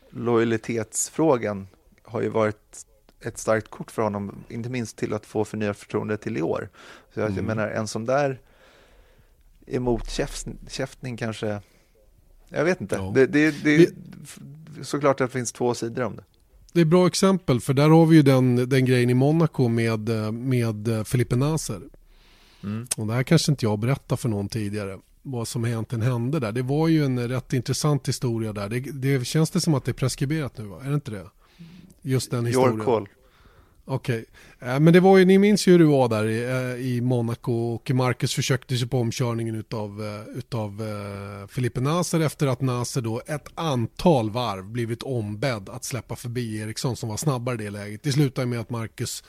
lojalitetsfrågan 0.10 1.68
har 2.04 2.22
ju 2.22 2.30
varit 2.30 2.86
ett 3.22 3.38
starkt 3.38 3.70
kort 3.70 3.92
för 3.92 4.02
honom, 4.02 4.36
inte 4.50 4.70
minst 4.70 4.98
till 4.98 5.14
att 5.14 5.26
få 5.26 5.46
förnyat 5.46 5.78
förtroende 5.78 6.18
till 6.18 6.38
i 6.38 6.42
år. 6.42 6.70
Så 7.14 7.20
jag, 7.20 7.32
mm. 7.32 7.46
menar, 7.46 7.68
en 7.68 7.88
sån 7.88 8.06
där 8.06 8.42
emotkäftning 9.68 11.18
kanske, 11.18 11.62
jag 12.50 12.66
vet 12.66 12.82
inte. 12.82 12.96
Ja. 12.96 13.12
Det, 13.16 13.26
det, 13.26 13.64
det, 13.64 13.90
såklart 14.82 15.22
att 15.22 15.28
det 15.28 15.34
finns 15.34 15.52
två 15.52 15.74
sidor 15.74 16.04
om 16.04 16.16
det. 16.16 16.24
Det 16.74 16.80
är 16.80 16.82
ett 16.82 16.90
bra 16.90 17.08
exempel, 17.08 17.60
för 17.60 17.74
där 17.74 17.90
har 17.90 18.06
vi 18.06 18.16
ju 18.16 18.22
den, 18.22 18.70
den 18.70 18.86
grejen 18.86 19.10
i 19.10 19.14
Monaco 19.14 19.68
med, 19.68 20.10
med 20.34 21.08
Felipe 21.08 21.36
Nasser. 21.36 21.82
Mm. 22.64 22.88
Och 22.98 23.08
det 23.08 23.14
här 23.14 23.24
kanske 23.24 23.52
inte 23.52 23.66
jag 23.66 23.80
berättade 23.80 24.22
för 24.22 24.30
någon 24.30 24.50
tidigare 24.50 25.00
vad 25.22 25.48
som 25.48 25.66
egentligen 25.66 26.02
hände 26.02 26.40
där. 26.40 26.52
Det 26.52 26.62
var 26.62 26.88
ju 26.88 27.06
en 27.06 27.28
rätt 27.28 27.54
intressant 27.54 28.08
historia 28.08 28.54
där. 28.54 28.70
Det, 28.70 28.80
det 28.80 29.26
känns 29.28 29.50
det 29.50 29.62
som 29.62 29.74
att 29.74 29.86
det 29.86 29.92
är 29.92 29.94
preskriberat 29.94 30.58
nu 30.58 30.66
va? 30.66 30.82
Är 30.84 30.90
det 30.90 30.96
inte 30.96 31.12
det? 31.12 31.26
Just 32.02 32.32
den 32.32 32.46
historien. 32.46 32.76
Your 32.76 32.86
call. 32.86 33.08
Okej, 33.90 34.26
okay. 34.60 34.80
Men 34.80 34.94
det 34.94 35.00
var 35.00 35.18
ju, 35.18 35.26
ni 35.26 35.38
minns 35.38 35.68
ju 35.68 35.72
hur 35.72 35.80
det 35.80 35.86
var 35.86 36.10
där 36.10 36.26
i, 36.26 36.44
eh, 36.44 36.88
i 36.88 37.02
Monaco 37.02 37.54
och 37.54 37.92
Marcus 37.92 38.34
försökte 38.34 38.78
sig 38.78 38.88
på 38.88 39.00
omkörningen 39.00 39.56
utav, 39.56 40.06
eh, 40.06 40.38
utav 40.38 40.82
eh, 40.82 41.48
Felipe 41.48 41.82
Nasser 41.82 42.20
efter 42.20 42.48
att 42.48 42.62
Nasser 42.62 43.02
då 43.02 43.22
ett 43.28 43.48
antal 43.56 44.30
varv 44.30 44.66
blivit 44.66 45.04
ombedd 45.04 45.70
att 45.70 45.84
släppa 45.84 46.16
förbi 46.16 46.60
Eriksson 46.60 46.96
som 46.96 47.10
var 47.10 47.18
snabbare 47.18 47.56
i 47.56 47.58
det 47.58 47.70
läget. 47.70 48.04
Det 48.04 48.12
slutade 48.12 48.48
med 48.48 48.60
att 48.60 48.70
Marcus 48.70 49.24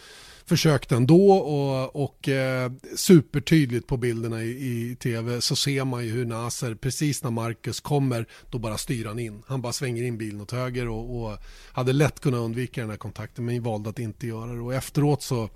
försökte 0.49 0.97
ändå 0.97 1.33
och, 1.33 2.05
och 2.05 2.29
eh, 2.29 2.73
supertydligt 2.97 3.87
på 3.87 3.97
bilderna 3.97 4.43
i, 4.43 4.49
i, 4.49 4.97
tv 4.97 5.41
så 5.41 5.57
ser 5.57 5.85
man 5.85 6.05
ju 6.05 6.11
hur 6.11 6.25
Naser 6.25 6.75
precis 6.75 7.23
när 7.23 7.31
Marcus 7.31 7.81
kommer 7.81 8.27
då 8.51 8.59
bara 8.59 8.79
styr 8.79 9.05
han 9.05 9.19
in. 9.19 9.43
Han 9.47 9.63
bara 9.63 9.73
svänger 9.73 10.03
in 10.03 10.19
bilen 10.19 10.41
åt 10.41 10.53
höger 10.53 10.89
och, 10.89 11.23
och 11.23 11.39
hade 11.73 11.93
lätt 11.93 12.21
kunnat 12.21 12.41
undvika 12.41 12.81
den 12.81 12.91
här 12.91 12.97
kontakten 12.97 13.45
men 13.45 13.63
valde 13.63 13.91
att 13.91 13.99
inte 13.99 14.27
göra 14.27 14.53
det 14.53 14.61
och 14.61 14.75
efteråt 14.75 15.23
så 15.23 15.49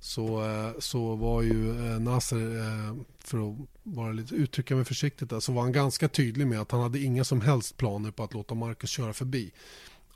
så, 0.00 0.44
eh, 0.44 0.70
så 0.78 1.14
var 1.14 1.42
ju 1.42 1.70
eh, 1.70 2.00
Nasser, 2.00 2.58
eh, 2.58 2.96
för 3.18 3.50
att 3.50 3.56
vara 3.82 4.12
lite, 4.12 4.34
uttrycka 4.34 4.76
mig 4.76 4.84
försiktigt, 4.84 5.32
så 5.40 5.52
var 5.52 5.62
han 5.62 5.72
ganska 5.72 6.08
tydlig 6.08 6.46
med 6.46 6.60
att 6.60 6.70
han 6.70 6.80
hade 6.80 6.98
inga 6.98 7.24
som 7.24 7.40
helst 7.40 7.76
planer 7.76 8.10
på 8.10 8.24
att 8.24 8.34
låta 8.34 8.54
Marcus 8.54 8.90
köra 8.90 9.12
förbi. 9.12 9.52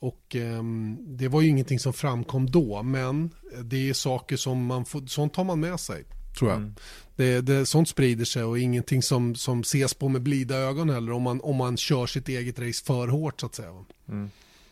Och 0.01 0.37
eh, 0.37 0.63
det 0.99 1.29
var 1.29 1.41
ju 1.41 1.49
ingenting 1.49 1.79
som 1.79 1.93
framkom 1.93 2.51
då, 2.51 2.83
men 2.83 3.31
det 3.63 3.89
är 3.89 3.95
saker 3.95 4.37
som 4.37 4.67
man 4.67 4.85
får, 4.85 5.07
sånt 5.07 5.35
tar 5.35 5.45
man 5.45 5.61
med 5.61 5.81
sig, 5.81 6.05
tror 6.39 6.51
jag. 6.51 6.59
Mm. 6.59 6.75
Det, 7.17 7.41
det, 7.41 7.67
sånt 7.67 7.89
sprider 7.89 8.25
sig 8.25 8.45
och 8.45 8.59
ingenting 8.59 9.03
som, 9.03 9.35
som 9.35 9.61
ses 9.61 9.95
på 9.95 10.09
med 10.09 10.23
blida 10.23 10.57
ögon 10.57 10.91
heller 10.91 11.13
om 11.13 11.23
man, 11.23 11.41
om 11.41 11.57
man 11.57 11.77
kör 11.77 12.07
sitt 12.07 12.29
eget 12.29 12.59
race 12.59 12.85
för 12.85 13.09
hårt 13.09 13.41
så 13.41 13.47
att 13.47 13.55
säga. 13.55 13.85
Mm. 14.09 14.31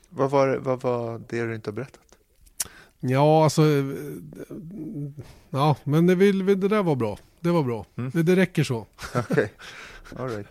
Vad, 0.08 0.30
var, 0.30 0.56
vad 0.56 0.82
var 0.82 1.22
det 1.28 1.46
du 1.46 1.54
inte 1.54 1.70
har 1.70 1.74
berättat? 1.74 2.00
Ja, 3.00 3.44
alltså, 3.44 3.62
ja, 5.50 5.76
men 5.84 6.06
det, 6.06 6.14
vill, 6.14 6.46
det 6.46 6.68
där 6.68 6.82
var 6.82 6.96
bra. 6.96 7.18
Det 7.40 7.50
var 7.50 7.62
bra. 7.62 7.86
Mm. 7.96 8.10
Det, 8.14 8.22
det 8.22 8.36
räcker 8.36 8.64
så. 8.64 8.86
Okej, 9.14 9.22
okay. 9.30 9.48
all 10.16 10.28
right. 10.28 10.48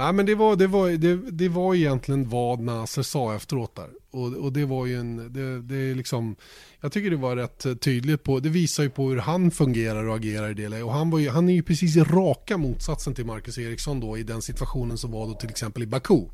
Nej 0.00 0.12
men 0.12 0.26
det 0.26 0.34
var, 0.34 0.56
det, 0.56 0.66
var, 0.66 0.90
det, 0.90 1.16
det 1.16 1.48
var 1.48 1.74
egentligen 1.74 2.28
vad 2.28 2.60
Nasser 2.60 3.02
sa 3.02 3.34
efteråt 3.34 3.76
där. 3.76 3.88
Och, 4.10 4.26
och 4.26 4.52
det 4.52 4.64
var 4.64 4.86
ju 4.86 5.00
en, 5.00 5.16
det, 5.16 5.62
det 5.62 5.90
är 5.90 5.94
liksom, 5.94 6.36
jag 6.80 6.92
tycker 6.92 7.10
det 7.10 7.16
var 7.16 7.36
rätt 7.36 7.80
tydligt 7.80 8.22
på, 8.22 8.40
det 8.40 8.48
visar 8.48 8.82
ju 8.82 8.90
på 8.90 9.08
hur 9.08 9.16
han 9.16 9.50
fungerar 9.50 10.04
och 10.04 10.16
agerar 10.16 10.50
i 10.50 10.54
det 10.54 10.68
läget. 10.68 10.84
Och 10.84 10.92
han, 10.92 11.10
var 11.10 11.18
ju, 11.18 11.30
han 11.30 11.48
är 11.48 11.52
ju 11.52 11.62
precis 11.62 11.96
i 11.96 12.00
raka 12.00 12.56
motsatsen 12.56 13.14
till 13.14 13.26
Marcus 13.26 13.58
Eriksson 13.58 14.00
då 14.00 14.18
i 14.18 14.22
den 14.22 14.42
situationen 14.42 14.98
som 14.98 15.10
var 15.10 15.26
då 15.26 15.34
till 15.34 15.50
exempel 15.50 15.82
i 15.82 15.86
Baku. 15.86 16.24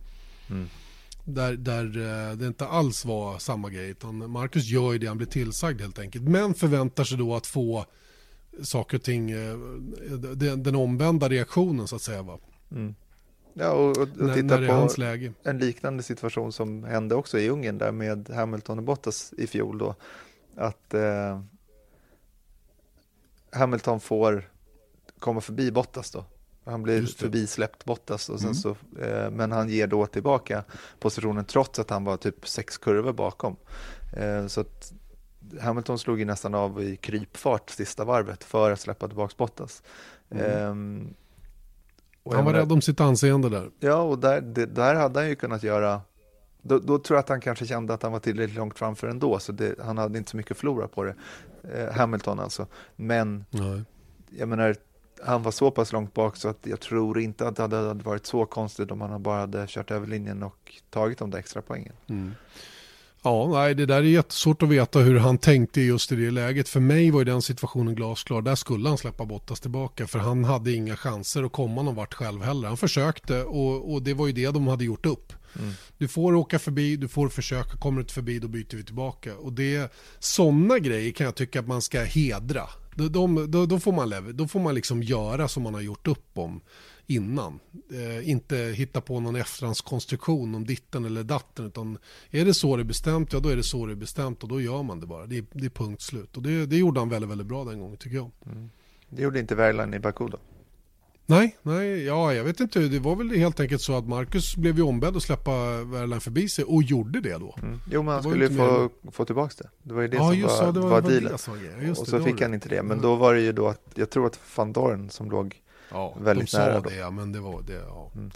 Mm. 0.50 0.68
Där, 1.24 1.52
där 1.52 1.84
eh, 1.84 2.36
det 2.36 2.46
inte 2.46 2.66
alls 2.66 3.04
var 3.04 3.38
samma 3.38 3.70
grej. 3.70 3.90
Utan 3.90 4.30
Marcus 4.30 4.64
gör 4.64 4.92
ju 4.92 4.98
det 4.98 5.06
han 5.06 5.16
blir 5.16 5.26
tillsagd 5.26 5.80
helt 5.80 5.98
enkelt. 5.98 6.24
Men 6.24 6.54
förväntar 6.54 7.04
sig 7.04 7.18
då 7.18 7.34
att 7.34 7.46
få 7.46 7.86
saker 8.62 8.96
och 8.96 9.02
ting, 9.02 9.30
eh, 9.30 9.58
den, 10.34 10.62
den 10.62 10.74
omvända 10.74 11.28
reaktionen 11.28 11.88
så 11.88 11.96
att 11.96 12.02
säga. 12.02 12.22
Va? 12.22 12.38
Mm. 12.70 12.94
Ja, 13.58 13.70
och, 13.70 13.96
och, 13.96 14.08
och 14.20 14.34
titta 14.34 14.58
på 14.58 14.88
en 15.42 15.58
liknande 15.58 16.02
situation 16.02 16.52
som 16.52 16.84
hände 16.84 17.14
också 17.14 17.38
i 17.38 17.48
Ungern 17.48 17.78
där 17.78 17.92
med 17.92 18.30
Hamilton 18.30 18.78
och 18.78 18.84
Bottas 18.84 19.32
i 19.38 19.46
fjol 19.46 19.78
då. 19.78 19.94
Att 20.56 20.94
eh, 20.94 21.40
Hamilton 23.52 24.00
får 24.00 24.50
komma 25.18 25.40
förbi 25.40 25.72
Bottas 25.72 26.10
då. 26.10 26.24
Han 26.64 26.82
blir 26.82 27.06
förbisläppt 27.06 27.84
Bottas 27.84 28.28
och 28.28 28.40
sen 28.40 28.48
mm. 28.48 28.54
så, 28.54 28.70
eh, 29.00 29.30
men 29.30 29.52
han 29.52 29.68
ger 29.68 29.86
då 29.86 30.06
tillbaka 30.06 30.64
positionen 30.98 31.44
trots 31.44 31.78
att 31.78 31.90
han 31.90 32.04
var 32.04 32.16
typ 32.16 32.48
sex 32.48 32.78
kurvor 32.78 33.12
bakom. 33.12 33.56
Eh, 34.12 34.46
så 34.46 34.60
att 34.60 34.92
Hamilton 35.60 35.98
slog 35.98 36.18
ju 36.18 36.24
nästan 36.24 36.54
av 36.54 36.82
i 36.82 36.96
krypfart 36.96 37.70
sista 37.70 38.04
varvet 38.04 38.44
för 38.44 38.70
att 38.70 38.80
släppa 38.80 39.08
tillbaka 39.08 39.34
Bottas. 39.38 39.82
Mm. 40.30 41.14
Han 42.32 42.44
var 42.44 42.52
rädd 42.52 42.72
om 42.72 42.80
sitt 42.80 43.00
anseende 43.00 43.48
där. 43.48 43.70
Ja, 43.80 44.02
och 44.02 44.18
där, 44.18 44.40
det, 44.40 44.66
där 44.66 44.94
hade 44.94 45.20
han 45.20 45.28
ju 45.28 45.34
kunnat 45.34 45.62
göra 45.62 46.00
då, 46.68 46.78
då, 46.78 46.98
tror 46.98 47.16
jag 47.16 47.22
att 47.22 47.28
han 47.28 47.40
kanske 47.40 47.66
kände 47.66 47.94
att 47.94 48.02
han 48.02 48.12
var 48.12 48.18
tillräckligt 48.18 48.58
långt 48.58 48.78
framför 48.78 49.08
ändå, 49.08 49.38
så 49.38 49.52
det, 49.52 49.74
han 49.84 49.98
hade 49.98 50.18
inte 50.18 50.30
så 50.30 50.36
mycket 50.36 50.52
att 50.52 50.58
förlora 50.58 50.88
på 50.88 51.04
det. 51.04 51.14
Eh, 51.74 51.92
Hamilton 51.92 52.40
alltså. 52.40 52.66
Men 52.96 53.44
Nej. 53.50 53.82
jag 54.30 54.48
menar, 54.48 54.76
han 55.24 55.42
var 55.42 55.50
så 55.50 55.70
pass 55.70 55.92
långt 55.92 56.14
bak 56.14 56.36
så 56.36 56.48
att 56.48 56.58
jag 56.62 56.80
tror 56.80 57.20
inte 57.20 57.48
att 57.48 57.56
det 57.56 57.62
hade 57.62 57.94
varit 57.94 58.26
så 58.26 58.46
konstigt 58.46 58.90
om 58.90 59.00
han 59.00 59.22
bara 59.22 59.40
hade 59.40 59.64
kört 59.68 59.90
över 59.90 60.06
linjen 60.06 60.42
och 60.42 60.74
tagit 60.90 61.18
de 61.18 61.30
där 61.30 61.38
extra 61.38 61.62
poängen. 61.62 61.92
Mm. 62.06 62.34
Ja, 63.22 63.48
nej, 63.52 63.74
det 63.74 63.86
där 63.86 63.96
är 63.96 64.02
jättesvårt 64.02 64.62
att 64.62 64.68
veta 64.68 64.98
hur 64.98 65.18
han 65.18 65.38
tänkte 65.38 65.80
just 65.80 66.12
i 66.12 66.16
det 66.16 66.30
läget. 66.30 66.68
För 66.68 66.80
mig 66.80 67.10
var 67.10 67.20
ju 67.20 67.24
den 67.24 67.42
situationen 67.42 67.94
glasklar. 67.94 68.42
Där 68.42 68.54
skulle 68.54 68.88
han 68.88 68.98
släppa 68.98 69.24
Bottas 69.24 69.60
tillbaka 69.60 70.06
för 70.06 70.18
han 70.18 70.44
hade 70.44 70.72
inga 70.72 70.96
chanser 70.96 71.42
att 71.42 71.52
komma 71.52 71.82
någon 71.82 71.94
vart 71.94 72.14
själv 72.14 72.42
heller. 72.42 72.68
Han 72.68 72.76
försökte 72.76 73.44
och, 73.44 73.92
och 73.92 74.02
det 74.02 74.14
var 74.14 74.26
ju 74.26 74.32
det 74.32 74.50
de 74.50 74.66
hade 74.66 74.84
gjort 74.84 75.06
upp. 75.06 75.32
Mm. 75.58 75.72
Du 75.98 76.08
får 76.08 76.34
åka 76.34 76.58
förbi, 76.58 76.96
du 76.96 77.08
får 77.08 77.28
försöka, 77.28 77.78
kommer 77.78 77.96
du 77.96 78.02
inte 78.02 78.14
förbi 78.14 78.38
då 78.38 78.48
byter 78.48 78.76
vi 78.76 78.84
tillbaka. 78.84 79.36
Och 79.36 79.52
det, 79.52 79.92
sådana 80.18 80.78
grejer 80.78 81.12
kan 81.12 81.24
jag 81.24 81.34
tycka 81.34 81.60
att 81.60 81.66
man 81.66 81.82
ska 81.82 82.02
hedra. 82.02 82.62
Då, 82.94 83.08
de, 83.08 83.50
då, 83.50 83.66
då 83.66 83.80
får 83.80 83.92
man, 83.92 84.36
då 84.36 84.48
får 84.48 84.60
man 84.60 84.74
liksom 84.74 85.02
göra 85.02 85.48
som 85.48 85.62
man 85.62 85.74
har 85.74 85.80
gjort 85.80 86.06
upp 86.06 86.38
om 86.38 86.60
innan. 87.06 87.60
Eh, 87.90 88.30
inte 88.30 88.56
hitta 88.56 89.00
på 89.00 89.20
någon 89.20 89.36
efterhandskonstruktion 89.36 90.54
om 90.54 90.66
ditten 90.66 91.04
eller 91.04 91.22
datten. 91.22 91.66
Utan 91.66 91.98
är 92.30 92.44
det 92.44 92.54
så 92.54 92.76
det 92.76 92.82
är 92.82 92.84
bestämt, 92.84 93.32
ja 93.32 93.40
då 93.40 93.48
är 93.48 93.56
det 93.56 93.62
så 93.62 93.86
det 93.86 93.92
är 93.92 93.96
bestämt 93.96 94.42
och 94.42 94.48
då 94.48 94.60
gör 94.60 94.82
man 94.82 95.00
det 95.00 95.06
bara. 95.06 95.26
Det 95.26 95.38
är, 95.38 95.44
det 95.52 95.66
är 95.66 95.70
punkt 95.70 96.02
slut. 96.02 96.36
Och 96.36 96.42
det, 96.42 96.66
det 96.66 96.76
gjorde 96.76 97.00
han 97.00 97.08
väldigt, 97.08 97.30
väldigt 97.30 97.46
bra 97.46 97.64
den 97.64 97.80
gången 97.80 97.96
tycker 97.96 98.16
jag. 98.16 98.30
Mm. 98.46 98.70
Det 99.08 99.22
gjorde 99.22 99.40
inte 99.40 99.54
Verlan 99.54 99.94
i 99.94 99.98
Baku 99.98 100.28
då? 100.28 100.38
Nej, 101.28 101.56
nej, 101.62 102.04
ja, 102.04 102.34
jag 102.34 102.44
vet 102.44 102.60
inte. 102.60 102.80
Det 102.80 102.98
var 102.98 103.16
väl 103.16 103.30
helt 103.30 103.60
enkelt 103.60 103.82
så 103.82 103.98
att 103.98 104.08
Marcus 104.08 104.56
blev 104.56 104.76
ju 104.76 104.82
ombedd 104.82 105.16
att 105.16 105.22
släppa 105.22 105.52
Verlan 105.84 106.20
förbi 106.20 106.48
sig 106.48 106.64
och 106.64 106.82
gjorde 106.82 107.20
det 107.20 107.38
då. 107.38 107.56
Mm. 107.62 107.80
Jo, 107.90 108.02
men 108.02 108.14
han 108.14 108.22
skulle 108.22 108.48
ju 108.48 108.56
få, 108.56 108.90
få 109.12 109.24
tillbaka 109.24 109.54
det. 109.58 109.68
Det 109.82 109.94
var 109.94 110.02
ju 110.02 110.08
det 110.08 110.16
ja, 110.16 110.30
som 110.30 110.42
var, 110.42 110.48
så, 110.48 110.72
det 110.72 110.80
var, 110.80 110.88
var 110.88 111.00
dealen. 111.02 111.32
och 111.90 112.08
så 112.08 112.22
fick 112.22 112.40
han 112.40 112.54
inte 112.54 112.68
det. 112.68 112.82
Men 112.82 113.00
då 113.00 113.16
var 113.16 113.34
det 113.34 113.40
ju 113.40 113.52
då 113.52 113.68
att, 113.68 113.82
jag 113.94 114.10
tror 114.10 114.26
att 114.26 114.40
van 114.56 114.72
Dorn 114.72 115.10
som 115.10 115.30
låg 115.30 115.62
Ja, 115.90 116.16
väldigt 116.20 116.52
de 116.52 116.58
nära. 116.58 116.82
Sa 116.82 116.88
det, 116.88 116.96
ja, 116.96 117.10
men 117.10 117.32
det 117.32 117.40
var 117.40 117.62
det. 117.62 117.82
Ja. 117.88 118.10
Mm. 118.14 118.30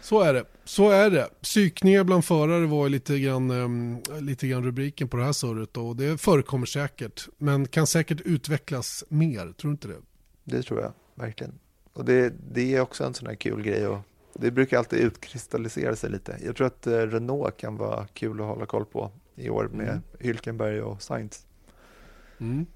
Så 0.00 0.20
är 0.20 0.34
det. 0.34 0.44
Så 0.64 0.90
är 0.90 1.10
det. 1.10 1.28
Psykningar 1.42 2.04
bland 2.04 2.24
förare 2.24 2.66
var 2.66 2.88
lite 2.88 3.18
grann, 3.18 3.50
um, 3.50 4.02
lite 4.20 4.48
grann 4.48 4.64
rubriken 4.64 5.08
på 5.08 5.16
det 5.16 5.24
här 5.24 5.32
surret 5.32 5.76
och 5.76 5.96
det 5.96 6.20
förekommer 6.20 6.66
säkert. 6.66 7.28
Men 7.38 7.68
kan 7.68 7.86
säkert 7.86 8.20
utvecklas 8.20 9.04
mer, 9.08 9.52
tror 9.52 9.70
du 9.70 9.70
inte 9.70 9.88
det? 9.88 10.00
Det 10.44 10.62
tror 10.62 10.80
jag, 10.80 10.92
verkligen. 11.14 11.58
Och 11.92 12.04
det, 12.04 12.32
det 12.52 12.74
är 12.74 12.80
också 12.80 13.04
en 13.04 13.14
sån 13.14 13.26
här 13.26 13.34
kul 13.34 13.62
grej 13.62 13.86
och 13.86 13.98
det 14.34 14.50
brukar 14.50 14.78
alltid 14.78 14.98
utkristallisera 14.98 15.96
sig 15.96 16.10
lite. 16.10 16.38
Jag 16.44 16.56
tror 16.56 16.66
att 16.66 16.86
eh, 16.86 16.92
Renault 16.92 17.56
kan 17.56 17.76
vara 17.76 18.06
kul 18.06 18.40
att 18.40 18.46
hålla 18.46 18.66
koll 18.66 18.84
på 18.84 19.10
i 19.36 19.50
år 19.50 19.68
med 19.72 19.88
mm. 19.88 20.02
Hylkenberg 20.20 20.82
och 20.82 21.02
Sainz. 21.02 21.46
Mm 22.38 22.66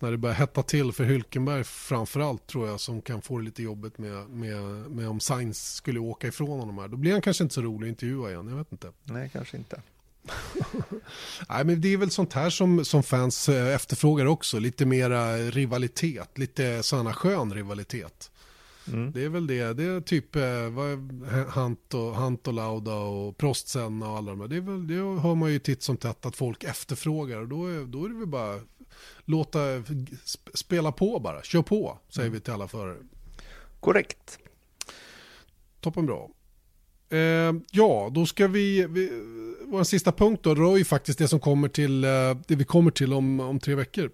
när 0.00 0.10
det 0.10 0.16
börjar 0.16 0.36
hetta 0.36 0.62
till 0.62 0.92
för 0.92 1.04
Hylkenberg 1.04 1.64
framförallt 1.64 2.46
tror 2.46 2.68
jag 2.68 2.80
som 2.80 3.02
kan 3.02 3.22
få 3.22 3.38
det 3.38 3.44
lite 3.44 3.62
jobbigt 3.62 3.98
med, 3.98 4.28
med, 4.30 4.62
med 4.90 5.08
om 5.08 5.20
Sainz 5.20 5.74
skulle 5.74 6.00
åka 6.00 6.28
ifrån 6.28 6.60
honom 6.60 6.78
här. 6.78 6.88
Då 6.88 6.96
blir 6.96 7.12
han 7.12 7.20
kanske 7.20 7.44
inte 7.44 7.54
så 7.54 7.62
rolig 7.62 7.86
att 7.86 7.90
intervjua 7.90 8.30
igen, 8.30 8.48
jag 8.48 8.56
vet 8.56 8.72
inte. 8.72 8.92
Nej, 9.04 9.30
kanske 9.32 9.56
inte. 9.56 9.82
Nej, 11.48 11.64
men 11.64 11.80
det 11.80 11.92
är 11.92 11.96
väl 11.96 12.10
sånt 12.10 12.32
här 12.32 12.50
som, 12.50 12.84
som 12.84 13.02
fans 13.02 13.48
eh, 13.48 13.74
efterfrågar 13.74 14.26
också. 14.26 14.58
Lite 14.58 14.86
mera 14.86 15.36
rivalitet, 15.36 16.38
lite 16.38 16.82
sådana 16.82 17.12
skön 17.12 17.54
rivalitet. 17.54 18.30
Mm. 18.92 19.12
Det 19.12 19.24
är 19.24 19.28
väl 19.28 19.46
det. 19.46 19.72
Det 19.72 19.84
är 19.84 20.00
typ 20.00 20.36
eh, 20.36 21.52
Hunt, 21.54 21.94
och, 21.94 22.16
Hunt 22.16 22.48
och 22.48 22.54
Lauda 22.54 22.94
och 22.94 23.36
Prost 23.36 23.76
och 23.76 23.82
alla 23.82 24.30
de 24.30 24.40
här. 24.40 24.48
Det, 24.48 24.56
är 24.56 24.60
väl, 24.60 24.86
det 24.86 24.94
hör 24.94 25.34
man 25.34 25.52
ju 25.52 25.58
titt 25.58 25.82
som 25.82 25.96
tätt 25.96 26.26
att 26.26 26.36
folk 26.36 26.64
efterfrågar. 26.64 27.40
Och 27.40 27.48
då 27.48 27.66
är, 27.66 27.84
då 27.84 28.04
är 28.04 28.08
det 28.08 28.14
väl 28.14 28.26
bara 28.26 28.60
låta 29.24 29.58
spela 30.54 30.92
på 30.92 31.18
bara. 31.18 31.42
Kör 31.42 31.62
på, 31.62 31.98
säger 32.08 32.30
vi 32.30 32.40
till 32.40 32.52
alla 32.52 32.68
förare. 32.68 32.96
Korrekt. 33.80 34.38
Toppen 35.80 36.06
bra. 36.06 36.30
Eh, 37.08 37.52
ja, 37.70 38.10
då 38.14 38.26
ska 38.26 38.46
vi, 38.46 38.86
vi 38.86 39.10
vår 39.64 39.84
sista 39.84 40.12
punkt 40.12 40.42
då 40.42 40.54
rör 40.54 40.76
ju 40.76 40.84
faktiskt 40.84 41.18
det 41.18 41.28
som 41.28 41.40
kommer 41.40 41.68
till, 41.68 42.04
eh, 42.04 42.10
det 42.46 42.56
vi 42.56 42.64
kommer 42.64 42.90
till 42.90 43.12
om, 43.12 43.40
om 43.40 43.60
tre 43.60 43.74
veckor 43.74 44.10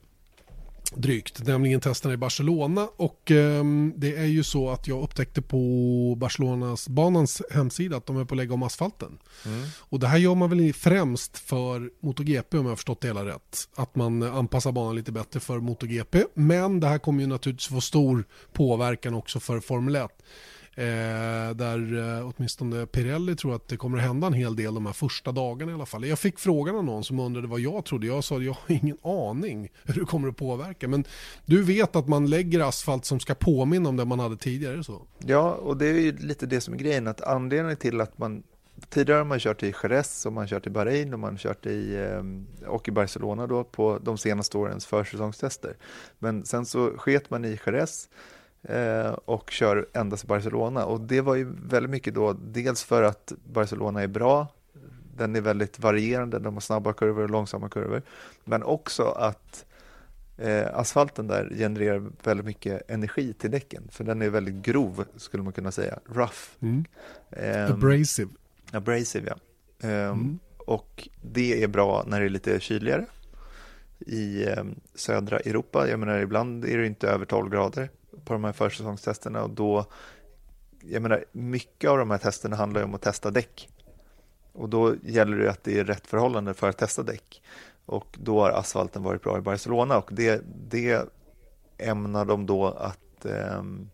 drygt, 0.94 1.46
nämligen 1.46 1.80
testerna 1.80 2.14
i 2.14 2.16
Barcelona. 2.16 2.88
Och 2.96 3.30
eh, 3.30 3.64
det 3.96 4.16
är 4.16 4.24
ju 4.24 4.42
så 4.42 4.70
att 4.70 4.88
jag 4.88 5.02
upptäckte 5.02 5.42
på 5.42 6.14
Barcelonas 6.18 6.88
banans 6.88 7.42
hemsida 7.50 7.96
att 7.96 8.06
de 8.06 8.16
är 8.16 8.24
på 8.24 8.34
att 8.34 8.36
lägga 8.36 8.54
om 8.54 8.62
asfalten. 8.62 9.18
Mm. 9.46 9.68
Och 9.78 10.00
det 10.00 10.06
här 10.06 10.18
gör 10.18 10.34
man 10.34 10.50
väl 10.50 10.72
främst 10.72 11.38
för 11.38 11.90
MotoGP 12.02 12.58
om 12.58 12.64
jag 12.64 12.70
har 12.70 12.76
förstått 12.76 13.00
det 13.00 13.08
hela 13.08 13.24
rätt. 13.24 13.68
Att 13.76 13.96
man 13.96 14.22
anpassar 14.22 14.72
banan 14.72 14.96
lite 14.96 15.12
bättre 15.12 15.40
för 15.40 15.60
MotoGP. 15.60 16.24
Men 16.34 16.80
det 16.80 16.86
här 16.86 16.98
kommer 16.98 17.20
ju 17.20 17.26
naturligtvis 17.26 17.68
få 17.68 17.80
stor 17.80 18.24
påverkan 18.52 19.14
också 19.14 19.40
för 19.40 19.60
Formel 19.60 19.96
1. 19.96 20.10
Eh, 20.74 21.56
där 21.56 21.98
eh, 22.18 22.32
åtminstone 22.36 22.86
Pirelli 22.86 23.36
tror 23.36 23.55
att 23.55 23.68
det 23.68 23.76
kommer 23.76 23.98
att 23.98 24.05
hända 24.05 24.26
en 24.26 24.32
hel 24.32 24.56
del 24.56 24.74
de 24.74 24.86
här 24.86 24.92
första 24.92 25.32
dagarna 25.32 25.72
i 25.72 25.74
alla 25.74 25.86
fall. 25.86 26.06
Jag 26.06 26.18
fick 26.18 26.38
frågan 26.38 26.76
av 26.76 26.84
någon 26.84 27.05
som 27.05 27.18
undrade 27.18 27.47
vad 27.47 27.60
jag 27.60 27.84
trodde. 27.84 28.06
Jag 28.06 28.24
sa 28.24 28.36
att 28.36 28.44
jag 28.44 28.52
har 28.52 28.76
ingen 28.82 28.98
aning 29.02 29.68
hur 29.84 29.94
det 29.94 30.06
kommer 30.06 30.28
att 30.28 30.36
påverka. 30.36 30.88
Men 30.88 31.05
du 31.47 31.62
vet 31.62 31.97
att 31.97 32.09
man 32.09 32.26
lägger 32.26 32.60
asfalt 32.60 33.05
som 33.05 33.20
ska 33.20 33.34
påminna 33.34 33.88
om 33.88 33.97
det 33.97 34.05
man 34.05 34.20
hade 34.20 34.36
tidigare 34.36 34.84
så? 34.84 35.02
Ja, 35.18 35.52
och 35.52 35.76
det 35.76 35.86
är 35.86 35.94
ju 35.94 36.16
lite 36.16 36.47
det 36.47 36.60
som 36.60 36.74
är 36.74 36.78
grejen. 36.78 37.06
Att 37.06 37.20
anledningen 37.20 37.76
till 37.76 38.01
att 38.01 38.18
man 38.18 38.42
Tidigare 38.88 39.18
har 39.18 39.24
man 39.24 39.38
kört 39.40 39.62
i 39.62 39.74
Jerez 39.82 40.26
och 40.26 40.32
man 40.32 40.48
kört 40.48 40.66
i 40.66 40.70
Bahrain 40.70 41.12
och 41.12 41.18
man 41.18 41.38
kört 41.38 41.66
i, 41.66 41.97
eh, 41.97 42.68
och 42.68 42.88
i 42.88 42.90
Barcelona 42.90 43.47
då 43.47 43.64
på 43.64 43.98
de 44.02 44.18
senaste 44.18 44.59
årens 44.59 44.86
försäsongstester. 44.86 45.76
Men 46.18 46.44
sen 46.44 46.66
så 46.66 46.90
sket 46.97 47.30
man 47.30 47.44
i 47.44 47.59
Jerez 47.66 48.09
och 49.24 49.50
kör 49.50 49.86
endast 49.92 50.24
i 50.24 50.26
Barcelona. 50.26 50.84
Och 50.84 51.00
det 51.00 51.20
var 51.20 51.34
ju 51.34 51.52
väldigt 51.64 51.90
mycket 51.90 52.14
då, 52.14 52.32
dels 52.32 52.84
för 52.84 53.02
att 53.02 53.32
Barcelona 53.44 54.02
är 54.02 54.06
bra, 54.06 54.48
den 55.20 55.36
är 55.36 55.40
väldigt 55.40 55.78
varierande, 55.78 56.38
de 56.38 56.54
har 56.54 56.60
snabba 56.60 56.92
kurvor 56.92 57.22
och 57.22 57.30
långsamma 57.30 57.68
kurvor, 57.68 58.02
men 58.44 58.62
också 58.62 59.02
att 59.04 59.64
eh, 60.36 60.66
asfalten 60.74 61.26
där 61.26 61.52
genererar 61.54 62.10
väldigt 62.22 62.46
mycket 62.46 62.90
energi 62.90 63.32
till 63.32 63.50
däcken, 63.50 63.88
för 63.90 64.04
den 64.04 64.22
är 64.22 64.30
väldigt 64.30 64.54
grov, 64.54 65.04
skulle 65.16 65.42
man 65.42 65.52
kunna 65.52 65.72
säga, 65.72 65.98
rough. 66.06 66.38
Mm. 66.60 66.84
Eh, 67.30 67.70
abrasive. 67.70 68.30
Abrasive, 68.72 69.26
ja. 69.28 69.36
Eh, 69.88 70.10
mm. 70.10 70.38
Och 70.58 71.08
det 71.22 71.62
är 71.62 71.68
bra 71.68 72.04
när 72.06 72.20
det 72.20 72.26
är 72.26 72.30
lite 72.30 72.60
kyligare 72.60 73.06
i 73.98 74.48
eh, 74.48 74.64
södra 74.94 75.38
Europa. 75.38 75.88
Jag 75.88 75.98
menar, 75.98 76.18
ibland 76.18 76.64
är 76.64 76.78
det 76.78 76.86
inte 76.86 77.08
över 77.08 77.24
12 77.24 77.50
grader 77.50 77.90
på 78.24 78.32
de 78.32 78.44
här 78.44 78.52
försäsongstesterna 78.52 79.42
och 79.42 79.50
då, 79.50 79.86
jag 80.80 81.02
menar, 81.02 81.24
mycket 81.32 81.90
av 81.90 81.98
de 81.98 82.10
här 82.10 82.18
testerna 82.18 82.56
handlar 82.56 82.80
ju 82.80 82.84
om 82.84 82.94
att 82.94 83.02
testa 83.02 83.30
däck. 83.30 83.68
Och 84.52 84.68
då 84.68 84.94
gäller 85.02 85.36
det 85.36 85.50
att 85.50 85.64
det 85.64 85.78
är 85.78 85.84
rätt 85.84 86.06
förhållande 86.06 86.54
för 86.54 86.68
att 86.68 86.78
testa 86.78 87.02
däck. 87.02 87.42
Och 87.86 88.18
då 88.20 88.40
har 88.40 88.50
asfalten 88.50 89.02
varit 89.02 89.22
bra 89.22 89.38
i 89.38 89.40
Barcelona 89.40 89.98
och 89.98 90.08
det, 90.12 90.42
det 90.68 91.08
ämnar 91.78 92.24
de 92.24 92.46
då 92.46 92.66
att 92.66 93.24
ehm, 93.24 93.90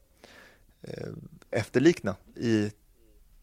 eh, 0.83 1.09
efterlikna 1.51 2.17
i 2.35 2.71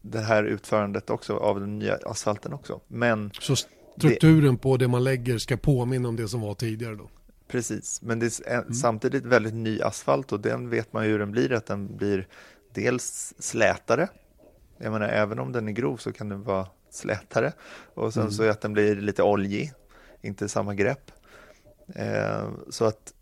det 0.02 0.20
här 0.20 0.44
utförandet 0.44 1.10
också 1.10 1.36
av 1.36 1.60
den 1.60 1.78
nya 1.78 1.98
asfalten 2.06 2.52
också. 2.52 2.80
Men 2.88 3.30
Så 3.40 3.56
strukturen 3.56 4.54
det, 4.54 4.60
på 4.60 4.76
det 4.76 4.88
man 4.88 5.04
lägger 5.04 5.38
ska 5.38 5.56
påminna 5.56 6.08
om 6.08 6.16
det 6.16 6.28
som 6.28 6.40
var 6.40 6.54
tidigare 6.54 6.94
då? 6.94 7.08
Precis, 7.48 8.02
men 8.02 8.18
det 8.18 8.40
är 8.46 8.60
mm. 8.60 8.74
samtidigt 8.74 9.24
väldigt 9.24 9.54
ny 9.54 9.82
asfalt 9.82 10.32
och 10.32 10.40
den 10.40 10.68
vet 10.68 10.92
man 10.92 11.04
ju 11.04 11.10
hur 11.10 11.18
den 11.18 11.30
blir, 11.30 11.52
att 11.52 11.66
den 11.66 11.96
blir 11.96 12.28
dels 12.72 13.34
slätare. 13.38 14.08
Jag 14.78 14.92
menar, 14.92 15.08
även 15.08 15.38
om 15.38 15.52
den 15.52 15.68
är 15.68 15.72
grov 15.72 15.96
så 15.96 16.12
kan 16.12 16.28
den 16.28 16.42
vara 16.42 16.66
slätare. 16.90 17.52
Och 17.94 18.14
sen 18.14 18.22
mm. 18.22 18.32
så 18.32 18.50
att 18.50 18.60
den 18.60 18.72
blir 18.72 18.96
lite 18.96 19.22
oljig, 19.22 19.72
inte 20.22 20.48
samma 20.48 20.74
grepp. 20.74 21.10
Eh, 21.94 22.48
så 22.70 22.84
att 22.84 23.14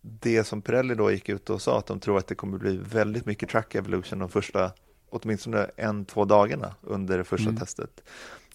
det 0.00 0.44
som 0.44 0.62
Pirelli 0.62 0.94
då 0.94 1.10
gick 1.10 1.28
ut 1.28 1.50
och 1.50 1.62
sa 1.62 1.78
att 1.78 1.86
de 1.86 2.00
tror 2.00 2.18
att 2.18 2.26
det 2.26 2.34
kommer 2.34 2.58
bli 2.58 2.76
väldigt 2.76 3.26
mycket 3.26 3.48
track 3.48 3.74
evolution 3.74 4.18
de 4.18 4.28
första, 4.28 4.72
åtminstone 5.10 5.70
en, 5.76 6.04
två 6.04 6.24
dagarna 6.24 6.74
under 6.82 7.18
det 7.18 7.24
första 7.24 7.48
mm. 7.48 7.60
testet. 7.60 8.02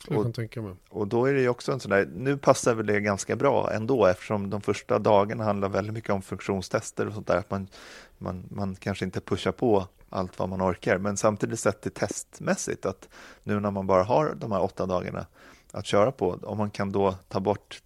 Jag 0.07 0.23
kan 0.23 0.33
tänka 0.33 0.61
mig. 0.61 0.73
Och 0.89 1.07
då 1.07 1.25
är 1.25 1.33
det 1.33 1.41
ju 1.41 1.49
också 1.49 1.71
en 1.71 1.79
sån 1.79 1.91
där, 1.91 2.09
nu 2.15 2.37
passar 2.37 2.75
väl 2.75 2.85
det 2.85 2.99
ganska 2.99 3.35
bra 3.35 3.71
ändå 3.73 4.05
eftersom 4.05 4.49
de 4.49 4.61
första 4.61 4.99
dagarna 4.99 5.43
handlar 5.43 5.69
väldigt 5.69 5.93
mycket 5.93 6.09
om 6.09 6.21
funktionstester 6.21 7.07
och 7.07 7.13
sånt 7.13 7.27
där, 7.27 7.37
att 7.37 7.51
man, 7.51 7.67
man, 8.17 8.43
man 8.49 8.75
kanske 8.75 9.05
inte 9.05 9.21
pushar 9.21 9.51
på 9.51 9.87
allt 10.09 10.39
vad 10.39 10.49
man 10.49 10.61
orkar, 10.61 10.97
men 10.97 11.17
samtidigt 11.17 11.59
sett 11.59 11.81
det 11.81 11.89
testmässigt 11.89 12.85
att 12.85 13.09
nu 13.43 13.59
när 13.59 13.71
man 13.71 13.87
bara 13.87 14.03
har 14.03 14.35
de 14.35 14.51
här 14.51 14.61
åtta 14.61 14.85
dagarna 14.85 15.25
att 15.71 15.85
köra 15.85 16.11
på, 16.11 16.39
om 16.43 16.57
man 16.57 16.71
kan 16.71 16.91
då 16.91 17.15
ta 17.27 17.39
bort 17.39 17.81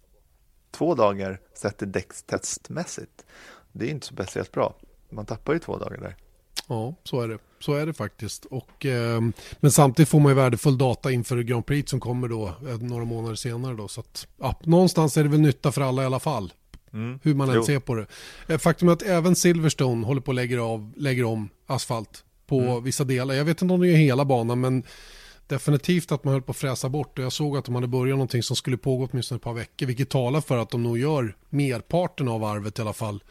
två 0.70 0.94
dagar 0.94 1.40
sett 1.54 1.78
det 1.78 1.86
däckstestmässigt, 1.86 3.24
det 3.72 3.86
är 3.86 3.90
inte 3.90 4.06
så 4.06 4.14
speciellt 4.14 4.52
bra. 4.52 4.74
Man 5.08 5.26
tappar 5.26 5.52
ju 5.52 5.58
två 5.58 5.78
dagar 5.78 6.00
där. 6.00 6.16
Ja, 6.66 6.94
så 7.04 7.20
är 7.20 7.28
det. 7.28 7.38
Så 7.60 7.74
är 7.74 7.86
det 7.86 7.92
faktiskt. 7.92 8.44
Och, 8.44 8.86
eh, 8.86 9.20
men 9.60 9.70
samtidigt 9.70 10.08
får 10.08 10.20
man 10.20 10.30
ju 10.30 10.36
värdefull 10.36 10.78
data 10.78 11.12
inför 11.12 11.42
Grand 11.42 11.66
Prix 11.66 11.90
som 11.90 12.00
kommer 12.00 12.28
då 12.28 12.46
eh, 12.46 12.78
några 12.80 13.04
månader 13.04 13.34
senare. 13.34 13.76
Då, 13.76 13.88
så 13.88 14.00
att, 14.00 14.26
ja, 14.40 14.60
någonstans 14.62 15.16
är 15.16 15.22
det 15.22 15.28
väl 15.28 15.40
nytta 15.40 15.72
för 15.72 15.80
alla 15.80 16.02
i 16.02 16.06
alla 16.06 16.20
fall. 16.20 16.52
Mm. 16.92 17.18
Hur 17.22 17.34
man 17.34 17.50
än 17.50 17.64
ser 17.64 17.78
på 17.78 17.94
det. 17.94 18.06
Eh, 18.48 18.58
faktum 18.58 18.88
är 18.88 18.92
att 18.92 19.02
även 19.02 19.36
Silverstone 19.36 20.06
håller 20.06 20.20
på 20.20 20.30
att 20.30 20.34
lägga, 20.34 20.62
av, 20.62 20.92
lägger 20.96 21.24
om 21.24 21.48
asfalt 21.66 22.24
på 22.46 22.60
mm. 22.60 22.84
vissa 22.84 23.04
delar. 23.04 23.34
Jag 23.34 23.44
vet 23.44 23.62
inte 23.62 23.74
om 23.74 23.80
de 23.80 23.88
gör 23.88 23.96
hela 23.96 24.24
banan 24.24 24.60
men 24.60 24.82
definitivt 25.46 26.12
att 26.12 26.24
man 26.24 26.32
höll 26.32 26.42
på 26.42 26.50
att 26.50 26.56
fräsa 26.56 26.88
bort. 26.88 27.18
Och 27.18 27.24
jag 27.24 27.32
såg 27.32 27.56
att 27.56 27.64
de 27.64 27.74
hade 27.74 27.86
börjat 27.86 28.14
någonting 28.14 28.42
som 28.42 28.56
skulle 28.56 28.76
pågå 28.76 29.08
åtminstone 29.10 29.36
ett 29.36 29.42
par 29.42 29.54
veckor. 29.54 29.86
Vilket 29.86 30.08
talar 30.08 30.40
för 30.40 30.58
att 30.58 30.70
de 30.70 30.82
nog 30.82 30.98
gör 30.98 31.36
merparten 31.48 32.28
av 32.28 32.40
varvet 32.40 32.78
i 32.78 32.82
alla 32.82 32.92
fall. 32.92 33.22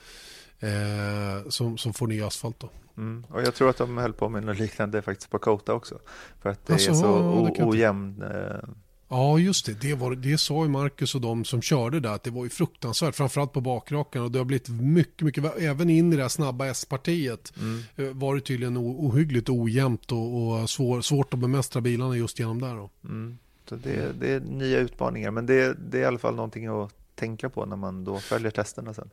Eh, 0.60 1.50
som, 1.50 1.78
som 1.78 1.94
får 1.94 2.08
ny 2.08 2.22
asfalt 2.22 2.60
då. 2.60 2.70
Mm. 2.98 3.26
Och 3.30 3.42
jag 3.42 3.56
tror 3.56 3.70
att 3.70 3.78
de 3.78 3.98
höll 3.98 4.14
på 4.14 4.30
med 4.30 4.44
något 4.44 4.60
liknande 4.60 5.02
faktiskt 5.02 5.30
på 5.32 5.40
Kota 5.40 5.74
också. 5.74 6.00
För 6.42 6.50
att 6.50 6.66
det 6.66 6.74
alltså, 6.74 6.92
är 6.92 6.94
så 6.94 7.54
ja, 7.58 7.66
ojämn... 7.66 8.22
Eh... 8.22 8.70
Ja, 9.08 9.40
just 9.40 9.66
det. 9.66 9.82
Det, 9.82 9.94
var, 9.94 10.16
det 10.16 10.38
sa 10.38 10.64
ju 10.64 10.70
Marcus 10.70 11.16
och 11.16 11.22
de 11.22 11.46
som 11.46 11.62
körde 11.62 12.00
där 12.00 12.10
att 12.10 12.24
det 12.24 12.32
var 12.32 12.44
ju 12.44 12.50
fruktansvärt, 12.50 13.16
framförallt 13.16 13.54
på 13.54 13.62
bakrakan. 13.62 14.24
Och 14.24 14.32
det 14.32 14.38
har 14.38 14.46
blivit 14.46 14.70
mycket, 14.70 15.22
mycket, 15.22 15.58
även 15.58 15.90
in 15.90 16.14
i 16.14 16.16
det 16.16 16.22
här 16.22 16.30
snabba 16.30 16.66
S-partiet 16.66 17.54
mm. 17.58 17.82
Eh, 17.96 18.16
var 18.16 18.36
det 18.36 18.42
tydligen 18.42 18.78
ohyggligt 18.78 19.50
ojämnt 19.50 20.12
och, 20.12 20.62
och 20.62 20.70
svår, 20.70 21.02
svårt 21.02 21.34
att 21.34 21.40
bemästra 21.40 21.82
bilarna 21.82 22.18
just 22.18 22.40
genom 22.40 22.62
där. 22.62 22.76
Då. 22.76 22.90
Mm. 23.04 23.38
Så 23.70 23.76
det, 23.76 24.20
det, 24.20 24.34
är 24.34 24.40
nya 24.40 24.80
utmaningar, 24.80 25.32
men 25.32 25.46
det, 25.46 25.74
det 25.74 25.98
är 25.98 26.02
i 26.02 26.06
alla 26.06 26.20
fall 26.20 26.36
någonting 26.36 26.68
att 26.68 26.92
tänka 27.16 27.50
på 27.50 27.66
när 27.66 27.76
man 27.76 28.04
då 28.04 28.20
följer 28.20 28.52
testerna 28.52 28.94
sen. 28.94 29.10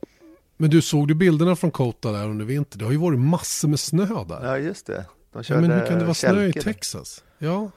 Men 0.63 0.71
du 0.71 0.83
såg 0.83 1.09
du 1.09 1.15
bilderna 1.15 1.57
från 1.57 1.71
Kota 1.71 2.13
där 2.13 2.29
under 2.29 2.45
vintern? 2.45 2.79
Det 2.79 2.85
har 2.85 2.93
ju 2.93 2.99
varit 2.99 3.19
massor 3.19 3.69
med 3.69 3.81
snö 3.81 4.25
där. 4.25 4.47
Ja, 4.47 4.59
just 4.59 4.87
det. 4.87 5.07
De 5.33 5.43
körde 5.43 5.63
ja, 5.63 5.69
men 5.69 5.79
hur 5.81 5.87
kan 5.87 5.99
det 5.99 6.05
vara 6.05 6.15
snö 6.15 6.47
i 6.47 6.53
Texas? 6.53 7.25
Ja. 7.39 7.71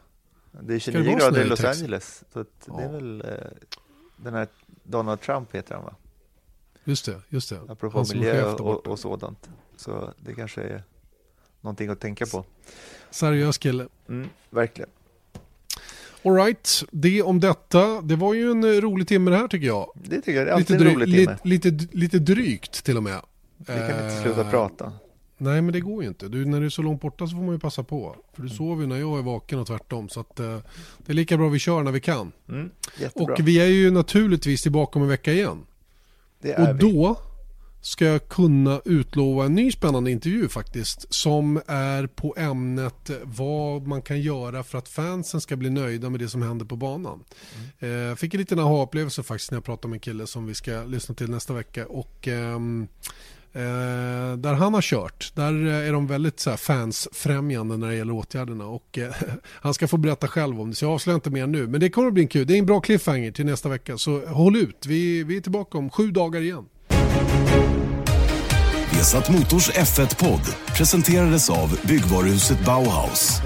Det 0.51 0.75
är 0.75 0.79
29 0.79 1.17
grader 1.17 1.41
i 1.41 1.45
Los 1.45 1.63
Angeles. 1.63 2.23
Så 2.33 2.45
ja. 2.65 2.73
det 2.77 2.83
är 2.83 2.89
väl 2.89 3.21
eh, 3.21 3.27
den 4.17 4.33
här 4.33 4.47
Donald 4.83 5.21
Trump 5.21 5.55
heter 5.55 5.75
han 5.75 5.83
va? 5.83 5.95
Just 6.83 7.05
det, 7.05 7.21
just 7.29 7.49
det. 7.49 7.59
Apropå 7.69 8.05
miljö 8.13 8.53
och, 8.53 8.87
och, 8.87 8.99
sådant. 8.99 9.49
Så 9.75 10.13
det 10.17 10.33
kanske 10.33 10.61
är 10.61 10.83
någonting 11.61 11.89
att 11.89 11.99
tänka 11.99 12.25
på. 12.25 12.45
Seriös 13.09 13.57
kille. 13.57 13.87
Mm, 14.07 14.29
verkligen. 14.49 14.89
Alright, 16.25 16.83
det 16.91 17.21
om 17.21 17.39
detta. 17.39 18.01
Det 18.01 18.15
var 18.15 18.33
ju 18.33 18.51
en 18.51 18.63
eh, 18.63 18.67
rolig 18.81 19.07
timme 19.07 19.31
det 19.31 19.37
här 19.37 19.47
tycker 19.47 19.67
jag. 19.67 19.91
Det 19.95 20.15
tycker 20.15 20.33
jag, 20.33 20.47
det 20.47 20.51
är 20.51 20.55
alltid 20.55 20.79
lite 20.79 20.89
en 20.89 20.95
rolig 20.95 21.15
timme. 21.15 21.37
Lite, 21.43 21.69
lite, 21.69 21.97
lite 21.97 22.19
drygt 22.19 22.83
till 22.85 22.97
och 22.97 23.03
med. 23.03 23.21
Vi 23.57 23.65
kan 23.65 24.03
inte 24.03 24.21
sluta 24.21 24.41
uh, 24.41 24.49
prata. 24.49 24.93
Nej 25.37 25.61
men 25.61 25.73
det 25.73 25.79
går 25.79 26.03
ju 26.03 26.09
inte. 26.09 26.27
Du, 26.27 26.45
när 26.45 26.59
du 26.59 26.65
är 26.65 26.69
så 26.69 26.81
långt 26.81 27.01
borta 27.01 27.27
så 27.27 27.35
får 27.35 27.43
man 27.43 27.53
ju 27.53 27.59
passa 27.59 27.83
på. 27.83 28.15
För 28.33 28.41
du 28.41 28.47
mm. 28.47 28.57
sover 28.57 28.81
ju 28.81 28.87
när 28.87 28.97
jag 28.97 29.17
är 29.17 29.23
vaken 29.23 29.59
och 29.59 29.67
tvärtom. 29.67 30.09
Så 30.09 30.19
att, 30.19 30.39
uh, 30.39 30.57
det 30.97 31.11
är 31.11 31.13
lika 31.13 31.37
bra 31.37 31.49
vi 31.49 31.59
kör 31.59 31.83
när 31.83 31.91
vi 31.91 31.99
kan. 31.99 32.31
Mm, 32.49 32.69
och 33.13 33.39
vi 33.39 33.59
är 33.59 33.65
ju 33.65 33.91
naturligtvis 33.91 34.61
tillbaka 34.61 34.99
om 34.99 35.03
en 35.03 35.09
vecka 35.09 35.33
igen. 35.33 35.65
Det 36.41 36.51
är 36.51 36.69
och 36.69 36.75
då 36.75 37.17
ska 37.85 38.05
jag 38.05 38.29
kunna 38.29 38.81
utlova 38.85 39.45
en 39.45 39.55
ny 39.55 39.71
spännande 39.71 40.11
intervju 40.11 40.49
faktiskt 40.49 41.13
som 41.13 41.61
är 41.67 42.07
på 42.07 42.35
ämnet 42.37 43.11
vad 43.23 43.87
man 43.87 44.01
kan 44.01 44.21
göra 44.21 44.63
för 44.63 44.77
att 44.77 44.89
fansen 44.89 45.41
ska 45.41 45.55
bli 45.55 45.69
nöjda 45.69 46.09
med 46.09 46.19
det 46.19 46.29
som 46.29 46.41
händer 46.41 46.65
på 46.65 46.75
banan. 46.75 47.23
Mm. 47.79 48.09
Eh, 48.11 48.15
fick 48.15 48.33
en 48.33 48.39
liten 48.39 48.59
aha-upplevelse 48.59 49.23
faktiskt 49.23 49.51
när 49.51 49.55
jag 49.55 49.65
pratade 49.65 49.87
med 49.87 49.95
en 49.95 49.99
kille 49.99 50.27
som 50.27 50.45
vi 50.45 50.53
ska 50.53 50.83
lyssna 50.83 51.15
till 51.15 51.29
nästa 51.29 51.53
vecka 51.53 51.87
och 51.87 52.27
ehm, 52.27 52.87
Eh, 53.53 54.37
där 54.37 54.53
han 54.53 54.73
har 54.73 54.81
kört, 54.81 55.31
där 55.35 55.53
är 55.65 55.93
de 55.93 56.07
väldigt 56.07 56.39
så 56.39 56.49
här, 56.49 56.57
fansfrämjande 56.57 57.77
när 57.77 57.87
det 57.87 57.95
gäller 57.95 58.13
åtgärderna. 58.13 58.67
Och, 58.67 58.97
eh, 58.97 59.13
han 59.45 59.73
ska 59.73 59.87
få 59.87 59.97
berätta 59.97 60.27
själv 60.27 60.61
om 60.61 60.69
det, 60.69 60.75
så 60.75 60.85
jag 60.85 60.91
avslöjar 60.91 61.15
inte 61.15 61.29
mer 61.29 61.47
nu. 61.47 61.67
Men 61.67 61.79
det 61.79 61.89
kommer 61.89 62.07
att 62.07 62.13
bli 62.13 62.23
en 62.23 62.29
kul. 62.29 62.47
Det 62.47 62.53
är 62.53 62.57
en 62.57 62.65
bra 62.65 62.81
cliffhanger 62.81 63.31
till 63.31 63.45
nästa 63.45 63.69
vecka. 63.69 63.97
Så 63.97 64.25
håll 64.25 64.55
ut, 64.55 64.85
vi, 64.85 65.23
vi 65.23 65.37
är 65.37 65.41
tillbaka 65.41 65.77
om 65.77 65.89
sju 65.89 66.11
dagar 66.11 66.41
igen. 66.41 66.65
Esat 68.95 69.27
Motors 69.29 69.67
F1-podd 69.75 70.47
presenterades 70.71 71.49
av 71.51 71.73
byggvaruhuset 71.89 72.61
Bauhaus. 72.63 73.41